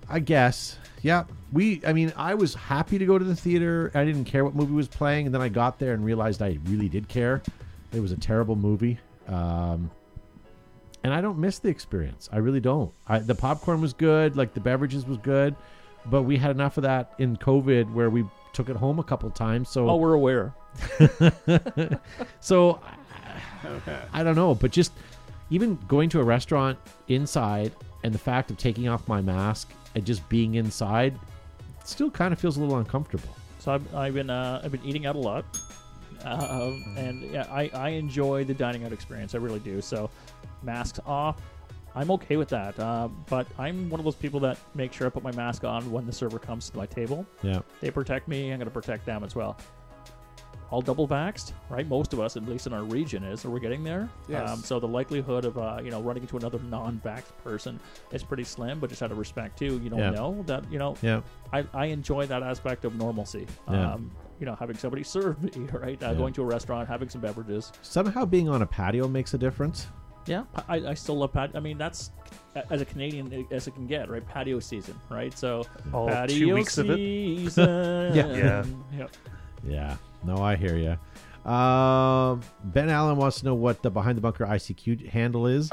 I 0.10 0.20
guess. 0.20 0.78
Yeah. 1.02 1.26
We 1.52 1.82
I 1.86 1.94
mean, 1.94 2.12
I 2.18 2.34
was 2.34 2.56
happy 2.56 2.98
to 2.98 3.06
go 3.06 3.18
to 3.18 3.26
the 3.26 3.36
theater. 3.36 3.92
I 3.94 4.04
didn't 4.06 4.26
care 4.26 4.44
what 4.44 4.56
movie 4.56 4.74
was 4.74 4.88
playing, 4.88 5.28
and 5.28 5.34
then 5.36 5.42
I 5.42 5.50
got 5.50 5.78
there 5.80 5.94
and 5.94 6.04
realized 6.04 6.42
I 6.42 6.58
really 6.66 6.90
did 6.90 7.08
care. 7.08 7.42
It 7.96 8.02
was 8.02 8.12
a 8.12 8.18
terrible 8.18 8.56
movie. 8.56 9.00
Um 9.28 9.90
and 11.04 11.14
I 11.14 11.22
don't 11.22 11.38
miss 11.38 11.60
the 11.60 11.70
experience. 11.70 12.30
I 12.34 12.38
really 12.38 12.60
don't. 12.60 12.92
I, 13.08 13.20
the 13.20 13.36
popcorn 13.36 13.80
was 13.80 13.94
good, 13.94 14.36
like 14.36 14.56
the 14.56 14.60
beverages 14.60 15.06
was 15.06 15.20
good, 15.20 15.56
but 16.08 16.24
we 16.24 16.36
had 16.36 16.50
enough 16.50 16.78
of 16.78 16.82
that 16.84 17.14
in 17.20 17.38
COVID 17.38 17.94
where 17.94 18.10
we 18.10 18.26
took 18.54 18.70
it 18.70 18.76
home 18.76 18.98
a 18.98 19.04
couple 19.04 19.30
times. 19.30 19.70
So 19.70 19.88
Oh, 19.88 19.98
we're 19.98 20.14
aware. 20.14 20.52
so 22.40 22.80
I 24.14 24.24
don't 24.24 24.36
know, 24.36 24.56
but 24.56 24.72
just 24.72 24.94
even 25.52 25.78
going 25.88 26.10
to 26.10 26.20
a 26.20 26.24
restaurant 26.24 26.80
inside 27.08 27.72
and 28.04 28.12
the 28.14 28.18
fact 28.20 28.50
of 28.50 28.58
taking 28.58 28.88
off 28.88 29.08
my 29.08 29.22
mask 29.22 29.72
and 29.94 30.04
just 30.06 30.28
being 30.28 30.56
inside 30.56 31.18
still 31.84 32.10
kind 32.10 32.34
of 32.34 32.40
feels 32.40 32.58
a 32.58 32.62
little 32.62 32.78
uncomfortable. 32.78 33.30
So 33.60 33.74
I've, 33.74 33.96
I've 33.96 34.14
been 34.16 34.30
uh, 34.32 34.62
I've 34.64 34.72
been 34.72 34.84
eating 34.84 35.06
out 35.06 35.16
a 35.16 35.20
lot, 35.20 35.46
uh, 36.24 36.74
and 36.98 37.22
yeah, 37.32 37.48
I, 37.50 37.70
I 37.74 37.90
enjoy 37.90 38.44
the 38.44 38.54
dining 38.54 38.86
out 38.86 38.94
experience. 38.94 39.36
I 39.36 39.40
really 39.40 39.60
do. 39.60 39.82
So 39.82 40.10
masks 40.64 41.00
off, 41.06 41.42
I'm 41.96 42.12
okay 42.12 42.36
with 42.36 42.50
that. 42.50 42.78
Uh, 42.80 43.08
but 43.30 43.48
I'm 43.58 43.90
one 43.90 44.00
of 44.00 44.04
those 44.04 44.16
people 44.16 44.40
that 44.42 44.58
make 44.76 44.92
sure 44.92 45.08
I 45.08 45.10
put 45.10 45.24
my 45.24 45.32
mask 45.32 45.64
on 45.64 45.90
when 45.92 46.06
the 46.06 46.12
server 46.12 46.40
comes 46.40 46.70
to 46.70 46.78
my 46.78 46.86
table. 46.86 47.26
Yeah. 47.42 47.62
They 47.80 47.90
protect 47.90 48.28
me. 48.28 48.52
I'm 48.52 48.60
going 48.60 48.68
to 48.68 48.72
protect 48.72 49.06
them 49.06 49.24
as 49.24 49.36
well. 49.36 49.58
All 50.72 50.82
double 50.82 51.08
vaxxed, 51.08 51.54
right? 51.70 51.88
Most 51.88 52.12
of 52.14 52.20
us, 52.20 52.36
at 52.36 52.44
least 52.46 52.66
in 52.68 52.74
our 52.74 52.84
region, 52.84 53.24
is. 53.24 53.42
So 53.42 53.50
we're 53.50 53.60
getting 53.60 53.84
there. 53.84 54.10
Yes. 54.28 54.50
Um, 54.50 54.60
so 54.60 54.80
the 54.80 54.88
likelihood 54.88 55.46
of 55.46 55.58
uh, 55.58 55.80
you 55.84 55.92
know 55.92 56.02
running 56.02 56.24
into 56.24 56.38
another 56.38 56.60
non-vaxxed 56.60 57.38
person 57.44 57.80
is 58.12 58.24
pretty 58.24 58.44
slim. 58.44 58.80
But 58.80 58.90
just 58.90 59.04
out 59.04 59.12
of 59.12 59.18
respect 59.18 59.60
too, 59.60 59.80
you 59.84 59.90
don't 59.90 60.00
Yeah. 60.00 60.10
know 60.10 60.44
that 60.48 60.70
you 60.72 60.80
know 60.80 60.96
Yeah. 61.02 61.22
I, 61.54 61.66
I 61.74 61.86
enjoy 61.86 62.26
that 62.28 62.42
aspect 62.44 62.84
of 62.84 62.96
normalcy. 62.96 63.46
Yeah. 63.70 63.94
Um, 63.94 64.12
you 64.40 64.46
know, 64.46 64.56
having 64.56 64.76
somebody 64.76 65.04
serve 65.16 65.42
me, 65.42 65.52
right? 65.72 66.02
Uh, 66.02 66.08
Yeah. 66.10 66.14
Going 66.16 66.34
to 66.34 66.42
a 66.42 66.46
restaurant, 66.46 66.88
having 66.90 67.10
some 67.10 67.22
beverages. 67.22 67.72
Somehow 67.82 68.26
being 68.26 68.50
on 68.50 68.62
a 68.64 68.66
patio 68.66 69.08
makes 69.08 69.34
a 69.34 69.38
difference. 69.38 69.88
Yeah, 70.28 70.46
I, 70.68 70.78
I 70.78 70.94
still 70.96 71.18
love 71.20 71.32
patio. 71.34 71.56
I 71.56 71.60
mean, 71.60 71.78
that's 71.78 72.10
as 72.72 72.82
a 72.82 72.86
Canadian 72.86 73.46
as 73.52 73.68
it 73.68 73.76
can 73.76 73.86
get, 73.86 74.10
right? 74.10 74.28
Patio 74.28 74.60
season, 74.60 75.00
right? 75.12 75.38
So 75.38 75.64
All 75.94 76.08
patio 76.08 76.36
two 76.40 76.54
weeks 76.56 76.80
of 76.80 76.90
it. 76.90 76.96
season. 76.98 78.16
Yeah. 78.16 78.26
Yeah. 78.36 78.66
Yep. 78.98 79.12
Yeah. 79.64 79.98
No, 80.26 80.38
I 80.38 80.56
hear 80.56 80.76
you. 80.76 80.98
Um, 81.50 82.42
ben 82.64 82.90
Allen 82.90 83.18
wants 83.18 83.40
to 83.40 83.46
know 83.46 83.54
what 83.54 83.84
the 83.84 83.92
Behind 83.92 84.18
the 84.18 84.22
Bunker 84.22 84.46
ICQ 84.46 85.08
handle 85.10 85.46
is. 85.46 85.72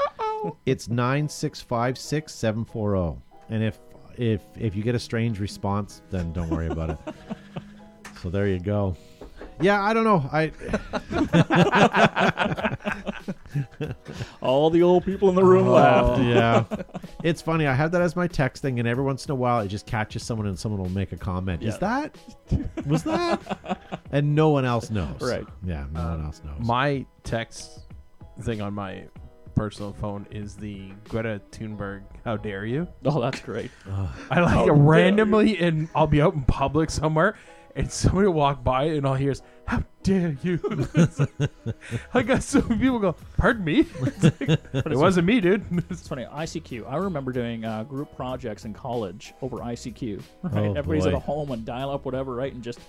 It's 0.65 0.87
nine 0.87 1.27
six 1.27 1.61
five 1.61 1.97
six 1.97 2.33
seven 2.33 2.63
four 2.63 2.91
zero. 2.91 3.21
And 3.49 3.63
if 3.63 3.79
if 4.17 4.41
if 4.57 4.75
you 4.75 4.83
get 4.83 4.93
a 4.93 4.99
strange 4.99 5.39
response, 5.39 6.01
then 6.11 6.31
don't 6.33 6.49
worry 6.49 6.67
about 6.67 6.91
it. 6.91 7.15
so 8.21 8.29
there 8.29 8.47
you 8.47 8.59
go. 8.59 8.95
Yeah, 9.63 9.81
I 9.81 9.93
don't 9.93 10.03
know. 10.03 10.29
I 10.31 10.51
All 14.41 14.69
the 14.69 14.83
old 14.83 15.05
people 15.05 15.29
in 15.29 15.35
the 15.35 15.43
room 15.43 15.67
oh, 15.67 15.73
laughed. 15.73 16.19
Oh, 16.19 16.21
yeah. 16.21 16.63
It's 17.23 17.41
funny. 17.41 17.67
I 17.67 17.73
have 17.73 17.91
that 17.91 18.01
as 18.01 18.15
my 18.15 18.27
text 18.27 18.61
thing, 18.61 18.79
and 18.79 18.87
every 18.87 19.03
once 19.03 19.25
in 19.25 19.31
a 19.31 19.35
while, 19.35 19.61
it 19.61 19.67
just 19.67 19.85
catches 19.85 20.23
someone, 20.23 20.47
and 20.47 20.57
someone 20.57 20.81
will 20.81 20.89
make 20.89 21.11
a 21.11 21.17
comment. 21.17 21.63
Is 21.63 21.77
that? 21.79 22.17
Was 22.85 23.03
that? 23.03 23.99
And 24.11 24.35
no 24.35 24.49
one 24.49 24.65
else 24.65 24.89
knows. 24.89 25.21
Right. 25.21 25.45
Yeah. 25.63 25.85
No 25.91 26.03
one 26.03 26.19
um, 26.19 26.25
else 26.25 26.41
knows. 26.43 26.59
My 26.59 27.05
text 27.23 27.79
thing 28.41 28.61
on 28.61 28.73
my 28.73 29.05
personal 29.55 29.93
phone 29.93 30.25
is 30.31 30.55
the 30.55 30.91
Greta 31.09 31.41
Thunberg. 31.51 32.03
How 32.25 32.37
dare 32.37 32.65
you? 32.65 32.87
Oh, 33.05 33.21
that's 33.21 33.39
great. 33.39 33.71
I 34.29 34.39
like 34.39 34.53
How 34.53 34.67
it 34.67 34.71
randomly, 34.71 35.57
and 35.59 35.89
I'll 35.95 36.07
be 36.07 36.21
out 36.21 36.33
in 36.33 36.43
public 36.43 36.89
somewhere, 36.89 37.35
and 37.75 37.91
somebody 37.91 38.27
will 38.27 38.33
walk 38.33 38.63
by, 38.63 38.83
and 38.85 39.05
all 39.05 39.13
I 39.13 39.19
hear 39.19 39.31
is 39.31 39.41
"How 39.65 39.83
dare 40.03 40.37
you!" 40.43 40.59
I 42.13 42.21
got 42.21 42.43
so 42.43 42.61
many 42.61 42.81
people 42.81 42.99
go, 42.99 43.15
"Pardon 43.37 43.63
me." 43.63 43.85
It's 44.01 44.23
like, 44.23 44.59
it 44.85 44.97
wasn't 44.97 45.27
me, 45.27 45.39
dude. 45.41 45.63
It's 45.89 46.07
funny. 46.07 46.25
ICQ. 46.25 46.89
I 46.91 46.97
remember 46.97 47.31
doing 47.31 47.65
uh, 47.65 47.83
group 47.83 48.15
projects 48.15 48.65
in 48.65 48.73
college 48.73 49.33
over 49.41 49.57
ICQ. 49.57 50.21
Right? 50.43 50.53
Oh, 50.55 50.73
Everybody's 50.73 51.05
boy. 51.05 51.15
at 51.17 51.23
home 51.23 51.51
and 51.51 51.65
dial 51.65 51.91
up, 51.91 52.05
whatever, 52.05 52.33
right? 52.35 52.53
And 52.53 52.63
just 52.63 52.79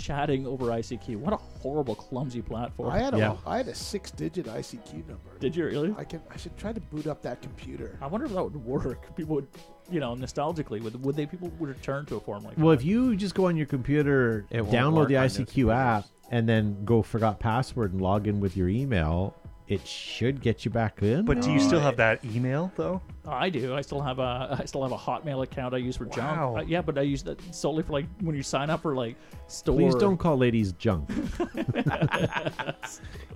chatting 0.00 0.46
over 0.46 0.66
ICQ. 0.66 1.16
What 1.16 1.32
a 1.32 1.36
horrible, 1.36 1.94
clumsy 1.94 2.42
platform. 2.42 2.90
I 2.90 2.98
had 2.98 3.14
a 3.14 3.18
Yeah. 3.18 3.36
I 3.46 3.58
had 3.58 3.68
a 3.68 3.74
six 3.74 4.10
digit 4.10 4.46
ICQ 4.46 4.92
number. 5.06 5.38
Did 5.38 5.54
you 5.54 5.66
really? 5.66 5.94
I 5.96 6.04
can 6.04 6.20
I 6.30 6.36
should 6.36 6.56
try 6.56 6.72
to 6.72 6.80
boot 6.80 7.06
up 7.06 7.22
that 7.22 7.42
computer. 7.42 7.98
I 8.00 8.06
wonder 8.06 8.26
if 8.26 8.32
that 8.32 8.42
would 8.42 8.56
work. 8.64 9.14
People 9.14 9.36
would, 9.36 9.48
you 9.90 10.00
know, 10.00 10.14
nostalgically, 10.14 10.82
would 10.82 11.02
would 11.04 11.14
they 11.16 11.26
people 11.26 11.50
would 11.58 11.68
return 11.68 12.06
to 12.06 12.16
a 12.16 12.20
form 12.20 12.42
like 12.44 12.56
Well, 12.56 12.68
that? 12.68 12.80
if 12.80 12.84
you 12.84 13.14
just 13.14 13.34
go 13.34 13.46
on 13.46 13.56
your 13.56 13.66
computer, 13.66 14.46
It 14.50 14.62
won't 14.62 14.74
download 14.74 15.08
the 15.08 15.14
ICQ 15.14 15.72
app, 15.72 16.06
and 16.30 16.48
then 16.48 16.84
go 16.84 17.02
forgot 17.02 17.38
password 17.38 17.92
and 17.92 18.00
log 18.00 18.26
in 18.26 18.40
with 18.40 18.56
your 18.56 18.68
email, 18.68 19.34
it 19.70 19.86
should 19.86 20.42
get 20.42 20.64
you 20.64 20.70
back 20.70 21.00
in. 21.00 21.24
But 21.24 21.40
do 21.40 21.52
you 21.52 21.60
still 21.60 21.78
have 21.78 21.96
that 21.96 22.24
email 22.24 22.72
though? 22.74 23.00
I 23.24 23.48
do. 23.48 23.76
I 23.76 23.82
still 23.82 24.00
have 24.00 24.18
a 24.18 24.58
I 24.60 24.64
still 24.64 24.82
have 24.82 24.90
a 24.90 24.98
Hotmail 24.98 25.44
account 25.44 25.74
I 25.74 25.76
use 25.76 25.96
for 25.96 26.06
junk. 26.06 26.58
Uh, 26.58 26.62
yeah, 26.66 26.82
but 26.82 26.98
I 26.98 27.02
use 27.02 27.22
that 27.22 27.40
solely 27.54 27.84
for 27.84 27.92
like 27.92 28.06
when 28.20 28.34
you 28.34 28.42
sign 28.42 28.68
up 28.68 28.82
for 28.82 28.96
like 28.96 29.14
store. 29.46 29.76
Please 29.76 29.94
don't 29.94 30.16
call 30.16 30.36
ladies 30.36 30.72
junk. 30.72 31.08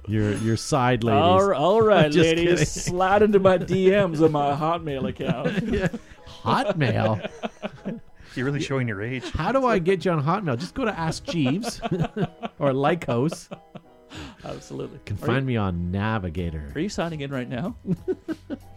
your 0.09 0.33
your 0.39 0.57
side 0.57 1.05
ladies. 1.05 1.23
All 1.23 1.45
right, 1.47 1.57
all 1.57 1.83
right 1.83 2.11
Just 2.11 2.29
ladies, 2.29 2.49
kidding. 2.59 2.65
slide 2.67 3.23
into 3.23 3.39
my 3.39 3.57
DMs 3.57 4.21
on 4.21 4.33
my 4.33 4.57
Hotmail 4.57 5.09
account. 5.09 5.49
Hotmail. 6.43 7.31
You're 8.35 8.47
really 8.47 8.61
showing 8.61 8.89
your 8.89 9.03
age. 9.03 9.31
How 9.31 9.53
do 9.53 9.67
I 9.67 9.79
get 9.79 10.05
you 10.05 10.11
on 10.11 10.25
Hotmail? 10.25 10.59
Just 10.59 10.75
go 10.75 10.85
to 10.85 10.99
Ask 10.99 11.23
Jeeves 11.23 11.81
or 12.59 12.73
Lycos. 12.73 13.49
Absolutely. 14.45 14.99
Can 15.07 15.17
Are 15.17 15.27
find 15.27 15.43
you, 15.43 15.47
me 15.49 15.57
on 15.57 15.91
Navigator. 15.91 16.71
Are 16.75 16.81
you 16.81 16.89
signing 16.89 17.21
in 17.21 17.31
right 17.31 17.49
now? 17.49 17.77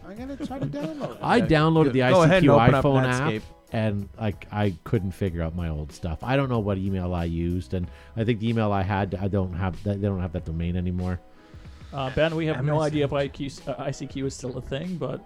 I'm 0.06 0.16
gonna 0.16 0.36
try 0.36 0.58
to 0.58 0.66
download 0.66 1.16
it. 1.16 1.18
I 1.22 1.40
downloaded 1.40 1.92
the 1.92 2.00
Go 2.00 2.22
ahead 2.22 2.42
ICQ 2.42 2.62
open 2.62 2.74
up 2.74 2.84
iPhone 2.84 3.04
app, 3.04 3.22
Netscape. 3.32 3.42
and 3.72 4.08
like 4.18 4.46
I 4.50 4.74
couldn't 4.84 5.12
figure 5.12 5.42
out 5.42 5.54
my 5.54 5.68
old 5.68 5.92
stuff. 5.92 6.20
I 6.22 6.36
don't 6.36 6.48
know 6.48 6.60
what 6.60 6.78
email 6.78 7.14
I 7.14 7.24
used, 7.24 7.74
and 7.74 7.86
I 8.16 8.24
think 8.24 8.40
the 8.40 8.48
email 8.48 8.72
I 8.72 8.82
had, 8.82 9.14
I 9.14 9.28
don't 9.28 9.52
have 9.52 9.82
that. 9.84 10.00
They 10.00 10.08
don't 10.08 10.20
have 10.20 10.32
that 10.32 10.46
domain 10.46 10.76
anymore. 10.76 11.20
Uh, 11.92 12.10
ben, 12.14 12.34
we 12.36 12.46
have 12.46 12.64
no 12.64 12.80
idea 12.80 13.04
if 13.04 13.10
IQ, 13.10 13.66
uh, 13.68 13.84
ICQ 13.86 14.26
is 14.26 14.34
still 14.34 14.56
a 14.58 14.60
thing, 14.60 14.96
but 14.96 15.20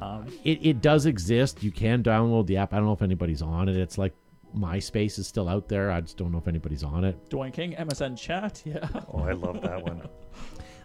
um, 0.00 0.26
It, 0.44 0.64
it 0.64 0.80
does 0.80 1.06
exist. 1.06 1.62
You 1.62 1.72
can 1.72 2.02
download 2.02 2.46
the 2.46 2.58
app. 2.58 2.72
I 2.72 2.76
don't 2.76 2.86
know 2.86 2.92
if 2.92 3.02
anybody's 3.02 3.42
on 3.42 3.68
it. 3.68 3.76
It's 3.76 3.98
like 3.98 4.14
MySpace 4.56 5.18
is 5.18 5.26
still 5.26 5.48
out 5.48 5.68
there. 5.68 5.90
I 5.90 6.00
just 6.00 6.16
don't 6.16 6.32
know 6.32 6.38
if 6.38 6.48
anybody's 6.48 6.82
on 6.82 7.04
it. 7.04 7.28
Dwayne 7.30 7.52
King, 7.52 7.72
MSN 7.74 8.18
chat. 8.18 8.62
Yeah. 8.66 8.88
Oh, 9.12 9.20
I 9.20 9.32
love 9.32 9.60
that 9.62 9.82
one. 9.82 10.08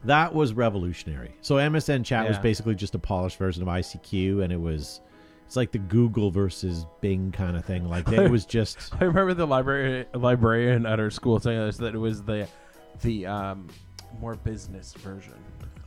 That 0.04 0.34
was 0.34 0.54
revolutionary. 0.54 1.36
So 1.42 1.56
MSN 1.58 2.04
chat 2.04 2.28
was 2.28 2.40
basically 2.40 2.74
just 2.74 2.96
a 2.96 3.00
polished 3.00 3.38
version 3.38 3.62
of 3.62 3.70
ICQ, 3.70 4.44
and 4.44 4.52
it 4.52 4.60
was 4.60 5.00
it's 5.46 5.56
like 5.56 5.72
the 5.72 5.78
Google 5.78 6.32
versus 6.32 6.88
Bing 7.02 7.32
kind 7.32 7.56
of 7.56 7.66
thing. 7.66 7.88
Like 7.88 8.08
it 8.12 8.32
was 8.32 8.46
just 8.48 8.96
I 9.00 9.04
remember 9.04 9.36
the 9.36 9.46
library 9.46 10.08
librarian 10.16 10.88
at 10.88 11.00
our 11.00 11.12
school 11.12 11.40
saying 11.40 11.60
us 11.60 11.78
that 11.78 11.94
it 11.94 12.00
was 12.00 12.24
the 12.24 12.48
the 13.02 13.28
um, 13.28 13.68
more 14.20 14.36
business 14.38 14.94
version. 14.94 15.36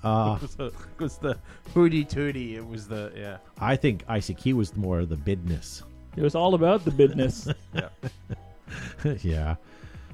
uh, 0.04 0.36
it, 0.38 0.42
was 0.42 0.54
the, 0.54 0.66
it 0.66 1.00
was 1.00 1.18
the 1.18 1.38
hooty 1.72 2.04
tooty. 2.04 2.54
It 2.54 2.64
was 2.64 2.86
the 2.86 3.12
yeah. 3.16 3.38
I 3.58 3.74
think 3.74 4.06
ICQ 4.06 4.52
was 4.52 4.76
more 4.76 5.04
the 5.06 5.16
bidness. 5.16 5.82
It 6.16 6.22
was 6.22 6.34
all 6.34 6.54
about 6.54 6.84
the 6.84 6.90
business. 6.90 7.48
Yeah. 7.74 7.88
yeah. 9.22 9.56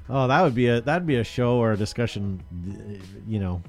Oh, 0.09 0.27
that 0.27 0.41
would 0.41 0.53
be 0.55 0.67
a 0.67 0.81
that'd 0.81 1.07
be 1.07 1.15
a 1.17 1.23
show 1.23 1.55
or 1.57 1.71
a 1.71 1.77
discussion. 1.77 2.43
You 3.27 3.39
know, 3.39 3.61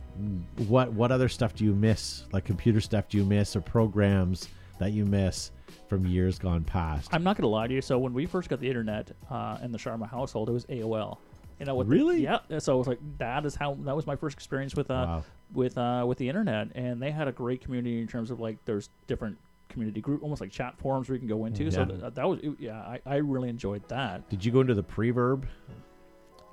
what 0.69 0.93
what 0.93 1.13
other 1.13 1.29
stuff 1.29 1.55
do 1.55 1.65
you 1.65 1.75
miss? 1.75 2.25
Like 2.33 2.45
computer 2.45 2.81
stuff 2.81 3.09
do 3.09 3.19
you 3.19 3.25
miss, 3.25 3.55
or 3.55 3.61
programs 3.61 4.49
that 4.79 4.93
you 4.93 5.05
miss 5.05 5.53
from 5.89 6.05
years 6.07 6.39
gone 6.39 6.65
past? 6.65 7.11
I'm 7.15 7.23
not 7.23 7.37
going 7.37 7.43
to 7.43 7.49
lie 7.49 7.69
to 7.69 7.75
you. 7.75 7.81
So 7.81 7.99
when 7.99 8.13
we 8.13 8.27
first 8.27 8.49
got 8.49 8.59
the 8.61 8.67
internet 8.69 9.13
uh, 9.31 9.59
in 9.63 9.71
the 9.71 9.79
Sharma 9.79 10.09
household, 10.09 10.49
it 10.49 10.53
was 10.53 10.65
AOL. 10.67 11.19
You 11.61 11.67
know 11.67 11.75
what? 11.77 11.87
the- 11.87 11.93
Really? 11.93 12.23
yeah. 12.23 12.39
So 12.59 12.75
it 12.75 12.79
was 12.79 12.89
like 12.89 12.99
that 13.19 13.47
is 13.47 13.55
how 13.55 13.75
that 13.83 13.95
was 13.95 14.07
my 14.07 14.17
first 14.17 14.35
experience 14.37 14.75
with 14.75 14.91
uh, 14.91 14.95
Wow. 14.95 15.25
with 15.53 15.79
uh, 15.79 16.05
with 16.09 16.19
the 16.19 16.29
internet, 16.29 16.69
and 16.75 17.01
they 17.01 17.13
had 17.13 17.29
a 17.29 17.33
great 17.33 17.61
community 17.63 18.01
in 18.01 18.09
terms 18.09 18.31
of 18.33 18.41
like 18.41 18.57
there's 18.65 18.89
different 19.07 19.39
community 19.73 20.01
group, 20.01 20.23
almost 20.23 20.41
like 20.41 20.51
chat 20.51 20.75
forums 20.79 21.09
where 21.09 21.15
you 21.15 21.21
can 21.21 21.29
go 21.29 21.45
into. 21.47 21.71
So 21.71 21.85
that, 21.85 22.15
that 22.15 22.29
was 22.29 22.39
yeah, 22.59 22.79
I, 22.81 23.01
I 23.07 23.17
really 23.17 23.49
enjoyed 23.49 23.89
that. 23.89 24.29
Did 24.29 24.45
you 24.45 24.53
go 24.53 24.61
into 24.61 24.75
the 24.75 24.83
preverb 24.85 25.45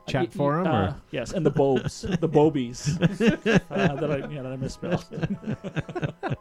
chat 0.07 0.21
Y- 0.23 0.27
y- 0.27 0.37
forum? 0.37 0.67
uh, 0.67 0.71
or? 0.87 0.95
yes, 1.11 1.33
and 1.33 1.45
the 1.45 1.51
Bobes, 1.51 2.01
the 2.01 2.29
Bobies 2.37 2.97
uh, 3.69 3.95
that 3.95 4.11
I 4.11 4.27
yeah 4.31 4.41
that 4.41 4.51
I 4.51 4.55
misspelled. 4.55 5.05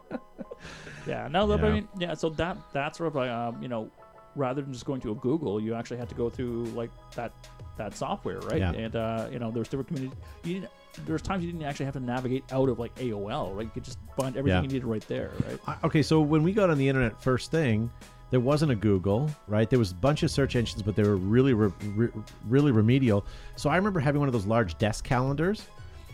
yeah, 1.07 1.27
no, 1.29 1.47
but 1.47 1.63
I 1.63 1.67
Yeah. 1.67 1.73
mean, 1.73 1.87
yeah. 1.97 2.13
So 2.13 2.29
that 2.31 2.57
that's 2.73 2.97
sort 2.97 3.07
of 3.07 3.15
like 3.15 3.29
um, 3.29 3.61
you 3.61 3.67
know, 3.67 3.89
rather 4.35 4.61
than 4.61 4.73
just 4.73 4.85
going 4.85 5.01
to 5.01 5.11
a 5.11 5.15
Google, 5.15 5.59
you 5.61 5.73
actually 5.75 5.97
had 5.97 6.09
to 6.09 6.15
go 6.15 6.29
through 6.29 6.65
like 6.75 6.91
that 7.15 7.31
that 7.77 7.95
software, 7.95 8.39
right? 8.41 8.59
Yeah. 8.59 8.71
And 8.71 8.95
uh, 8.95 9.27
you 9.31 9.39
know, 9.39 9.51
there's 9.51 9.67
different 9.69 9.87
community. 9.87 10.15
You 10.43 10.53
didn't. 10.55 10.71
There's 11.05 11.21
times 11.21 11.43
you 11.43 11.51
didn't 11.51 11.65
actually 11.65 11.85
have 11.85 11.93
to 11.95 11.99
navigate 11.99 12.43
out 12.51 12.67
of 12.69 12.79
like 12.79 12.93
AOL, 12.95 13.55
right? 13.55 13.65
You 13.65 13.71
could 13.73 13.83
just 13.83 13.99
find 14.17 14.35
everything 14.35 14.57
Yeah. 14.57 14.61
you 14.63 14.67
needed 14.67 14.85
right 14.85 15.05
there, 15.07 15.31
right? 15.47 15.59
I- 15.67 15.87
okay, 15.87 16.01
so 16.01 16.19
when 16.21 16.43
we 16.43 16.51
got 16.51 16.69
on 16.69 16.77
the 16.77 16.87
internet 16.87 17.21
first 17.21 17.51
thing, 17.51 17.89
there 18.31 18.39
wasn't 18.39 18.71
a 18.71 18.75
Google, 18.75 19.29
right? 19.47 19.69
There 19.69 19.79
was 19.79 19.91
a 19.91 19.95
bunch 19.95 20.23
of 20.23 20.29
search 20.31 20.55
engines, 20.55 20.81
but 20.83 20.95
they 20.95 21.03
were 21.03 21.15
really, 21.15 21.53
re- 21.53 21.71
re- 21.95 22.09
really 22.47 22.71
remedial. 22.71 23.25
So 23.55 23.69
I 23.69 23.75
remember 23.75 23.99
having 23.99 24.19
one 24.19 24.27
of 24.27 24.33
those 24.33 24.45
large 24.45 24.77
desk 24.77 25.03
calendars, 25.03 25.63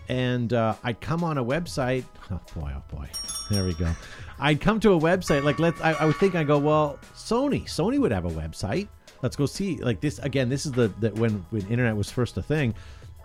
and 0.07 0.53
uh, 0.53 0.75
I'd 0.83 1.01
come 1.01 1.23
on 1.23 1.37
a 1.37 1.43
website. 1.43 2.03
Oh 2.31 2.39
boy, 2.55 2.71
oh 2.75 2.81
boy, 2.95 3.07
there 3.51 3.63
we 3.65 3.75
go. 3.75 3.91
I'd 4.39 4.59
come 4.59 4.79
to 4.79 4.93
a 4.93 4.99
website 4.99 5.43
like 5.43 5.59
let's. 5.59 5.79
I, 5.79 5.91
I 5.93 6.05
would 6.05 6.15
think 6.15 6.33
I 6.33 6.43
go 6.43 6.57
well, 6.57 6.97
Sony. 7.15 7.65
Sony 7.65 7.99
would 7.99 8.11
have 8.11 8.25
a 8.25 8.29
website. 8.31 8.87
Let's 9.21 9.35
go 9.35 9.45
see. 9.45 9.77
Like 9.77 10.01
this 10.01 10.17
again. 10.19 10.49
This 10.49 10.65
is 10.65 10.71
the, 10.71 10.87
that 11.01 11.13
when 11.19 11.45
when 11.51 11.67
internet 11.67 11.95
was 11.95 12.09
first 12.09 12.35
a 12.37 12.41
thing. 12.41 12.73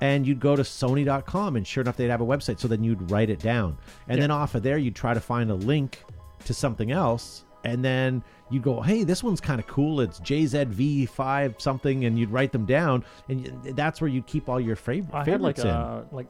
And 0.01 0.27
you'd 0.27 0.41
go 0.41 0.57
to 0.57 0.63
Sony.com, 0.63 1.57
and 1.57 1.67
sure 1.67 1.83
enough, 1.83 1.97
they'd 1.97 2.09
have 2.09 2.23
a 2.23 2.27
website. 2.27 2.59
So 2.59 2.69
then 2.69 2.83
you'd 2.83 3.11
write 3.11 3.29
it 3.31 3.39
down, 3.41 3.77
and 4.09 4.21
then 4.21 4.31
off 4.31 4.55
of 4.55 4.63
there, 4.63 4.79
you'd 4.79 4.97
try 4.97 5.13
to 5.15 5.21
find 5.21 5.51
a 5.51 5.55
link 5.55 6.03
to 6.47 6.55
something 6.55 6.91
else 6.91 7.45
and 7.65 7.85
then 7.85 8.25
you'd 8.51 8.63
go 8.63 8.81
hey 8.81 9.05
this 9.05 9.23
one's 9.23 9.39
kind 9.43 9.61
of 9.61 9.67
cool 9.67 10.01
it's 10.01 10.19
jzv5 10.21 11.61
something 11.61 12.05
and 12.05 12.19
you'd 12.19 12.31
write 12.31 12.53
them 12.53 12.65
down 12.65 13.05
and 13.29 13.47
that's 13.77 14.01
where 14.01 14.09
you'd 14.09 14.27
keep 14.27 14.49
all 14.49 14.61
your 14.61 14.77
fav- 14.77 15.13
I 15.13 15.25
had 15.25 15.41
like 15.41 15.57
favorites 15.57 15.65
in 15.65 15.69
uh 15.69 16.05
like 16.13 16.27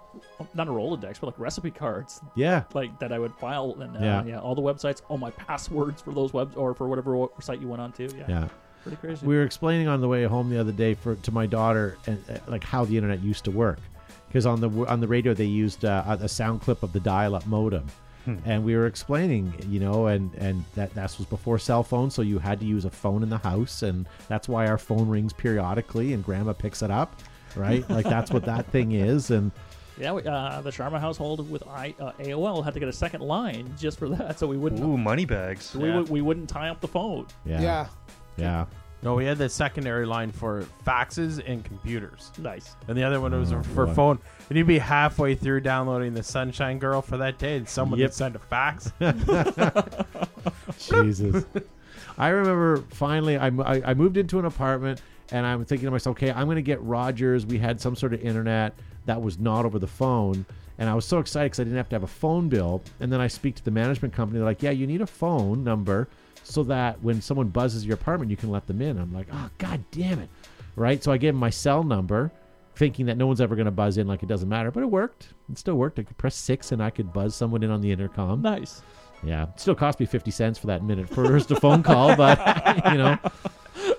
not 0.55 0.69
a 0.69 0.71
Rolodex, 0.71 1.21
but 1.21 1.27
like 1.29 1.39
recipe 1.39 1.71
cards 1.71 2.21
yeah 2.35 2.65
like 2.75 2.99
that 2.99 3.13
I 3.13 3.19
would 3.19 3.33
file 3.35 3.77
and 3.81 3.97
uh, 3.97 4.01
Yeah. 4.01 4.25
yeah. 4.25 4.41
all 4.41 4.55
the 4.55 4.63
websites, 4.63 5.03
all 5.09 5.19
my 5.19 5.31
passwords 5.31 6.03
for 6.03 6.13
those 6.13 6.33
webs 6.33 6.57
or 6.57 6.75
for 6.75 6.89
whatever 6.89 7.27
site 7.41 7.61
you 7.61 7.69
went 7.69 7.81
on 7.83 7.93
to. 7.93 8.05
Yeah, 8.17 8.25
yeah 8.29 8.49
pretty 8.83 8.97
crazy. 8.97 9.27
we 9.27 9.35
were 9.37 9.43
explaining 9.45 9.89
on 9.89 10.01
the 10.01 10.09
way 10.09 10.25
home 10.25 10.51
the 10.51 10.59
other 10.59 10.73
day 10.73 10.95
for 10.95 11.15
to 11.17 11.33
my 11.33 11.47
daughter 11.47 11.97
and 12.07 12.23
uh, 12.31 12.39
like 12.47 12.65
how 12.65 12.85
the 12.85 12.97
internet 12.97 13.21
used 13.23 13.45
to 13.45 13.51
work 13.51 13.79
because 14.29 14.47
on 14.47 14.61
the 14.61 14.69
on 14.87 15.01
the 15.01 15.09
radio 15.09 15.35
they 15.35 15.45
used 15.45 15.85
uh, 15.85 16.05
a 16.21 16.25
a 16.25 16.29
sound 16.29 16.61
clip 16.61 16.83
of 16.83 16.93
the 16.93 17.01
dial-up 17.01 17.47
modem 17.47 17.87
and 18.45 18.63
we 18.63 18.77
were 18.77 18.87
explaining 18.87 19.53
you 19.69 19.81
know 19.81 20.07
and 20.07 20.33
and 20.35 20.65
that 20.75 20.95
that 20.95 21.13
was 21.19 21.27
before 21.27 21.59
cell 21.59 21.83
phones 21.83 22.15
so 22.15 22.23
you 22.23 22.39
had 22.39 22.61
to 22.61 22.67
use 22.67 22.85
a 22.85 22.91
phone 22.91 23.23
in 23.25 23.29
the 23.29 23.39
house 23.39 23.83
and 23.83 24.07
that's 24.29 24.49
why 24.49 24.67
our 24.69 24.79
phone 24.79 25.09
rings 25.09 25.33
periodically 25.33 26.13
and 26.13 26.23
grandma 26.23 26.53
picks 26.53 26.81
it 26.83 26.91
up 26.93 27.19
right 27.57 27.89
like 27.91 28.05
that's 28.05 28.31
what 28.31 28.45
that 28.45 28.65
thing 28.71 28.93
is 28.93 29.31
and 29.33 29.51
yeah, 29.99 30.13
we, 30.13 30.23
uh, 30.23 30.61
the 30.63 30.71
Sharma 30.71 31.01
household 31.01 31.51
with 31.51 31.67
I, 31.67 31.95
uh, 31.99 32.13
AOL 32.21 32.65
had 32.65 32.73
to 32.75 32.81
get 32.81 32.89
a 32.89 32.93
second 32.93 33.21
line 33.21 33.75
just 33.79 33.99
for 33.99 34.09
that, 34.11 34.39
so 34.39 34.47
we 34.47 34.57
wouldn't 34.57 34.81
Ooh, 34.83 34.97
money 34.97 35.27
bags. 35.27 35.65
so 35.65 35.79
we, 35.81 35.89
Yeah. 35.89 35.99
would, 35.99 36.09
we 36.09 36.23
wouldn't 36.23 36.49
tie 36.49 36.71
up 36.71 36.81
the 36.81 36.89
phone. 36.89 37.27
yeah 37.45 37.61
Yeah. 37.61 37.87
Yeah 38.41 38.65
No, 39.03 39.15
we 39.15 39.25
had 39.25 39.39
the 39.39 39.49
secondary 39.49 40.05
line 40.07 40.31
for 40.33 40.65
faxes 40.87 41.43
and 41.47 41.65
computers, 41.65 42.33
Nice. 42.39 42.77
and 42.89 42.97
the 42.99 43.03
other 43.05 43.21
one 43.21 43.33
was 43.39 43.53
Oh, 43.53 43.63
for 43.63 43.87
boy. 43.87 43.95
phone. 43.95 44.19
And 44.49 44.59
you'd 44.59 44.67
be 44.67 44.79
halfway 44.79 45.35
through 45.37 45.61
downloading 45.61 46.13
the 46.13 46.23
Sunshine 46.23 46.79
Girl 46.79 47.01
for 47.01 47.17
that 47.19 47.39
day, 47.39 47.57
and 47.57 47.69
someone 47.69 47.99
Yep. 48.01 48.09
would 48.09 48.15
send 48.15 48.37
a 48.37 48.39
fax. 48.41 48.93
Jesus. 50.79 51.45
I 52.19 52.29
remember 52.29 52.79
finally, 52.91 53.39
I, 53.39 53.51
mo- 53.51 53.63
I, 53.65 53.91
I 53.91 53.95
moved 53.95 54.17
into 54.17 54.39
an 54.39 54.45
apartment 54.45 55.01
and 55.33 55.47
I'm 55.47 55.65
thinking 55.65 55.87
to 55.87 55.91
myself, 55.91 56.17
okay, 56.17 56.31
I'm 56.33 56.47
going 56.47 56.57
to 56.57 56.63
get 56.63 56.83
Rogers. 56.83 57.47
We 57.47 57.59
had 57.59 57.81
some 57.81 57.95
sort 57.97 58.13
of 58.13 58.21
internet 58.21 58.75
that 59.07 59.23
was 59.23 59.39
not 59.39 59.65
over 59.65 59.79
the 59.79 59.87
phone. 59.87 60.45
And 60.79 60.89
I 60.89 60.95
was 60.95 61.05
so 61.05 61.19
excited 61.19 61.47
because 61.47 61.61
I 61.61 61.65
didn't 61.65 61.77
have 61.77 61.89
to 61.91 61.95
have 61.97 62.03
a 62.03 62.07
phone 62.09 62.49
bill. 62.49 62.83
And 63.01 63.13
then 63.13 63.21
I 63.21 63.29
speak 63.29 63.55
to 63.57 63.65
the 63.65 63.71
management 63.71 64.13
company. 64.15 64.39
They're 64.39 64.47
like, 64.49 64.63
yeah, 64.63 64.71
you 64.71 64.87
need 64.87 65.01
a 65.03 65.07
phone 65.07 65.63
number 65.65 66.09
so 66.43 66.63
that 66.65 67.03
when 67.03 67.21
someone 67.21 67.49
buzzes 67.49 67.85
your 67.87 67.95
apartment, 67.95 68.31
you 68.31 68.37
can 68.37 68.51
let 68.51 68.67
them 68.67 68.81
in. 68.83 68.99
I'm 68.99 69.13
like, 69.13 69.29
oh, 69.33 69.51
god 69.59 69.85
damn 69.91 70.19
it. 70.19 70.29
Right? 70.77 71.03
So 71.03 71.13
I 71.13 71.17
gave 71.19 71.31
him 71.35 71.41
my 71.41 71.51
cell 71.51 71.83
number, 71.83 72.31
thinking 72.77 73.07
that 73.07 73.17
no 73.17 73.27
one's 73.27 73.41
ever 73.41 73.55
going 73.57 73.67
to 73.67 73.71
buzz 73.73 73.99
in 73.99 74.07
like 74.07 74.23
it 74.23 74.29
doesn't 74.29 74.49
matter. 74.49 74.71
But 74.71 74.83
it 74.83 74.87
worked. 74.87 75.29
It 75.51 75.59
still 75.59 75.75
worked. 75.77 75.99
I 75.99 76.03
could 76.03 76.17
press 76.19 76.35
six 76.35 76.73
and 76.73 76.83
I 76.83 76.91
could 76.91 77.13
buzz 77.13 77.35
someone 77.35 77.63
in 77.63 77.71
on 77.71 77.81
the 77.81 77.91
intercom. 77.93 78.43
Nice. 78.43 78.83
Yeah, 79.23 79.45
it 79.49 79.61
still 79.61 79.75
cost 79.75 80.01
me 80.01 80.07
fifty 80.07 80.31
cents 80.31 80.59
for 80.59 80.69
that 80.69 80.83
minute 80.83 81.07
first 81.11 81.51
a 81.51 81.57
phone 81.61 81.83
call, 81.83 82.17
but 82.17 82.39
you 82.91 82.97
know, 82.97 83.19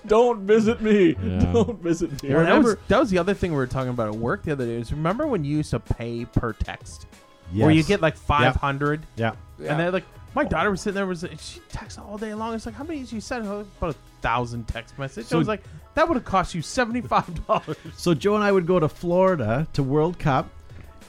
Don't 0.08 0.42
visit 0.48 0.82
me. 0.82 1.16
Yeah. 1.24 1.40
Don't 1.54 1.80
visit 1.80 2.24
me. 2.24 2.34
Well, 2.34 2.44
that, 2.44 2.64
was, 2.64 2.76
that 2.88 3.00
was 3.00 3.10
the 3.12 3.20
other 3.20 3.36
thing 3.36 3.52
we 3.52 3.58
were 3.58 3.68
talking 3.68 3.92
about 3.92 4.08
at 4.08 4.16
work 4.16 4.42
the 4.44 4.52
other 4.52 4.66
day. 4.66 4.74
Is 4.76 4.92
remember 4.92 5.28
when 5.28 5.44
you 5.44 5.58
used 5.58 5.70
to 5.72 5.80
pay 5.80 6.26
per 6.26 6.54
text, 6.54 7.06
where 7.54 7.70
you 7.70 7.84
get 7.84 8.02
like 8.02 8.18
five 8.18 8.56
hundred, 8.56 9.06
yeah, 9.16 9.34
Yeah. 9.60 9.72
and 9.72 9.80
then 9.80 9.94
like 9.94 10.06
my 10.36 10.44
daughter 10.44 10.72
was 10.72 10.82
sitting 10.82 10.96
there 10.96 11.06
was 11.06 11.26
she 11.40 11.60
texts 11.70 12.00
all 12.00 12.18
day 12.18 12.34
long. 12.34 12.54
It's 12.56 12.66
like 12.66 12.76
how 12.76 12.84
many 12.84 13.00
did 13.02 13.12
you 13.12 13.22
send? 13.22 13.46
her? 13.46 13.66
About 13.80 13.92
a 13.96 14.22
thousand 14.22 14.68
text 14.68 14.98
messages. 14.98 15.30
So- 15.30 15.38
I 15.38 15.40
was 15.40 15.48
like, 15.48 15.64
that 15.96 16.08
would 16.08 16.16
have 16.16 16.26
cost 16.26 16.56
you 16.56 16.62
seventy 16.62 17.02
five 17.02 17.46
dollars. 17.48 17.78
So 17.98 18.14
Joe 18.14 18.36
and 18.36 18.44
I 18.44 18.52
would 18.52 18.66
go 18.66 18.80
to 18.80 18.88
Florida 18.90 19.68
to 19.74 19.84
World 19.84 20.18
Cup, 20.20 20.50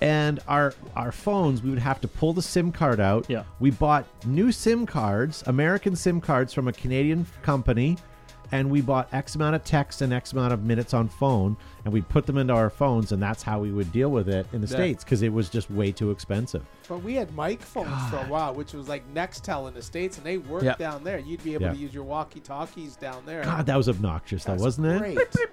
and 0.00 0.40
our 0.48 0.74
our 0.96 1.12
phones 1.12 1.62
we 1.62 1.70
would 1.70 1.78
have 1.78 2.00
to 2.00 2.08
pull 2.08 2.32
the 2.32 2.42
SIM 2.42 2.72
card 2.72 2.98
out. 3.00 3.26
Yeah. 3.28 3.44
we 3.60 3.70
bought 3.70 4.06
new 4.26 4.50
SIM 4.50 4.86
cards, 4.86 5.44
American 5.46 5.94
SIM 5.94 6.20
cards 6.20 6.52
from 6.52 6.66
a 6.68 6.72
Canadian 6.72 7.26
company, 7.42 7.96
and 8.52 8.70
we 8.70 8.80
bought 8.82 9.08
X 9.12 9.34
amount 9.34 9.56
of 9.56 9.64
text 9.64 10.02
and 10.02 10.12
X 10.12 10.32
amount 10.32 10.52
of 10.52 10.62
minutes 10.62 10.92
on 10.94 11.08
phone, 11.08 11.56
and 11.84 11.92
we'd 11.92 12.08
put 12.08 12.26
them 12.26 12.36
into 12.38 12.52
our 12.52 12.70
phones, 12.70 13.10
and 13.12 13.20
that's 13.22 13.42
how 13.42 13.58
we 13.60 13.72
would 13.72 13.90
deal 13.90 14.10
with 14.10 14.28
it 14.28 14.46
in 14.52 14.60
the 14.60 14.66
Yeah. 14.68 14.74
states 14.76 15.02
because 15.04 15.22
it 15.22 15.32
was 15.32 15.48
just 15.48 15.70
way 15.70 15.90
too 15.90 16.10
expensive. 16.10 16.62
But 16.88 17.02
we 17.02 17.14
had 17.14 17.34
Mike 17.34 17.62
phones 17.62 18.08
for 18.10 18.16
a 18.18 18.24
while, 18.28 18.54
which 18.54 18.72
was 18.74 18.88
like 18.88 19.02
Nextel 19.14 19.66
in 19.68 19.74
the 19.74 19.82
states, 19.82 20.18
and 20.18 20.26
they 20.26 20.38
worked 20.38 20.64
Yeah. 20.64 20.74
down 20.76 21.02
there. 21.02 21.18
You'd 21.18 21.42
be 21.42 21.54
able 21.54 21.64
Yeah. 21.66 21.72
to 21.72 21.78
use 21.78 21.94
your 21.94 22.04
walkie-talkies 22.04 22.96
down 22.96 23.22
there. 23.26 23.42
God, 23.42 23.66
that 23.66 23.76
was 23.76 23.88
obnoxious, 23.88 24.44
though, 24.44 24.52
That's 24.52 24.62
wasn't 24.62 25.02
it? 25.06 25.28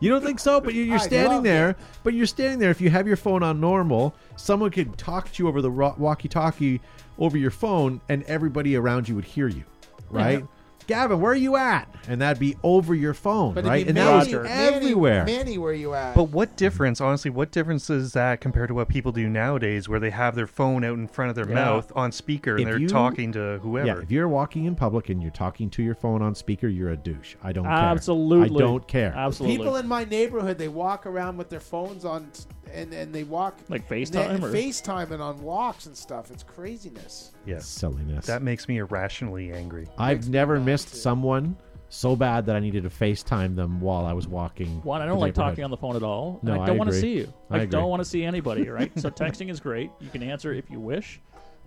You 0.00 0.10
don't 0.10 0.24
think 0.24 0.40
so? 0.40 0.60
But 0.60 0.74
you're, 0.74 0.84
you're 0.86 0.98
standing 0.98 1.44
there. 1.44 1.70
it. 1.70 1.76
But 2.02 2.12
you're 2.12 2.26
standing 2.26 2.58
there. 2.58 2.70
If 2.70 2.80
you 2.80 2.90
have 2.90 3.06
your 3.06 3.16
phone 3.16 3.44
on 3.44 3.60
normal, 3.60 4.12
someone 4.36 4.70
could 4.72 4.98
talk 4.98 5.30
to 5.32 5.42
you 5.42 5.48
over 5.48 5.62
the 5.62 5.70
walkie-talkie 5.70 6.80
over 7.18 7.36
your 7.38 7.52
phone, 7.52 8.00
and 8.08 8.22
everybody 8.24 8.74
around 8.76 9.08
you 9.08 9.14
would 9.14 9.24
hear 9.24 9.46
you, 9.48 9.62
right? 10.10 10.44
Gavin, 10.88 11.20
where 11.20 11.32
are 11.32 11.36
you 11.36 11.54
at? 11.56 11.86
And 12.08 12.22
that'd 12.22 12.40
be 12.40 12.56
over 12.62 12.94
your 12.94 13.12
phone, 13.12 13.52
But 13.52 13.66
right? 13.66 13.82
it'd 13.82 13.88
And 13.88 13.96
be 13.96 14.00
that 14.00 14.16
was 14.16 14.32
Manny, 14.32 14.48
Manny, 14.48 14.76
everywhere. 14.76 15.24
Manny, 15.26 15.58
where 15.58 15.70
are 15.70 15.74
you 15.74 15.92
at? 15.92 16.14
But 16.14 16.30
what 16.30 16.56
difference, 16.56 17.02
honestly, 17.02 17.30
what 17.30 17.52
difference 17.52 17.90
is 17.90 18.14
that 18.14 18.40
compared 18.40 18.68
to 18.68 18.74
what 18.74 18.88
people 18.88 19.12
do 19.12 19.28
nowadays 19.28 19.86
where 19.86 20.00
they 20.00 20.08
have 20.08 20.34
their 20.34 20.46
phone 20.46 20.84
out 20.84 20.94
in 20.94 21.06
front 21.06 21.28
of 21.28 21.36
their 21.36 21.46
Yeah. 21.46 21.54
mouth 21.56 21.92
on 21.94 22.10
speaker 22.10 22.52
and 22.52 22.60
If 22.62 22.66
they're 22.68 22.78
you- 22.78 22.88
talking 22.88 23.32
to 23.32 23.58
whoever? 23.62 23.86
Yeah, 23.86 23.98
if 24.02 24.10
you're 24.10 24.28
walking 24.28 24.64
in 24.64 24.74
public 24.76 25.10
and 25.10 25.20
you're 25.20 25.30
talking 25.30 25.68
to 25.70 25.82
your 25.82 25.94
phone 25.94 26.22
on 26.22 26.34
speaker, 26.34 26.68
you're 26.68 26.90
a 26.90 26.96
douche. 26.96 27.36
I 27.44 27.52
don't 27.52 27.64
care. 27.64 27.72
Absolutely. 27.74 28.56
I 28.56 28.66
don't 28.66 28.88
care. 28.88 29.12
Absolutely. 29.14 29.58
People 29.58 29.76
in 29.76 29.86
my 29.86 30.04
neighborhood, 30.04 30.56
they 30.56 30.68
walk 30.68 31.04
around 31.04 31.36
with 31.36 31.50
their 31.50 31.60
phones 31.60 32.06
on, 32.06 32.28
and 32.72 32.92
and 32.92 33.14
they 33.14 33.24
walk 33.24 33.58
like 33.68 33.88
FaceTime 33.88 34.42
or 34.42 34.52
FaceTime 34.52 35.10
and 35.10 35.22
on 35.22 35.40
walks 35.42 35.86
and 35.86 35.96
stuff. 35.96 36.30
It's 36.30 36.42
craziness. 36.42 37.32
yes. 37.46 37.66
Silliness. 37.66 38.26
That 38.26 38.42
makes 38.42 38.68
me 38.68 38.78
irrationally 38.78 39.52
angry. 39.52 39.86
I've 39.98 40.28
never 40.28 40.60
missed 40.60 40.90
too. 40.90 40.96
someone 40.96 41.56
so 41.90 42.14
bad 42.14 42.44
that 42.46 42.54
I 42.56 42.60
needed 42.60 42.82
to 42.82 42.90
FaceTime 42.90 43.56
them 43.56 43.80
while 43.80 44.04
I 44.04 44.12
was 44.12 44.28
walking. 44.28 44.82
One, 44.82 45.00
I 45.00 45.06
don't 45.06 45.18
like 45.20 45.28
neighborhood. 45.34 45.52
talking 45.52 45.64
on 45.64 45.70
the 45.70 45.76
phone 45.76 45.96
at 45.96 46.02
all. 46.02 46.38
No, 46.42 46.52
and 46.52 46.60
I 46.60 46.64
I 46.64 46.66
don't 46.66 46.78
want 46.78 46.90
to 46.90 46.96
agree. 46.96 47.14
see 47.14 47.18
you. 47.20 47.32
I 47.50 47.54
I, 47.54 47.58
agree. 47.62 47.70
don't 47.70 47.88
want 47.88 48.00
to 48.00 48.04
see 48.04 48.24
anybody, 48.24 48.68
right? 48.68 48.92
so 49.00 49.10
texting 49.10 49.48
is 49.50 49.58
great. 49.60 49.90
You 50.00 50.10
can 50.10 50.22
answer 50.22 50.52
if 50.52 50.70
you 50.70 50.80
wish, 50.80 51.20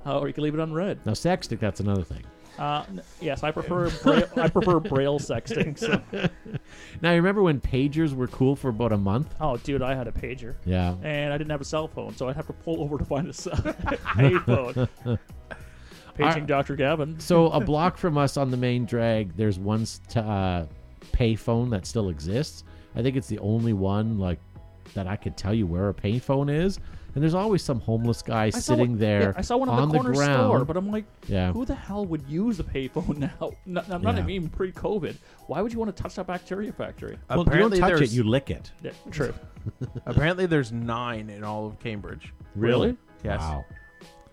uh, 0.05 0.19
or 0.19 0.27
you 0.27 0.33
can 0.33 0.43
leave 0.43 0.53
it 0.53 0.59
unread. 0.59 0.99
Now, 1.05 1.13
sexting, 1.13 1.59
that's 1.59 1.79
another 1.79 2.03
thing. 2.03 2.23
Uh, 2.61 2.85
n- 2.89 3.01
yes, 3.19 3.41
I 3.41 3.49
prefer 3.49 3.89
braille, 4.03 4.29
I 4.37 4.47
prefer 4.47 4.79
braille 4.79 5.19
sexting. 5.19 5.77
So. 5.79 5.99
Now, 7.01 7.09
you 7.09 7.15
remember 7.15 7.41
when 7.41 7.59
pagers 7.59 8.13
were 8.13 8.27
cool 8.27 8.55
for 8.55 8.69
about 8.69 8.91
a 8.91 8.97
month? 8.97 9.33
Oh, 9.41 9.57
dude, 9.57 9.81
I 9.81 9.95
had 9.95 10.07
a 10.07 10.11
pager. 10.11 10.53
Yeah. 10.65 10.93
and 11.01 11.33
I 11.33 11.37
didn't 11.39 11.49
have 11.49 11.61
a 11.61 11.65
cell 11.65 11.87
phone, 11.87 12.15
so 12.15 12.29
I'd 12.29 12.35
have 12.35 12.45
to 12.47 12.53
pull 12.53 12.79
over 12.83 12.99
to 12.99 13.05
find 13.05 13.27
a 13.27 13.33
cell- 13.33 13.53
payphone. 13.55 14.87
Paging 16.15 16.45
Dr. 16.45 16.75
Gavin. 16.75 17.19
So 17.19 17.47
a 17.49 17.59
block 17.59 17.97
from 17.97 18.17
us 18.17 18.37
on 18.37 18.51
the 18.51 18.57
main 18.57 18.85
drag, 18.85 19.35
there's 19.35 19.57
one 19.57 19.85
st- 19.87 20.17
uh, 20.23 20.65
payphone 21.13 21.71
that 21.71 21.87
still 21.87 22.09
exists. 22.09 22.63
I 22.95 23.01
think 23.01 23.15
it's 23.15 23.27
the 23.27 23.39
only 23.39 23.73
one 23.73 24.19
like 24.19 24.39
that 24.93 25.07
I 25.07 25.15
could 25.15 25.35
tell 25.37 25.53
you 25.53 25.65
where 25.65 25.89
a 25.89 25.93
payphone 25.93 26.53
is. 26.53 26.79
And 27.13 27.21
there's 27.21 27.33
always 27.33 27.61
some 27.61 27.79
homeless 27.81 28.21
guy 28.21 28.45
I 28.45 28.49
sitting 28.51 28.91
one- 28.91 28.99
there 28.99 29.21
yeah, 29.21 29.33
I 29.35 29.41
saw 29.41 29.57
one 29.57 29.67
on, 29.69 29.79
on 29.79 29.89
the 29.89 29.95
corner 29.97 30.13
ground. 30.13 30.33
store, 30.33 30.63
but 30.65 30.77
I'm 30.77 30.89
like, 30.91 31.03
Yeah. 31.27 31.51
who 31.51 31.65
the 31.65 31.75
hell 31.75 32.05
would 32.05 32.23
use 32.27 32.59
a 32.59 32.63
payphone 32.63 33.17
now? 33.39 33.51
Not, 33.65 33.89
not, 33.89 34.01
not 34.01 34.15
Yeah. 34.15 34.27
even 34.27 34.49
pre-COVID. 34.49 35.15
Why 35.47 35.61
would 35.61 35.73
you 35.73 35.79
want 35.79 35.95
to 35.95 36.01
touch 36.03 36.15
that 36.15 36.27
bacteria 36.27 36.71
factory? 36.71 37.17
well, 37.29 37.39
you 37.51 37.57
don't 37.59 37.75
touch 37.75 38.01
it, 38.01 38.11
you 38.11 38.23
lick 38.23 38.49
it. 38.49 38.71
Yeah, 38.81 38.91
true. 39.11 39.33
apparently 40.05 40.45
there's 40.45 40.71
nine 40.71 41.29
in 41.29 41.43
all 41.43 41.67
of 41.67 41.79
Cambridge. 41.79 42.33
Really? 42.55 42.95
Yes. 43.23 43.39
Wow. 43.41 43.65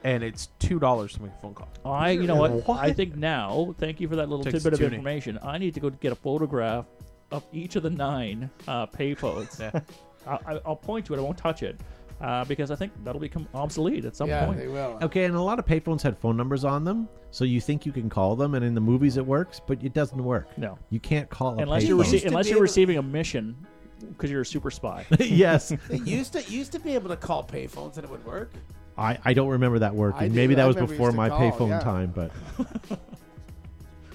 And 0.05 0.23
it's 0.23 0.47
two 0.61 0.79
dollars 0.79 1.15
to 1.15 1.23
make 1.23 1.33
a 1.33 1.43
phone 1.43 1.55
call. 1.55 1.69
I, 1.85 2.11
you 2.13 2.29
know 2.29 2.37
what? 2.37 2.51
What? 2.69 2.79
I 2.79 2.93
think 2.93 3.17
now, 3.17 3.75
thank 3.79 4.01
you 4.01 4.07
for 4.09 4.15
that 4.17 4.29
little 4.29 4.45
Takes 4.45 4.63
tidbit 4.63 4.75
of 4.75 4.79
tuning. 4.79 4.95
information. 4.95 5.39
I 5.43 5.59
need 5.59 5.75
to 5.75 5.81
go 5.81 5.91
get 5.91 6.13
a 6.13 6.17
photograph 6.17 6.87
of 7.33 7.45
each 7.53 7.75
of 7.77 7.83
the 7.83 7.91
nine 7.91 8.49
uh, 8.69 8.87
payphones. 8.87 9.59
Yeah. 9.61 9.81
I, 10.27 10.55
I- 10.55 10.61
I'll 10.65 10.77
point 10.77 11.05
to 11.07 11.15
it. 11.15 11.19
I 11.19 11.21
won't 11.21 11.37
touch 11.37 11.63
it 11.65 11.81
uh, 12.21 12.45
because 12.45 12.71
I 12.71 12.77
think 12.77 12.93
that'll 13.05 13.21
become 13.21 13.47
obsolete 13.55 14.05
at 14.05 14.17
some 14.17 14.29
yeah, 14.29 14.45
point. 14.47 14.59
they 14.59 14.69
will. 14.69 14.99
Okay, 15.03 15.25
and 15.25 15.35
a 15.35 15.41
lot 15.41 15.59
of 15.59 15.65
payphones 15.67 16.03
had 16.03 16.19
phone 16.19 16.37
numbers 16.37 16.65
on 16.65 16.85
them, 16.85 17.09
so 17.31 17.45
you 17.45 17.61
think 17.61 17.87
you 17.87 17.93
can 17.93 18.09
call 18.09 18.35
them, 18.37 18.55
and 18.55 18.65
in 18.65 18.75
the 18.75 18.81
movies 18.81 19.17
it 19.17 19.25
works, 19.27 19.61
but 19.67 19.83
it 19.85 19.95
doesn't 19.95 20.23
work. 20.23 20.47
No, 20.59 20.79
You 20.91 21.01
can't 21.01 21.29
call 21.31 21.59
a 21.59 21.63
unless 21.63 21.85
you're 21.85 21.99
used 21.99 22.13
rece- 22.13 22.21
to 22.23 22.27
unless 22.29 22.47
be 22.47 22.51
you're 22.51 22.57
able- 22.59 22.63
receiving 22.63 22.99
a 22.99 23.03
mission 23.03 23.57
because 24.01 24.31
you're 24.31 24.43
a 24.43 24.47
super 24.47 24.71
spy. 24.71 25.07
yes, 25.19 25.73
They 25.89 25.99
used 25.99 26.33
to 26.35 26.43
used 26.51 26.73
to 26.73 26.79
be 26.81 26.95
able 26.95 27.09
to 27.11 27.17
call 27.17 27.45
payphones 27.45 27.97
and 27.97 28.05
it 28.05 28.11
would 28.11 28.25
work. 28.25 28.53
I, 28.97 29.17
I 29.25 29.33
don't 29.33 29.49
remember 29.49 29.79
that 29.79 29.95
working. 29.95 30.29
Do. 30.31 30.35
Maybe 30.35 30.55
that 30.57 30.63
I 30.63 30.67
was 30.67 30.75
remember 30.75 30.93
before 30.95 31.07
used 31.09 31.15
to 31.15 31.17
my 31.19 31.29
call, 31.29 31.41
payphone 31.53 31.69
yeah. 31.69 31.79
time, 31.81 32.13
but 32.15 32.33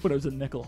but 0.02 0.12
it 0.12 0.14
was 0.14 0.26
a 0.26 0.30
nickel. 0.30 0.66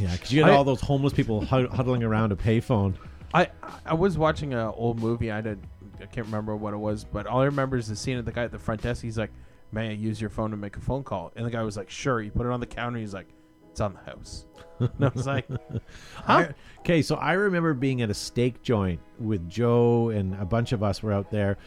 yeah, 0.00 0.12
because 0.12 0.32
you 0.32 0.42
had 0.42 0.52
I- 0.52 0.56
all 0.56 0.64
those 0.64 0.80
homeless 0.80 1.12
people 1.12 1.44
hud- 1.44 1.68
huddling 1.68 2.02
around 2.02 2.32
a 2.32 2.36
payphone. 2.36 2.94
I 3.34 3.48
I 3.84 3.94
was 3.94 4.16
watching 4.16 4.54
an 4.54 4.60
old 4.76 5.00
movie. 5.00 5.30
I 5.32 5.40
did 5.40 5.58
I 6.00 6.06
can't 6.06 6.26
remember 6.26 6.56
what 6.56 6.74
it 6.74 6.78
was, 6.78 7.04
but 7.04 7.26
all 7.26 7.40
I 7.40 7.44
remember 7.46 7.76
is 7.76 7.88
the 7.88 7.96
scene 7.96 8.18
of 8.18 8.24
the 8.24 8.32
guy 8.32 8.44
at 8.44 8.52
the 8.52 8.58
front 8.58 8.82
desk. 8.82 9.02
He's 9.02 9.18
like, 9.18 9.30
"May 9.72 9.88
I 9.88 9.92
use 9.92 10.20
your 10.20 10.30
phone 10.30 10.50
to 10.50 10.56
make 10.56 10.76
a 10.76 10.80
phone 10.80 11.04
call?" 11.04 11.32
And 11.36 11.46
the 11.46 11.50
guy 11.50 11.62
was 11.62 11.76
like, 11.76 11.90
"Sure." 11.90 12.20
He 12.20 12.30
put 12.30 12.46
it 12.46 12.52
on 12.52 12.60
the 12.60 12.66
counter. 12.66 12.98
He's 12.98 13.14
like, 13.14 13.28
"It's 13.70 13.80
on 13.80 13.94
the 13.94 14.10
house." 14.10 14.46
and 14.80 14.90
I 15.00 15.08
was 15.08 15.26
like, 15.26 15.46
I- 16.26 16.48
okay, 16.80 17.00
so 17.02 17.14
I 17.16 17.34
remember 17.34 17.74
being 17.74 18.02
at 18.02 18.10
a 18.10 18.14
steak 18.14 18.60
joint 18.62 19.00
with 19.20 19.48
Joe 19.48 20.08
and 20.10 20.34
a 20.40 20.44
bunch 20.44 20.72
of 20.72 20.82
us 20.82 21.02
were 21.02 21.12
out 21.12 21.30
there, 21.30 21.58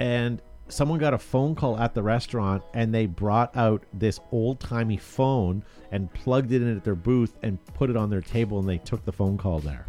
and 0.00 0.40
someone 0.68 0.98
got 0.98 1.14
a 1.14 1.18
phone 1.18 1.54
call 1.54 1.78
at 1.78 1.94
the 1.94 2.02
restaurant, 2.02 2.62
and 2.74 2.92
they 2.94 3.06
brought 3.06 3.54
out 3.56 3.84
this 3.92 4.18
old 4.32 4.58
timey 4.58 4.96
phone 4.96 5.62
and 5.92 6.12
plugged 6.14 6.50
it 6.50 6.62
in 6.62 6.76
at 6.76 6.82
their 6.82 6.94
booth 6.94 7.36
and 7.42 7.64
put 7.74 7.90
it 7.90 7.96
on 7.96 8.10
their 8.10 8.22
table, 8.22 8.58
and 8.58 8.68
they 8.68 8.78
took 8.78 9.04
the 9.04 9.12
phone 9.12 9.36
call 9.38 9.60
there. 9.60 9.86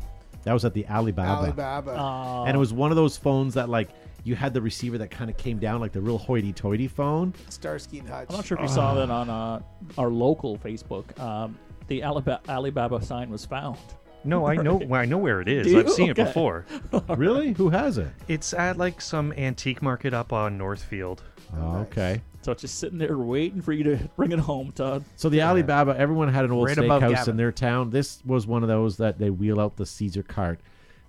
That 0.47 0.53
was 0.53 0.63
at 0.63 0.73
the 0.73 0.87
Alibaba, 0.87 1.29
Alibaba. 1.29 1.91
Uh, 1.91 2.45
and 2.45 2.55
it 2.55 2.57
was 2.57 2.71
one 2.71 2.89
of 2.89 2.95
those 2.95 3.17
phones 3.17 3.53
that 3.55 3.67
like 3.67 3.89
you 4.23 4.33
had 4.33 4.53
the 4.53 4.61
receiver 4.61 4.97
that 4.97 5.11
kind 5.11 5.29
of 5.29 5.35
came 5.35 5.59
down 5.59 5.81
like 5.81 5.91
the 5.91 5.99
real 5.99 6.17
hoity-toity 6.17 6.87
phone. 6.87 7.33
Starsky 7.49 7.99
and 7.99 8.07
Hutch. 8.07 8.27
I'm 8.29 8.37
not 8.37 8.45
sure 8.45 8.55
if 8.57 8.61
you 8.61 8.69
saw 8.69 8.93
that 8.93 9.09
on 9.09 9.29
uh, 9.29 9.61
our 9.97 10.07
local 10.09 10.57
Facebook. 10.59 11.19
Um, 11.19 11.57
the 11.87 12.01
Alibaba, 12.01 12.39
Alibaba 12.49 13.01
sign 13.01 13.29
was 13.29 13.45
found. 13.45 13.77
No, 14.23 14.47
I 14.47 14.55
know. 14.55 14.81
I 14.93 15.03
know 15.03 15.17
where 15.17 15.41
it 15.41 15.49
is. 15.49 15.67
Do? 15.67 15.79
I've 15.81 15.89
seen 15.89 16.11
Okay. 16.11 16.21
it 16.21 16.25
before. 16.27 16.65
really? 17.09 17.51
Who 17.51 17.67
has 17.69 17.97
it? 17.97 18.07
It's 18.29 18.53
at 18.53 18.77
like 18.77 19.01
some 19.01 19.33
antique 19.33 19.81
market 19.81 20.13
up 20.13 20.31
on 20.31 20.57
Northfield. 20.57 21.23
Oh, 21.57 21.73
nice. 21.73 21.87
okay. 21.87 22.21
So 22.47 22.53
it's 22.53 22.61
just 22.61 22.79
sitting 22.79 22.97
there 22.97 23.17
waiting 23.17 23.61
for 23.61 23.73
you 23.73 23.83
to 23.83 23.97
bring 24.15 24.31
it 24.31 24.39
home, 24.39 24.71
Todd. 24.71 25.03
So 25.17 25.27
the 25.27 25.41
Alibaba, 25.41 25.93
everyone 25.97 26.29
had 26.31 26.45
an 26.45 26.51
old 26.53 26.67
Right 26.69 26.77
above 26.77 27.01
steakhouse 27.03 27.09
Gavin. 27.15 27.31
in 27.31 27.35
their 27.35 27.51
town. 27.51 27.89
This 27.89 28.21
was 28.25 28.47
one 28.47 28.63
of 28.63 28.69
those 28.69 28.95
that 28.97 29.19
they 29.19 29.29
wheel 29.29 29.59
out 29.59 29.75
the 29.75 29.85
Caesar 29.85 30.23
cart, 30.23 30.61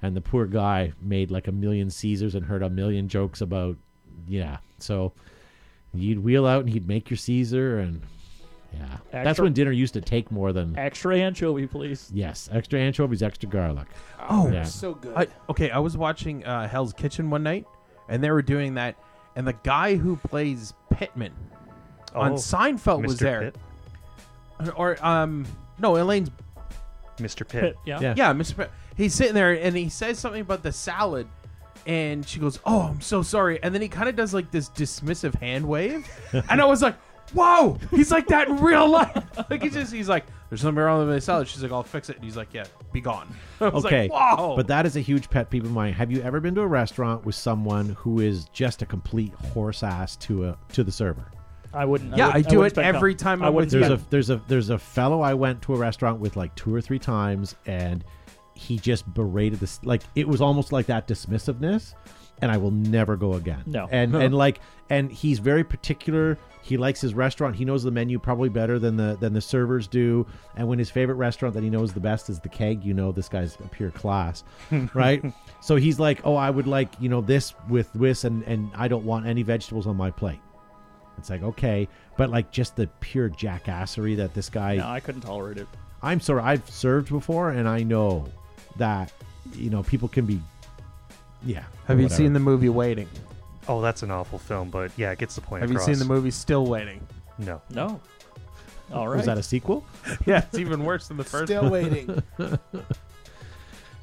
and 0.03 0.17
the 0.17 0.21
poor 0.21 0.47
guy 0.47 0.95
made 1.01 1.31
like 1.31 1.47
a 1.47 1.53
million 1.53 1.91
Caesars 1.91 2.35
and 2.35 2.45
heard 2.45 2.65
a 2.65 2.69
million 2.69 3.07
jokes 3.07 3.41
about, 3.41 3.77
yeah. 4.27 4.57
So 4.81 5.13
you'd 5.95 6.25
wheel 6.25 6.45
out 6.45 6.63
and 6.65 6.71
he'd 6.71 6.89
make 6.89 7.09
your 7.09 7.17
Caesar, 7.19 7.79
and 7.79 8.03
yeah, 8.75 8.97
that's 9.13 9.29
Extra- 9.29 9.45
when 9.45 9.53
dinner 9.53 9.71
used 9.71 9.95
to 9.95 10.01
take 10.01 10.33
more 10.33 10.53
than 10.53 10.77
Extra 10.77 11.19
anchovy, 11.21 11.69
please. 11.69 12.11
yes, 12.13 12.49
extra 12.53 12.81
anchovies, 12.81 13.23
extra 13.23 13.49
garlic. 13.49 13.87
Oh, 14.29 14.51
Yeah. 14.51 14.65
so 14.65 14.95
good. 14.95 15.15
I, 15.17 15.29
"Okay." 15.49 15.71
I 15.71 15.79
was 15.79 15.97
watching 15.97 16.45
uh, 16.45 16.67
Hell's 16.67 16.93
Kitchen 16.95 17.31
one 17.31 17.45
night, 17.45 17.65
and 18.09 18.25
they 18.25 18.33
were 18.33 18.43
doing 18.43 18.75
that, 18.75 18.97
and 19.39 19.47
the 19.47 19.55
guy 19.63 19.95
who 19.97 20.17
plays 20.17 20.75
Pittman 20.91 21.33
on 22.15 22.33
Oh, 22.33 22.35
Seinfeld 22.35 23.07
was 23.07 23.17
Mr. 23.17 23.19
there, 23.21 23.53
Pitt. 24.61 24.73
or 24.77 25.05
um, 25.07 25.47
no, 25.79 25.97
Elaine's 25.97 26.31
Mr. 27.19 27.47
Pitt. 27.49 27.63
Pit, 27.63 27.77
yeah. 27.87 28.01
Yeah. 28.01 28.15
Yeah, 28.17 28.33
Mr. 28.35 28.57
Pe- 28.57 28.69
he's 28.97 29.15
sitting 29.15 29.35
there 29.35 29.53
and 29.53 29.77
he 29.77 29.89
says 29.89 30.19
something 30.19 30.41
about 30.41 30.63
the 30.63 30.73
salad, 30.73 31.27
and 31.87 32.27
she 32.27 32.41
goes, 32.41 32.59
"Oh, 32.67 32.81
I'm 32.83 33.01
so 33.01 33.23
sorry," 33.23 33.63
and 33.63 33.73
then 33.75 33.81
he 33.83 33.89
kind 33.89 34.09
of 34.09 34.17
does 34.17 34.35
like 34.35 34.51
this 34.51 34.69
dismissive 34.71 35.35
hand 35.37 35.67
wave, 35.67 36.07
and 36.51 36.61
I 36.61 36.65
was 36.65 36.83
like, 36.83 36.97
"Whoa, 37.35 37.79
he's 37.91 38.11
like 38.11 38.27
that 38.29 38.49
in 38.49 38.57
real 38.59 38.89
life." 38.89 39.25
Like 39.51 39.63
he 39.63 39.71
just 39.71 39.93
he's 39.93 40.09
like, 40.09 40.27
"There's 40.51 40.61
something 40.61 40.83
wrong 40.83 40.99
with 41.01 41.09
my 41.09 41.19
salad." 41.21 41.49
She's 41.49 41.63
like, 41.63 41.73
"I'll 41.73 41.83
fix 41.83 42.11
it," 42.11 42.17
and 42.17 42.25
he's 42.25 42.37
like, 42.37 42.53
"Yeah, 42.53 42.65
be 42.93 43.01
gone." 43.01 43.29
I 43.61 43.69
was 43.69 43.85
Okay, 43.87 44.09
like, 44.09 44.39
"Whoa!" 44.39 44.57
but 44.57 44.67
that 44.69 44.85
is 44.87 44.97
a 44.97 45.01
huge 45.01 45.31
pet 45.31 45.49
peeve 45.51 45.65
of 45.65 45.71
mine. 45.73 45.93
Have 45.93 46.11
you 46.11 46.21
ever 46.23 46.41
been 46.41 46.55
to 46.57 46.61
a 46.63 46.67
restaurant 46.67 47.25
with 47.25 47.35
someone 47.37 47.91
who 47.91 48.21
is 48.21 48.47
just 48.53 48.83
a 48.83 48.87
complete 48.87 49.33
horse 49.35 49.83
ass 49.83 50.17
to 50.17 50.49
a 50.49 50.59
to 50.73 50.83
the 50.85 50.93
server? 50.93 51.31
I 51.73 51.85
wouldn't. 51.85 52.17
Yeah, 52.17 52.27
wouldn't- 52.29 52.47
I 52.47 52.51
do 52.51 52.57
wouldn't 52.59 52.73
it 52.79 52.81
expect 52.81 52.97
every 52.97 53.13
no. 53.13 53.17
time 53.19 53.43
I 53.43 53.47
I'm 53.49 53.55
wouldn't 53.55 53.73
with 53.73 53.81
There's 53.81 53.93
expect- 53.93 54.09
a 54.09 54.11
there's 54.11 54.31
a 54.31 54.43
there's 54.49 54.71
a 54.71 54.79
fellow 54.79 55.21
I 55.21 55.35
went 55.35 55.63
to 55.63 55.75
a 55.75 55.77
restaurant 55.79 56.19
with 56.21 56.37
like 56.37 56.55
two 56.57 56.75
or 56.75 56.81
three 56.81 56.99
times, 56.99 57.55
and 57.67 58.05
he 58.55 58.79
just 58.79 59.07
berated 59.15 59.61
this 59.61 59.79
like 59.85 60.03
it 60.17 60.27
was 60.27 60.41
almost 60.41 60.73
like 60.73 60.87
that 60.87 61.07
dismissiveness, 61.07 61.95
and 62.43 62.51
I 62.51 62.57
will 62.57 62.71
never 62.73 63.17
go 63.17 63.35
again. 63.35 63.63
No. 63.67 63.87
and 63.91 64.15
and 64.17 64.35
like 64.35 64.61
and 64.91 65.13
he's 65.13 65.39
very 65.39 65.63
particular. 65.65 66.37
He 66.69 66.77
likes 66.77 67.01
his 67.01 67.15
restaurant. 67.15 67.57
He 67.57 67.65
knows 67.65 67.83
the 67.83 67.91
menu 67.91 68.19
probably 68.19 68.49
better 68.49 68.79
than 68.79 68.97
the 68.97 69.17
than 69.19 69.33
the 69.33 69.41
servers 69.41 69.89
do. 69.89 70.27
And 70.57 70.69
when 70.69 70.79
his 70.79 70.91
favorite 70.91 71.15
restaurant 71.15 71.55
that 71.55 71.63
he 71.63 71.71
knows 71.71 71.93
the 71.93 72.01
best 72.01 72.29
is 72.29 72.39
the 72.41 72.49
Keg, 72.49 72.85
you 72.85 72.93
know 72.95 73.11
this 73.11 73.29
guy's 73.29 73.57
a 73.57 73.69
pure 73.69 73.91
class, 73.91 74.45
right? 74.95 75.25
so 75.61 75.77
he's 75.77 75.99
like, 75.99 76.21
oh, 76.25 76.37
I 76.37 76.51
would 76.51 76.67
like 76.67 76.91
you 77.01 77.09
know 77.09 77.21
this 77.21 77.55
with 77.69 77.91
this, 77.95 78.25
and 78.25 78.43
and 78.45 78.71
I 78.75 78.89
don't 78.89 79.05
want 79.05 79.27
any 79.27 79.43
vegetables 79.43 79.87
on 79.87 79.97
my 79.97 80.11
plate. 80.11 80.41
It's 81.17 81.31
like 81.31 81.43
okay, 81.43 81.89
but 82.17 82.31
like 82.31 82.51
just 82.51 82.77
the 82.77 82.87
pure 83.01 83.31
jackassery 83.31 84.17
that 84.19 84.35
this 84.35 84.49
guy. 84.51 84.77
No, 84.77 84.89
I 84.89 85.01
couldn't 85.01 85.23
tolerate 85.23 85.57
it. 85.57 85.67
I'm 86.03 86.21
sorry, 86.21 86.43
I've 86.43 86.69
served 86.69 87.09
before, 87.09 87.51
and 87.51 87.69
I 87.69 87.83
know 87.83 88.27
that 88.77 89.13
you 89.55 89.71
know 89.71 89.83
people 89.83 90.09
can 90.09 90.27
be. 90.27 90.41
Yeah. 91.45 91.65
Have 91.87 91.99
you 91.99 92.05
whatever. 92.05 92.23
seen 92.23 92.33
the 92.33 92.41
movie 92.41 92.69
Waiting? 92.69 93.09
Oh, 93.69 93.81
that's 93.83 94.03
an 94.03 94.11
awful 94.11 94.39
film, 94.39 94.71
but 94.71 94.91
yeah, 94.97 95.11
it 95.11 95.19
gets 95.19 95.35
the 95.35 95.43
point 95.43 95.61
Have 95.61 95.71
across. 95.71 95.87
you 95.87 95.95
seen 95.95 95.99
the 95.99 96.13
movie 96.13 96.31
Still 96.31 96.67
Waiting? 96.67 97.07
No. 97.39 97.61
No. 97.71 98.01
All 98.93 99.07
right. 99.09 99.19
Was 99.19 99.27
that 99.27 99.37
a 99.39 99.43
sequel? 99.43 99.85
Yeah, 100.27 100.39
it's 100.39 100.59
even 100.59 100.85
worse 100.85 101.09
than 101.09 101.19
the 101.19 101.25
first. 101.25 101.47
Still 101.47 101.69
waiting. 101.71 102.23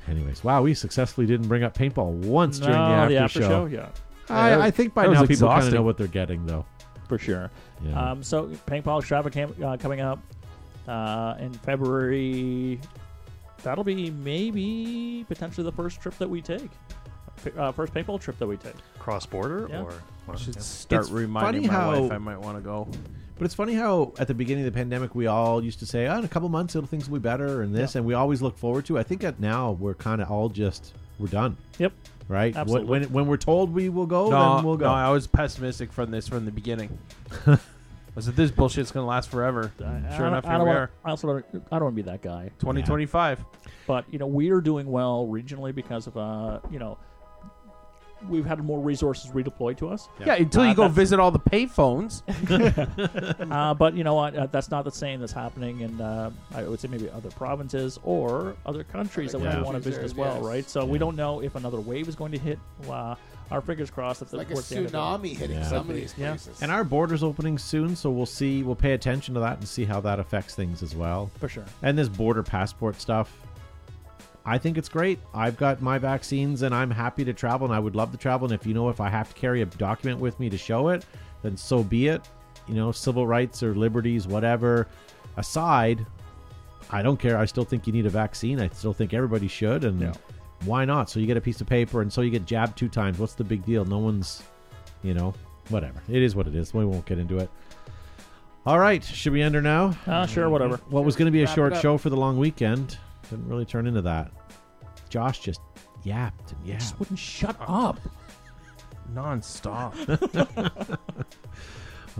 Anyways, 0.08 0.44
wow, 0.44 0.62
we 0.62 0.76
successfully 0.76 1.26
didn't 1.26 1.48
bring 1.48 1.64
up 1.64 1.76
paintball 1.76 2.12
once 2.26 2.60
during 2.60 2.76
no, 2.76 3.10
the 3.10 3.18
after, 3.18 3.42
show. 3.42 3.66
Yeah, 3.66 3.90
I, 4.30 4.68
I 4.68 4.72
think 4.72 4.94
by 4.94 5.04
That 5.04 5.10
was 5.10 5.20
now 5.22 5.26
people 5.26 5.48
kind 5.48 5.52
of 5.54 5.58
exhausting. 5.58 5.74
know 5.74 5.82
what 5.82 5.98
they're 5.98 6.06
getting, 6.08 6.46
though. 6.46 6.66
for 7.08 7.18
sure. 7.18 7.50
Yeah. 7.84 8.12
Um, 8.12 8.22
so 8.22 8.48
paintball 8.68 9.00
extravaganza 9.00 9.66
uh, 9.66 9.78
coming 9.78 10.02
up 10.02 10.20
uh, 10.88 11.36
in 11.40 11.52
February. 11.54 12.80
That'll 13.64 13.84
be 13.84 14.12
maybe 14.12 15.26
potentially 15.28 15.64
the 15.64 15.72
first 15.72 16.00
trip 16.00 16.16
that 16.20 16.30
we 16.30 16.42
take. 16.42 16.70
Uh, 17.58 17.72
first 17.72 17.94
paintball 17.94 18.20
trip 18.20 18.38
that 18.40 18.48
we 18.48 18.58
take. 18.58 18.74
Cross 19.00 19.28
border 19.28 19.68
Yeah. 19.70 19.82
or 19.84 19.94
I 20.28 20.36
should 20.38 20.56
Yeah. 20.56 20.62
start 20.62 21.02
It's 21.04 21.12
reminding 21.12 21.64
funny 21.64 21.68
my 21.68 21.74
how- 21.74 22.02
wife 22.02 22.12
I 22.12 22.18
might 22.18 22.40
want 22.40 22.58
to 22.58 22.64
go. 22.64 22.88
But 23.38 23.46
it's 23.46 23.54
funny 23.54 23.74
how 23.76 24.14
at 24.18 24.28
the 24.28 24.34
beginning 24.34 24.66
of 24.66 24.74
the 24.74 24.78
pandemic 24.78 25.14
we 25.14 25.28
all 25.28 25.62
used 25.64 25.80
to 25.80 25.86
say, 25.86 26.08
"Oh, 26.08 26.18
in 26.18 26.24
a 26.26 26.28
couple 26.28 26.48
months 26.50 26.76
it'll 26.76 26.88
things 26.88 27.10
will 27.10 27.20
be 27.20 27.24
better," 27.24 27.62
and 27.62 27.76
this, 27.76 27.96
and 27.96 28.06
we 28.06 28.14
always 28.14 28.42
look 28.42 28.58
forward 28.58 28.86
to. 28.86 28.98
it. 28.98 29.02
I 29.02 29.04
think 29.04 29.22
that 29.22 29.40
now 29.40 29.72
we're 29.74 29.94
kind 29.94 30.22
of 30.22 30.32
all 30.32 30.48
just 30.50 30.94
we're 31.20 31.28
done, 31.28 31.58
Yep. 31.78 31.92
right? 32.30 32.54
When- 32.54 32.62
Absolutely. 32.62 32.90
When 32.90 33.04
when 33.12 33.28
we're 33.28 33.38
told 33.38 33.74
we 33.74 33.90
will 33.90 34.06
go, 34.08 34.30
no, 34.30 34.56
then 34.56 34.66
we'll 34.66 34.78
go. 34.78 34.86
no, 34.86 34.94
I 34.94 35.10
was 35.12 35.28
pessimistic 35.28 35.92
from 35.92 36.12
this 36.12 36.28
from 36.30 36.46
the 36.46 36.52
beginning. 36.52 36.98
I 38.18 38.22
said 38.22 38.38
this 38.38 38.50
bullshit's 38.52 38.92
gonna 38.92 39.06
last 39.06 39.30
forever. 39.30 39.72
I- 39.80 40.16
Sure 40.16 40.26
I, 40.26 40.30
enough, 40.30 40.44
don't- 40.44 40.46
I 40.46 40.50
here 40.54 40.58
don't 40.58 40.60
we 40.62 40.68
wanna, 40.68 40.80
are. 40.80 40.90
I 41.04 41.10
also 41.10 41.28
don't, 41.28 41.46
I 41.72 41.76
don't 41.80 41.84
want 41.84 41.96
to 41.98 42.04
be 42.04 42.10
that 42.10 42.22
guy. 42.22 42.50
2025. 42.60 43.44
But 43.88 44.06
you 44.10 44.18
know, 44.18 44.28
we're 44.28 44.62
doing 44.62 44.90
well 44.90 45.28
regionally 45.28 45.76
because 45.76 46.08
of 46.08 46.16
uh, 46.18 46.60
you 46.72 46.80
know, 46.80 46.98
we've 48.30 48.46
had 48.46 48.64
more 48.64 48.80
resources 48.80 49.32
redeployed 49.32 49.78
to 49.78 49.90
us. 49.90 50.10
Yeah, 50.20 50.34
until 50.36 50.62
Uh, 50.62 50.70
you 50.70 50.76
go 50.76 50.88
visit 50.88 51.20
all 51.20 51.32
the 51.32 51.40
payphones. 51.40 52.22
uh, 53.52 53.74
but 53.74 53.94
you 53.96 54.04
know 54.04 54.14
what? 54.16 54.36
Uh, 54.36 54.48
that's 54.52 54.70
not 54.72 54.84
the 54.86 54.92
same 54.92 55.20
that's 55.20 55.32
happening 55.34 55.82
in, 55.82 56.00
uh, 56.02 56.32
I 56.54 56.64
would 56.64 56.80
say, 56.80 56.88
maybe 56.88 57.10
other 57.10 57.30
provinces 57.32 58.00
or 58.04 58.56
other 58.66 58.84
countries 58.84 59.34
Other 59.36 59.46
that 59.46 59.58
we 59.58 59.64
want 59.64 59.76
to 59.76 59.82
visit 59.82 59.98
there, 59.98 60.06
as 60.06 60.16
well, 60.16 60.36
yes. 60.36 60.44
right? 60.44 60.70
So 60.70 60.86
we 60.86 60.98
don't 60.98 61.16
know 61.16 61.42
if 61.42 61.56
another 61.56 61.80
wave 61.80 62.08
is 62.08 62.16
going 62.16 62.32
to 62.32 62.40
hit. 62.40 62.60
Uh, 62.90 63.16
our 63.52 63.62
fingers 63.62 63.92
crossed 63.92 64.22
that 64.22 64.30
the, 64.32 64.38
like 64.38 64.50
a 64.50 64.54
towards 64.54 64.70
the 64.70 64.78
end 64.78 64.86
of 64.88 64.92
it. 64.94 64.98
tsunami 64.98 65.38
hitting 65.38 65.58
Yeah. 65.58 65.68
some 65.68 65.88
of 65.90 65.96
these 65.96 66.16
Yeah. 66.18 66.30
places. 66.32 66.62
And 66.64 66.72
our 66.72 66.84
border's 66.84 67.22
opening 67.24 67.58
soon, 67.60 67.96
so 67.96 68.10
we'll 68.10 68.26
see. 68.26 68.64
We'll 68.64 68.76
pay 68.76 68.94
attention 68.94 69.36
to 69.36 69.40
that 69.42 69.60
and 69.60 69.68
see 69.68 69.86
how 69.86 70.02
that 70.02 70.20
affects 70.20 70.56
things 70.56 70.82
as 70.82 70.96
well. 70.96 71.30
for 71.40 71.48
sure. 71.48 71.66
And 71.84 71.98
this 71.98 72.10
border 72.10 72.42
passport 72.42 73.00
stuff, 73.00 73.32
I 74.48 74.58
think 74.60 74.78
it's 74.78 74.90
great. 74.90 75.20
I've 75.34 75.58
got 75.58 75.82
my 75.82 75.98
vaccines 75.98 76.62
and 76.62 76.74
I'm 76.74 76.92
happy 76.92 77.26
to 77.26 77.34
travel 77.34 77.66
and 77.66 77.76
I 77.76 77.80
would 77.80 77.96
love 77.96 78.12
to 78.12 78.18
travel. 78.18 78.46
And 78.48 78.54
if 78.54 78.66
you 78.68 78.74
know, 78.76 78.90
if 78.90 79.02
I 79.02 79.10
have 79.10 79.34
to 79.34 79.40
carry 79.40 79.62
a 79.62 79.66
document 79.66 80.20
with 80.20 80.40
me 80.40 80.50
to 80.52 80.58
show 80.58 80.90
it, 80.90 81.04
then 81.42 81.58
so 81.58 81.84
be 81.84 82.08
it. 82.08 82.22
You 82.68 82.76
know, 82.76 82.92
civil 82.92 83.26
rights 83.26 83.64
or 83.64 83.74
liberties, 83.76 84.28
whatever 84.28 84.88
aside, 85.38 86.06
I 86.92 87.02
don't 87.02 87.20
care. 87.20 87.38
I 87.40 87.46
still 87.46 87.64
think 87.66 87.88
you 87.88 87.94
need 87.94 88.06
a 88.06 88.10
vaccine. 88.12 88.60
I 88.62 88.70
still 88.70 88.94
think 88.94 89.14
everybody 89.14 89.48
should. 89.48 89.84
And 89.84 90.00
Yeah. 90.00 90.14
why 90.66 90.86
not? 90.86 91.10
So 91.10 91.20
you 91.20 91.26
get 91.26 91.38
a 91.38 91.42
piece 91.42 91.60
of 91.62 91.68
paper 91.68 92.02
and 92.04 92.14
so 92.14 92.22
you 92.22 92.30
get 92.30 92.46
jabbed 92.46 92.78
two 92.78 92.88
times. 92.90 93.18
What's 93.18 93.34
the 93.34 93.44
big 93.44 93.66
deal? 93.66 93.84
No 93.86 93.98
one's, 93.98 94.44
you 95.02 95.16
know, 95.16 95.34
whatever. 95.70 96.02
It 96.08 96.22
is 96.22 96.36
what 96.36 96.48
it 96.48 96.54
is. 96.56 96.72
We 96.72 96.86
won't 96.86 97.06
get 97.08 97.18
into 97.18 97.40
it. 97.40 97.50
All 98.68 98.78
right. 98.80 99.04
Should 99.04 99.34
we 99.34 99.42
end 99.42 99.56
her 99.56 99.62
now? 99.62 99.96
Uh, 100.06 100.28
sure, 100.28 100.50
whatever. 100.50 100.78
What 100.90 101.04
was 101.04 101.16
going 101.16 101.26
to 101.28 101.32
be 101.32 101.42
a 101.42 101.46
Wrap 101.46 101.56
short 101.56 101.78
show 101.78 101.98
for 101.98 102.10
the 102.12 102.18
long 102.18 102.38
weekend 102.38 102.98
didn't 103.30 103.48
really 103.48 103.66
turn 103.66 103.88
into 103.88 104.02
that. 104.04 104.32
Josh 105.10 105.40
just 105.40 105.62
yapped 106.04 106.52
and 106.52 106.68
yapped. 106.68 106.82
Just 106.82 107.00
wouldn't 107.00 107.20
shut 107.20 107.56
up. 107.60 108.00
Non-stop. 109.14 109.96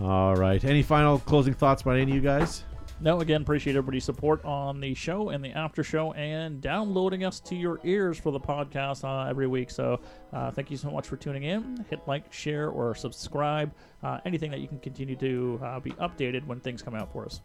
All 0.00 0.34
right. 0.36 0.62
Any 0.64 0.82
final 0.82 1.18
closing 1.18 1.54
thoughts 1.54 1.82
by 1.82 1.98
any 1.98 2.02
of 2.02 2.16
you 2.16 2.20
guys? 2.20 2.64
No, 2.98 3.20
again, 3.20 3.42
appreciate 3.42 3.76
everybody's 3.76 4.04
support 4.04 4.42
on 4.44 4.80
the 4.80 4.94
show 4.94 5.28
and 5.28 5.44
the 5.44 5.50
after 5.50 5.82
show 5.82 6.12
and 6.14 6.62
downloading 6.62 7.24
us 7.24 7.40
to 7.40 7.54
your 7.54 7.78
ears 7.84 8.18
for 8.18 8.32
the 8.32 8.40
podcast 8.40 9.04
uh, 9.04 9.28
every 9.28 9.46
week. 9.46 9.70
So, 9.70 10.00
uh, 10.32 10.50
thank 10.50 10.70
you 10.70 10.78
so 10.78 10.90
much 10.90 11.06
for 11.06 11.16
tuning 11.16 11.42
in. 11.42 11.84
Hit 11.90 12.00
like, 12.06 12.32
share, 12.32 12.70
or 12.70 12.94
subscribe. 12.94 13.74
Uh, 14.02 14.20
anything 14.24 14.50
that 14.50 14.60
you 14.60 14.68
can 14.68 14.78
continue 14.78 15.16
to 15.16 15.60
uh, 15.62 15.80
be 15.80 15.90
updated 15.92 16.46
when 16.46 16.58
things 16.60 16.80
come 16.80 16.94
out 16.94 17.12
for 17.12 17.26
us. 17.26 17.42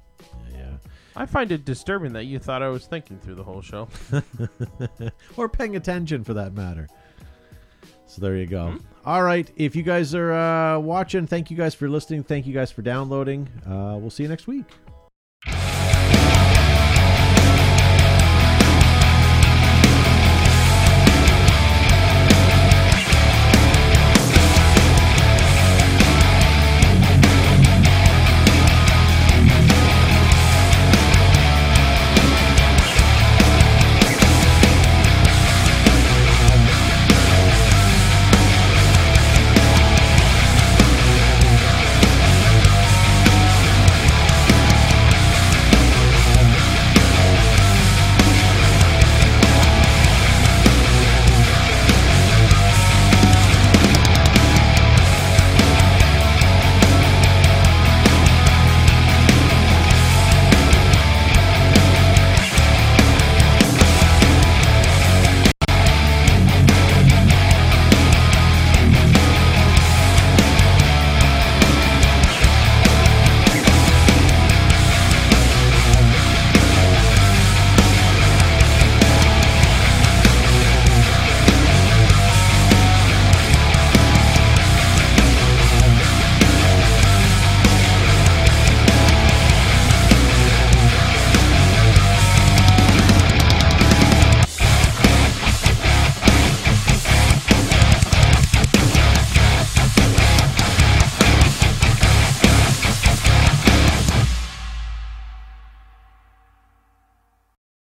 Yeah. 0.54 0.78
I 1.16 1.26
find 1.26 1.52
it 1.52 1.66
disturbing 1.66 2.14
that 2.14 2.26
you 2.26 2.40
thought 2.40 2.64
I 2.64 2.70
was 2.70 2.86
thinking 2.86 3.20
through 3.20 3.36
the 3.36 3.44
whole 3.44 3.62
show. 3.62 3.90
or 5.38 5.50
paying 5.50 5.76
attention 5.76 6.24
for 6.24 6.34
that 6.36 6.54
matter. 6.54 6.88
So 8.06 8.22
there 8.22 8.36
you 8.36 8.46
go. 8.46 8.76
All 9.06 9.24
right. 9.24 9.50
If 9.56 9.76
you 9.76 9.84
guys 9.84 10.14
are 10.16 10.34
uh, 10.34 10.80
watching, 10.80 11.28
thank 11.28 11.50
you 11.50 11.58
guys 11.58 11.74
for 11.74 11.90
listening. 11.90 12.24
Thank 12.24 12.46
you 12.46 12.54
guys 12.54 12.72
for 12.72 12.82
downloading. 12.82 13.48
Uh, 13.66 13.98
we'll 14.00 14.10
see 14.10 14.24
you 14.24 14.30
next 14.30 14.48
week. 14.48 14.66